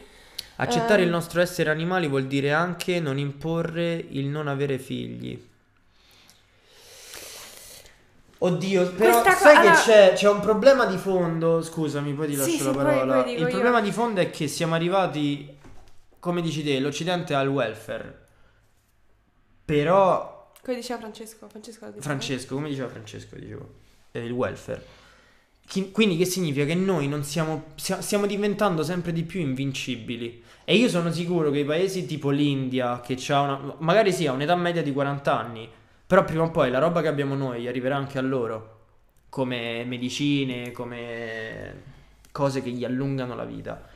Accettare 0.60 1.02
Eh. 1.02 1.05
il 1.05 1.10
nostro 1.10 1.40
essere 1.40 1.70
animali 1.70 2.09
vuol 2.09 2.26
dire 2.26 2.52
anche 2.52 2.98
non 3.01 3.16
imporre 3.18 3.94
il 3.94 4.26
non 4.26 4.48
avere 4.48 4.78
figli. 4.78 5.40
Oddio, 8.40 8.93
però 8.93 9.20
Questa 9.20 9.32
co- 9.35 9.39
sai 9.40 9.56
allora- 9.56 9.74
che 9.74 9.80
c'è, 9.82 10.12
c'è 10.14 10.28
un 10.28 10.40
problema 10.40 10.85
di 10.86 10.97
fondo. 10.97 11.60
Scusami, 11.62 12.12
poi 12.12 12.26
ti 12.28 12.32
Sì, 12.35 12.39
lascio 12.39 12.51
sì, 12.56 12.64
la 12.64 12.70
poi- 12.70 12.82
parola. 12.85 13.14
poi 13.14 13.24
dico 13.24 13.36
il 13.36 13.47
io. 13.47 13.48
problema 13.52 13.80
di 13.80 13.93
fondo 13.93 14.20
è 14.20 14.30
che 14.30 14.47
siamo 14.47 14.74
arrivati, 14.74 15.56
come 16.20 16.40
dici 16.40 16.62
te, 16.62 16.78
l'Occidente 16.78 17.35
ha 17.35 17.40
il 17.40 17.48
welfare. 17.48 18.26
Però, 19.64 20.52
Come 20.62 20.76
diceva 20.76 20.98
Francesco. 21.01 21.48
Francesco 21.48 21.93
Francesco, 21.98 22.55
come 22.55 22.68
diceva 22.68 22.89
Francesco, 22.89 23.35
dicevo, 23.36 23.74
è 24.12 24.18
il 24.18 24.32
welfare. 24.32 24.85
Quindi 25.93 26.16
che 26.16 26.24
significa 26.24 26.65
che 26.65 26.74
noi 26.74 27.09
non 27.09 27.24
siamo, 27.24 27.73
sia- 27.74 28.01
stiamo 28.01 28.27
diventando 28.27 28.82
sempre 28.82 29.12
di 29.12 29.23
più 29.24 29.40
invincibili. 29.40 30.43
E 30.65 30.77
io 30.77 30.89
sono 30.89 31.12
sicuro 31.12 31.51
che 31.51 31.59
i 31.59 31.65
paesi 31.65 32.07
tipo 32.07 32.31
l'India, 32.31 33.01
che 33.01 33.19
ha 33.28 33.40
una, 33.40 33.74
magari 33.78 34.12
sì, 34.12 34.27
ha 34.27 34.32
un'età 34.32 34.57
media 34.57 34.82
di 34.82 34.93
40 34.93 35.39
anni, 35.39 35.69
però 36.07 36.24
prima 36.24 36.45
o 36.45 36.51
poi 36.51 36.70
la 36.70 36.78
roba 36.78 37.03
che 37.03 37.09
abbiamo 37.09 37.35
noi 37.35 37.66
arriverà 37.69 37.97
anche 37.97 38.19
a 38.19 38.23
loro, 38.23 38.77
come 39.28 39.85
medicine, 39.85 40.73
come 40.73 41.82
cose 42.32 42.62
che 42.62 42.70
gli 42.70 42.85
allungano 42.85 43.35
la 43.35 43.45
vita. 43.45 43.86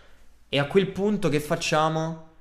E 0.49 0.59
a 0.59 0.67
quel 0.67 0.89
punto 0.89 1.29
che 1.31 1.41
facciamo? 1.41 2.32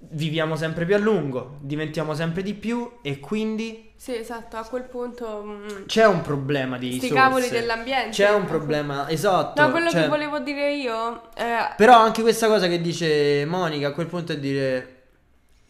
Viviamo 0.00 0.54
sempre 0.54 0.84
più 0.84 0.94
a 0.94 0.98
lungo, 0.98 1.56
diventiamo 1.60 2.14
sempre 2.14 2.42
di 2.42 2.54
più 2.54 2.98
e 3.02 3.18
quindi 3.18 3.90
Sì, 3.96 4.14
esatto, 4.16 4.56
a 4.56 4.64
quel 4.64 4.84
punto... 4.84 5.42
mm, 5.44 5.84
c'è 5.86 6.06
un 6.06 6.20
problema 6.20 6.78
di 6.78 6.92
sti 6.98 7.08
cavoli 7.10 7.48
dell'ambiente. 7.48 8.10
C'è 8.10 8.30
un 8.30 8.44
problema, 8.44 9.08
esatto. 9.08 9.60
No, 9.60 9.70
quello 9.72 9.90
cioè- 9.90 10.02
che 10.02 10.08
volevo 10.08 10.38
dire 10.38 10.72
io... 10.74 11.30
eh, 11.34 11.74
Però 11.76 11.98
anche 11.98 12.22
questa 12.22 12.46
cosa 12.46 12.68
che 12.68 12.80
dice 12.80 13.44
Monica 13.44 13.88
a 13.88 13.92
quel 13.92 14.06
punto 14.06 14.32
è 14.32 14.38
dire 14.38 14.92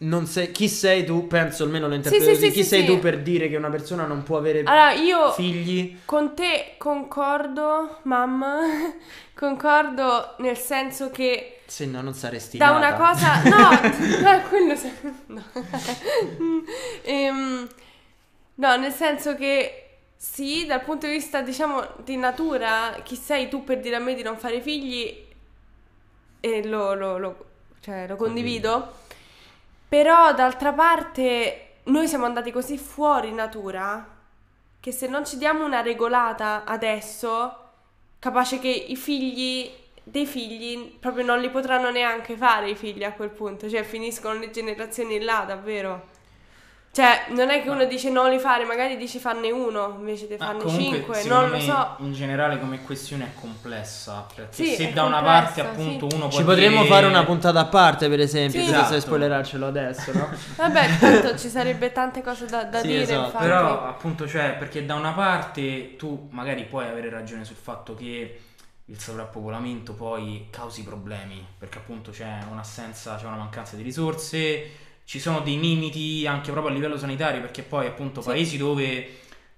non 0.01 0.27
sei, 0.27 0.51
chi 0.51 0.69
sei 0.69 1.03
tu, 1.03 1.27
penso 1.27 1.63
almeno 1.63 1.87
lo 1.87 1.95
interpreto 1.95 2.23
sì, 2.25 2.29
così, 2.31 2.45
sì, 2.45 2.51
chi 2.51 2.63
sì, 2.63 2.69
sei 2.69 2.85
tu 2.85 2.99
per 2.99 3.19
dire 3.21 3.49
che 3.49 3.57
una 3.57 3.69
persona 3.69 4.05
non 4.05 4.23
può 4.23 4.37
avere 4.37 4.59
Allora, 4.59 4.93
io 4.93 5.31
figli? 5.31 5.97
con 6.05 6.35
te 6.35 6.75
concordo, 6.77 7.97
mamma, 8.03 8.59
concordo 9.33 10.35
nel 10.37 10.55
senso 10.57 11.09
che 11.11 11.58
Se 11.69 11.85
no 11.85 12.01
non 12.01 12.13
saresti 12.15 12.57
da 12.57 12.71
nata. 12.71 12.77
una 12.77 12.93
cosa... 12.95 13.41
No, 13.47 13.69
no, 14.31 14.41
quello... 14.49 14.73
No. 15.27 15.43
Ehm, 17.03 17.67
no, 18.55 18.75
nel 18.77 18.91
senso 18.91 19.35
che... 19.35 19.83
Sì, 20.15 20.65
dal 20.65 20.81
punto 20.81 21.05
di 21.05 21.13
vista, 21.13 21.41
diciamo, 21.41 21.81
di 22.03 22.17
natura, 22.17 22.99
chi 23.03 23.15
sei 23.15 23.47
tu 23.47 23.63
per 23.63 23.79
dire 23.79 23.95
a 23.95 23.99
me 23.99 24.15
di 24.15 24.21
non 24.23 24.37
fare 24.37 24.59
figli? 24.61 25.27
E 26.41 26.67
lo, 26.67 26.93
lo- 26.93 27.17
lo- 27.17 27.45
cioè, 27.79 28.05
lo 28.05 28.17
condivido. 28.17 28.95
Però, 29.87 30.33
d'altra 30.33 30.73
parte, 30.73 31.75
noi 31.83 32.07
siamo 32.09 32.25
andati 32.25 32.51
così 32.51 32.77
fuori 32.77 33.31
natura 33.31 34.17
che 34.81 34.91
se 34.91 35.07
non 35.07 35.25
ci 35.25 35.37
diamo 35.37 35.63
una 35.63 35.79
regolata 35.81 36.63
adesso, 36.65 37.69
capace 38.19 38.59
che 38.59 38.67
i 38.67 38.97
figli 38.97 39.71
dei 40.03 40.25
figli 40.25 40.97
proprio 40.99 41.23
non 41.25 41.39
li 41.39 41.49
potranno 41.49 41.89
neanche 41.91 42.35
fare 42.35 42.69
i 42.69 42.75
figli 42.75 43.03
a 43.03 43.13
quel 43.13 43.29
punto, 43.29 43.69
cioè 43.69 43.83
finiscono 43.83 44.39
le 44.39 44.49
generazioni 44.51 45.19
là, 45.21 45.43
davvero. 45.47 46.17
Cioè, 46.91 47.25
non 47.29 47.51
è 47.51 47.61
che 47.61 47.69
uno 47.69 47.85
dice 47.85 48.09
non 48.09 48.31
li 48.31 48.39
fare, 48.39 48.65
magari 48.65 48.97
dice 48.97 49.19
fanne 49.19 49.51
uno 49.51 49.95
invece 49.99 50.27
di 50.27 50.37
farne 50.37 50.63
comunque, 50.63 50.97
cinque, 50.97 51.23
non 51.25 51.49
lo 51.51 51.59
so. 51.59 51.95
In 51.99 52.13
generale, 52.13 52.59
come 52.59 52.81
questione 52.81 53.25
è 53.25 53.39
complessa. 53.39 54.25
Perché 54.35 54.51
Sì, 54.51 54.73
se 54.73 54.91
da 54.91 55.03
una 55.03 55.21
parte, 55.21 55.61
appunto, 55.61 56.07
uno 56.07 56.27
può 56.29 56.39
Ci 56.39 56.43
potremmo 56.43 56.81
dire- 56.81 56.91
fare 56.91 57.05
una 57.05 57.23
puntata 57.23 57.59
a 57.59 57.65
parte, 57.65 58.09
per 58.09 58.19
esempio, 58.19 58.59
Sì. 58.59 58.65
senza 58.65 58.79
Esatto. 58.81 59.01
spoilerarcelo 59.01 59.67
adesso, 59.67 60.11
no? 60.13 60.29
Vabbè, 60.57 60.97
tanto 60.99 61.37
ci 61.37 61.47
sarebbe 61.49 61.91
tante 61.91 62.23
cose 62.23 62.47
da, 62.47 62.63
da 62.63 62.79
Sì, 62.79 62.87
dire, 62.87 63.01
esatto, 63.03 63.25
infatti. 63.27 63.43
Però, 63.45 63.85
appunto, 63.87 64.27
cioè, 64.27 64.55
perché 64.57 64.83
da 64.83 64.95
una 64.95 65.11
parte 65.11 65.95
tu 65.95 66.27
magari 66.31 66.63
puoi 66.65 66.87
avere 66.87 67.11
ragione 67.11 67.45
sul 67.45 67.55
fatto 67.55 67.93
che 67.93 68.39
il 68.89 68.99
sovrappopolamento 68.99 69.93
poi 69.93 70.47
causi 70.49 70.83
problemi, 70.83 71.45
perché 71.57 71.77
appunto 71.77 72.11
c'è 72.11 72.39
un'assenza, 72.49 73.15
c'è 73.17 73.25
una 73.25 73.35
mancanza 73.35 73.75
di 73.75 73.83
risorse, 73.83 74.69
ci 75.05 75.19
sono 75.19 75.41
dei 75.41 75.59
limiti 75.59 76.25
anche 76.25 76.51
proprio 76.51 76.71
a 76.71 76.75
livello 76.75 76.97
sanitario, 76.97 77.39
perché 77.41 77.61
poi 77.61 77.85
appunto 77.85 78.21
Sì. 78.21 78.27
paesi 78.29 78.57
dove 78.57 78.87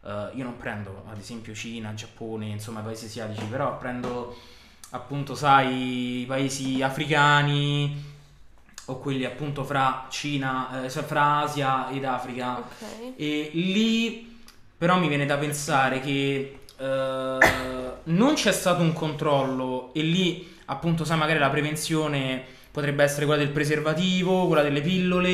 eh, 0.03 0.29
io 0.33 0.43
non 0.43 0.57
prendo 0.57 1.05
ad 1.09 1.17
esempio 1.17 1.53
Cina, 1.53 1.93
Giappone, 1.93 2.47
insomma 2.47 2.81
paesi 2.81 3.05
asiatici, 3.05 3.43
però 3.45 3.77
prendo 3.77 4.35
appunto, 4.91 5.35
sai, 5.35 6.21
i 6.21 6.25
paesi 6.25 6.81
africani 6.81 8.03
o 8.85 8.99
quelli 8.99 9.23
appunto 9.23 9.63
fra 9.63 10.07
Cina, 10.09 10.83
eh, 10.83 10.89
cioè 10.89 11.03
fra 11.03 11.39
Asia 11.39 11.89
ed 11.89 12.03
Africa. 12.03 12.57
Ok. 12.57 13.13
E 13.15 13.51
lì 13.53 14.39
però 14.77 14.97
mi 14.99 15.07
viene 15.07 15.25
da 15.25 15.37
pensare 15.37 16.01
che 16.01 16.60
eh, 16.81 17.37
non 18.03 18.33
c'è 18.33 18.51
stato 18.51 18.81
un 18.81 18.93
controllo 18.93 19.91
e 19.93 20.01
lì 20.01 20.49
appunto 20.65 21.03
sai 21.05 21.17
magari 21.17 21.39
la 21.39 21.49
prevenzione 21.49 22.43
potrebbe 22.71 23.03
essere 23.03 23.25
quella 23.25 23.41
del 23.41 23.51
preservativo, 23.51 24.47
quella 24.47 24.63
delle 24.63 24.81
pillole 24.81 25.29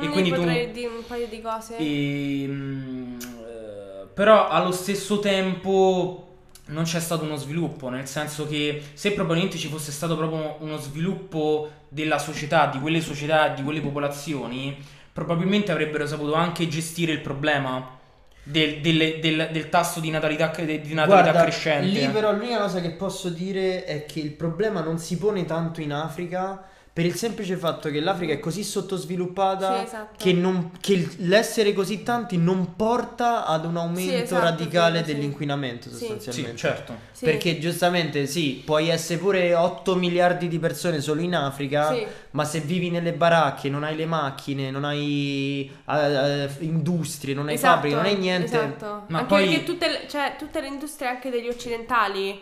e 0.00 0.06
Mm, 0.08 0.10
quindi 0.10 0.32
tu... 0.32 0.42
dire 0.42 0.86
un 0.88 1.04
paio 1.06 1.26
di 1.28 1.40
cose. 1.40 1.76
E, 1.76 2.44
mm, 2.46 3.18
eh, 3.20 4.06
però 4.12 4.48
allo 4.48 4.72
stesso 4.72 5.18
tempo 5.20 6.20
non 6.66 6.84
c'è 6.84 7.00
stato 7.00 7.24
uno 7.24 7.36
sviluppo, 7.36 7.88
nel 7.90 8.06
senso 8.06 8.46
che 8.46 8.82
se 8.94 9.12
probabilmente 9.12 9.58
ci 9.58 9.68
fosse 9.68 9.92
stato 9.92 10.16
proprio 10.16 10.56
uno 10.60 10.78
sviluppo 10.78 11.70
della 11.88 12.18
società, 12.18 12.66
di 12.66 12.80
quelle 12.80 13.00
società, 13.00 13.48
di 13.48 13.62
quelle 13.62 13.80
popolazioni, 13.80 14.76
probabilmente 15.12 15.72
avrebbero 15.72 16.06
saputo 16.06 16.34
anche 16.34 16.66
gestire 16.66 17.12
il 17.12 17.20
problema 17.20 17.98
del, 18.44 18.80
delle- 18.80 19.18
del- 19.20 19.48
del 19.50 19.68
tasso 19.70 20.00
di 20.00 20.10
natalità, 20.10 20.48
di 20.56 20.64
natalità 20.94 21.06
Guarda, 21.06 21.42
crescente. 21.42 21.86
lì 21.86 22.06
però 22.08 22.32
l'unica 22.32 22.58
cosa 22.58 22.80
che 22.80 22.90
posso 22.90 23.30
dire 23.30 23.84
è 23.84 24.04
che 24.04 24.20
il 24.20 24.30
problema 24.32 24.80
non 24.82 24.98
si 24.98 25.16
pone 25.18 25.44
tanto 25.46 25.80
in 25.80 25.92
Africa 25.92 26.62
per 26.94 27.04
il 27.04 27.16
semplice 27.16 27.56
fatto 27.56 27.90
che 27.90 27.98
l'Africa 27.98 28.34
è 28.34 28.38
così 28.38 28.62
sottosviluppata 28.62 29.78
Sì, 29.80 29.84
esatto. 29.84 30.14
che, 30.16 30.32
non- 30.32 30.70
che 30.80 31.08
l'essere 31.18 31.72
così 31.72 32.04
tanti 32.04 32.36
non 32.36 32.76
porta 32.76 33.46
ad 33.46 33.64
un 33.64 33.76
aumento 33.76 34.12
esatto, 34.22 34.40
radicale 34.44 35.00
sì, 35.00 35.06
sì. 35.06 35.12
dell'inquinamento 35.14 35.90
Sì. 35.90 35.96
sostanzialmente. 35.96 36.50
Sì, 36.52 36.56
certo. 36.56 36.96
Sì. 37.10 37.24
Perché 37.24 37.58
giustamente 37.58 38.26
sì, 38.26 38.62
puoi 38.64 38.90
essere 38.90 39.18
pure 39.18 39.54
8 39.54 39.96
miliardi 39.96 40.46
di 40.46 40.60
persone 40.60 41.00
solo 41.00 41.20
in 41.20 41.34
Africa, 41.34 41.92
Sì. 41.92 42.06
ma 42.30 42.44
se 42.44 42.60
vivi 42.60 42.90
nelle 42.90 43.12
baracche, 43.12 43.68
non 43.68 43.82
hai 43.82 43.96
le 43.96 44.06
macchine, 44.06 44.70
non 44.70 44.84
hai 44.84 45.68
eh, 45.90 46.44
eh, 46.44 46.48
industrie, 46.60 47.34
non 47.34 47.48
hai 47.48 47.54
Esatto, 47.54 47.74
fabbriche, 47.74 47.94
non 47.96 48.04
hai 48.04 48.16
niente. 48.16 48.46
Esatto. 48.56 49.02
Ma 49.08 49.18
anche 49.18 49.34
poi- 49.34 49.48
perché 49.48 49.64
tutte 49.64 49.88
le, 49.88 50.04
cioè, 50.08 50.36
tutte 50.38 50.60
le 50.60 50.68
industrie 50.68 51.08
anche 51.08 51.28
degli 51.28 51.48
occidentali 51.48 52.40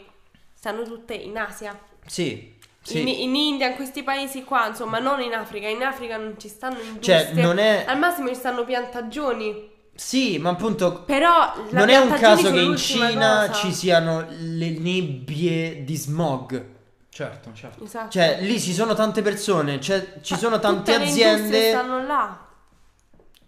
stanno 0.52 0.82
tutte 0.82 1.14
in 1.14 1.38
Asia. 1.38 1.74
Sì, 2.06 2.60
sì. 2.82 3.00
In, 3.00 3.08
in 3.08 3.34
India, 3.34 3.68
in 3.68 3.76
questi 3.76 4.02
paesi 4.02 4.44
qua, 4.44 4.66
insomma, 4.66 4.98
non 4.98 5.20
in 5.20 5.32
Africa. 5.32 5.68
In 5.68 5.82
Africa 5.82 6.16
non 6.16 6.34
ci 6.38 6.48
stanno 6.48 6.80
industrie. 6.80 7.30
Cioè, 7.32 7.42
non 7.42 7.58
è... 7.58 7.84
Al 7.86 7.98
massimo 7.98 8.28
ci 8.28 8.34
stanno 8.34 8.64
piantagioni. 8.64 9.70
Sì, 9.94 10.38
ma 10.38 10.50
appunto 10.50 11.02
Però 11.02 11.52
non 11.70 11.88
è 11.90 11.98
un 11.98 12.12
caso 12.14 12.50
che 12.50 12.60
in 12.60 12.76
Cina 12.76 13.46
cosa. 13.46 13.52
ci 13.52 13.72
siano 13.72 14.26
le 14.28 14.70
nebbie 14.70 15.84
di 15.84 15.96
smog. 15.96 16.64
Certo, 17.10 17.50
certo. 17.52 17.84
Esatto. 17.84 18.08
Cioè, 18.10 18.38
lì 18.40 18.58
ci 18.58 18.72
sono 18.72 18.94
tante 18.94 19.20
persone, 19.20 19.80
cioè, 19.80 20.20
ci 20.22 20.34
sono 20.34 20.58
tante 20.58 20.92
Tutte 20.92 20.98
le 20.98 21.10
industrie 21.10 21.30
aziende 21.30 21.68
stanno 21.68 22.06
là, 22.06 22.46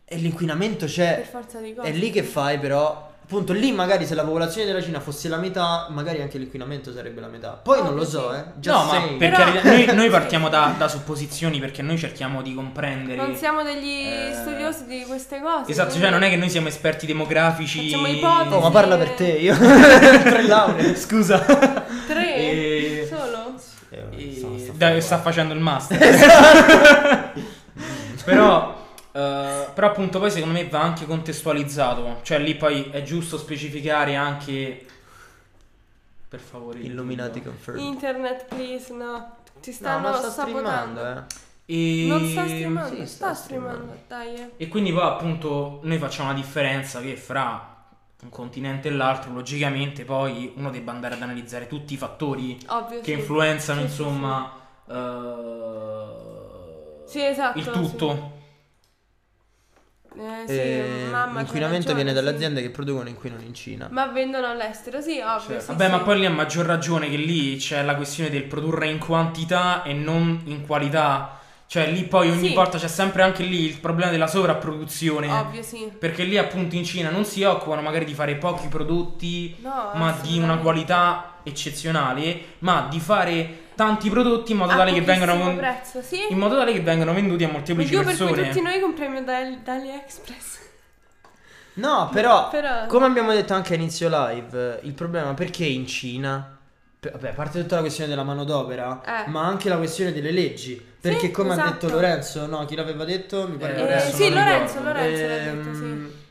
e 0.05 0.16
l'inquinamento 0.16 0.85
per 0.85 0.94
c'è. 0.94 1.28
forza 1.31 1.61
di 1.61 1.74
cose. 1.74 1.89
È 1.89 1.93
lì 1.93 2.11
che 2.11 2.23
fai 2.23 2.59
però 2.59 3.11
Appunto, 3.27 3.55
lì 3.55 3.73
magari 3.73 4.05
se 4.07 4.15
la 4.15 4.23
popolazione 4.23 4.67
della 4.67 4.83
Cina 4.83 5.01
fosse 5.01 5.29
la 5.29 5.39
metà, 5.39 5.87
magari 5.89 6.21
anche 6.21 6.37
l'inquinamento 6.37 6.93
sarebbe 6.93 7.23
la 7.23 7.27
metà. 7.27 7.53
Poi 7.53 7.83
non 7.83 7.95
lo 7.95 8.05
so, 8.05 8.31
sì. 8.31 8.37
eh. 8.39 8.43
No, 8.43 8.53
Just 8.57 8.85
ma 8.85 8.91
saying. 8.91 9.17
per 9.19 9.31
Però- 9.31 9.63
noi, 9.63 9.87
noi 9.97 10.11
partiamo 10.11 10.49
da, 10.51 10.75
da 10.77 10.89
supposizioni 10.89 11.59
perché 11.59 11.81
noi 11.81 11.97
cerchiamo 11.97 12.43
di 12.43 12.55
comprendere. 12.55 13.17
Non 13.17 13.35
siamo 13.35 13.63
degli 13.63 14.07
Eh, 14.07 14.35
studiosi 14.39 14.85
di 14.87 15.05
queste 15.07 15.41
cose. 15.41 15.71
Esatto, 15.71 15.89
quindi 15.89 16.03
cioè 16.07 16.11
non 16.11 16.23
è 16.23 16.29
che 16.29 16.37
noi 16.37 16.51
siamo 16.51 16.69
esperti 16.69 17.07
demografici. 17.07 17.89
Facciamo 17.91 18.09
ipotesi. 18.09 18.55
Oh, 18.55 18.61
ma 18.61 18.71
parla 18.71 18.97
per 18.99 19.11
te, 19.13 19.27
io. 19.29 19.57
Tre 19.57 20.43
lauree. 20.47 20.95
Scusa. 20.95 21.39
Tre? 22.07 22.37
E- 22.37 23.09
Solo? 23.09 23.55
E- 24.17 24.71
dai, 24.75 25.01
sta 25.01 25.19
facendo 25.19 25.55
il 25.55 25.61
master. 25.61 25.99
però, 28.25 28.84
eh, 29.16 29.69
però 29.73 29.86
appunto 29.86 30.19
poi 30.19 30.31
secondo 30.31 30.55
me 30.59 30.66
va 30.69 30.81
anche 30.82 31.07
contestualizzato. 31.07 32.19
Cioè 32.23 32.39
lì 32.41 32.57
poi 32.57 32.89
è 32.91 33.03
giusto 33.03 33.39
specificare 33.39 34.16
anche... 34.16 34.86
Per 36.28 36.41
favore. 36.41 36.81
Illuminati 36.81 37.41
confirmed. 37.41 37.81
Internet, 37.85 38.47
please, 38.47 38.93
no. 38.93 39.36
Ti 39.61 39.70
No, 39.70 39.77
stanno 39.77 40.12
sabotando. 40.15 40.31
streamando, 40.31 41.07
eh. 41.07 41.23
E... 41.66 42.07
Non 42.09 42.27
sta 42.28 42.45
streamando, 42.45 42.89
Sì, 42.97 43.07
sta, 43.07 43.07
sta 43.07 43.35
streamando. 43.35 43.95
streamando, 44.05 44.05
dai. 44.09 44.35
eh. 44.35 44.51
E 44.57 44.69
quindi 44.69 44.93
poi 44.93 45.03
appunto 45.05 45.78
noi 45.85 45.99
facciamo 45.99 46.31
una 46.31 46.39
differenza 46.39 47.01
che 47.01 47.16
fra 47.16 47.73
un 48.23 48.31
continente 48.31 48.89
e 48.89 48.93
l'altro, 48.93 49.32
logicamente 49.32 50.05
poi 50.05 50.53
uno 50.57 50.70
debba 50.70 50.91
andare 50.93 51.15
ad 51.15 51.23
analizzare 51.23 51.66
tutti 51.69 51.95
i 51.95 51.97
fattori 51.97 52.59
Ovvio, 52.69 52.99
che 53.01 53.12
sì. 53.12 53.19
influenzano 53.19 53.81
Sì, 53.82 53.86
sì, 53.86 53.93
insomma 53.93 54.53
Sì, 57.07 57.23
esatto, 57.24 57.59
il 57.59 57.65
sì. 57.65 57.70
tutto. 57.70 58.32
Eh, 60.16 60.45
sì, 60.47 60.53
E 60.53 61.07
mamma, 61.11 61.41
l'inquinamento 61.41 61.89
ragione, 61.89 61.95
viene 61.95 62.12
dalle 62.12 62.31
sì. 62.31 62.35
aziende 62.36 62.62
che 62.62 62.70
producono 62.70 63.09
inquinano 63.09 63.43
in 63.43 63.55
Cina. 63.55 63.89
Ma 63.91 64.07
vendono 64.07 64.47
all'estero, 64.47 65.01
sì, 65.01 65.19
ovvio. 65.20 65.41
Certo. 65.41 65.61
sì, 65.61 65.66
Vabbè, 65.69 65.85
sì. 65.85 65.91
ma 65.91 65.99
poi 66.01 66.19
lì 66.20 66.27
ha 66.27 66.31
maggior 66.31 66.66
ragione 66.66 67.09
che 67.11 67.16
lì 67.16 67.57
c'è 67.57 67.82
la 67.82 67.97
questione 67.97 68.31
del 68.31 68.45
produrre 68.45 68.89
in 68.89 68.99
quantità 68.99 69.82
e 69.82 69.93
non 69.93 70.43
in 70.45 70.65
qualità. 70.66 71.39
Cioè 71.66 71.91
lì 71.91 72.05
poi 72.05 72.31
ogni 72.31 72.49
Sì. 72.49 72.55
volta 72.55 72.78
c'è 72.78 72.86
sempre 72.89 73.23
anche 73.23 73.43
lì 73.43 73.65
il 73.65 73.78
problema 73.81 74.11
della 74.11 74.27
sovrapproduzione. 74.27 75.28
Ovvio, 75.32 75.62
sì. 75.62 75.91
Perché 75.99 76.23
lì 76.24 76.36
appunto 76.39 76.77
in 76.77 76.85
Cina 76.85 77.11
non 77.11 77.24
si 77.24 77.43
occupano 77.43 77.81
magari 77.81 78.05
di 78.05 78.15
fare 78.15 78.36
pochi 78.36 78.69
prodotti, 78.69 79.57
No, 79.61 79.91
ma 79.95 80.16
di 80.23 80.39
una 80.39 80.59
qualità 80.59 81.34
eccezionale, 81.45 82.41
ma 82.61 82.89
di 82.91 82.99
fare 82.99 83.62
tanti 83.77 84.09
prodotti 84.11 84.53
in 84.53 84.59
modo 84.59 84.75
tale 84.75 84.93
che 84.93 85.01
vengano 85.03 85.55
prezzo, 85.57 86.01
sì. 86.03 86.27
in 86.31 86.39
modo 86.39 86.57
tale 86.57 86.73
che 86.73 86.81
vengano 86.81 87.12
venduti 87.15 87.45
a 87.45 87.49
molteplici 87.49 87.95
Motivo 87.95 88.11
per 88.11 88.16
cui 88.19 88.27
persone. 88.35 88.49
tutti 88.53 88.62
noi 88.65 88.81
compriamo 88.81 89.23
da, 89.23 89.41
da 89.62 89.73
AliExpress. 89.75 90.59
No, 91.75 92.09
però, 92.12 92.51
Però- 92.51 92.87
come 92.87 93.07
abbiamo 93.07 93.33
detto 93.33 93.53
anche 93.53 93.73
a 93.73 93.77
inizio 93.77 94.09
live, 94.09 94.79
il 94.83 94.93
problema 94.93 95.35
perché 95.35 95.65
in 95.65 95.87
Cina, 95.89 96.57
vabbè, 97.01 97.31
a 97.31 97.33
parte 97.33 97.61
tutta 97.61 97.75
la 97.75 97.81
questione 97.81 98.09
della 98.09 98.23
manodopera, 98.23 99.01
Eh. 99.27 99.29
ma 99.31 99.45
anche 99.45 99.69
la 99.69 99.77
questione 99.77 100.12
delle 100.12 100.31
leggi. 100.31 100.93
Perché 101.01 101.31
come 101.33 101.51
ha 101.51 101.53
esatto. 101.55 101.71
detto 101.73 101.89
Lorenzo, 101.91 102.47
no, 102.47 102.65
chi 102.65 102.77
l'aveva 102.77 103.05
detto? 103.05 103.47
Mi 103.49 103.57
pare 103.57 103.75
Eh, 103.77 103.83
adesso 103.83 104.15
sì, 104.16 104.31
Lorenzo, 104.33 104.79
ricordo. 104.79 104.99
Lorenzo 105.01 105.27
l'ha 105.27 105.35
Ehm, 105.37 105.62
detto, 105.62 105.75
sì. 105.77 106.23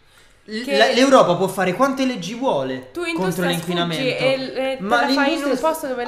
Che- 0.45 0.93
L'Europa 0.93 1.35
può 1.35 1.47
fare 1.47 1.73
quante 1.73 2.05
leggi 2.05 2.33
vuole 2.33 2.89
contro 3.13 3.43
l'inquinamento. 3.55 4.03
e, 4.53 4.53
e 4.55 4.77
in 5.13 5.15
l'industria- 5.35 5.55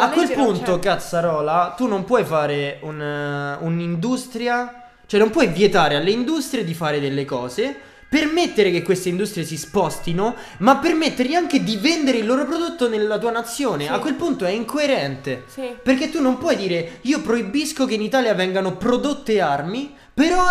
a 0.03 0.09
quel 0.09 0.27
punto, 0.43 0.79
cazzarola, 0.79 1.73
tu 1.77 1.87
non 1.87 2.03
puoi 2.03 2.25
fare 2.25 2.79
un, 2.81 3.01
eh, 3.01 3.57
un'industria, 3.65 4.83
cioè 5.05 5.19
non 5.19 5.29
puoi 5.29 5.47
vietare 5.47 5.95
alle 5.95 6.11
industrie 6.11 6.63
di 6.65 6.73
fare 6.73 6.99
delle 6.99 7.23
cose, 7.23 7.75
permettere 8.09 8.71
che 8.71 8.81
queste 8.81 9.07
industrie 9.09 9.43
si 9.45 9.57
spostino, 9.57 10.35
ma 10.59 10.77
permettergli 10.77 11.33
anche 11.33 11.63
di 11.63 11.77
vendere 11.77 12.17
il 12.17 12.25
loro 12.25 12.45
prodotto 12.45 12.87
nella 12.89 13.17
tua 13.17 13.31
nazione. 13.31 13.85
Sì. 13.85 13.89
A 13.91 13.99
quel 13.99 14.13
punto 14.15 14.43
è 14.45 14.51
incoerente. 14.51 15.43
Sì. 15.47 15.75
Perché 15.81 16.09
tu 16.09 16.21
non 16.21 16.37
puoi 16.37 16.55
dire 16.57 16.99
io 17.01 17.21
proibisco 17.21 17.85
che 17.85 17.93
in 17.95 18.01
Italia 18.01 18.33
vengano 18.33 18.75
prodotte 18.75 19.39
armi, 19.41 19.95
però 20.13 20.43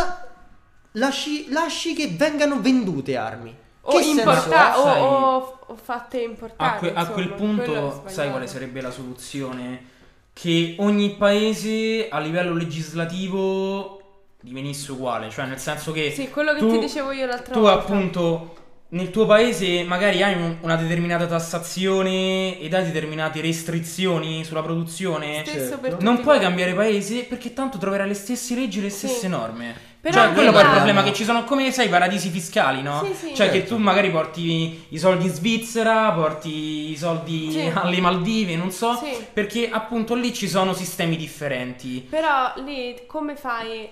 lasci, 0.92 1.46
lasci 1.50 1.94
che 1.94 2.08
vengano 2.16 2.60
vendute 2.60 3.16
armi. 3.16 3.62
O, 3.86 4.00
importa- 4.00 4.78
o, 4.78 5.04
o- 5.04 5.58
o 5.66 5.76
fatte 5.76 6.20
importare. 6.22 6.76
A, 6.76 6.78
que- 6.80 6.92
a 6.94 7.06
quel 7.06 7.28
punto, 7.34 8.02
sai 8.06 8.30
quale 8.30 8.46
sarebbe 8.46 8.80
la 8.80 8.90
soluzione? 8.90 9.92
Che 10.32 10.76
ogni 10.78 11.10
paese 11.16 12.08
a 12.08 12.18
livello 12.18 12.54
legislativo 12.54 14.00
divenisse 14.40 14.92
uguale, 14.92 15.30
cioè 15.30 15.46
nel 15.46 15.58
senso 15.58 15.92
che 15.92 16.10
Sì, 16.10 16.28
quello 16.30 16.52
che 16.52 16.58
tu- 16.58 16.70
ti 16.72 16.78
dicevo 16.78 17.12
io 17.12 17.26
l'altra 17.26 17.54
tu 17.54 17.60
volta. 17.60 17.78
appunto 17.80 18.54
nel 18.94 19.10
tuo 19.10 19.26
paese 19.26 19.82
magari 19.82 20.22
hai 20.22 20.34
un- 20.34 20.56
una 20.60 20.76
determinata 20.76 21.26
tassazione 21.26 22.58
ed 22.60 22.72
hai 22.74 22.84
determinate 22.84 23.40
restrizioni 23.40 24.44
sulla 24.44 24.62
produzione. 24.62 25.42
Stesso 25.44 25.58
Certo. 25.58 25.78
per 25.78 25.90
tutti 25.92 26.04
Non 26.04 26.14
puoi 26.14 26.26
quanti. 26.38 26.44
cambiare 26.44 26.74
paese 26.74 27.24
perché 27.24 27.52
tanto 27.52 27.76
troverai 27.78 28.06
le 28.08 28.14
stesse 28.14 28.54
leggi 28.54 28.78
e 28.78 28.82
le 28.82 28.90
stesse 28.90 29.18
Sì. 29.20 29.28
norme. 29.28 29.92
Però 30.00 30.22
cioè, 30.22 30.32
quello 30.34 30.52
poi 30.52 30.60
è 30.60 30.64
il 30.64 30.70
problema 30.70 31.02
che 31.02 31.12
ci 31.14 31.24
sono 31.24 31.44
come 31.44 31.72
sai 31.72 31.86
i 31.86 31.88
paradisi 31.88 32.28
fiscali, 32.28 32.82
no? 32.82 33.02
Sì, 33.04 33.28
sì. 33.28 33.34
Cioè 33.34 33.48
che 33.50 33.60
Certo. 33.60 33.74
tu 33.76 33.80
magari 33.80 34.10
porti 34.10 34.84
i 34.90 34.98
soldi 34.98 35.24
in 35.24 35.32
Svizzera, 35.32 36.12
porti 36.12 36.90
i 36.90 36.96
soldi 36.96 37.50
Sì. 37.50 37.70
alle 37.72 38.00
Maldive, 38.00 38.54
non 38.54 38.70
so, 38.70 38.94
Sì. 39.02 39.16
perché 39.32 39.70
appunto 39.70 40.14
lì 40.14 40.32
ci 40.34 40.46
sono 40.46 40.74
sistemi 40.74 41.16
differenti. 41.16 42.06
Però 42.08 42.52
lì 42.64 42.94
come 43.06 43.34
fai 43.34 43.88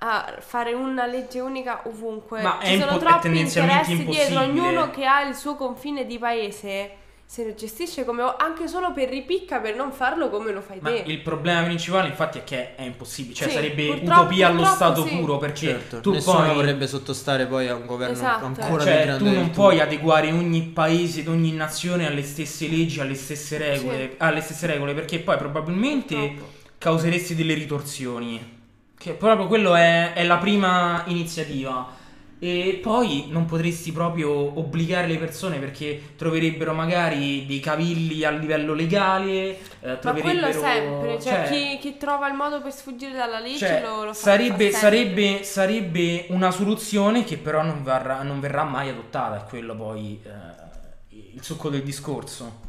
a 0.00 0.36
fare 0.40 0.72
una 0.74 1.06
legge 1.06 1.40
unica 1.40 1.80
ovunque? 1.84 2.40
Ma 2.42 2.58
è 2.58 2.66
Ci 2.72 2.78
sono 2.80 2.92
impo- 2.92 3.04
troppi 3.04 3.38
interessi 3.38 3.96
dietro, 3.96 4.12
impossibile. 4.12 4.38
ognuno 4.38 4.90
che 4.90 5.04
ha 5.04 5.22
il 5.22 5.34
suo 5.34 5.54
confine 5.56 6.06
di 6.06 6.18
paese 6.18 6.90
se 7.30 7.44
lo 7.44 7.52
gestisce 7.52 8.06
come 8.06 8.22
anche 8.38 8.66
solo 8.68 8.90
per 8.94 9.10
ripicca 9.10 9.58
per 9.58 9.76
non 9.76 9.92
farlo 9.92 10.30
come 10.30 10.50
lo 10.50 10.62
fai 10.62 10.78
Ma 10.80 10.88
te. 10.88 11.02
il 11.04 11.18
problema 11.20 11.62
principale, 11.62 12.08
infatti, 12.08 12.38
è 12.38 12.44
che 12.44 12.74
è 12.74 12.80
impossibile. 12.84 13.34
Cioè, 13.34 13.48
Sì, 13.48 13.54
sarebbe 13.54 13.88
utopia 13.90 14.46
allo 14.48 14.64
stato 14.64 15.04
sì. 15.04 15.14
puro. 15.14 15.36
Perché 15.36 15.66
Certo, 15.66 16.00
tu 16.00 16.12
nessuno 16.12 16.38
poi. 16.46 16.54
vorrebbe 16.54 16.86
sottostare 16.86 17.44
poi 17.44 17.68
a 17.68 17.74
un 17.74 17.84
governo 17.84 18.14
Esatto. 18.14 18.46
ancora 18.46 18.66
più 18.76 18.78
Cioè, 18.92 19.02
grande 19.04 19.18
tu 19.18 19.30
non 19.34 19.50
puoi 19.50 19.74
tuo. 19.74 19.84
adeguare 19.84 20.32
ogni 20.32 20.62
paese 20.62 21.20
ed 21.20 21.28
ogni 21.28 21.52
nazione 21.52 22.06
alle 22.06 22.22
stesse 22.22 22.66
leggi, 22.66 22.98
alle 23.00 23.14
stesse 23.14 23.58
regole, 23.58 24.08
Sì. 24.08 24.14
alle 24.16 24.40
stesse 24.40 24.66
regole, 24.66 24.94
perché 24.94 25.18
poi 25.18 25.36
probabilmente 25.36 26.14
Purtroppo. 26.16 26.52
causeresti 26.78 27.34
delle 27.34 27.52
ritorsioni. 27.52 28.56
Che 28.98 29.12
proprio 29.12 29.46
quello 29.46 29.76
è, 29.76 30.12
è 30.12 30.24
la 30.24 30.38
prima 30.38 31.04
iniziativa. 31.06 31.94
E 32.40 32.78
poi 32.80 33.26
non 33.30 33.46
potresti 33.46 33.90
proprio 33.90 34.30
obbligare 34.30 35.08
le 35.08 35.18
persone 35.18 35.58
perché 35.58 36.14
troverebbero 36.16 36.72
magari 36.72 37.44
dei 37.46 37.58
cavilli 37.58 38.24
a 38.24 38.30
livello 38.30 38.74
legale. 38.74 39.58
eh, 39.80 39.88
Ma 39.88 39.96
troverebbero, 39.96 40.46
quello 40.46 40.52
sempre, 40.52 41.20
cioè, 41.20 41.48
chi, 41.48 41.78
chi 41.80 41.96
trova 41.96 42.28
il 42.28 42.34
modo 42.34 42.60
per 42.62 42.72
sfuggire 42.72 43.12
dalla 43.12 43.40
legge 43.40 43.58
cioè, 43.58 43.82
lo, 43.82 44.04
lo 44.04 44.12
sarebbe, 44.12 44.70
sarebbe, 44.70 45.42
sarebbe 45.42 46.26
una 46.28 46.52
soluzione 46.52 47.24
che 47.24 47.38
però 47.38 47.62
non 47.62 47.82
verrà, 47.82 48.22
non 48.22 48.38
verrà 48.38 48.62
mai 48.62 48.88
adottata, 48.88 49.44
è 49.44 49.48
quello 49.48 49.74
poi 49.74 50.20
eh, 50.22 51.16
il 51.34 51.42
succo 51.42 51.70
del 51.70 51.82
discorso. 51.82 52.66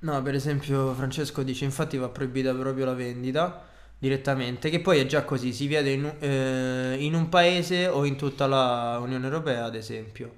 No, 0.00 0.20
per 0.20 0.34
esempio 0.34 0.92
Francesco 0.92 1.42
dice 1.42 1.64
infatti 1.64 1.96
va 1.96 2.08
proibita 2.08 2.52
proprio 2.52 2.84
la 2.84 2.94
vendita 2.94 3.70
direttamente, 4.02 4.68
che 4.68 4.80
poi 4.80 4.98
è 4.98 5.06
già 5.06 5.22
così, 5.24 5.52
si 5.52 5.68
vede 5.68 5.92
in, 5.92 6.04
un- 6.04 6.16
eh, 6.18 6.96
in 6.98 7.14
un 7.14 7.28
paese 7.28 7.86
o 7.86 8.04
in 8.04 8.16
tutta 8.16 8.46
la 8.48 8.98
Unione 9.00 9.24
Europea, 9.26 9.64
ad 9.64 9.76
esempio. 9.76 10.34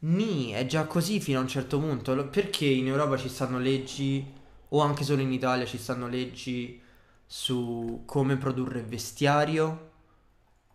Ni, 0.00 0.50
è 0.52 0.66
già 0.66 0.84
così 0.84 1.18
fino 1.20 1.38
a 1.38 1.42
un 1.42 1.48
certo 1.48 1.78
punto. 1.80 2.14
Perché 2.28 2.66
in 2.66 2.86
Europa 2.86 3.16
ci 3.16 3.28
stanno 3.30 3.58
leggi, 3.58 4.24
o 4.70 4.80
anche 4.82 5.04
solo 5.04 5.22
in 5.22 5.32
Italia 5.32 5.64
ci 5.66 5.78
stanno 5.78 6.06
leggi 6.08 6.80
su 7.26 8.02
come 8.04 8.36
produrre 8.36 8.82
vestiario? 8.82 9.86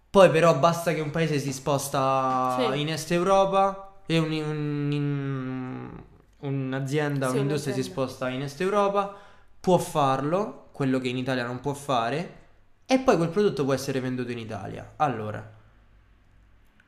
Poi 0.09 0.29
però 0.29 0.57
basta 0.59 0.93
che 0.93 1.01
un 1.01 1.11
paese 1.11 1.39
si 1.39 1.51
sposta 1.53 2.71
Sì. 2.73 2.79
in 2.81 2.89
Est 2.89 3.11
Europa 3.11 3.93
e 4.05 4.17
un- 4.19 4.31
un- 4.31 4.91
in- 4.91 6.03
un'azienda, 6.39 7.29
Sì, 7.29 7.37
un'industria 7.37 7.73
si 7.73 7.79
un'azienda. 7.79 8.01
sposta 8.01 8.29
in 8.29 8.41
Est 8.43 8.61
Europa, 8.61 9.15
può 9.59 9.77
farlo, 9.77 10.62
quello 10.73 10.99
che 10.99 11.07
in 11.07 11.17
Italia 11.17 11.45
non 11.45 11.61
può 11.61 11.73
fare, 11.73 12.41
e 12.85 12.99
poi 12.99 13.15
quel 13.15 13.29
prodotto 13.29 13.63
può 13.63 13.73
essere 13.73 14.01
venduto 14.01 14.31
in 14.31 14.39
Italia. 14.39 14.93
Allora, 14.97 15.51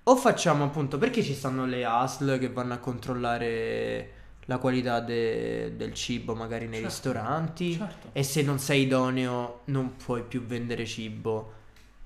o 0.07 0.16
facciamo 0.18 0.66
appunto, 0.66 0.98
perché 0.98 1.24
ci 1.24 1.34
stanno 1.34 1.66
le 1.66 1.86
ASL 1.86 2.38
che 2.38 2.49
vanno 2.49 2.74
a 2.74 2.78
controllare 2.78 4.12
la 4.45 4.57
qualità 4.60 4.99
de- 4.99 5.76
del 5.76 5.94
cibo 5.94 6.36
magari 6.36 6.66
nei 6.66 6.82
Certo, 6.82 6.88
ristoranti 6.88 7.74
certo. 7.74 8.10
e 8.12 8.22
se 8.22 8.44
non 8.44 8.60
sei 8.60 8.84
idoneo 8.84 9.62
non 9.66 9.95
puoi 9.95 10.24
più 10.24 10.44
vendere 10.45 10.86
cibo. 10.86 11.53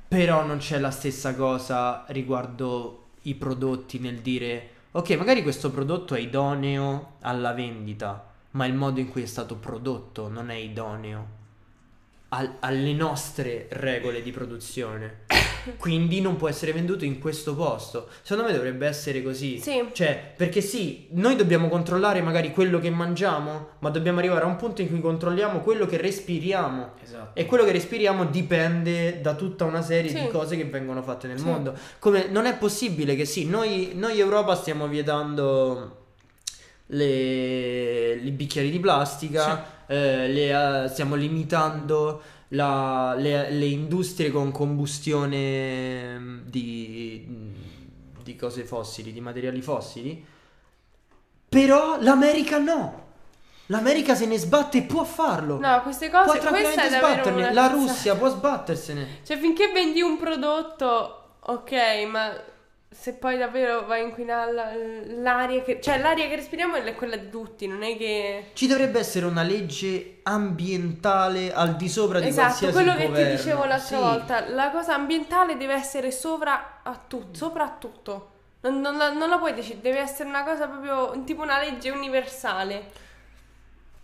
Però 0.07 0.45
non 0.45 0.57
c'è 0.59 0.79
la 0.79 0.91
stessa 0.91 1.35
cosa 1.35 2.05
riguardo 2.09 3.07
i 3.23 3.35
prodotti 3.35 3.99
nel 3.99 4.19
dire 4.19 4.69
ok, 4.91 5.11
magari 5.11 5.43
questo 5.43 5.69
prodotto 5.69 6.15
è 6.15 6.19
idoneo 6.19 7.15
alla 7.21 7.53
vendita, 7.53 8.25
ma 8.51 8.65
il 8.65 8.73
modo 8.73 8.99
in 8.99 9.09
cui 9.09 9.21
è 9.23 9.25
stato 9.25 9.55
prodotto 9.57 10.29
non 10.29 10.49
è 10.49 10.55
idoneo 10.55 11.37
al- 12.29 12.55
alle 12.59 12.93
nostre 12.93 13.67
regole 13.71 14.21
di 14.21 14.31
produzione. 14.31 15.21
Quindi 15.77 16.21
non 16.21 16.35
può 16.37 16.47
essere 16.47 16.71
venduto 16.71 17.03
in 17.05 17.19
questo 17.19 17.53
posto. 17.55 18.07
Secondo 18.21 18.49
me 18.49 18.55
dovrebbe 18.55 18.87
essere 18.87 19.21
così. 19.21 19.59
Sì. 19.59 19.83
Cioè, 19.91 20.33
perché 20.35 20.61
sì, 20.61 21.07
noi 21.11 21.35
dobbiamo 21.35 21.67
controllare 21.67 22.21
magari 22.21 22.51
quello 22.51 22.79
che 22.79 22.89
mangiamo, 22.89 23.71
ma 23.79 23.89
dobbiamo 23.89 24.19
arrivare 24.19 24.45
a 24.45 24.47
un 24.47 24.55
punto 24.55 24.81
in 24.81 24.87
cui 24.89 25.01
controlliamo 25.01 25.59
quello 25.59 25.85
che 25.85 25.97
respiriamo. 25.97 26.93
Esatto. 27.03 27.39
E 27.39 27.45
quello 27.45 27.65
che 27.65 27.71
respiriamo 27.71 28.25
dipende 28.25 29.19
da 29.21 29.33
tutta 29.35 29.65
una 29.65 29.81
serie 29.81 30.09
Sì. 30.11 30.21
di 30.21 30.27
cose 30.29 30.55
che 30.55 30.65
vengono 30.65 31.01
fatte 31.03 31.27
nel 31.27 31.39
Sì. 31.39 31.45
mondo. 31.45 31.75
Come 31.99 32.27
non 32.29 32.45
è 32.45 32.55
possibile 32.57 33.15
che 33.15 33.25
sì, 33.25 33.45
noi, 33.47 33.91
noi 33.95 34.17
Europa 34.19 34.55
stiamo 34.55 34.87
vietando 34.87 35.97
le, 36.87 38.13
i 38.15 38.31
bicchieri 38.31 38.71
di 38.71 38.79
plastica, 38.79 39.77
eh, 39.89 40.27
le, 40.27 40.83
eh, 40.83 40.87
stiamo 40.87 41.15
limitando 41.15 42.21
la- 42.49 43.15
le, 43.17 43.49
le 43.51 43.65
industrie 43.65 44.29
con 44.31 44.51
combustione 44.51 46.17
mm, 46.19 46.39
di, 46.45 47.27
di 48.23 48.35
cose 48.35 48.63
fossili, 48.63 49.11
di 49.11 49.19
materiali 49.19 49.61
fossili. 49.61 50.23
Però 51.49 51.99
l'America 51.99 52.59
no. 52.59 53.07
L'America 53.67 54.13
se 54.15 54.25
ne 54.25 54.37
sbatte 54.37 54.79
e 54.79 54.81
può 54.83 55.03
farlo. 55.03 55.59
No, 55.59 55.81
queste 55.81 56.09
Può 56.09 56.23
cose, 56.23 56.37
è 56.37 56.41
tranquillamente 56.41 56.89
davvero 56.89 57.23
sbatterne. 57.23 57.53
La. 57.53 57.67
Russia 57.67 58.15
può 58.15 58.29
sbattersene. 58.29 59.07
Cioè, 59.23 59.37
finché 59.37 59.71
vendi 59.71 60.01
un 60.01 60.17
prodotto, 60.17 61.37
ok, 61.39 61.71
ma 62.09 62.31
se 62.91 63.13
poi 63.13 63.37
davvero 63.37 63.85
vai 63.85 64.01
a 64.01 64.03
inquinare 64.05 64.51
la- 64.51 64.73
l'aria 65.21 65.61
che... 65.61 65.79
Cioè, 65.79 65.99
l'aria 65.99 66.27
che 66.27 66.35
respiriamo 66.35 66.75
è 66.75 66.95
quella 66.95 67.15
di 67.17 67.29
tutti, 67.29 67.67
non 67.67 67.83
è 67.83 67.95
che... 67.97 68.49
Ci 68.53 68.67
dovrebbe 68.67 68.99
essere 68.99 69.25
una 69.27 69.43
legge 69.43 70.19
ambientale 70.23 71.53
al 71.53 71.75
di 71.75 71.87
sopra 71.87 72.19
di 72.19 72.27
Esatto, 72.27 72.47
qualsiasi 72.47 72.73
quello 72.73 72.95
che 72.95 73.05
governo. 73.07 73.29
ti 73.29 73.35
dicevo 73.43 73.63
l'altra 73.65 73.97
Sì. 73.97 74.03
volta, 74.03 74.49
la 74.49 74.69
cosa 74.71 74.95
ambientale 74.95 75.55
deve 75.57 75.73
essere 75.73 76.11
sopra 76.11 76.79
a 76.83 76.99
tutto, 77.07 77.37
sopra 77.37 77.63
a 77.65 77.75
tutto. 77.79 78.31
Non, 78.61 78.79
non 78.81 78.97
non 79.17 79.29
la 79.29 79.37
puoi 79.37 79.53
decidere, 79.53 79.81
deve 79.81 79.99
essere 79.99 80.27
una 80.27 80.43
cosa 80.43 80.67
proprio, 80.67 81.23
tipo 81.23 81.43
una 81.43 81.59
legge 81.59 81.91
universale. 81.91 83.07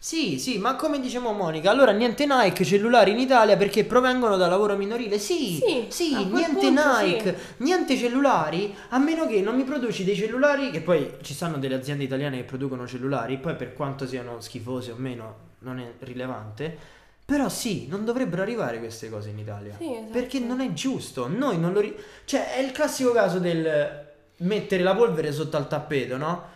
Sì, 0.05 0.37
sì, 0.37 0.59
ma 0.59 0.75
come 0.75 0.99
diceva 0.99 1.31
Monica, 1.31 1.71
allora 1.71 1.89
niente 1.89 2.27
Nike 2.27 2.63
cellulari 2.63 3.09
in 3.09 3.17
Italia 3.17 3.57
perché 3.57 3.85
provengono 3.85 4.37
da 4.37 4.45
lavoro 4.45 4.75
minorile. 4.75 5.17
Sì, 5.17 5.59
Sì, 5.59 5.85
sì, 5.89 6.25
niente 6.25 6.69
Nike, 6.69 7.35
niente 7.57 7.97
cellulari, 7.97 8.71
a 8.89 8.99
meno 8.99 9.25
che 9.25 9.41
non 9.41 9.55
mi 9.55 9.63
produci 9.63 10.03
dei 10.03 10.15
cellulari, 10.15 10.69
che 10.69 10.81
poi 10.81 11.13
ci 11.23 11.33
stanno 11.33 11.57
delle 11.57 11.73
aziende 11.73 12.03
italiane 12.03 12.37
che 12.37 12.43
producono 12.43 12.85
cellulari, 12.85 13.39
poi 13.39 13.55
per 13.55 13.73
quanto 13.73 14.05
siano 14.05 14.39
schifosi 14.39 14.91
o 14.91 14.95
meno 14.95 15.37
non 15.61 15.79
è 15.79 15.93
rilevante. 15.97 16.77
Però 17.25 17.49
sì, 17.49 17.87
non 17.87 18.05
dovrebbero 18.05 18.43
arrivare 18.43 18.77
queste 18.77 19.09
cose 19.09 19.29
in 19.29 19.39
Italia. 19.39 19.73
Sì, 19.75 19.91
esatto. 19.91 20.11
Perché 20.11 20.37
non 20.37 20.61
è 20.61 20.71
giusto. 20.71 21.27
Noi 21.27 21.57
non 21.57 21.73
lo... 21.73 21.79
ri- 21.79 21.95
cioè, 22.25 22.53
è 22.53 22.59
il 22.59 22.71
classico 22.71 23.11
caso 23.11 23.39
del 23.39 24.05
mettere 24.37 24.83
la 24.83 24.93
polvere 24.93 25.31
sotto 25.31 25.57
al 25.57 25.67
tappeto, 25.67 26.15
no? 26.17 26.53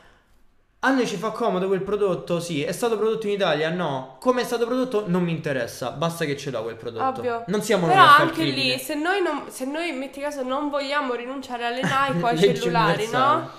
A 0.82 0.92
noi 0.92 1.06
ci 1.06 1.18
fa 1.18 1.32
comodo 1.32 1.68
quel 1.68 1.82
prodotto? 1.82 2.40
Sì. 2.40 2.64
È 2.64 2.72
stato 2.72 2.98
prodotto 2.98 3.28
in 3.28 3.34
Italia? 3.34 3.70
No. 3.70 4.16
Come 4.22 4.42
è 4.42 4.44
stato 4.46 4.66
prodotto? 4.66 5.04
Non 5.08 5.24
mi 5.24 5.32
interessa. 5.32 5.92
Basta 5.92 6.24
che 6.24 6.38
ce 6.38 6.52
l'ho 6.52 6.64
quel 6.64 6.78
prodotto. 6.78 7.20
Ovvio. 7.20 7.44
Non 7.48 7.62
siamo 7.62 7.88
Però 7.88 8.00
noi 8.00 8.16
anche 8.20 8.44
lì, 8.44 8.78
se 8.78 8.96
noi, 8.96 9.22
non, 9.22 9.50
se 9.50 9.66
noi, 9.66 9.92
metti 9.92 10.22
caso, 10.22 10.42
non 10.42 10.70
vogliamo 10.70 11.16
rinunciare 11.16 11.66
alle 11.66 11.82
Nike 11.84 12.24
o 12.24 12.28
ai 12.28 12.38
cellulari, 12.38 13.04
universale. 13.04 13.42
no? 13.42 13.52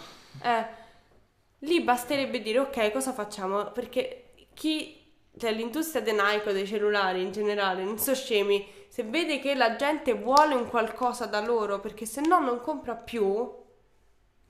Eh, 0.43 0.67
lì 1.59 1.83
basterebbe 1.83 2.41
dire, 2.41 2.61
ok, 2.61 2.91
cosa 2.91 3.13
facciamo? 3.13 3.71
Perché 3.73 4.33
chi, 4.55 4.97
cioè 5.39 5.53
l'industria 5.53 6.01
dei 6.01 6.15
Nike 6.15 6.49
o 6.49 6.53
dei 6.53 6.67
cellulari 6.67 7.21
in 7.21 7.33
generale, 7.33 7.85
non 7.85 7.99
so 7.99 8.15
scemi, 8.15 8.67
se 8.89 9.03
vede 9.03 9.41
che 9.41 9.55
la 9.55 9.77
gente 9.77 10.15
vuole 10.15 10.55
un 10.55 10.67
qualcosa 10.69 11.27
da 11.27 11.41
loro, 11.41 11.81
perché 11.81 12.07
se 12.07 12.23
no 12.23 12.41
non 12.41 12.63
compra 12.63 12.95
più, 12.95 13.59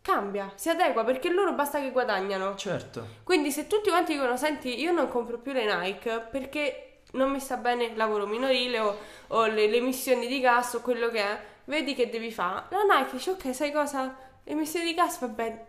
cambia, 0.02 0.52
si 0.54 0.68
adegua, 0.68 1.04
perché 1.04 1.30
loro 1.30 1.52
basta 1.52 1.80
che 1.80 1.90
guadagnano. 1.90 2.56
Certo. 2.56 3.06
Quindi 3.24 3.50
se 3.50 3.66
tutti 3.66 3.90
quanti 3.90 4.12
dicono, 4.12 4.36
senti, 4.36 4.80
io 4.80 4.92
non 4.92 5.08
compro 5.08 5.38
più 5.38 5.52
le 5.52 5.72
Nike 5.72 6.26
perché 6.30 7.02
non 7.12 7.30
mi 7.30 7.40
sta 7.40 7.56
bene 7.56 7.84
il 7.84 7.96
lavoro 7.96 8.26
minorile 8.26 8.78
o, 8.78 8.96
o 9.28 9.46
le, 9.46 9.68
le 9.68 9.76
emissioni 9.76 10.26
di 10.26 10.40
gas 10.40 10.74
o 10.74 10.80
quello 10.80 11.08
che 11.08 11.20
è, 11.20 11.40
vedi 11.64 11.94
che 11.94 12.08
devi 12.08 12.30
fare. 12.30 12.66
La 12.70 12.82
Nike 12.82 13.12
dice, 13.12 13.30
ok, 13.30 13.54
sai 13.54 13.72
cosa? 13.72 14.16
Emissioni 14.44 14.86
di 14.86 14.94
gas, 14.94 15.18
vabbè, 15.18 15.66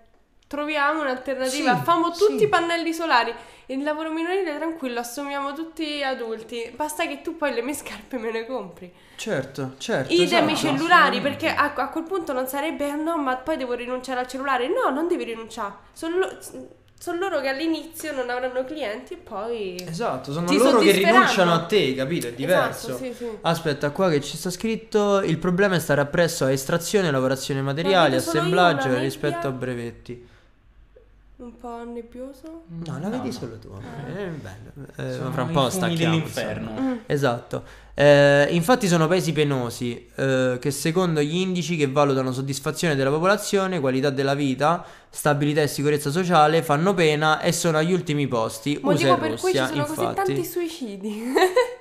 troviamo 0.51 0.99
un'alternativa, 0.99 1.77
Sì, 1.77 1.83
famo 1.83 2.11
tutti 2.11 2.39
sì. 2.39 2.43
i 2.43 2.47
pannelli 2.49 2.91
solari. 2.93 3.33
Il 3.67 3.83
lavoro 3.83 4.11
minorile 4.11 4.57
tranquillo, 4.57 4.99
assumiamo 4.99 5.53
tutti 5.53 6.03
adulti, 6.03 6.73
basta 6.75 7.07
che 7.07 7.21
tu 7.21 7.37
poi 7.37 7.53
le 7.53 7.61
mie 7.61 7.73
scarpe 7.73 8.17
me 8.17 8.29
le 8.29 8.45
compri. 8.45 8.91
Certo, 9.15 9.75
certo. 9.77 10.11
Idem 10.11 10.49
i 10.49 10.51
esatto, 10.51 10.67
cellulari, 10.67 11.17
assolutamente. 11.17 11.21
perché 11.21 11.47
a, 11.55 11.73
a 11.73 11.87
quel 11.89 12.03
punto 12.03 12.33
non 12.33 12.47
sarebbe, 12.47 12.89
"Ah, 12.89 12.95
no, 12.95 13.15
ma 13.17 13.37
poi 13.37 13.55
devo 13.55 13.73
rinunciare 13.73 14.19
al 14.19 14.27
cellulare. 14.27 14.67
No, 14.67 14.89
non 14.93 15.07
devi 15.07 15.23
rinunciare. 15.23 15.73
Sono 15.93 16.17
lo- 16.17 16.37
son 16.99 17.17
loro 17.17 17.39
che 17.39 17.47
all'inizio 17.47 18.11
non 18.13 18.29
avranno 18.29 18.63
clienti 18.63 19.13
e 19.13 19.17
poi... 19.17 19.75
Esatto, 19.87 20.33
sono 20.33 20.51
loro 20.51 20.79
che 20.81 20.91
rinunciano 20.91 21.51
a 21.53 21.63
te, 21.65 21.95
capito? 21.95 22.27
È 22.27 22.33
diverso. 22.33 22.89
Esatto, 22.89 23.03
sì, 23.05 23.13
sì. 23.13 23.27
Aspetta, 23.41 23.89
qua 23.91 24.09
che 24.09 24.19
ci 24.21 24.35
sta 24.35 24.49
scritto: 24.51 25.21
il 25.21 25.37
problema 25.37 25.75
è 25.75 25.79
stare 25.79 26.01
appresso 26.01 26.43
a 26.45 26.51
estrazione, 26.51 27.09
lavorazione 27.09 27.61
materiali, 27.61 28.17
assemblaggio 28.17 28.97
rispetto 28.97 29.47
a 29.47 29.51
brevetti. 29.51 30.27
Un 31.41 31.57
po' 31.57 31.83
nebbioso? 31.83 32.65
No, 32.67 32.99
la 32.99 33.07
No, 33.07 33.09
vedi 33.09 33.27
no. 33.27 33.31
solo 33.33 33.57
tu. 33.57 33.69
Ah. 33.73 34.07
È 34.15 34.27
bello. 34.27 34.71
Eh, 34.97 35.13
Sono 35.17 35.31
fra 35.31 35.41
un 35.41 35.51
po' 35.51 35.69
stacchiamo. 35.71 36.13
dell'inferno. 36.13 36.69
insomma. 36.69 36.89
Mm. 36.91 36.97
Esatto. 37.07 37.63
Eh, 37.95 38.47
infatti 38.51 38.87
sono 38.87 39.07
paesi 39.07 39.31
penosi 39.33 40.07
eh, 40.15 40.57
che 40.61 40.69
secondo 40.71 41.19
gli 41.19 41.35
indici 41.37 41.77
che 41.77 41.87
valutano 41.87 42.31
soddisfazione 42.31 42.93
della 42.95 43.09
popolazione, 43.09 43.79
qualità 43.79 44.11
della 44.11 44.35
vita, 44.35 44.85
stabilità 45.09 45.61
e 45.61 45.67
sicurezza 45.67 46.11
sociale 46.11 46.61
fanno 46.61 46.93
pena 46.93 47.41
e 47.41 47.51
sono 47.51 47.79
agli 47.79 47.91
ultimi 47.91 48.27
posti. 48.27 48.79
Motivo 48.81 49.13
USA 49.13 49.17
e 49.25 49.29
per 49.29 49.39
cui 49.39 49.51
ci 49.51 49.57
Russia, 49.57 49.67
sono 49.67 49.85
così 49.85 49.99
infatti. 50.03 50.15
tanti 50.33 50.45
suicidi. 50.45 51.23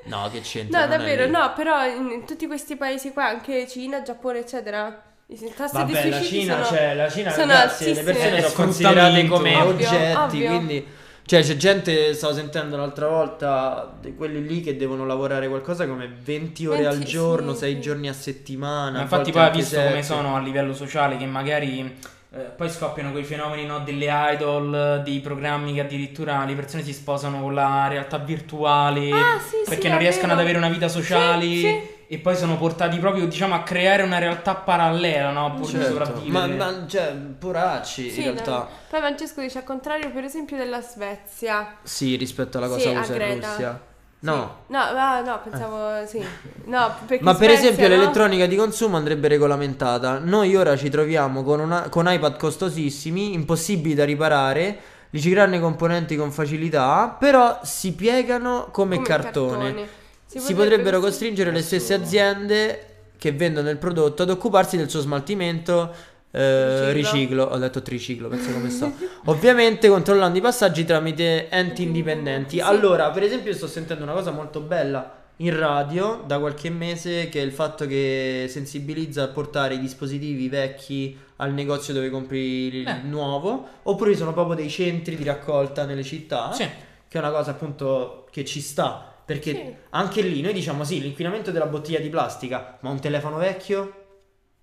No, 0.06 0.28
che 0.32 0.40
c'entra? 0.40 0.80
no, 0.80 0.86
davvero, 0.88 1.26
no, 1.28 1.52
però 1.54 1.84
in, 1.86 2.10
in 2.10 2.24
tutti 2.26 2.46
questi 2.46 2.76
paesi 2.76 3.12
qua, 3.12 3.26
anche 3.26 3.68
Cina, 3.68 4.00
Giappone, 4.02 4.38
eccetera, 4.38 5.02
i 5.30 5.52
tassi 5.54 5.84
di 5.84 5.92
Vabbè, 5.92 6.08
la 6.08 6.16
suicidi 6.16 6.40
Cina, 6.40 6.64
sono... 6.64 6.76
cioè, 6.76 6.94
la 6.94 7.08
Cina, 7.08 7.30
sono 7.30 7.52
ragazzi, 7.52 7.94
le 7.94 8.02
persone 8.02 8.36
È 8.36 8.40
sono 8.42 8.52
considerate 8.54 9.26
come. 9.26 9.54
Ovvio, 9.56 9.86
oggetti, 9.88 10.16
ovvio. 10.16 10.48
quindi... 10.48 10.86
Cioè, 11.22 11.42
c'è 11.42 11.56
gente, 11.56 12.12
stavo 12.14 12.34
sentendo 12.34 12.76
l'altra 12.76 13.06
volta, 13.06 13.96
di 14.00 14.16
quelli 14.16 14.44
lì 14.44 14.60
che 14.62 14.76
devono 14.76 15.06
lavorare 15.06 15.46
qualcosa 15.46 15.86
come 15.86 16.12
20 16.12 16.66
ore 16.66 16.82
20, 16.82 16.96
al 16.96 17.02
giorno, 17.04 17.52
sì, 17.52 17.58
6 17.60 17.74
sì. 17.74 17.80
giorni 17.80 18.08
a 18.08 18.12
settimana. 18.12 18.96
Ma 18.96 19.02
infatti 19.02 19.30
poi 19.30 19.42
ha 19.42 19.50
visto 19.50 19.76
come 19.76 20.02
sette. 20.02 20.02
sono 20.02 20.34
a 20.34 20.40
livello 20.40 20.74
sociale 20.74 21.16
che 21.16 21.26
magari 21.26 21.98
eh, 22.32 22.38
poi 22.38 22.68
scoppiano 22.68 23.12
quei 23.12 23.22
fenomeni 23.22 23.64
no, 23.64 23.80
delle 23.80 24.08
idol, 24.10 25.02
dei 25.04 25.20
programmi 25.20 25.74
che 25.74 25.80
addirittura 25.80 26.44
le 26.44 26.54
persone 26.54 26.82
si 26.82 26.92
sposano 26.92 27.40
con 27.40 27.54
la 27.54 27.86
realtà 27.88 28.18
virtuale 28.18 29.10
Ah, 29.10 29.40
sì, 29.40 29.68
perché 29.68 29.88
non 29.88 29.98
riescono 29.98 30.32
ad 30.32 30.38
avere 30.38 30.56
una 30.56 30.68
vita 30.68 30.88
sociale 30.88 31.44
Sì, 31.44 31.60
sì. 31.60 31.80
E 32.12 32.18
poi 32.18 32.34
sono 32.36 32.56
portati 32.56 32.98
proprio 32.98 33.24
diciamo 33.28 33.54
a 33.54 33.62
creare 33.62 34.02
una 34.02 34.18
realtà 34.18 34.56
parallela 34.56 35.30
no, 35.30 35.54
pur 35.54 35.66
di 35.66 35.78
Certo, 35.78 35.90
sopravvivere. 35.90 36.46
ma, 36.56 36.70
ma 36.72 36.84
cioè, 36.88 37.14
poracci 37.38 38.10
Sì, 38.10 38.18
in 38.26 38.32
realtà. 38.32 38.50
no. 38.50 38.68
Poi 38.88 38.98
Francesco 38.98 39.40
dice 39.40 39.58
al 39.58 39.64
contrario, 39.64 40.10
per 40.10 40.24
esempio, 40.24 40.56
della 40.56 40.80
Svezia. 40.82 41.76
Sì, 41.84 42.16
rispetto 42.16 42.58
alla 42.58 42.66
cosa 42.66 42.80
Sì, 42.80 42.96
USA 42.96 43.12
Greta. 43.14 43.46
Russia. 43.46 43.80
No. 44.22 44.56
Sì. 44.66 44.72
No, 44.72 44.78
ah, 44.80 45.20
no, 45.20 45.40
pensavo 45.40 46.04
sì. 46.04 46.18
No, 46.64 46.92
perché 47.06 47.22
Ma 47.22 47.34
per 47.36 47.50
Svezia, 47.50 47.68
esempio 47.70 47.88
no? 47.88 47.94
l'elettronica 48.00 48.46
di 48.46 48.56
consumo 48.56 48.96
andrebbe 48.96 49.28
regolamentata. 49.28 50.18
Noi 50.18 50.56
ora 50.56 50.76
ci 50.76 50.90
troviamo 50.90 51.44
con, 51.44 51.60
una- 51.60 51.88
con 51.88 52.10
iPad 52.10 52.36
costosissimi, 52.36 53.34
impossibili 53.34 53.94
da 53.94 54.04
riparare, 54.04 54.78
riciclarne 55.10 55.58
i 55.58 55.60
componenti 55.60 56.16
con 56.16 56.32
facilità, 56.32 57.16
però 57.16 57.60
si 57.62 57.92
piegano 57.94 58.66
come, 58.72 58.96
Come 58.96 59.06
cartone. 59.06 59.98
Si, 60.38 60.52
potrebbe 60.52 60.62
potrebbero 60.62 61.00
costri- 61.00 61.28
costringere 61.30 61.50
le 61.50 61.62
stesse 61.62 61.94
aziende 61.94 62.84
che 63.18 63.32
vendono 63.32 63.68
il 63.70 63.76
prodotto 63.78 64.22
ad 64.22 64.30
occuparsi 64.30 64.76
del 64.76 64.88
suo 64.88 65.00
smaltimento. 65.00 65.92
eh, 66.32 66.92
Riciclo. 66.92 67.10
riciclo, 67.16 67.42
ho 67.44 67.58
detto 67.58 67.82
triciclo, 67.82 68.28
penso 68.28 68.52
come 68.52 68.70
sto. 68.70 68.92
Ovviamente 69.24 69.88
controllando 69.88 70.38
i 70.38 70.40
passaggi 70.40 70.84
tramite 70.84 71.48
enti 71.48 71.82
indipendenti. 71.82 72.56
Sì. 72.58 72.60
Allora, 72.60 73.10
per 73.10 73.24
esempio, 73.24 73.52
sto 73.52 73.66
sentendo 73.66 74.04
una 74.04 74.12
cosa 74.12 74.30
molto 74.30 74.60
bella 74.60 75.16
in 75.38 75.58
radio 75.58 76.22
da 76.24 76.38
qualche 76.38 76.70
mese 76.70 77.28
che 77.28 77.40
è 77.40 77.44
il 77.44 77.50
fatto 77.50 77.84
che 77.86 78.46
sensibilizza 78.48 79.24
a 79.24 79.28
portare 79.28 79.74
i 79.74 79.80
dispositivi 79.80 80.48
vecchi 80.48 81.18
al 81.38 81.52
negozio 81.52 81.92
dove 81.94 82.10
compri 82.10 82.76
il 82.76 82.86
Eh. 82.86 83.00
nuovo, 83.02 83.66
oppure 83.82 84.12
ci 84.12 84.18
sono 84.18 84.32
proprio 84.32 84.54
dei 84.54 84.70
centri 84.70 85.16
di 85.16 85.24
raccolta 85.24 85.84
nelle 85.84 86.04
città, 86.04 86.52
Sì. 86.52 86.62
che 87.08 87.18
è 87.18 87.20
una 87.20 87.32
cosa 87.32 87.50
appunto 87.50 88.28
che 88.30 88.44
ci 88.44 88.60
sta. 88.60 89.09
Perché 89.30 89.52
Sì. 89.52 89.74
anche 89.90 90.22
lì 90.22 90.40
noi 90.40 90.52
diciamo 90.52 90.82
sì, 90.82 91.00
l'inquinamento 91.00 91.52
della 91.52 91.66
bottiglia 91.66 92.00
di 92.00 92.08
plastica, 92.08 92.78
ma 92.80 92.90
un 92.90 92.98
telefono 92.98 93.36
vecchio, 93.36 93.92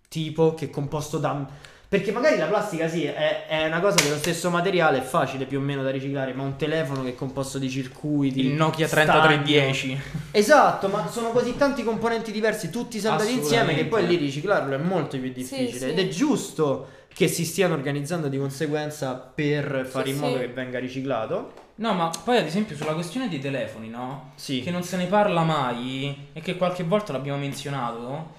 tipo 0.10 0.56
che 0.56 0.66
è 0.66 0.70
composto 0.70 1.20
da... 1.20 1.46
Perché 1.88 2.12
magari 2.12 2.38
la 2.38 2.48
plastica 2.48 2.90
sì, 2.90 3.06
è, 3.06 3.46
è 3.48 3.66
una 3.66 3.80
cosa 3.80 4.04
dello 4.04 4.18
stesso 4.18 4.50
materiale, 4.50 4.98
è 4.98 5.02
facile 5.02 5.46
più 5.46 5.60
o 5.60 5.62
meno 5.62 5.84
da 5.84 5.90
riciclare, 5.90 6.34
ma 6.34 6.44
un 6.44 6.58
telefono 6.58 7.02
che 7.04 7.12
è 7.12 7.16
composto 7.16 7.58
di 7.58 7.70
circuiti... 7.70 8.42
Il 8.42 8.56
Nokia 8.56 8.88
stagno. 8.88 9.06
3310. 9.06 10.02
Esatto, 10.32 10.90
ma 10.90 11.08
sono 11.08 11.30
così 11.30 11.56
tanti 11.56 11.86
componenti 11.86 12.34
diversi, 12.34 12.70
tutti 12.70 13.00
saltati 13.00 13.32
insieme, 13.32 13.74
che 13.74 13.86
poi 13.86 14.06
lì 14.06 14.18
riciclarlo 14.18 14.76
è 14.76 14.80
molto 14.80 15.18
più 15.18 15.32
difficile. 15.32 15.80
sì. 15.80 15.86
Ed 15.86 15.98
è 15.98 16.10
giusto 16.10 16.88
che 17.18 17.28
si 17.28 17.46
stiano 17.46 17.74
organizzando 17.74 18.28
di 18.28 18.38
conseguenza 18.38 19.16
per 19.16 19.88
fare 19.90 20.06
Sì, 20.06 20.12
in 20.14 20.20
modo 20.20 20.36
sì. 20.36 20.42
che 20.42 20.48
venga 20.50 20.78
riciclato. 20.78 21.52
No, 21.78 21.94
ma 21.94 22.12
poi 22.24 22.38
ad 22.38 22.46
esempio 22.46 22.76
sulla 22.76 22.94
questione 22.94 23.28
dei 23.28 23.40
telefoni, 23.40 23.90
no? 23.90 24.34
Sì. 24.36 24.62
Che 24.62 24.70
non 24.70 24.84
se 24.84 24.98
ne 24.98 25.08
parla 25.08 25.42
mai 25.42 26.28
e 26.34 26.42
che 26.42 26.58
qualche 26.58 26.84
volta 26.84 27.14
l'abbiamo 27.14 27.40
menzionato, 27.40 28.34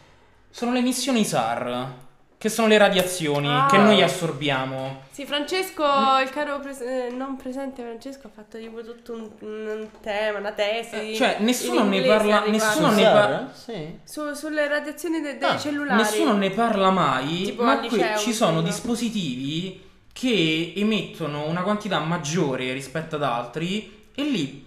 sono 0.50 0.70
le 0.72 0.78
emissioni 0.78 1.24
SAR, 1.24 1.92
che 2.38 2.48
sono 2.48 2.68
le 2.68 2.78
radiazioni 2.78 3.48
Ah. 3.48 3.66
che 3.68 3.78
noi 3.78 4.00
assorbiamo. 4.00 5.02
Sì, 5.10 5.26
Francesco, 5.26 5.82
il 6.22 6.30
caro 6.30 6.60
pres- 6.60 6.80
eh, 6.82 7.10
non 7.12 7.34
presente 7.36 7.82
Francesco 7.82 8.28
ha 8.28 8.30
fatto 8.32 8.58
tipo 8.58 8.80
tutto 8.84 9.12
un, 9.12 9.28
un 9.40 9.88
tema, 10.00 10.38
una 10.38 10.52
tesi. 10.52 11.10
Eh, 11.10 11.14
cioè, 11.16 11.38
nessuno 11.40 11.82
ne 11.82 12.00
parla- 12.02 12.44
nessuno 12.46 12.90
ne 12.92 13.02
parla- 13.02 13.50
Sì. 13.52 13.98
Su- 14.04 14.32
sulle 14.34 14.68
radiazioni 14.68 15.20
de- 15.20 15.36
dei 15.36 15.48
Ah, 15.48 15.58
cellulari. 15.58 16.00
Nessuno 16.00 16.34
ne 16.34 16.50
parla 16.50 16.90
mai, 16.90 17.42
Tipo 17.46 17.64
ma 17.64 17.78
qui 17.80 17.88
liceo, 17.90 18.16
ci 18.18 18.32
sono 18.32 18.62
dispositivi 18.62 19.84
che 20.12 20.72
emettono 20.76 21.44
una 21.48 21.62
quantità 21.62 21.98
maggiore 21.98 22.72
rispetto 22.72 23.16
ad 23.16 23.22
altri 23.24 24.06
e 24.14 24.22
lì 24.22 24.64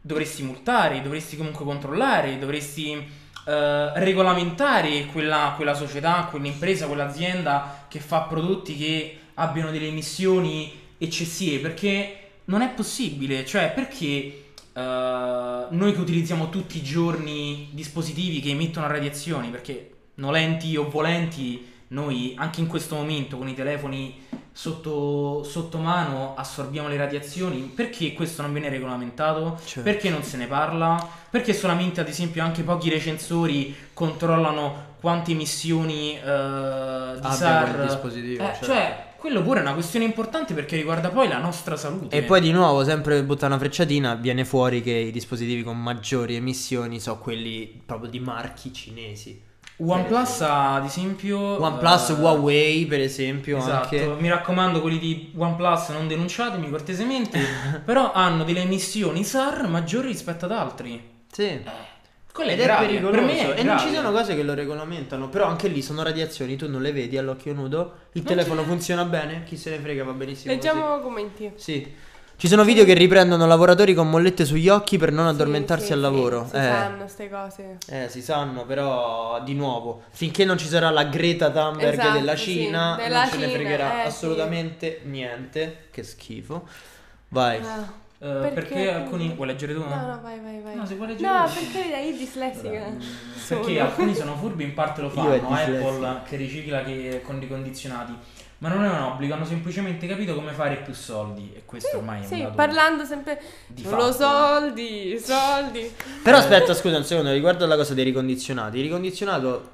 dovresti 0.00 0.42
multare, 0.42 1.00
dovresti 1.02 1.36
comunque 1.36 1.64
controllare, 1.64 2.38
dovresti 2.38 3.16
eh, 3.48 3.98
regolamentare 4.00 5.06
quella, 5.06 5.54
quella 5.56 5.72
società, 5.72 6.28
quell'impresa, 6.30 6.86
quell'azienda 6.86 7.86
che 7.88 7.98
fa 7.98 8.20
prodotti 8.20 8.76
che 8.76 9.18
abbiano 9.34 9.70
delle 9.70 9.86
emissioni 9.86 10.70
eccessive 10.98 11.58
perché 11.60 12.16
non 12.44 12.60
è 12.60 12.68
possibile, 12.68 13.46
cioè 13.46 13.72
perché 13.74 13.96
eh, 14.06 15.66
noi 15.70 15.92
che 15.94 15.98
utilizziamo 15.98 16.50
tutti 16.50 16.76
i 16.76 16.82
giorni 16.82 17.70
dispositivi 17.72 18.40
che 18.40 18.50
emettono 18.50 18.86
radiazioni, 18.86 19.48
perché 19.48 19.92
nolenti 20.16 20.76
o 20.76 20.90
volenti, 20.90 21.72
noi 21.88 22.34
anche 22.36 22.60
in 22.60 22.66
questo 22.66 22.96
momento 22.96 23.38
con 23.38 23.48
i 23.48 23.54
telefoni 23.54 24.26
sotto, 24.58 25.44
sotto 25.44 25.78
mano 25.78 26.34
assorbiamo 26.36 26.88
le 26.88 26.96
radiazioni, 26.96 27.60
perché 27.72 28.12
questo 28.12 28.42
non 28.42 28.50
viene 28.52 28.68
regolamentato? 28.68 29.56
Certo. 29.64 29.88
Perché 29.88 30.10
non 30.10 30.24
se 30.24 30.36
ne 30.36 30.48
parla? 30.48 31.08
Perché 31.30 31.54
solamente 31.54 32.00
ad 32.00 32.08
esempio 32.08 32.42
anche 32.42 32.64
pochi 32.64 32.90
recensori 32.90 33.72
controllano 33.92 34.96
quante 35.00 35.30
emissioni 35.30 36.16
eh, 36.16 36.20
di 36.20 36.26
Abbia 36.26 37.30
SAR 37.30 37.74
quel 37.76 37.86
dispositivo, 37.86 38.42
Eh, 38.42 38.46
certo. 38.46 38.64
Cioè, 38.64 39.04
quello 39.16 39.42
pure 39.42 39.60
è 39.60 39.62
una 39.62 39.74
questione 39.74 40.04
importante 40.04 40.54
perché 40.54 40.74
riguarda 40.74 41.10
poi 41.10 41.28
la 41.28 41.38
nostra 41.38 41.76
salute. 41.76 42.16
E 42.16 42.22
poi 42.22 42.40
di 42.40 42.50
nuovo, 42.50 42.82
sempre 42.82 43.14
per 43.14 43.26
buttare 43.26 43.52
una 43.52 43.60
frecciatina, 43.60 44.16
viene 44.16 44.44
fuori 44.44 44.82
che 44.82 44.90
i 44.90 45.12
dispositivi 45.12 45.62
con 45.62 45.80
maggiori 45.80 46.34
emissioni 46.34 46.98
sono 46.98 47.20
quelli 47.20 47.80
proprio 47.86 48.10
di 48.10 48.18
marchi 48.18 48.72
cinesi. 48.72 49.46
OnePlus 49.80 50.40
ha 50.40 50.74
ad 50.74 50.84
esempio 50.84 51.38
OnePlus, 51.38 52.08
eh, 52.08 52.12
Huawei, 52.14 52.86
per 52.86 53.00
esempio, 53.00 53.58
Esatto, 53.58 53.94
anche. 53.94 54.06
mi 54.18 54.28
raccomando 54.28 54.80
quelli 54.80 54.98
di 54.98 55.32
OnePlus 55.36 55.88
non 55.90 56.08
denunciatemi 56.08 56.68
cortesemente, 56.68 57.38
però 57.84 58.12
hanno 58.12 58.42
delle 58.44 58.62
emissioni 58.62 59.22
SAR 59.22 59.68
maggiori 59.68 60.08
rispetto 60.08 60.46
ad 60.46 60.52
altri. 60.52 61.00
Sì. 61.30 61.60
Quello 62.32 62.52
Ed 62.52 62.58
è 62.58 62.62
è 62.62 62.66
grave, 62.66 62.86
pericoloso. 62.86 63.16
per 63.18 63.24
me 63.26 63.54
è 63.54 63.60
e 63.60 63.62
non 63.64 63.78
ci 63.78 63.88
grave. 63.90 63.96
sono 64.06 64.10
cose 64.16 64.36
che 64.36 64.42
lo 64.44 64.54
regolamentano. 64.54 65.28
Però 65.28 65.46
anche 65.46 65.66
lì 65.66 65.82
sono 65.82 66.02
radiazioni, 66.04 66.54
tu 66.56 66.68
non 66.68 66.82
le 66.82 66.92
vedi 66.92 67.18
all'occhio 67.18 67.52
nudo. 67.52 67.94
Il 68.12 68.22
Non 68.22 68.24
telefono 68.24 68.60
c'è- 68.62 68.66
funziona 68.68 69.04
bene, 69.04 69.42
chi 69.44 69.56
se 69.56 69.70
ne 69.70 69.78
frega, 69.78 70.04
va 70.04 70.12
benissimo. 70.12 70.52
Leggiamo 70.52 71.00
commenti. 71.00 71.50
così. 71.52 71.62
Sì. 71.72 71.94
Ci 72.38 72.46
sono 72.46 72.62
video 72.62 72.84
che 72.84 72.94
riprendono 72.94 73.48
lavoratori 73.48 73.94
con 73.94 74.08
mollette 74.08 74.44
sugli 74.44 74.68
occhi 74.68 74.96
per 74.96 75.10
non 75.10 75.26
Sì, 75.26 75.34
addormentarsi 75.34 75.86
sì, 75.86 75.92
al 75.92 75.98
sì, 75.98 76.04
lavoro. 76.04 76.46
Si 76.48 76.54
eh. 76.54 76.62
sanno 76.62 76.96
queste 76.98 77.28
cose. 77.28 77.78
Eh, 77.88 78.08
si 78.08 78.22
sanno, 78.22 78.64
però 78.64 79.42
di 79.42 79.54
nuovo, 79.54 80.02
finché 80.10 80.44
non 80.44 80.56
ci 80.56 80.68
sarà 80.68 80.88
la 80.90 81.02
Greta 81.02 81.50
Thunberg 81.50 81.98
Esatto, 81.98 82.12
della 82.12 82.36
sì, 82.36 82.52
Cina, 82.52 82.94
della 82.94 83.22
non 83.22 83.30
ce 83.30 83.36
ne 83.38 83.46
Cina, 83.46 83.58
fregherà 83.58 83.88
eh, 83.88 84.02
sì. 84.02 84.06
assolutamente 84.06 85.00
niente. 85.06 85.86
Che 85.90 86.02
schifo. 86.04 86.68
Vai. 87.30 87.58
Ah. 87.60 87.92
Eh, 88.20 88.26
perché, 88.26 88.52
Perché- 88.54 88.92
alcuni 88.92 89.32
vuoi 89.32 89.46
leggere 89.46 89.74
tu? 89.74 89.80
No, 89.80 89.88
no, 89.88 90.18
vai, 90.22 90.40
vai, 90.40 90.60
vai. 90.60 90.74
No, 90.74 90.84
se 90.84 90.96
vuoi 90.96 91.08
leggere 91.08 91.28
No, 91.32 91.44
tu. 91.46 91.52
per 91.54 91.72
carità, 91.72 91.98
io 91.98 92.16
dislessica. 92.16 92.68
Perché 93.48 93.64
Sono. 93.74 93.80
alcuni 93.80 94.14
sono 94.14 94.36
furbi, 94.36 94.64
in 94.64 94.74
parte 94.74 95.00
lo 95.02 95.08
fanno, 95.10 95.30
dislessico. 95.38 95.88
Apple 95.88 96.20
che 96.28 96.36
ricicla 96.36 96.82
che 96.82 97.22
con 97.24 97.38
ricondizionati. 97.38 98.12
Ma 98.58 98.70
non 98.70 98.82
è 98.84 98.88
un 98.88 99.02
obbligo, 99.02 99.34
hanno 99.34 99.44
semplicemente 99.44 100.08
capito 100.08 100.34
come 100.34 100.50
fare 100.52 100.78
più 100.78 100.92
soldi. 100.92 101.52
E 101.54 101.62
questo 101.64 101.98
ormai 101.98 102.18
è 102.18 102.22
un 102.22 102.26
Sì, 102.26 102.42
dato 102.42 102.54
parlando 102.56 103.04
sempre 103.04 103.40
di 103.68 103.82
solo 103.84 104.12
fatto. 104.12 104.12
soldi, 104.12 105.18
soldi. 105.20 105.92
Però 106.24 106.38
aspetta, 106.38 106.74
scusa 106.74 106.96
un 106.96 107.04
secondo, 107.04 107.30
riguardo 107.30 107.64
alla 107.64 107.76
cosa 107.76 107.94
dei 107.94 108.02
ricondizionati. 108.02 108.78
Il 108.78 108.82
ricondizionato 108.82 109.70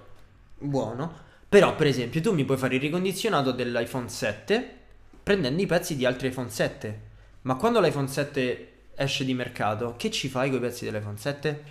buono, 0.59 1.13
però 1.49 1.75
per 1.75 1.87
esempio 1.87 2.21
tu 2.21 2.35
mi 2.35 2.45
puoi 2.45 2.59
fare 2.59 2.75
il 2.75 2.81
ricondizionato 2.83 3.53
dell'iPhone 3.53 4.09
7 4.11 4.69
prendendo 5.23 5.63
i 5.63 5.67
pezzi 5.67 5.97
di 5.97 6.05
altri 6.05 6.29
iPhone 6.29 6.51
7. 6.51 7.01
Ma 7.45 7.55
quando 7.57 7.81
l'iPhone 7.81 8.09
7 8.09 8.69
esce 8.97 9.25
di 9.25 9.33
mercato, 9.35 9.95
che 9.97 10.11
ci 10.11 10.29
fai 10.29 10.49
con 10.51 10.59
i 10.59 10.61
pezzi 10.61 10.85
dell'iPhone 10.85 11.17
7? 11.17 11.65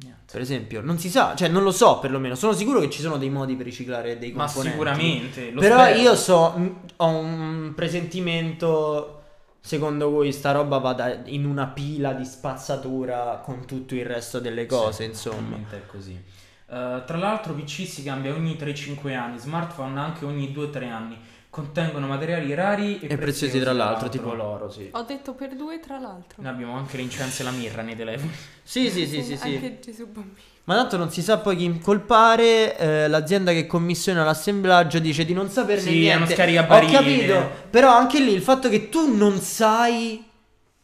Niente. 0.00 0.32
Per 0.32 0.40
esempio, 0.40 0.80
non 0.80 0.98
si 0.98 1.08
sa, 1.10 1.34
cioè 1.34 1.48
non 1.48 1.62
lo 1.64 1.72
so 1.72 1.98
perlomeno, 1.98 2.34
sono 2.36 2.52
sicuro 2.52 2.78
che 2.80 2.88
ci 2.88 3.00
sono 3.00 3.18
dei 3.18 3.30
modi 3.30 3.56
per 3.56 3.64
riciclare 3.66 4.16
dei 4.18 4.30
Ma 4.32 4.44
componenti. 4.44 4.70
sicuramente. 4.70 5.50
lo 5.50 5.60
Però 5.60 5.80
spero. 5.82 5.98
io 5.98 6.14
so, 6.14 6.50
mh, 6.56 6.80
ho 6.96 7.06
un 7.08 7.72
presentimento 7.74 9.14
secondo 9.60 10.08
voi 10.08 10.32
sta 10.32 10.52
roba 10.52 10.78
vada 10.78 11.20
in 11.26 11.44
una 11.44 11.66
pila 11.66 12.12
di 12.12 12.24
spazzatura 12.24 13.42
con 13.44 13.66
tutto 13.66 13.94
il 13.94 14.06
resto 14.06 14.38
delle 14.38 14.66
cose, 14.66 15.02
Sì, 15.04 15.08
insomma. 15.10 15.56
è 15.70 15.86
così. 15.86 16.12
Eh, 16.14 17.02
tra 17.04 17.16
l'altro 17.16 17.52
PC 17.54 17.86
si 17.86 18.02
cambia 18.02 18.32
ogni 18.32 18.54
3-5 18.54 19.14
anni, 19.16 19.38
smartphone 19.38 19.98
anche 19.98 20.24
ogni 20.24 20.52
2-3 20.54 20.88
anni. 20.90 21.18
Contengono 21.50 22.06
materiali 22.06 22.52
rari 22.54 23.00
e, 23.00 23.06
E 23.12 23.16
preziosi 23.16 23.58
tra 23.58 23.72
l'altro, 23.72 24.08
tipo 24.08 24.34
l'oro, 24.34 24.70
sì. 24.70 24.88
Ho 24.92 25.02
detto 25.02 25.32
per 25.32 25.56
due 25.56 25.80
tra 25.80 25.98
l'altro. 25.98 26.42
Noi 26.42 26.52
abbiamo 26.52 26.76
anche 26.76 26.96
l'incenso 26.98 27.40
e 27.42 27.44
la 27.46 27.50
mirra 27.50 27.82
nei 27.82 27.96
telefoni. 27.96 28.30
Sì, 28.62 28.90
sì, 28.90 29.06
sì, 29.06 29.22
sì, 29.22 29.36
sì. 29.36 29.54
Anche 29.54 29.78
Gesù 29.82 30.04
bambino. 30.06 30.36
Ma 30.64 30.74
tanto 30.74 30.98
non 30.98 31.10
si 31.10 31.22
sa 31.22 31.38
poi 31.38 31.56
chi 31.56 31.64
incolpare. 31.64 32.76
eh, 32.76 33.08
l'azienda 33.08 33.52
che 33.52 33.66
commissiona 33.66 34.22
l'assemblaggio 34.24 34.98
dice 34.98 35.24
di 35.24 35.32
non 35.32 35.48
saperne 35.48 35.80
Sì, 35.80 36.06
è 36.06 36.14
uno 36.14 36.24
niente. 36.26 36.32
Ho 36.32 36.36
scaricabarile. 36.36 36.92
capito. 36.92 37.50
Però 37.70 37.90
anche 37.90 38.20
lì 38.20 38.34
il 38.34 38.42
fatto 38.42 38.68
che 38.68 38.90
tu 38.90 39.16
non 39.16 39.38
sai 39.38 40.22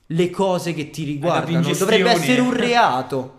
le 0.06 0.30
cose 0.30 0.72
che 0.72 0.88
ti 0.88 1.04
riguardano 1.04 1.58
ingestioni. 1.58 1.98
dovrebbe 1.98 2.10
essere 2.18 2.40
un 2.40 2.54
reato. 2.54 3.34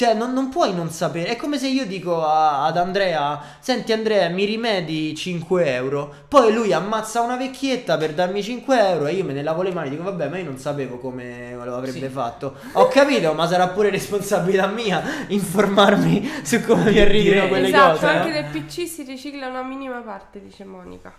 Cioè, 0.00 0.14
non, 0.14 0.32
non 0.32 0.48
puoi 0.48 0.72
non 0.74 0.88
sapere. 0.88 1.28
È 1.28 1.36
come 1.36 1.58
se 1.58 1.68
io 1.68 1.84
dico 1.84 2.24
a- 2.24 2.64
ad 2.64 2.78
Andrea: 2.78 3.38
Senti, 3.60 3.92
Andrea, 3.92 4.30
mi 4.30 4.46
rimedi 4.46 5.14
5 5.14 5.74
euro. 5.74 6.14
Poi 6.26 6.54
lui 6.54 6.72
ammazza 6.72 7.20
una 7.20 7.36
vecchietta 7.36 7.98
per 7.98 8.14
darmi 8.14 8.42
5 8.42 8.78
euro. 8.92 9.06
E 9.08 9.12
io 9.12 9.24
me 9.24 9.34
ne 9.34 9.42
lavo 9.42 9.60
le 9.60 9.72
mani. 9.74 9.90
Dico, 9.90 10.02
vabbè, 10.04 10.28
ma 10.30 10.38
io 10.38 10.44
non 10.44 10.56
sapevo 10.56 10.96
come 10.96 11.54
lo 11.54 11.76
avrebbe 11.76 11.98
Sì. 11.98 12.08
fatto. 12.08 12.54
Ho 12.72 12.88
capito, 12.88 13.34
ma 13.34 13.46
sarà 13.46 13.68
pure 13.68 13.90
responsabilità 13.90 14.68
mia 14.68 15.02
informarmi 15.28 16.30
su 16.44 16.62
come 16.64 16.90
mi 16.92 16.98
arrivino 16.98 17.34
Direi. 17.34 17.48
quelle 17.48 17.68
esatto, 17.68 17.92
cose. 17.96 18.06
anche 18.06 18.28
no? 18.28 18.34
del 18.50 18.62
PC 18.62 18.86
si 18.88 19.02
ricicla 19.02 19.48
una 19.48 19.62
minima 19.62 19.98
parte, 20.00 20.40
dice 20.40 20.64
Monica. 20.64 21.12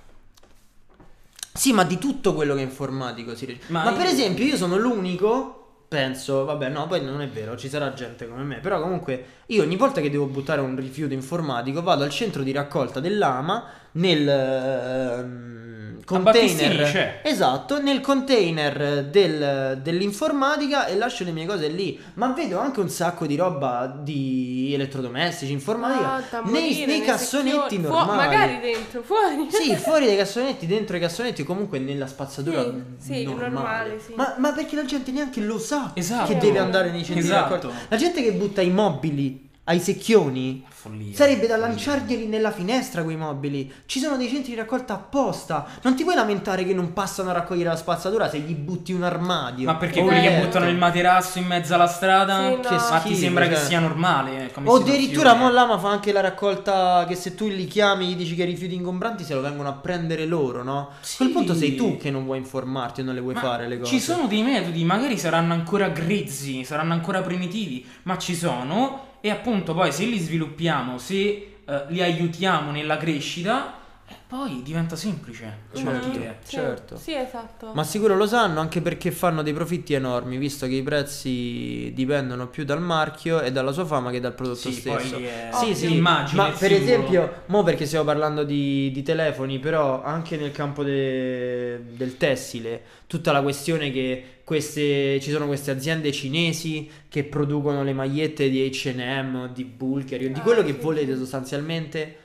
Sì, 1.53 1.72
ma 1.72 1.84
di 1.84 1.99
tutto 1.99 2.34
quello 2.34 2.56
che 2.56 2.62
è 2.62 2.64
informatico 2.64 3.36
si 3.36 3.45
riesce. 3.45 3.66
Ma, 3.72 3.84
Ma 3.84 3.91
per 3.91 4.06
io- 4.06 4.12
esempio, 4.12 4.44
io 4.44 4.58
sono 4.58 4.76
l'unico. 4.78 5.61
Penso, 5.91 6.45
vabbè, 6.45 6.69
no, 6.69 6.88
poi 6.88 7.03
non 7.03 7.19
è 7.19 7.27
vero, 7.27 7.57
ci 7.57 7.68
sarà 7.68 7.91
gente 7.91 8.26
come 8.26 8.43
me. 8.43 8.59
Però 8.59 8.80
comunque, 8.81 9.26
io 9.47 9.61
ogni 9.61 9.76
volta 9.76 9.99
che 9.99 10.09
devo 10.09 10.26
buttare 10.26 10.61
un 10.61 10.73
rifiuto 10.77 11.13
informatico, 11.13 11.81
vado 11.84 12.05
al 12.05 12.09
centro 12.09 12.43
di 12.43 12.53
raccolta 12.53 13.01
dell'AMA 13.01 13.65
nel 13.93 14.26
ehm, 14.30 15.70
container. 16.06 17.19
Esatto, 17.23 17.82
nel 17.82 18.02
container 18.02 19.06
del- 19.06 19.80
dell'informatica 19.82 20.86
e 20.88 20.95
lascio 20.95 21.23
le 21.23 21.32
mie 21.32 21.45
cose 21.45 21.68
lì. 21.68 21.99
Ma 22.15 22.28
vedo 22.34 22.60
anche 22.60 22.80
un 22.80 22.90
sacco 22.90 23.26
di 23.26 23.36
roba 23.36 23.88
di 23.88 24.72
elettrodomestici, 24.73 25.52
informatica. 25.52 26.14
Ah, 26.32 26.41
nei, 26.49 26.76
nei 26.78 26.86
nei 26.86 27.02
cassonetti 27.02 27.76
secchioni. 27.76 27.84
Fu- 27.86 27.91
normali. 27.94 28.18
magari 28.18 28.60
dentro, 28.60 29.02
fuori. 29.02 29.48
Sì, 29.49 29.76
fuori 29.78 30.06
dai 30.06 30.18
cassonetti, 30.18 30.65
dentro 30.68 30.98
i 30.98 30.99
cassonetti, 30.99 31.44
comunque 31.44 31.80
nella 31.80 32.07
spazzatura 32.07 32.64
Sì, 32.64 33.14
sì, 33.14 33.23
normale. 33.23 33.49
normale, 33.52 33.99
sì. 34.06 34.14
Ma, 34.15 34.36
ma 34.38 34.52
perché 34.52 34.76
la 34.76 34.86
gente 34.86 35.11
neanche 35.11 35.41
lo 35.41 35.60
sa 35.60 35.91
Esatto. 35.94 36.28
che 36.32 36.38
deve 36.38 36.60
andare 36.60 36.91
nei 36.91 37.03
centri 37.03 37.23
Esatto. 37.26 37.72
La 37.88 37.95
gente 37.98 38.22
che 38.23 38.32
butta 38.34 38.61
i 38.61 38.69
mobili 38.69 39.49
ai 39.72 39.80
secchioni 39.80 40.64
Follia. 40.68 41.15
sarebbe 41.15 41.48
da 41.48 41.53
follia. 41.56 41.68
lanciarglieli 41.68 42.26
nella 42.27 42.52
finestra 42.52 43.03
quei 43.03 43.15
mobili. 43.15 43.72
Ci 43.85 43.99
sono 43.99 44.18
dei 44.18 44.27
centri 44.27 44.52
di 44.52 44.57
raccolta 44.57 44.93
apposta. 44.93 45.65
Non 45.84 45.95
ti 45.95 46.03
puoi 46.03 46.15
lamentare 46.15 46.65
che 46.65 46.73
non 46.73 46.91
passano 46.93 47.30
a 47.30 47.34
raccogliere 47.34 47.69
la 47.69 47.76
spazzatura 47.77 48.30
se 48.30 48.39
gli 48.39 48.53
butti 48.53 48.91
un 48.91 49.03
armadio. 49.03 49.65
Ma 49.65 49.76
perché 49.76 50.02
quelli 50.02 50.22
che 50.22 50.39
buttano 50.41 50.68
il 50.68 50.76
materasso 50.76 51.39
in 51.39 51.45
mezzo 51.45 51.73
alla 51.73 51.88
strada? 51.88 52.48
Sì, 52.49 52.56
no. 52.56 52.60
Che 52.60 52.76
Ma 52.76 52.99
ti 52.99 52.99
schifo, 53.10 53.19
sembra 53.19 53.48
che 53.48 53.56
cioè. 53.56 53.64
sia 53.65 53.80
normale? 53.80 54.52
eh, 54.53 54.60
O 54.65 54.76
addirittura 54.76 55.34
Mollama 55.35 55.77
fa 55.77 55.89
anche 55.89 56.11
la 56.11 56.22
raccolta 56.22 57.06
che 57.07 57.15
se 57.15 57.34
tu 57.35 57.48
li 57.48 57.65
chiami 57.65 58.07
gli 58.07 58.15
dici 58.15 58.35
che 58.35 58.43
rifiuti 58.43 58.76
ingombranti 58.76 59.23
se 59.23 59.34
lo 59.34 59.41
vengono 59.41 59.69
a 59.69 59.73
prendere 59.73 60.26
loro, 60.26 60.64
no? 60.64 60.80
A 60.80 60.95
Sì. 61.02 61.18
quel 61.18 61.30
punto 61.30 61.53
sei 61.56 61.76
tu 61.76 61.95
che 61.98 62.11
non 62.11 62.26
vuoi 62.26 62.39
informarti 62.39 63.02
o 63.02 63.03
non 63.06 63.14
le 63.15 63.22
vuoi 63.22 63.35
Ma 63.35 63.39
fare 63.39 63.68
le 63.68 63.80
cose. 63.80 63.91
Ci 63.91 63.99
sono 64.02 64.27
dei 64.27 64.41
metodi, 64.43 64.84
magari 64.84 65.18
saranno 65.18 65.53
ancora 65.53 65.88
grezzi, 65.89 66.64
saranno 66.65 66.93
ancora 66.93 67.22
primitivi, 67.22 67.85
ma 68.03 68.18
ci 68.18 68.35
sono 68.35 69.10
e 69.22 69.30
appunto 69.30 69.73
poi 69.73 69.91
se 69.91 70.06
li 70.06 70.18
sviluppiamo, 70.18 70.98
se 70.98 71.19
eh, 71.65 71.84
li 71.89 72.02
aiutiamo 72.02 72.72
nella 72.72 72.98
crescita, 72.98 73.76
eh, 74.07 74.15
poi 74.27 74.61
diventa 74.64 74.95
semplice. 74.95 75.69
Certo. 75.73 75.89
partire. 75.89 76.38
Sì, 76.43 76.56
certo. 76.56 76.98
Sì, 76.98 77.14
esatto. 77.14 77.72
Ma 77.73 77.84
sicuro 77.84 78.15
lo 78.15 78.27
sanno 78.27 78.60
anche 78.60 78.81
perché 78.81 79.11
fanno 79.11 79.41
dei 79.41 79.53
profitti 79.53 79.93
enormi, 79.93 80.38
visto 80.38 80.68
che 80.68 80.73
i 80.76 80.84
prezzi 80.84 81.91
dipendono 81.93 82.48
più 82.48 82.65
dal 82.65 82.81
marchio 82.81 83.41
e 83.41 83.52
dalla 83.52 83.72
sua 83.72 83.85
fama 83.85 84.11
che 84.11 84.19
dal 84.19 84.34
prodotto 84.34 84.69
Sì, 84.69 84.80
stesso. 84.81 85.15
poi 85.18 85.26
è 85.26 85.49
Sì, 85.53 85.76
sì, 85.76 85.88
l'immagine, 85.88 86.41
ma 86.41 86.49
per 86.49 86.72
esempio, 86.73 87.43
mo 87.45 87.64
perché 87.64 87.85
stiamo 87.85 88.06
parlando 88.06 88.43
di, 88.43 88.91
di 88.91 89.02
telefoni, 89.03 89.60
però 89.60 90.03
anche 90.03 90.35
nel 90.35 90.52
campo 90.52 90.84
de- 90.84 91.95
del 91.95 92.18
tessile, 92.18 92.81
tutta 93.07 93.31
la 93.31 93.41
questione 93.41 93.91
che 93.91 94.40
queste, 94.52 95.18
ci 95.22 95.32
sono 95.32 95.48
queste 95.48 95.72
aziende 95.72 96.11
cinesi 96.11 96.90
che 97.07 97.23
producono 97.23 97.84
le 97.86 97.94
magliette 97.94 98.49
di 98.49 98.69
H&M 98.69 99.36
o 99.36 99.48
di 99.48 99.64
Bulgari 99.64 100.26
o 100.26 100.28
di 100.28 100.40
Ah, 100.40 100.41
quello 100.41 100.61
che 100.61 100.73
sì, 100.73 100.80
volete 100.82 101.15
sostanzialmente 101.15 102.15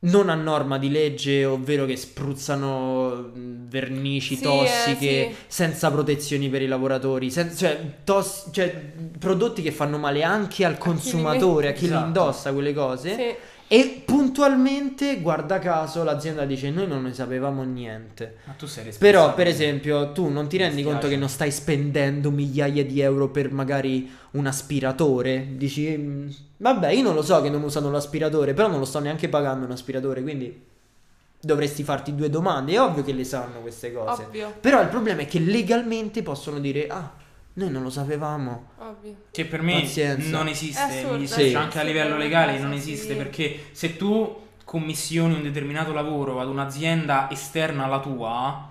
non 0.00 0.28
a 0.28 0.36
norma 0.36 0.78
di 0.78 0.88
legge, 0.88 1.44
ovvero 1.44 1.84
che 1.84 1.96
spruzzano 1.96 3.32
vernici 3.34 4.36
Sì, 4.36 4.42
tossiche 4.42 5.28
eh, 5.28 5.30
sì. 5.32 5.36
senza 5.48 5.90
protezioni 5.90 6.48
per 6.48 6.62
i 6.62 6.68
lavoratori, 6.68 7.28
sen- 7.28 7.56
cioè, 7.56 7.94
tos- 8.04 8.50
cioè, 8.52 8.92
prodotti 9.18 9.60
che 9.60 9.72
fanno 9.72 9.98
male 9.98 10.22
anche 10.22 10.64
al 10.64 10.78
consumatore, 10.78 11.70
a 11.70 11.72
chi 11.72 11.86
li 11.86 11.86
Esatto. 11.88 12.06
indossa 12.06 12.52
quelle 12.52 12.72
cose. 12.72 13.14
Sì. 13.16 13.34
E 13.70 14.02
puntualmente, 14.04 15.20
guarda 15.20 15.58
caso, 15.58 16.02
l'azienda 16.02 16.46
dice: 16.46 16.70
Noi 16.70 16.86
non 16.86 17.02
ne 17.02 17.12
sapevamo 17.12 17.62
niente. 17.64 18.36
Ma 18.44 18.54
tu 18.54 18.66
sei 18.66 18.84
responsabile. 18.84 19.10
Però, 19.20 19.34
per 19.34 19.46
esempio, 19.46 20.12
tu 20.12 20.28
non 20.28 20.48
ti 20.48 20.56
rendi 20.56 20.82
conto 20.82 21.06
che 21.06 21.16
non 21.16 21.28
stai 21.28 21.50
spendendo 21.50 22.30
migliaia 22.30 22.84
di 22.84 23.00
euro 23.00 23.28
per 23.28 23.52
magari 23.52 24.10
un 24.32 24.46
aspiratore? 24.46 25.48
Dici, 25.56 25.94
"Mm, 25.96 26.28
vabbè, 26.56 26.88
io 26.92 27.02
non 27.02 27.14
lo 27.14 27.22
so 27.22 27.42
che 27.42 27.50
non 27.50 27.62
usano 27.62 27.90
l'aspiratore, 27.90 28.54
però 28.54 28.68
non 28.68 28.78
lo 28.78 28.86
sto 28.86 29.00
neanche 29.00 29.28
pagando 29.28 29.66
un 29.66 29.72
aspiratore, 29.72 30.22
quindi 30.22 30.64
dovresti 31.40 31.82
farti 31.84 32.14
due 32.14 32.30
domande. 32.30 32.72
È 32.72 32.80
ovvio 32.80 33.04
che 33.04 33.12
le 33.12 33.24
sanno 33.24 33.60
queste 33.60 33.92
cose. 33.92 34.24
Ovvio, 34.24 34.54
Però 34.60 34.80
il 34.80 34.88
problema 34.88 35.20
è 35.20 35.26
che 35.26 35.40
legalmente 35.40 36.22
possono 36.22 36.58
dire, 36.58 36.86
ah, 36.88 37.12
noi 37.58 37.70
non 37.70 37.82
lo 37.82 37.90
sapevamo. 37.90 38.68
ovvio. 38.78 39.14
Che 39.30 39.44
per 39.44 39.62
me 39.62 39.80
Pazienza. 39.80 40.30
non 40.30 40.48
esiste, 40.48 40.80
assurdo, 40.82 41.26
sì. 41.26 41.54
anche 41.54 41.78
a 41.78 41.80
Sì, 41.82 41.86
livello 41.86 42.16
legale 42.16 42.58
non 42.58 42.70
sì. 42.72 42.78
esiste 42.78 43.14
perché 43.16 43.66
se 43.72 43.96
tu 43.96 44.46
commissioni 44.64 45.34
un 45.34 45.42
determinato 45.42 45.92
lavoro 45.92 46.40
ad 46.40 46.48
un'azienda 46.48 47.28
esterna 47.30 47.84
alla 47.84 48.00
tua, 48.00 48.68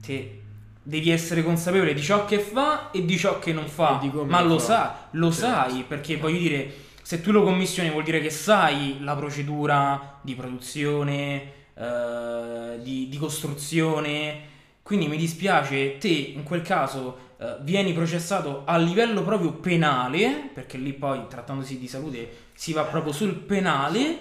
te 0.00 0.40
devi 0.82 1.10
essere 1.10 1.42
consapevole 1.42 1.94
di 1.94 2.02
ciò 2.02 2.24
che 2.26 2.38
fa 2.38 2.90
e 2.92 3.04
di 3.04 3.16
ciò 3.18 3.38
che 3.40 3.52
non 3.52 3.66
fa, 3.66 4.00
ma 4.26 4.40
lo 4.42 4.58
sai, 4.58 4.88
lo 5.12 5.32
Certo. 5.32 5.46
sai 5.46 5.84
perché 5.88 6.16
voglio 6.16 6.38
dire, 6.38 6.72
se 7.02 7.20
tu 7.20 7.32
lo 7.32 7.42
commissioni 7.42 7.90
vuol 7.90 8.04
dire 8.04 8.20
che 8.20 8.30
sai 8.30 8.98
la 9.00 9.16
procedura 9.16 10.18
di 10.20 10.34
produzione, 10.36 11.52
eh, 11.74 12.78
di, 12.82 13.08
di 13.08 13.16
costruzione, 13.18 14.54
quindi 14.82 15.08
mi 15.08 15.16
dispiace, 15.16 15.98
te 15.98 16.08
in 16.08 16.44
quel 16.44 16.62
caso 16.62 17.24
eh, 17.38 17.56
vieni 17.60 17.92
processato 17.92 18.62
a 18.64 18.76
livello 18.76 19.22
proprio 19.22 19.52
penale, 19.52 20.50
perché 20.52 20.78
lì 20.78 20.92
poi 20.92 21.26
trattandosi 21.28 21.78
di 21.78 21.88
salute 21.88 22.48
si 22.54 22.72
va 22.72 22.82
proprio 22.82 23.12
sul 23.12 23.34
penale, 23.34 24.18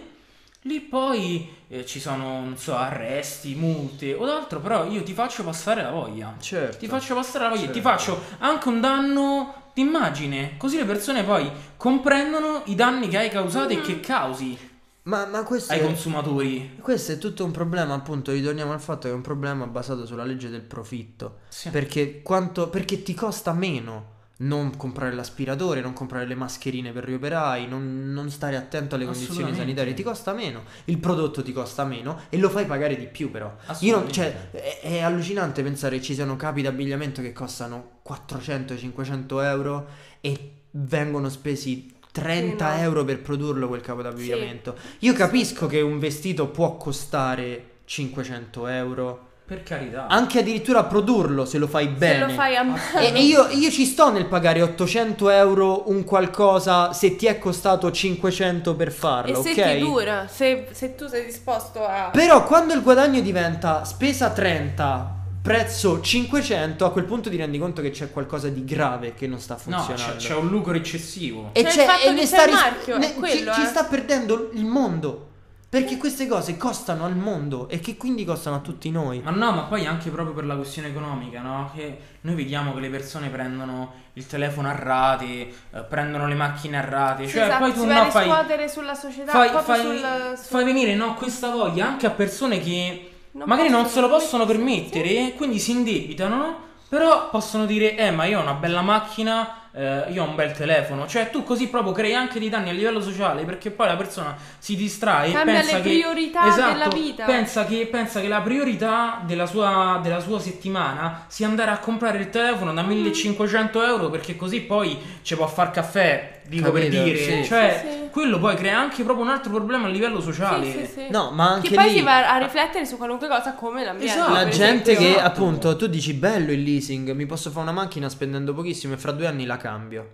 lì 0.61 0.79
poi 0.81 1.49
eh, 1.67 1.85
ci 1.85 1.99
sono, 1.99 2.41
non 2.41 2.57
so, 2.57 2.75
arresti, 2.75 3.55
multe 3.55 4.13
o 4.13 4.25
d'altro, 4.25 4.59
però 4.59 4.85
io 4.85 5.03
ti 5.03 5.13
faccio 5.13 5.43
passare 5.43 5.81
la 5.81 5.91
voglia. 5.91 6.35
Certo. 6.39 6.77
Ti 6.77 6.87
faccio 6.87 7.15
passare 7.15 7.45
la 7.45 7.49
voglia, 7.51 7.67
ti 7.67 7.81
Certo. 7.81 7.89
faccio 7.89 8.21
anche 8.39 8.67
un 8.67 8.79
danno 8.81 9.63
d'immagine, 9.73 10.55
così 10.57 10.77
le 10.77 10.85
persone 10.85 11.23
poi 11.23 11.49
comprendono 11.77 12.63
i 12.65 12.75
danni 12.75 13.07
che 13.07 13.17
hai 13.17 13.29
causato 13.29 13.73
e 13.73 13.81
che 13.81 13.99
causi 13.99 14.57
Ma, 15.05 15.25
ma 15.27 15.43
questo, 15.43 15.71
ai 15.71 15.79
è, 15.79 15.83
consumatori. 15.83 16.77
questo 16.81 17.11
è 17.11 17.17
tutto 17.19 17.45
un 17.45 17.51
problema, 17.51 17.93
appunto, 17.93 18.31
ritorniamo 18.31 18.73
al 18.73 18.81
fatto 18.81 19.07
che 19.07 19.13
è 19.13 19.15
un 19.15 19.21
problema 19.21 19.67
basato 19.67 20.05
sulla 20.05 20.23
legge 20.23 20.49
del 20.49 20.61
profitto. 20.61 21.39
Sì. 21.49 21.69
Perché, 21.69 22.21
quanto, 22.23 22.69
perché 22.69 23.03
ti 23.03 23.13
costa 23.13 23.53
meno 23.53 24.13
non 24.37 24.75
comprare 24.75 25.13
l'aspiratore, 25.13 25.79
non 25.79 25.93
comprare 25.93 26.25
le 26.25 26.35
mascherine 26.35 26.91
per 26.91 27.07
gli 27.07 27.13
operai, 27.13 27.67
non, 27.67 28.11
non 28.11 28.29
stare 28.29 28.57
attento 28.57 28.95
alle 28.95 29.05
condizioni 29.05 29.53
sanitarie, 29.55 29.93
ti 29.93 30.03
costa 30.03 30.33
meno, 30.33 30.63
il 30.85 30.97
prodotto 30.97 31.41
ti 31.41 31.53
costa 31.53 31.85
meno 31.85 32.21
e 32.29 32.37
lo 32.37 32.49
fai 32.49 32.65
pagare 32.65 32.97
di 32.97 33.05
più 33.05 33.31
però. 33.31 33.55
Io 33.79 33.97
non, 33.97 34.11
cioè, 34.11 34.51
è, 34.51 34.79
è 34.81 34.99
allucinante 35.01 35.63
pensare 35.63 35.97
che 35.97 36.03
ci 36.03 36.13
siano 36.15 36.35
capi 36.35 36.61
d'abbigliamento 36.63 37.21
che 37.21 37.31
costano 37.31 37.99
400-500 38.05 39.43
euro 39.43 39.87
e 40.19 40.51
vengono 40.77 41.29
spesi 41.29 41.94
30 42.21 42.71
Sì, 42.71 42.77
no. 42.77 42.83
euro 42.83 43.03
per 43.03 43.21
produrlo 43.21 43.67
quel 43.67 43.81
capo 43.81 44.01
d'abbigliamento. 44.01 44.75
Io 44.99 45.13
capisco 45.13 45.67
che 45.67 45.81
un 45.81 45.99
vestito 45.99 46.47
può 46.47 46.77
costare 46.77 47.63
500 47.85 48.67
euro, 48.67 49.19
Per 49.45 49.61
carità. 49.63 50.07
anche 50.07 50.39
addirittura 50.39 50.85
produrlo 50.85 51.45
se 51.45 51.57
lo 51.57 51.67
fai 51.67 51.87
bene. 51.87 52.13
Se 52.19 52.25
lo 52.25 52.29
fai 52.29 52.55
a 52.55 52.63
mano. 52.63 52.79
E, 52.99 53.21
io, 53.23 53.47
io 53.49 53.69
ci 53.69 53.85
sto 53.85 54.11
nel 54.11 54.25
pagare 54.27 54.61
800 54.61 55.29
euro 55.29 55.89
un 55.89 56.03
qualcosa 56.03 56.93
se 56.93 57.15
ti 57.15 57.25
è 57.27 57.37
costato 57.37 57.91
500 57.91 58.75
per 58.75 58.91
farlo, 58.91 59.39
E 59.39 59.43
se 59.53 59.61
ok? 59.61 59.73
ti 59.73 59.79
dura, 59.79 60.27
se, 60.27 60.67
se 60.71 60.95
tu 60.95 61.07
sei 61.07 61.25
disposto 61.25 61.85
a... 61.85 62.09
Però 62.11 62.43
quando 62.45 62.73
il 62.73 62.81
guadagno 62.81 63.19
diventa 63.21 63.83
spesa 63.83 64.29
30 64.31 65.23
prezzo 65.45 66.01
500, 66.01 66.85
a 66.85 66.91
quel 66.91 67.05
punto 67.05 67.29
ti 67.29 67.35
rendi 67.37 67.59
conto 67.59 67.81
che 67.83 67.91
c'è 67.91 68.09
qualcosa 68.11 68.49
di 68.49 68.65
grave 68.65 69.13
che 69.13 69.27
non 69.27 69.39
sta 69.39 69.53
No, 69.65 69.77
funzionando. 69.77 70.15
c'è, 70.17 70.27
c'è 70.29 70.35
un 70.35 70.47
lucro 70.49 70.73
eccessivo. 70.73 71.49
E 71.53 71.63
C'è 71.63 71.83
il 71.83 71.87
fatto 71.89 72.07
e 72.07 72.11
ne 72.11 72.25
sta 72.25 72.45
ris- 72.45 72.55
marchio, 72.55 72.97
ne- 72.97 73.13
quello, 73.13 73.53
ci, 73.53 73.59
ci 73.59 73.65
eh. 73.65 73.69
sta 73.69 73.83
perdendo 73.85 74.49
il 74.53 74.65
mondo. 74.65 75.29
Perché 75.69 75.97
queste 75.97 76.25
cose 76.25 76.55
costano 76.57 77.03
al 77.05 77.15
mondo 77.17 77.67
e 77.67 77.79
che 77.79 77.97
quindi 77.97 78.23
costano 78.23 78.55
a 78.55 78.59
tutti 78.59 78.89
noi. 78.91 79.19
Ma 79.21 79.31
no, 79.31 79.51
ma 79.51 79.63
poi 79.63 79.85
anche 79.85 80.09
proprio 80.09 80.33
per 80.33 80.45
la 80.45 80.55
questione 80.55 80.87
economica, 80.87 81.41
no? 81.41 81.69
Che 81.75 81.97
noi 82.21 82.33
vediamo 82.35 82.73
che 82.73 82.79
le 82.79 82.89
persone 82.89 83.27
prendono 83.27 83.91
il 84.13 84.25
telefono 84.25 84.69
a 84.69 84.75
rate, 84.75 85.25
eh, 85.25 85.53
prendono 85.89 86.27
le 86.27 86.35
macchine 86.35 86.77
a 86.77 86.85
rate. 86.89 87.25
Sì, 87.27 87.33
Cioè, 87.33 87.43
esatto, 87.43 87.59
poi 87.63 87.73
tu 87.73 87.81
si 87.81 87.87
va 87.87 87.99
a 87.99 88.03
no, 88.05 88.09
fai, 88.09 88.23
riscuotere 88.23 88.67
sulla 88.69 88.93
società, 88.93 89.31
fai, 89.31 89.49
fai- 89.49 89.79
sul, 89.81 89.99
sul- 90.37 90.45
fai 90.47 90.63
venire 90.63 90.95
no, 90.95 91.13
questa 91.15 91.49
voglia 91.49 91.87
anche 91.87 92.05
a 92.05 92.11
persone 92.11 92.59
che 92.61 93.09
Non 93.35 93.49
magari 93.49 93.67
non 93.67 93.85
se 93.85 93.99
lo 93.99 94.07
possono 94.07 94.45
permettere, 94.45 95.33
quindi 95.33 95.59
si 95.59 95.71
indebitano, 95.71 96.37
no? 96.37 96.57
Però 96.87 97.29
possono 97.29 97.65
dire, 97.65 97.97
eh, 97.97 98.09
ma 98.09 98.23
io 98.23 98.39
ho 98.39 98.41
una 98.41 98.53
bella 98.53 98.81
macchina, 98.81 99.64
eh, 99.75 100.05
io 100.11 100.23
ho 100.23 100.27
un 100.29 100.35
bel 100.35 100.51
telefono. 100.53 101.05
Cioè, 101.07 101.29
tu 101.29 101.43
così 101.43 101.67
proprio 101.67 101.91
crei 101.91 102.13
anche 102.13 102.39
dei 102.39 102.49
danni 102.49 102.69
a 102.69 102.73
livello 102.73 103.01
sociale, 103.01 103.43
perché 103.43 103.71
poi 103.71 103.87
la 103.87 103.95
persona 103.95 104.35
si 104.57 104.75
distrae 104.75 105.31
Cambia 105.31 105.53
e 105.53 105.57
pensa 105.57 105.77
le 105.77 105.81
che... 105.83 105.89
priorità 105.89 106.47
esatto, 106.47 106.71
della 106.73 106.87
vita. 106.87 107.25
Pensa 107.25 107.65
che, 107.65 107.87
pensa 107.91 108.21
che 108.21 108.27
la 108.27 108.41
priorità 108.41 109.21
della 109.25 109.45
sua, 109.45 109.99
della 110.01 110.19
sua 110.19 110.39
settimana 110.39 111.25
sia 111.27 111.47
andare 111.47 111.71
a 111.71 111.77
comprare 111.79 112.17
il 112.17 112.29
telefono 112.29 112.71
Mm. 112.71 112.75
da 112.75 112.81
1500 112.83 113.83
euro, 113.83 114.09
perché 114.09 114.35
così 114.35 114.61
poi 114.61 114.97
ci 115.21 115.35
può 115.35 115.47
far 115.47 115.71
caffè, 115.71 116.41
dico 116.47 116.71
Capito, 116.71 116.89
per 116.89 117.03
dire. 117.03 117.17
sì. 117.17 117.43
Cioè, 117.45 117.81
Sì, 117.85 117.91
sì. 118.03 118.09
quello 118.11 118.39
poi 118.39 118.55
crea 118.55 118.77
anche 118.79 119.03
proprio 119.03 119.25
un 119.25 119.31
altro 119.31 119.51
problema 119.51 119.87
a 119.87 119.89
livello 119.89 120.21
sociale. 120.21 120.65
Sì, 120.71 120.79
sì, 120.79 120.85
sì. 120.85 121.05
No, 121.09 121.31
ma 121.31 121.51
anche 121.53 121.69
Che 121.69 121.75
poi 121.75 121.85
lì 121.89 121.97
si 121.97 122.01
va 122.01 122.29
a 122.33 122.37
riflettere 122.37 122.85
su 122.85 122.97
qualunque 122.97 123.27
cosa 123.27 123.53
come 123.53 123.83
l'ambiente. 123.83 124.13
Esatto. 124.17 124.33
la 124.33 124.47
gente 124.47 124.91
esempio. 124.91 125.15
che 125.15 125.21
appunto 125.21 125.75
tu 125.75 125.87
dici 125.87 126.13
bello 126.13 126.51
il 126.51 126.61
leasing, 126.63 127.11
mi 127.11 127.25
posso 127.25 127.49
fare 127.49 127.63
una 127.63 127.71
macchina 127.73 128.07
spendendo 128.09 128.53
pochissimo 128.53 128.93
e 128.93 128.97
fra 128.97 129.11
due 129.11 129.27
anni 129.27 129.45
la 129.45 129.57
cambio. 129.65 130.09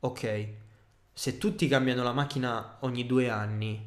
Ok, 0.00 0.48
se 1.12 1.36
tutti 1.36 1.68
cambiano 1.68 2.02
la 2.02 2.12
macchina 2.14 2.78
ogni 2.80 3.04
due 3.04 3.28
anni, 3.28 3.86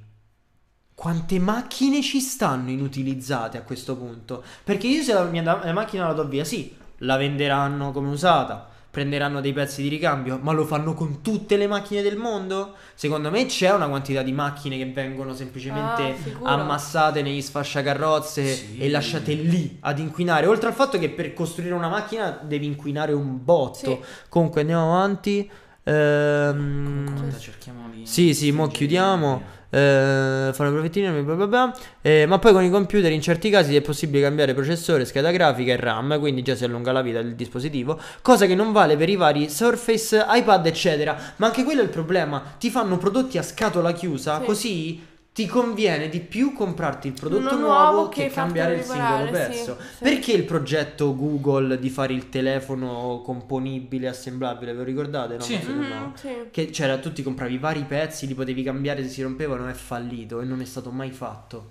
quante 0.94 1.40
macchine 1.40 2.04
ci 2.04 2.20
stanno 2.20 2.70
inutilizzate 2.70 3.58
a 3.58 3.64
questo 3.64 3.98
punto? 3.98 4.44
Perché 4.64 4.86
io 4.86 5.02
se 5.02 5.14
la 5.14 5.24
mia 5.24 5.42
da- 5.42 5.64
la 5.64 5.74
macchina 5.74 6.06
la 6.06 6.14
do 6.14 6.28
via, 6.28 6.44
sì, 6.44 6.76
la 6.98 7.18
venderanno 7.18 7.92
come 7.92 8.10
usata, 8.10 8.70
prenderanno 8.94 9.42
dei 9.42 9.54
pezzi 9.54 9.82
di 9.82 9.88
ricambio, 9.88 10.38
ma 10.40 10.52
lo 10.52 10.66
fanno 10.66 10.94
con 10.94 11.24
tutte 11.24 11.58
le 11.58 11.66
macchine 11.66 12.04
del 12.04 12.16
mondo? 12.16 12.76
Secondo 12.94 13.32
me 13.32 13.48
c'è 13.48 13.72
una 13.74 13.88
quantità 13.88 14.22
di 14.22 14.32
macchine 14.32 14.78
che 14.78 14.86
vengono 14.86 15.34
semplicemente 15.34 16.16
Ah, 16.44 16.54
ammassate 16.54 17.24
negli 17.24 17.42
sfasciacarrozze 17.42 18.46
Sì. 18.46 18.78
e 18.78 18.90
lasciate 18.92 19.34
lì 19.34 19.78
ad 19.80 19.98
inquinare. 19.98 20.46
Oltre 20.46 20.68
al 20.70 20.76
fatto 20.76 21.00
che 21.00 21.10
per 21.10 21.34
costruire 21.34 21.74
una 21.74 21.90
macchina 21.90 22.40
devi 22.44 22.68
inquinare 22.68 23.14
un 23.14 23.44
botto. 23.44 23.78
Sì. 23.80 23.98
Comunque 24.30 24.62
andiamo 24.62 24.94
avanti. 24.94 25.50
Ehm, 25.86 27.06
Comunque, 27.16 27.40
cerchiamo 27.40 27.90
di... 27.92 28.06
sì, 28.06 28.36
sì, 28.36 28.52
mo 28.52 28.68
chiudiamo. 28.68 29.62
Eh, 29.74 30.52
fare 30.54 30.70
profettini, 30.70 31.24
bla 31.24 31.34
bla 31.34 31.48
bla. 31.48 31.76
Eh, 32.02 32.28
ma 32.28 32.38
poi 32.38 32.54
con 32.54 32.64
i 32.64 32.70
computer 32.70 33.12
in 33.12 33.22
certi 33.22 33.50
casi 33.50 33.76
è 33.76 33.82
possibile 33.82 34.22
cambiare 34.22 34.54
processore, 34.54 35.04
scheda 35.04 35.32
grafica 35.32 35.74
e 35.74 35.78
RAM, 35.78 36.20
quindi 36.20 36.44
già 36.44 36.54
si 36.54 36.64
allunga 36.64 36.92
la 36.92 37.02
vita 37.02 37.24
del 37.24 37.34
dispositivo, 37.34 38.00
cosa 38.22 38.46
che 38.46 38.54
non 38.54 38.72
vale 38.72 38.96
per 38.98 39.10
i 39.10 39.16
vari 39.16 39.50
Surface, 39.50 40.24
iPad, 40.30 40.68
eccetera. 40.68 41.18
Ma 41.38 41.48
anche 41.48 41.64
quello 41.64 41.82
è 41.82 41.86
il 41.86 41.90
problema, 41.90 42.44
ti 42.60 42.70
fanno 42.70 42.98
prodotti 42.98 43.40
a 43.40 43.42
scatola 43.42 43.92
chiusa, 43.94 44.40
Sì. 44.40 44.46
così 44.46 45.06
ti 45.34 45.48
conviene 45.48 46.10
di 46.10 46.20
più 46.20 46.54
comprarti 46.54 47.08
il 47.08 47.14
prodotto 47.14 47.58
nuovo 47.58 47.92
nuovo 47.92 48.10
che, 48.10 48.28
che 48.28 48.34
cambiare 48.34 48.76
il 48.76 48.84
singolo 48.84 49.26
riparare, 49.26 49.52
sì, 49.52 49.60
pezzo. 49.60 49.78
sì. 49.80 50.04
Perché 50.04 50.32
il 50.32 50.44
progetto 50.44 51.16
Google 51.16 51.80
di 51.80 51.90
fare 51.90 52.14
il 52.14 52.30
telefono 52.30 53.22
componibile, 53.26 54.08
assemblabile, 54.08 54.74
ve 54.74 54.78
lo 54.78 54.84
ricordate? 54.84 55.38
No? 55.38 55.42
Sì. 55.42 55.60
Se 55.60 55.72
no, 55.74 55.88
no. 55.88 56.14
sì. 56.16 56.30
Che 56.52 56.70
c'era, 56.70 57.00
tu 57.00 57.12
ti 57.12 57.24
compravi 57.24 57.58
vari 57.58 57.84
pezzi, 57.84 58.28
li 58.28 58.36
potevi 58.36 58.62
cambiare 58.62 59.02
se 59.02 59.10
si 59.10 59.24
rompevano, 59.24 59.68
è 59.68 59.74
fallito 59.74 60.40
e 60.40 60.46
non 60.46 60.62
è 60.62 60.66
stato 60.66 60.92
mai 60.92 61.10
fatto. 61.10 61.68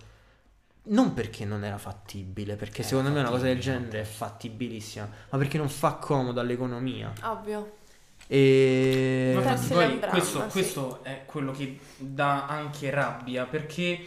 Non 0.85 1.15
perché 1.15 1.45
non 1.45 1.63
era 1.63 1.79
fattibile, 1.79 2.57
perché 2.57 2.81
Era 2.81 2.89
secondo 2.89 3.11
me 3.13 3.21
una 3.21 3.29
cosa 3.31 3.45
del 3.45 3.57
fattibile. 3.63 3.79
genere 3.79 4.01
è 4.01 4.05
fattibilissima, 4.05 5.09
ma 5.31 5.39
perché 5.39 5.57
non 5.57 5.69
fa 5.69 5.93
comodo 5.93 6.41
all'economia. 6.41 7.13
Ovvio. 7.23 7.77
E... 8.35 9.33
Ma 9.35 9.43
infatti 9.43 9.75
poi 9.75 9.99
questo, 10.09 10.41
sì. 10.41 10.49
questo 10.49 11.01
è 11.03 11.25
quello 11.27 11.53
che 11.53 11.79
dà 11.99 12.47
anche 12.47 12.89
rabbia 12.89 13.45
perché 13.45 13.99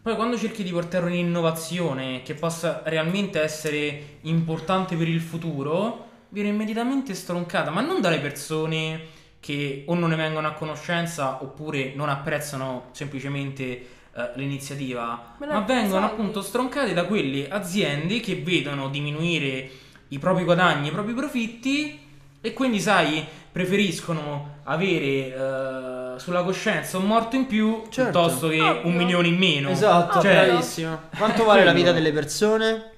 poi 0.00 0.14
quando 0.14 0.38
cerchi 0.38 0.62
di 0.62 0.70
portare 0.70 1.04
un'innovazione 1.04 2.22
che 2.22 2.32
possa 2.32 2.80
realmente 2.86 3.38
essere 3.38 4.20
importante 4.22 4.96
per 4.96 5.08
il 5.08 5.20
futuro 5.20 6.06
viene 6.30 6.48
immediatamente 6.48 7.12
stroncata 7.12 7.70
ma 7.70 7.82
non 7.82 8.00
dalle 8.00 8.18
persone 8.18 9.00
che 9.40 9.82
o 9.84 9.94
non 9.94 10.08
ne 10.08 10.16
vengono 10.16 10.48
a 10.48 10.52
conoscenza 10.52 11.42
oppure 11.42 11.92
non 11.94 12.08
apprezzano 12.08 12.86
semplicemente 12.92 13.62
eh, 13.62 14.30
l'iniziativa 14.36 15.34
Ma 15.36 15.46
ma, 15.46 15.58
no, 15.58 15.64
vengono 15.66 16.06
appunto 16.06 16.40
stroncate 16.40 16.94
da 16.94 17.04
quelle 17.04 17.50
aziende 17.50 18.20
che 18.20 18.36
vedono 18.36 18.88
diminuire 18.88 19.68
i 20.08 20.18
propri 20.18 20.44
guadagni, 20.44 20.88
i 20.88 20.92
propri 20.92 21.12
profitti 21.12 22.04
e 22.46 22.52
quindi, 22.52 22.80
sai, 22.80 23.26
preferiscono 23.50 24.54
avere 24.64 25.34
eh, 25.34 26.18
sulla 26.18 26.42
coscienza 26.42 26.98
un 26.98 27.06
morto 27.06 27.34
in 27.36 27.46
più 27.46 27.84
Certo. 27.88 28.10
piuttosto 28.20 28.48
che 28.48 28.60
Ovvio. 28.60 28.86
un 28.86 28.94
milione 28.94 29.28
in 29.28 29.36
meno. 29.36 29.68
Esatto, 29.70 30.20
Cioè, 30.20 30.46
bravissimo. 30.46 31.00
Quanto 31.16 31.44
vale 31.44 31.64
la 31.64 31.72
vita 31.72 31.92
delle 31.92 32.12
persone? 32.12 32.90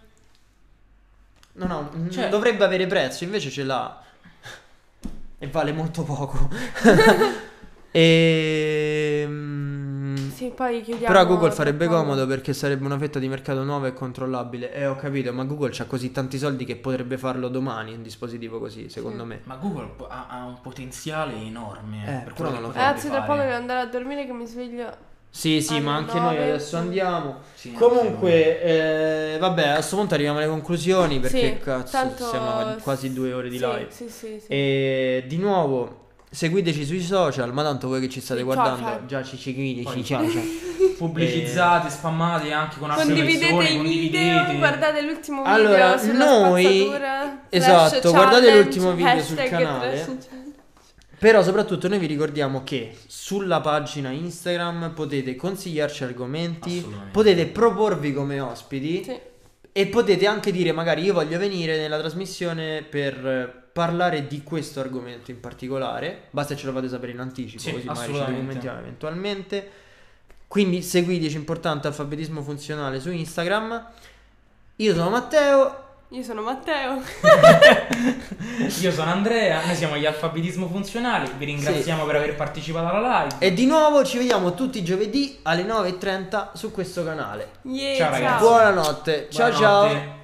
No, 1.52 1.66
no, 1.66 1.90
non 1.92 2.10
Cioè- 2.10 2.28
dovrebbe 2.28 2.64
avere 2.64 2.86
prezzo, 2.86 3.24
invece 3.24 3.50
ce 3.50 3.62
l'ha. 3.64 4.02
E 5.38 5.46
vale 5.48 5.72
molto 5.72 6.02
poco. 6.02 6.48
e... 7.90 9.28
Sì, 10.48 10.54
poi 10.54 10.80
chiudiamo. 10.80 11.06
Però 11.06 11.20
a 11.20 11.24
Google 11.24 11.50
farebbe 11.50 11.86
dopo. 11.86 11.96
comodo 11.98 12.26
perché 12.26 12.52
sarebbe 12.52 12.84
una 12.86 12.98
fetta 12.98 13.18
di 13.18 13.28
mercato 13.28 13.62
nuova 13.64 13.86
e 13.86 13.92
controllabile. 13.92 14.72
Eh, 14.72 14.86
ho 14.86 14.96
capito, 14.96 15.32
ma 15.32 15.44
Google 15.44 15.72
ha 15.76 15.84
così 15.84 16.10
tanti 16.10 16.38
soldi 16.38 16.64
che 16.64 16.76
potrebbe 16.76 17.18
farlo 17.18 17.48
domani 17.48 17.94
un 17.94 18.02
dispositivo 18.02 18.58
così, 18.58 18.88
secondo 18.88 19.24
me. 19.24 19.40
Ma 19.44 19.56
Google 19.56 19.94
ha, 20.08 20.26
ha 20.28 20.44
un 20.46 20.60
potenziale 20.60 21.34
enorme 21.34 22.02
Eh, 22.02 22.22
per 22.24 22.32
però 22.32 22.50
quello 22.50 22.50
non 22.52 22.62
lo 22.62 22.72
Ragazzi, 22.72 23.08
tra 23.08 23.22
poco 23.22 23.40
devo 23.40 23.54
andare 23.54 23.80
a 23.80 23.86
dormire 23.86 24.24
che 24.26 24.32
mi 24.32 24.46
sveglio. 24.46 25.06
Sì, 25.30 25.60
sì, 25.60 25.78
ma 25.80 25.94
anche 25.94 26.18
noi 26.18 26.38
adesso 26.38 26.78
andiamo. 26.78 27.36
Sì, 27.54 27.72
Comunque, 27.72 28.62
eh, 29.34 29.38
vabbè, 29.38 29.68
a 29.68 29.74
questo 29.74 29.96
punto 29.96 30.14
arriviamo 30.14 30.38
alle 30.38 30.48
conclusioni 30.48 31.20
perché 31.20 31.52
Sì, 31.52 31.58
cazzo, 31.58 31.92
tanto- 31.92 32.24
siamo 32.24 32.58
a 32.58 32.76
quasi 32.82 33.12
due 33.12 33.32
ore 33.34 33.50
di 33.50 33.58
Sì, 33.58 33.64
live. 33.64 33.90
Sì, 33.90 34.08
sì, 34.08 34.40
sì. 34.40 34.46
E 34.48 35.24
di 35.28 35.36
nuovo, 35.36 36.07
seguiteci 36.30 36.84
sui 36.84 37.00
social, 37.02 37.52
ma 37.52 37.62
tanto 37.62 37.88
voi 37.88 38.00
che 38.00 38.08
ci 38.08 38.20
state 38.20 38.42
guardando, 38.42 38.84
social. 38.84 39.06
già 39.06 39.22
ci 39.22 39.36
ci 39.36 39.84
social. 40.04 40.42
pubblicizzate, 40.98 41.90
spammate 41.90 42.52
anche 42.52 42.78
con 42.78 42.90
altre 42.90 43.06
Condividete 43.06 43.44
persone, 43.54 43.68
i 43.70 43.76
condividete. 43.76 44.24
video, 44.42 44.56
guardate 44.58 45.02
l'ultimo 45.02 45.42
video 45.42 45.54
Allora, 45.54 45.98
sulla 45.98 46.48
noi- 46.48 46.90
esatto, 47.48 48.10
guardate 48.10 48.54
l'ultimo 48.54 48.92
video 48.94 49.22
sul 49.22 49.36
canale. 49.36 50.18
Però 51.18 51.42
soprattutto 51.42 51.88
noi 51.88 51.98
vi 51.98 52.06
ricordiamo 52.06 52.62
che 52.62 52.96
sulla 53.08 53.60
pagina 53.60 54.10
Instagram 54.10 54.92
potete 54.94 55.34
consigliarci 55.34 56.04
argomenti, 56.04 56.84
potete 57.10 57.46
proporvi 57.46 58.12
come 58.12 58.38
ospiti 58.38 59.02
Sì. 59.02 59.18
e 59.72 59.86
potete 59.86 60.26
anche 60.28 60.52
dire 60.52 60.70
magari 60.70 61.02
io 61.02 61.14
voglio 61.14 61.36
venire 61.38 61.76
nella 61.76 61.98
trasmissione 61.98 62.82
per 62.88 63.14
eh, 63.26 63.67
parlare 63.78 64.26
di 64.26 64.42
questo 64.42 64.80
argomento 64.80 65.30
in 65.30 65.38
particolare. 65.38 66.22
Basta 66.30 66.54
che 66.54 66.60
ce 66.60 66.66
lo 66.66 66.72
fate 66.72 66.88
sapere 66.88 67.12
in 67.12 67.20
anticipo, 67.20 67.60
Sì, 67.62 67.70
così 67.70 67.86
magari 67.86 68.06
ci 68.06 68.10
assolutamente. 68.10 68.40
documentiamo 68.40 68.78
eventualmente. 68.80 69.70
Quindi 70.48 70.82
seguiteci, 70.82 71.36
importante 71.36 71.86
alfabetismo 71.86 72.42
funzionale 72.42 72.98
su 72.98 73.12
Instagram. 73.12 73.86
Io 74.76 74.94
sono 74.94 75.10
Matteo. 75.10 75.84
Io 76.08 76.22
sono 76.24 76.42
Matteo. 76.42 77.00
Io 78.80 78.90
sono 78.90 79.10
Andrea, 79.12 79.64
noi 79.64 79.76
siamo 79.76 79.96
gli 79.96 80.06
alfabetismo 80.06 80.66
funzionali, 80.66 81.30
vi 81.36 81.44
ringraziamo 81.44 82.04
per 82.04 82.16
aver 82.16 82.34
partecipato 82.34 82.96
alla 82.96 83.22
live. 83.22 83.36
E 83.38 83.52
di 83.52 83.66
nuovo 83.66 84.04
ci 84.04 84.18
vediamo 84.18 84.54
tutti 84.54 84.78
i 84.78 84.82
giovedì 84.84 85.38
alle 85.42 85.64
9.30 85.64 86.48
su 86.54 86.72
questo 86.72 87.04
canale. 87.04 87.50
Yeah, 87.62 87.96
Ciao, 87.96 88.10
ragazzi. 88.10 88.42
Buonanotte, 88.42 89.28
ciao 89.30 89.52
ciao. 89.52 89.84
Buonanotte. 89.86 90.17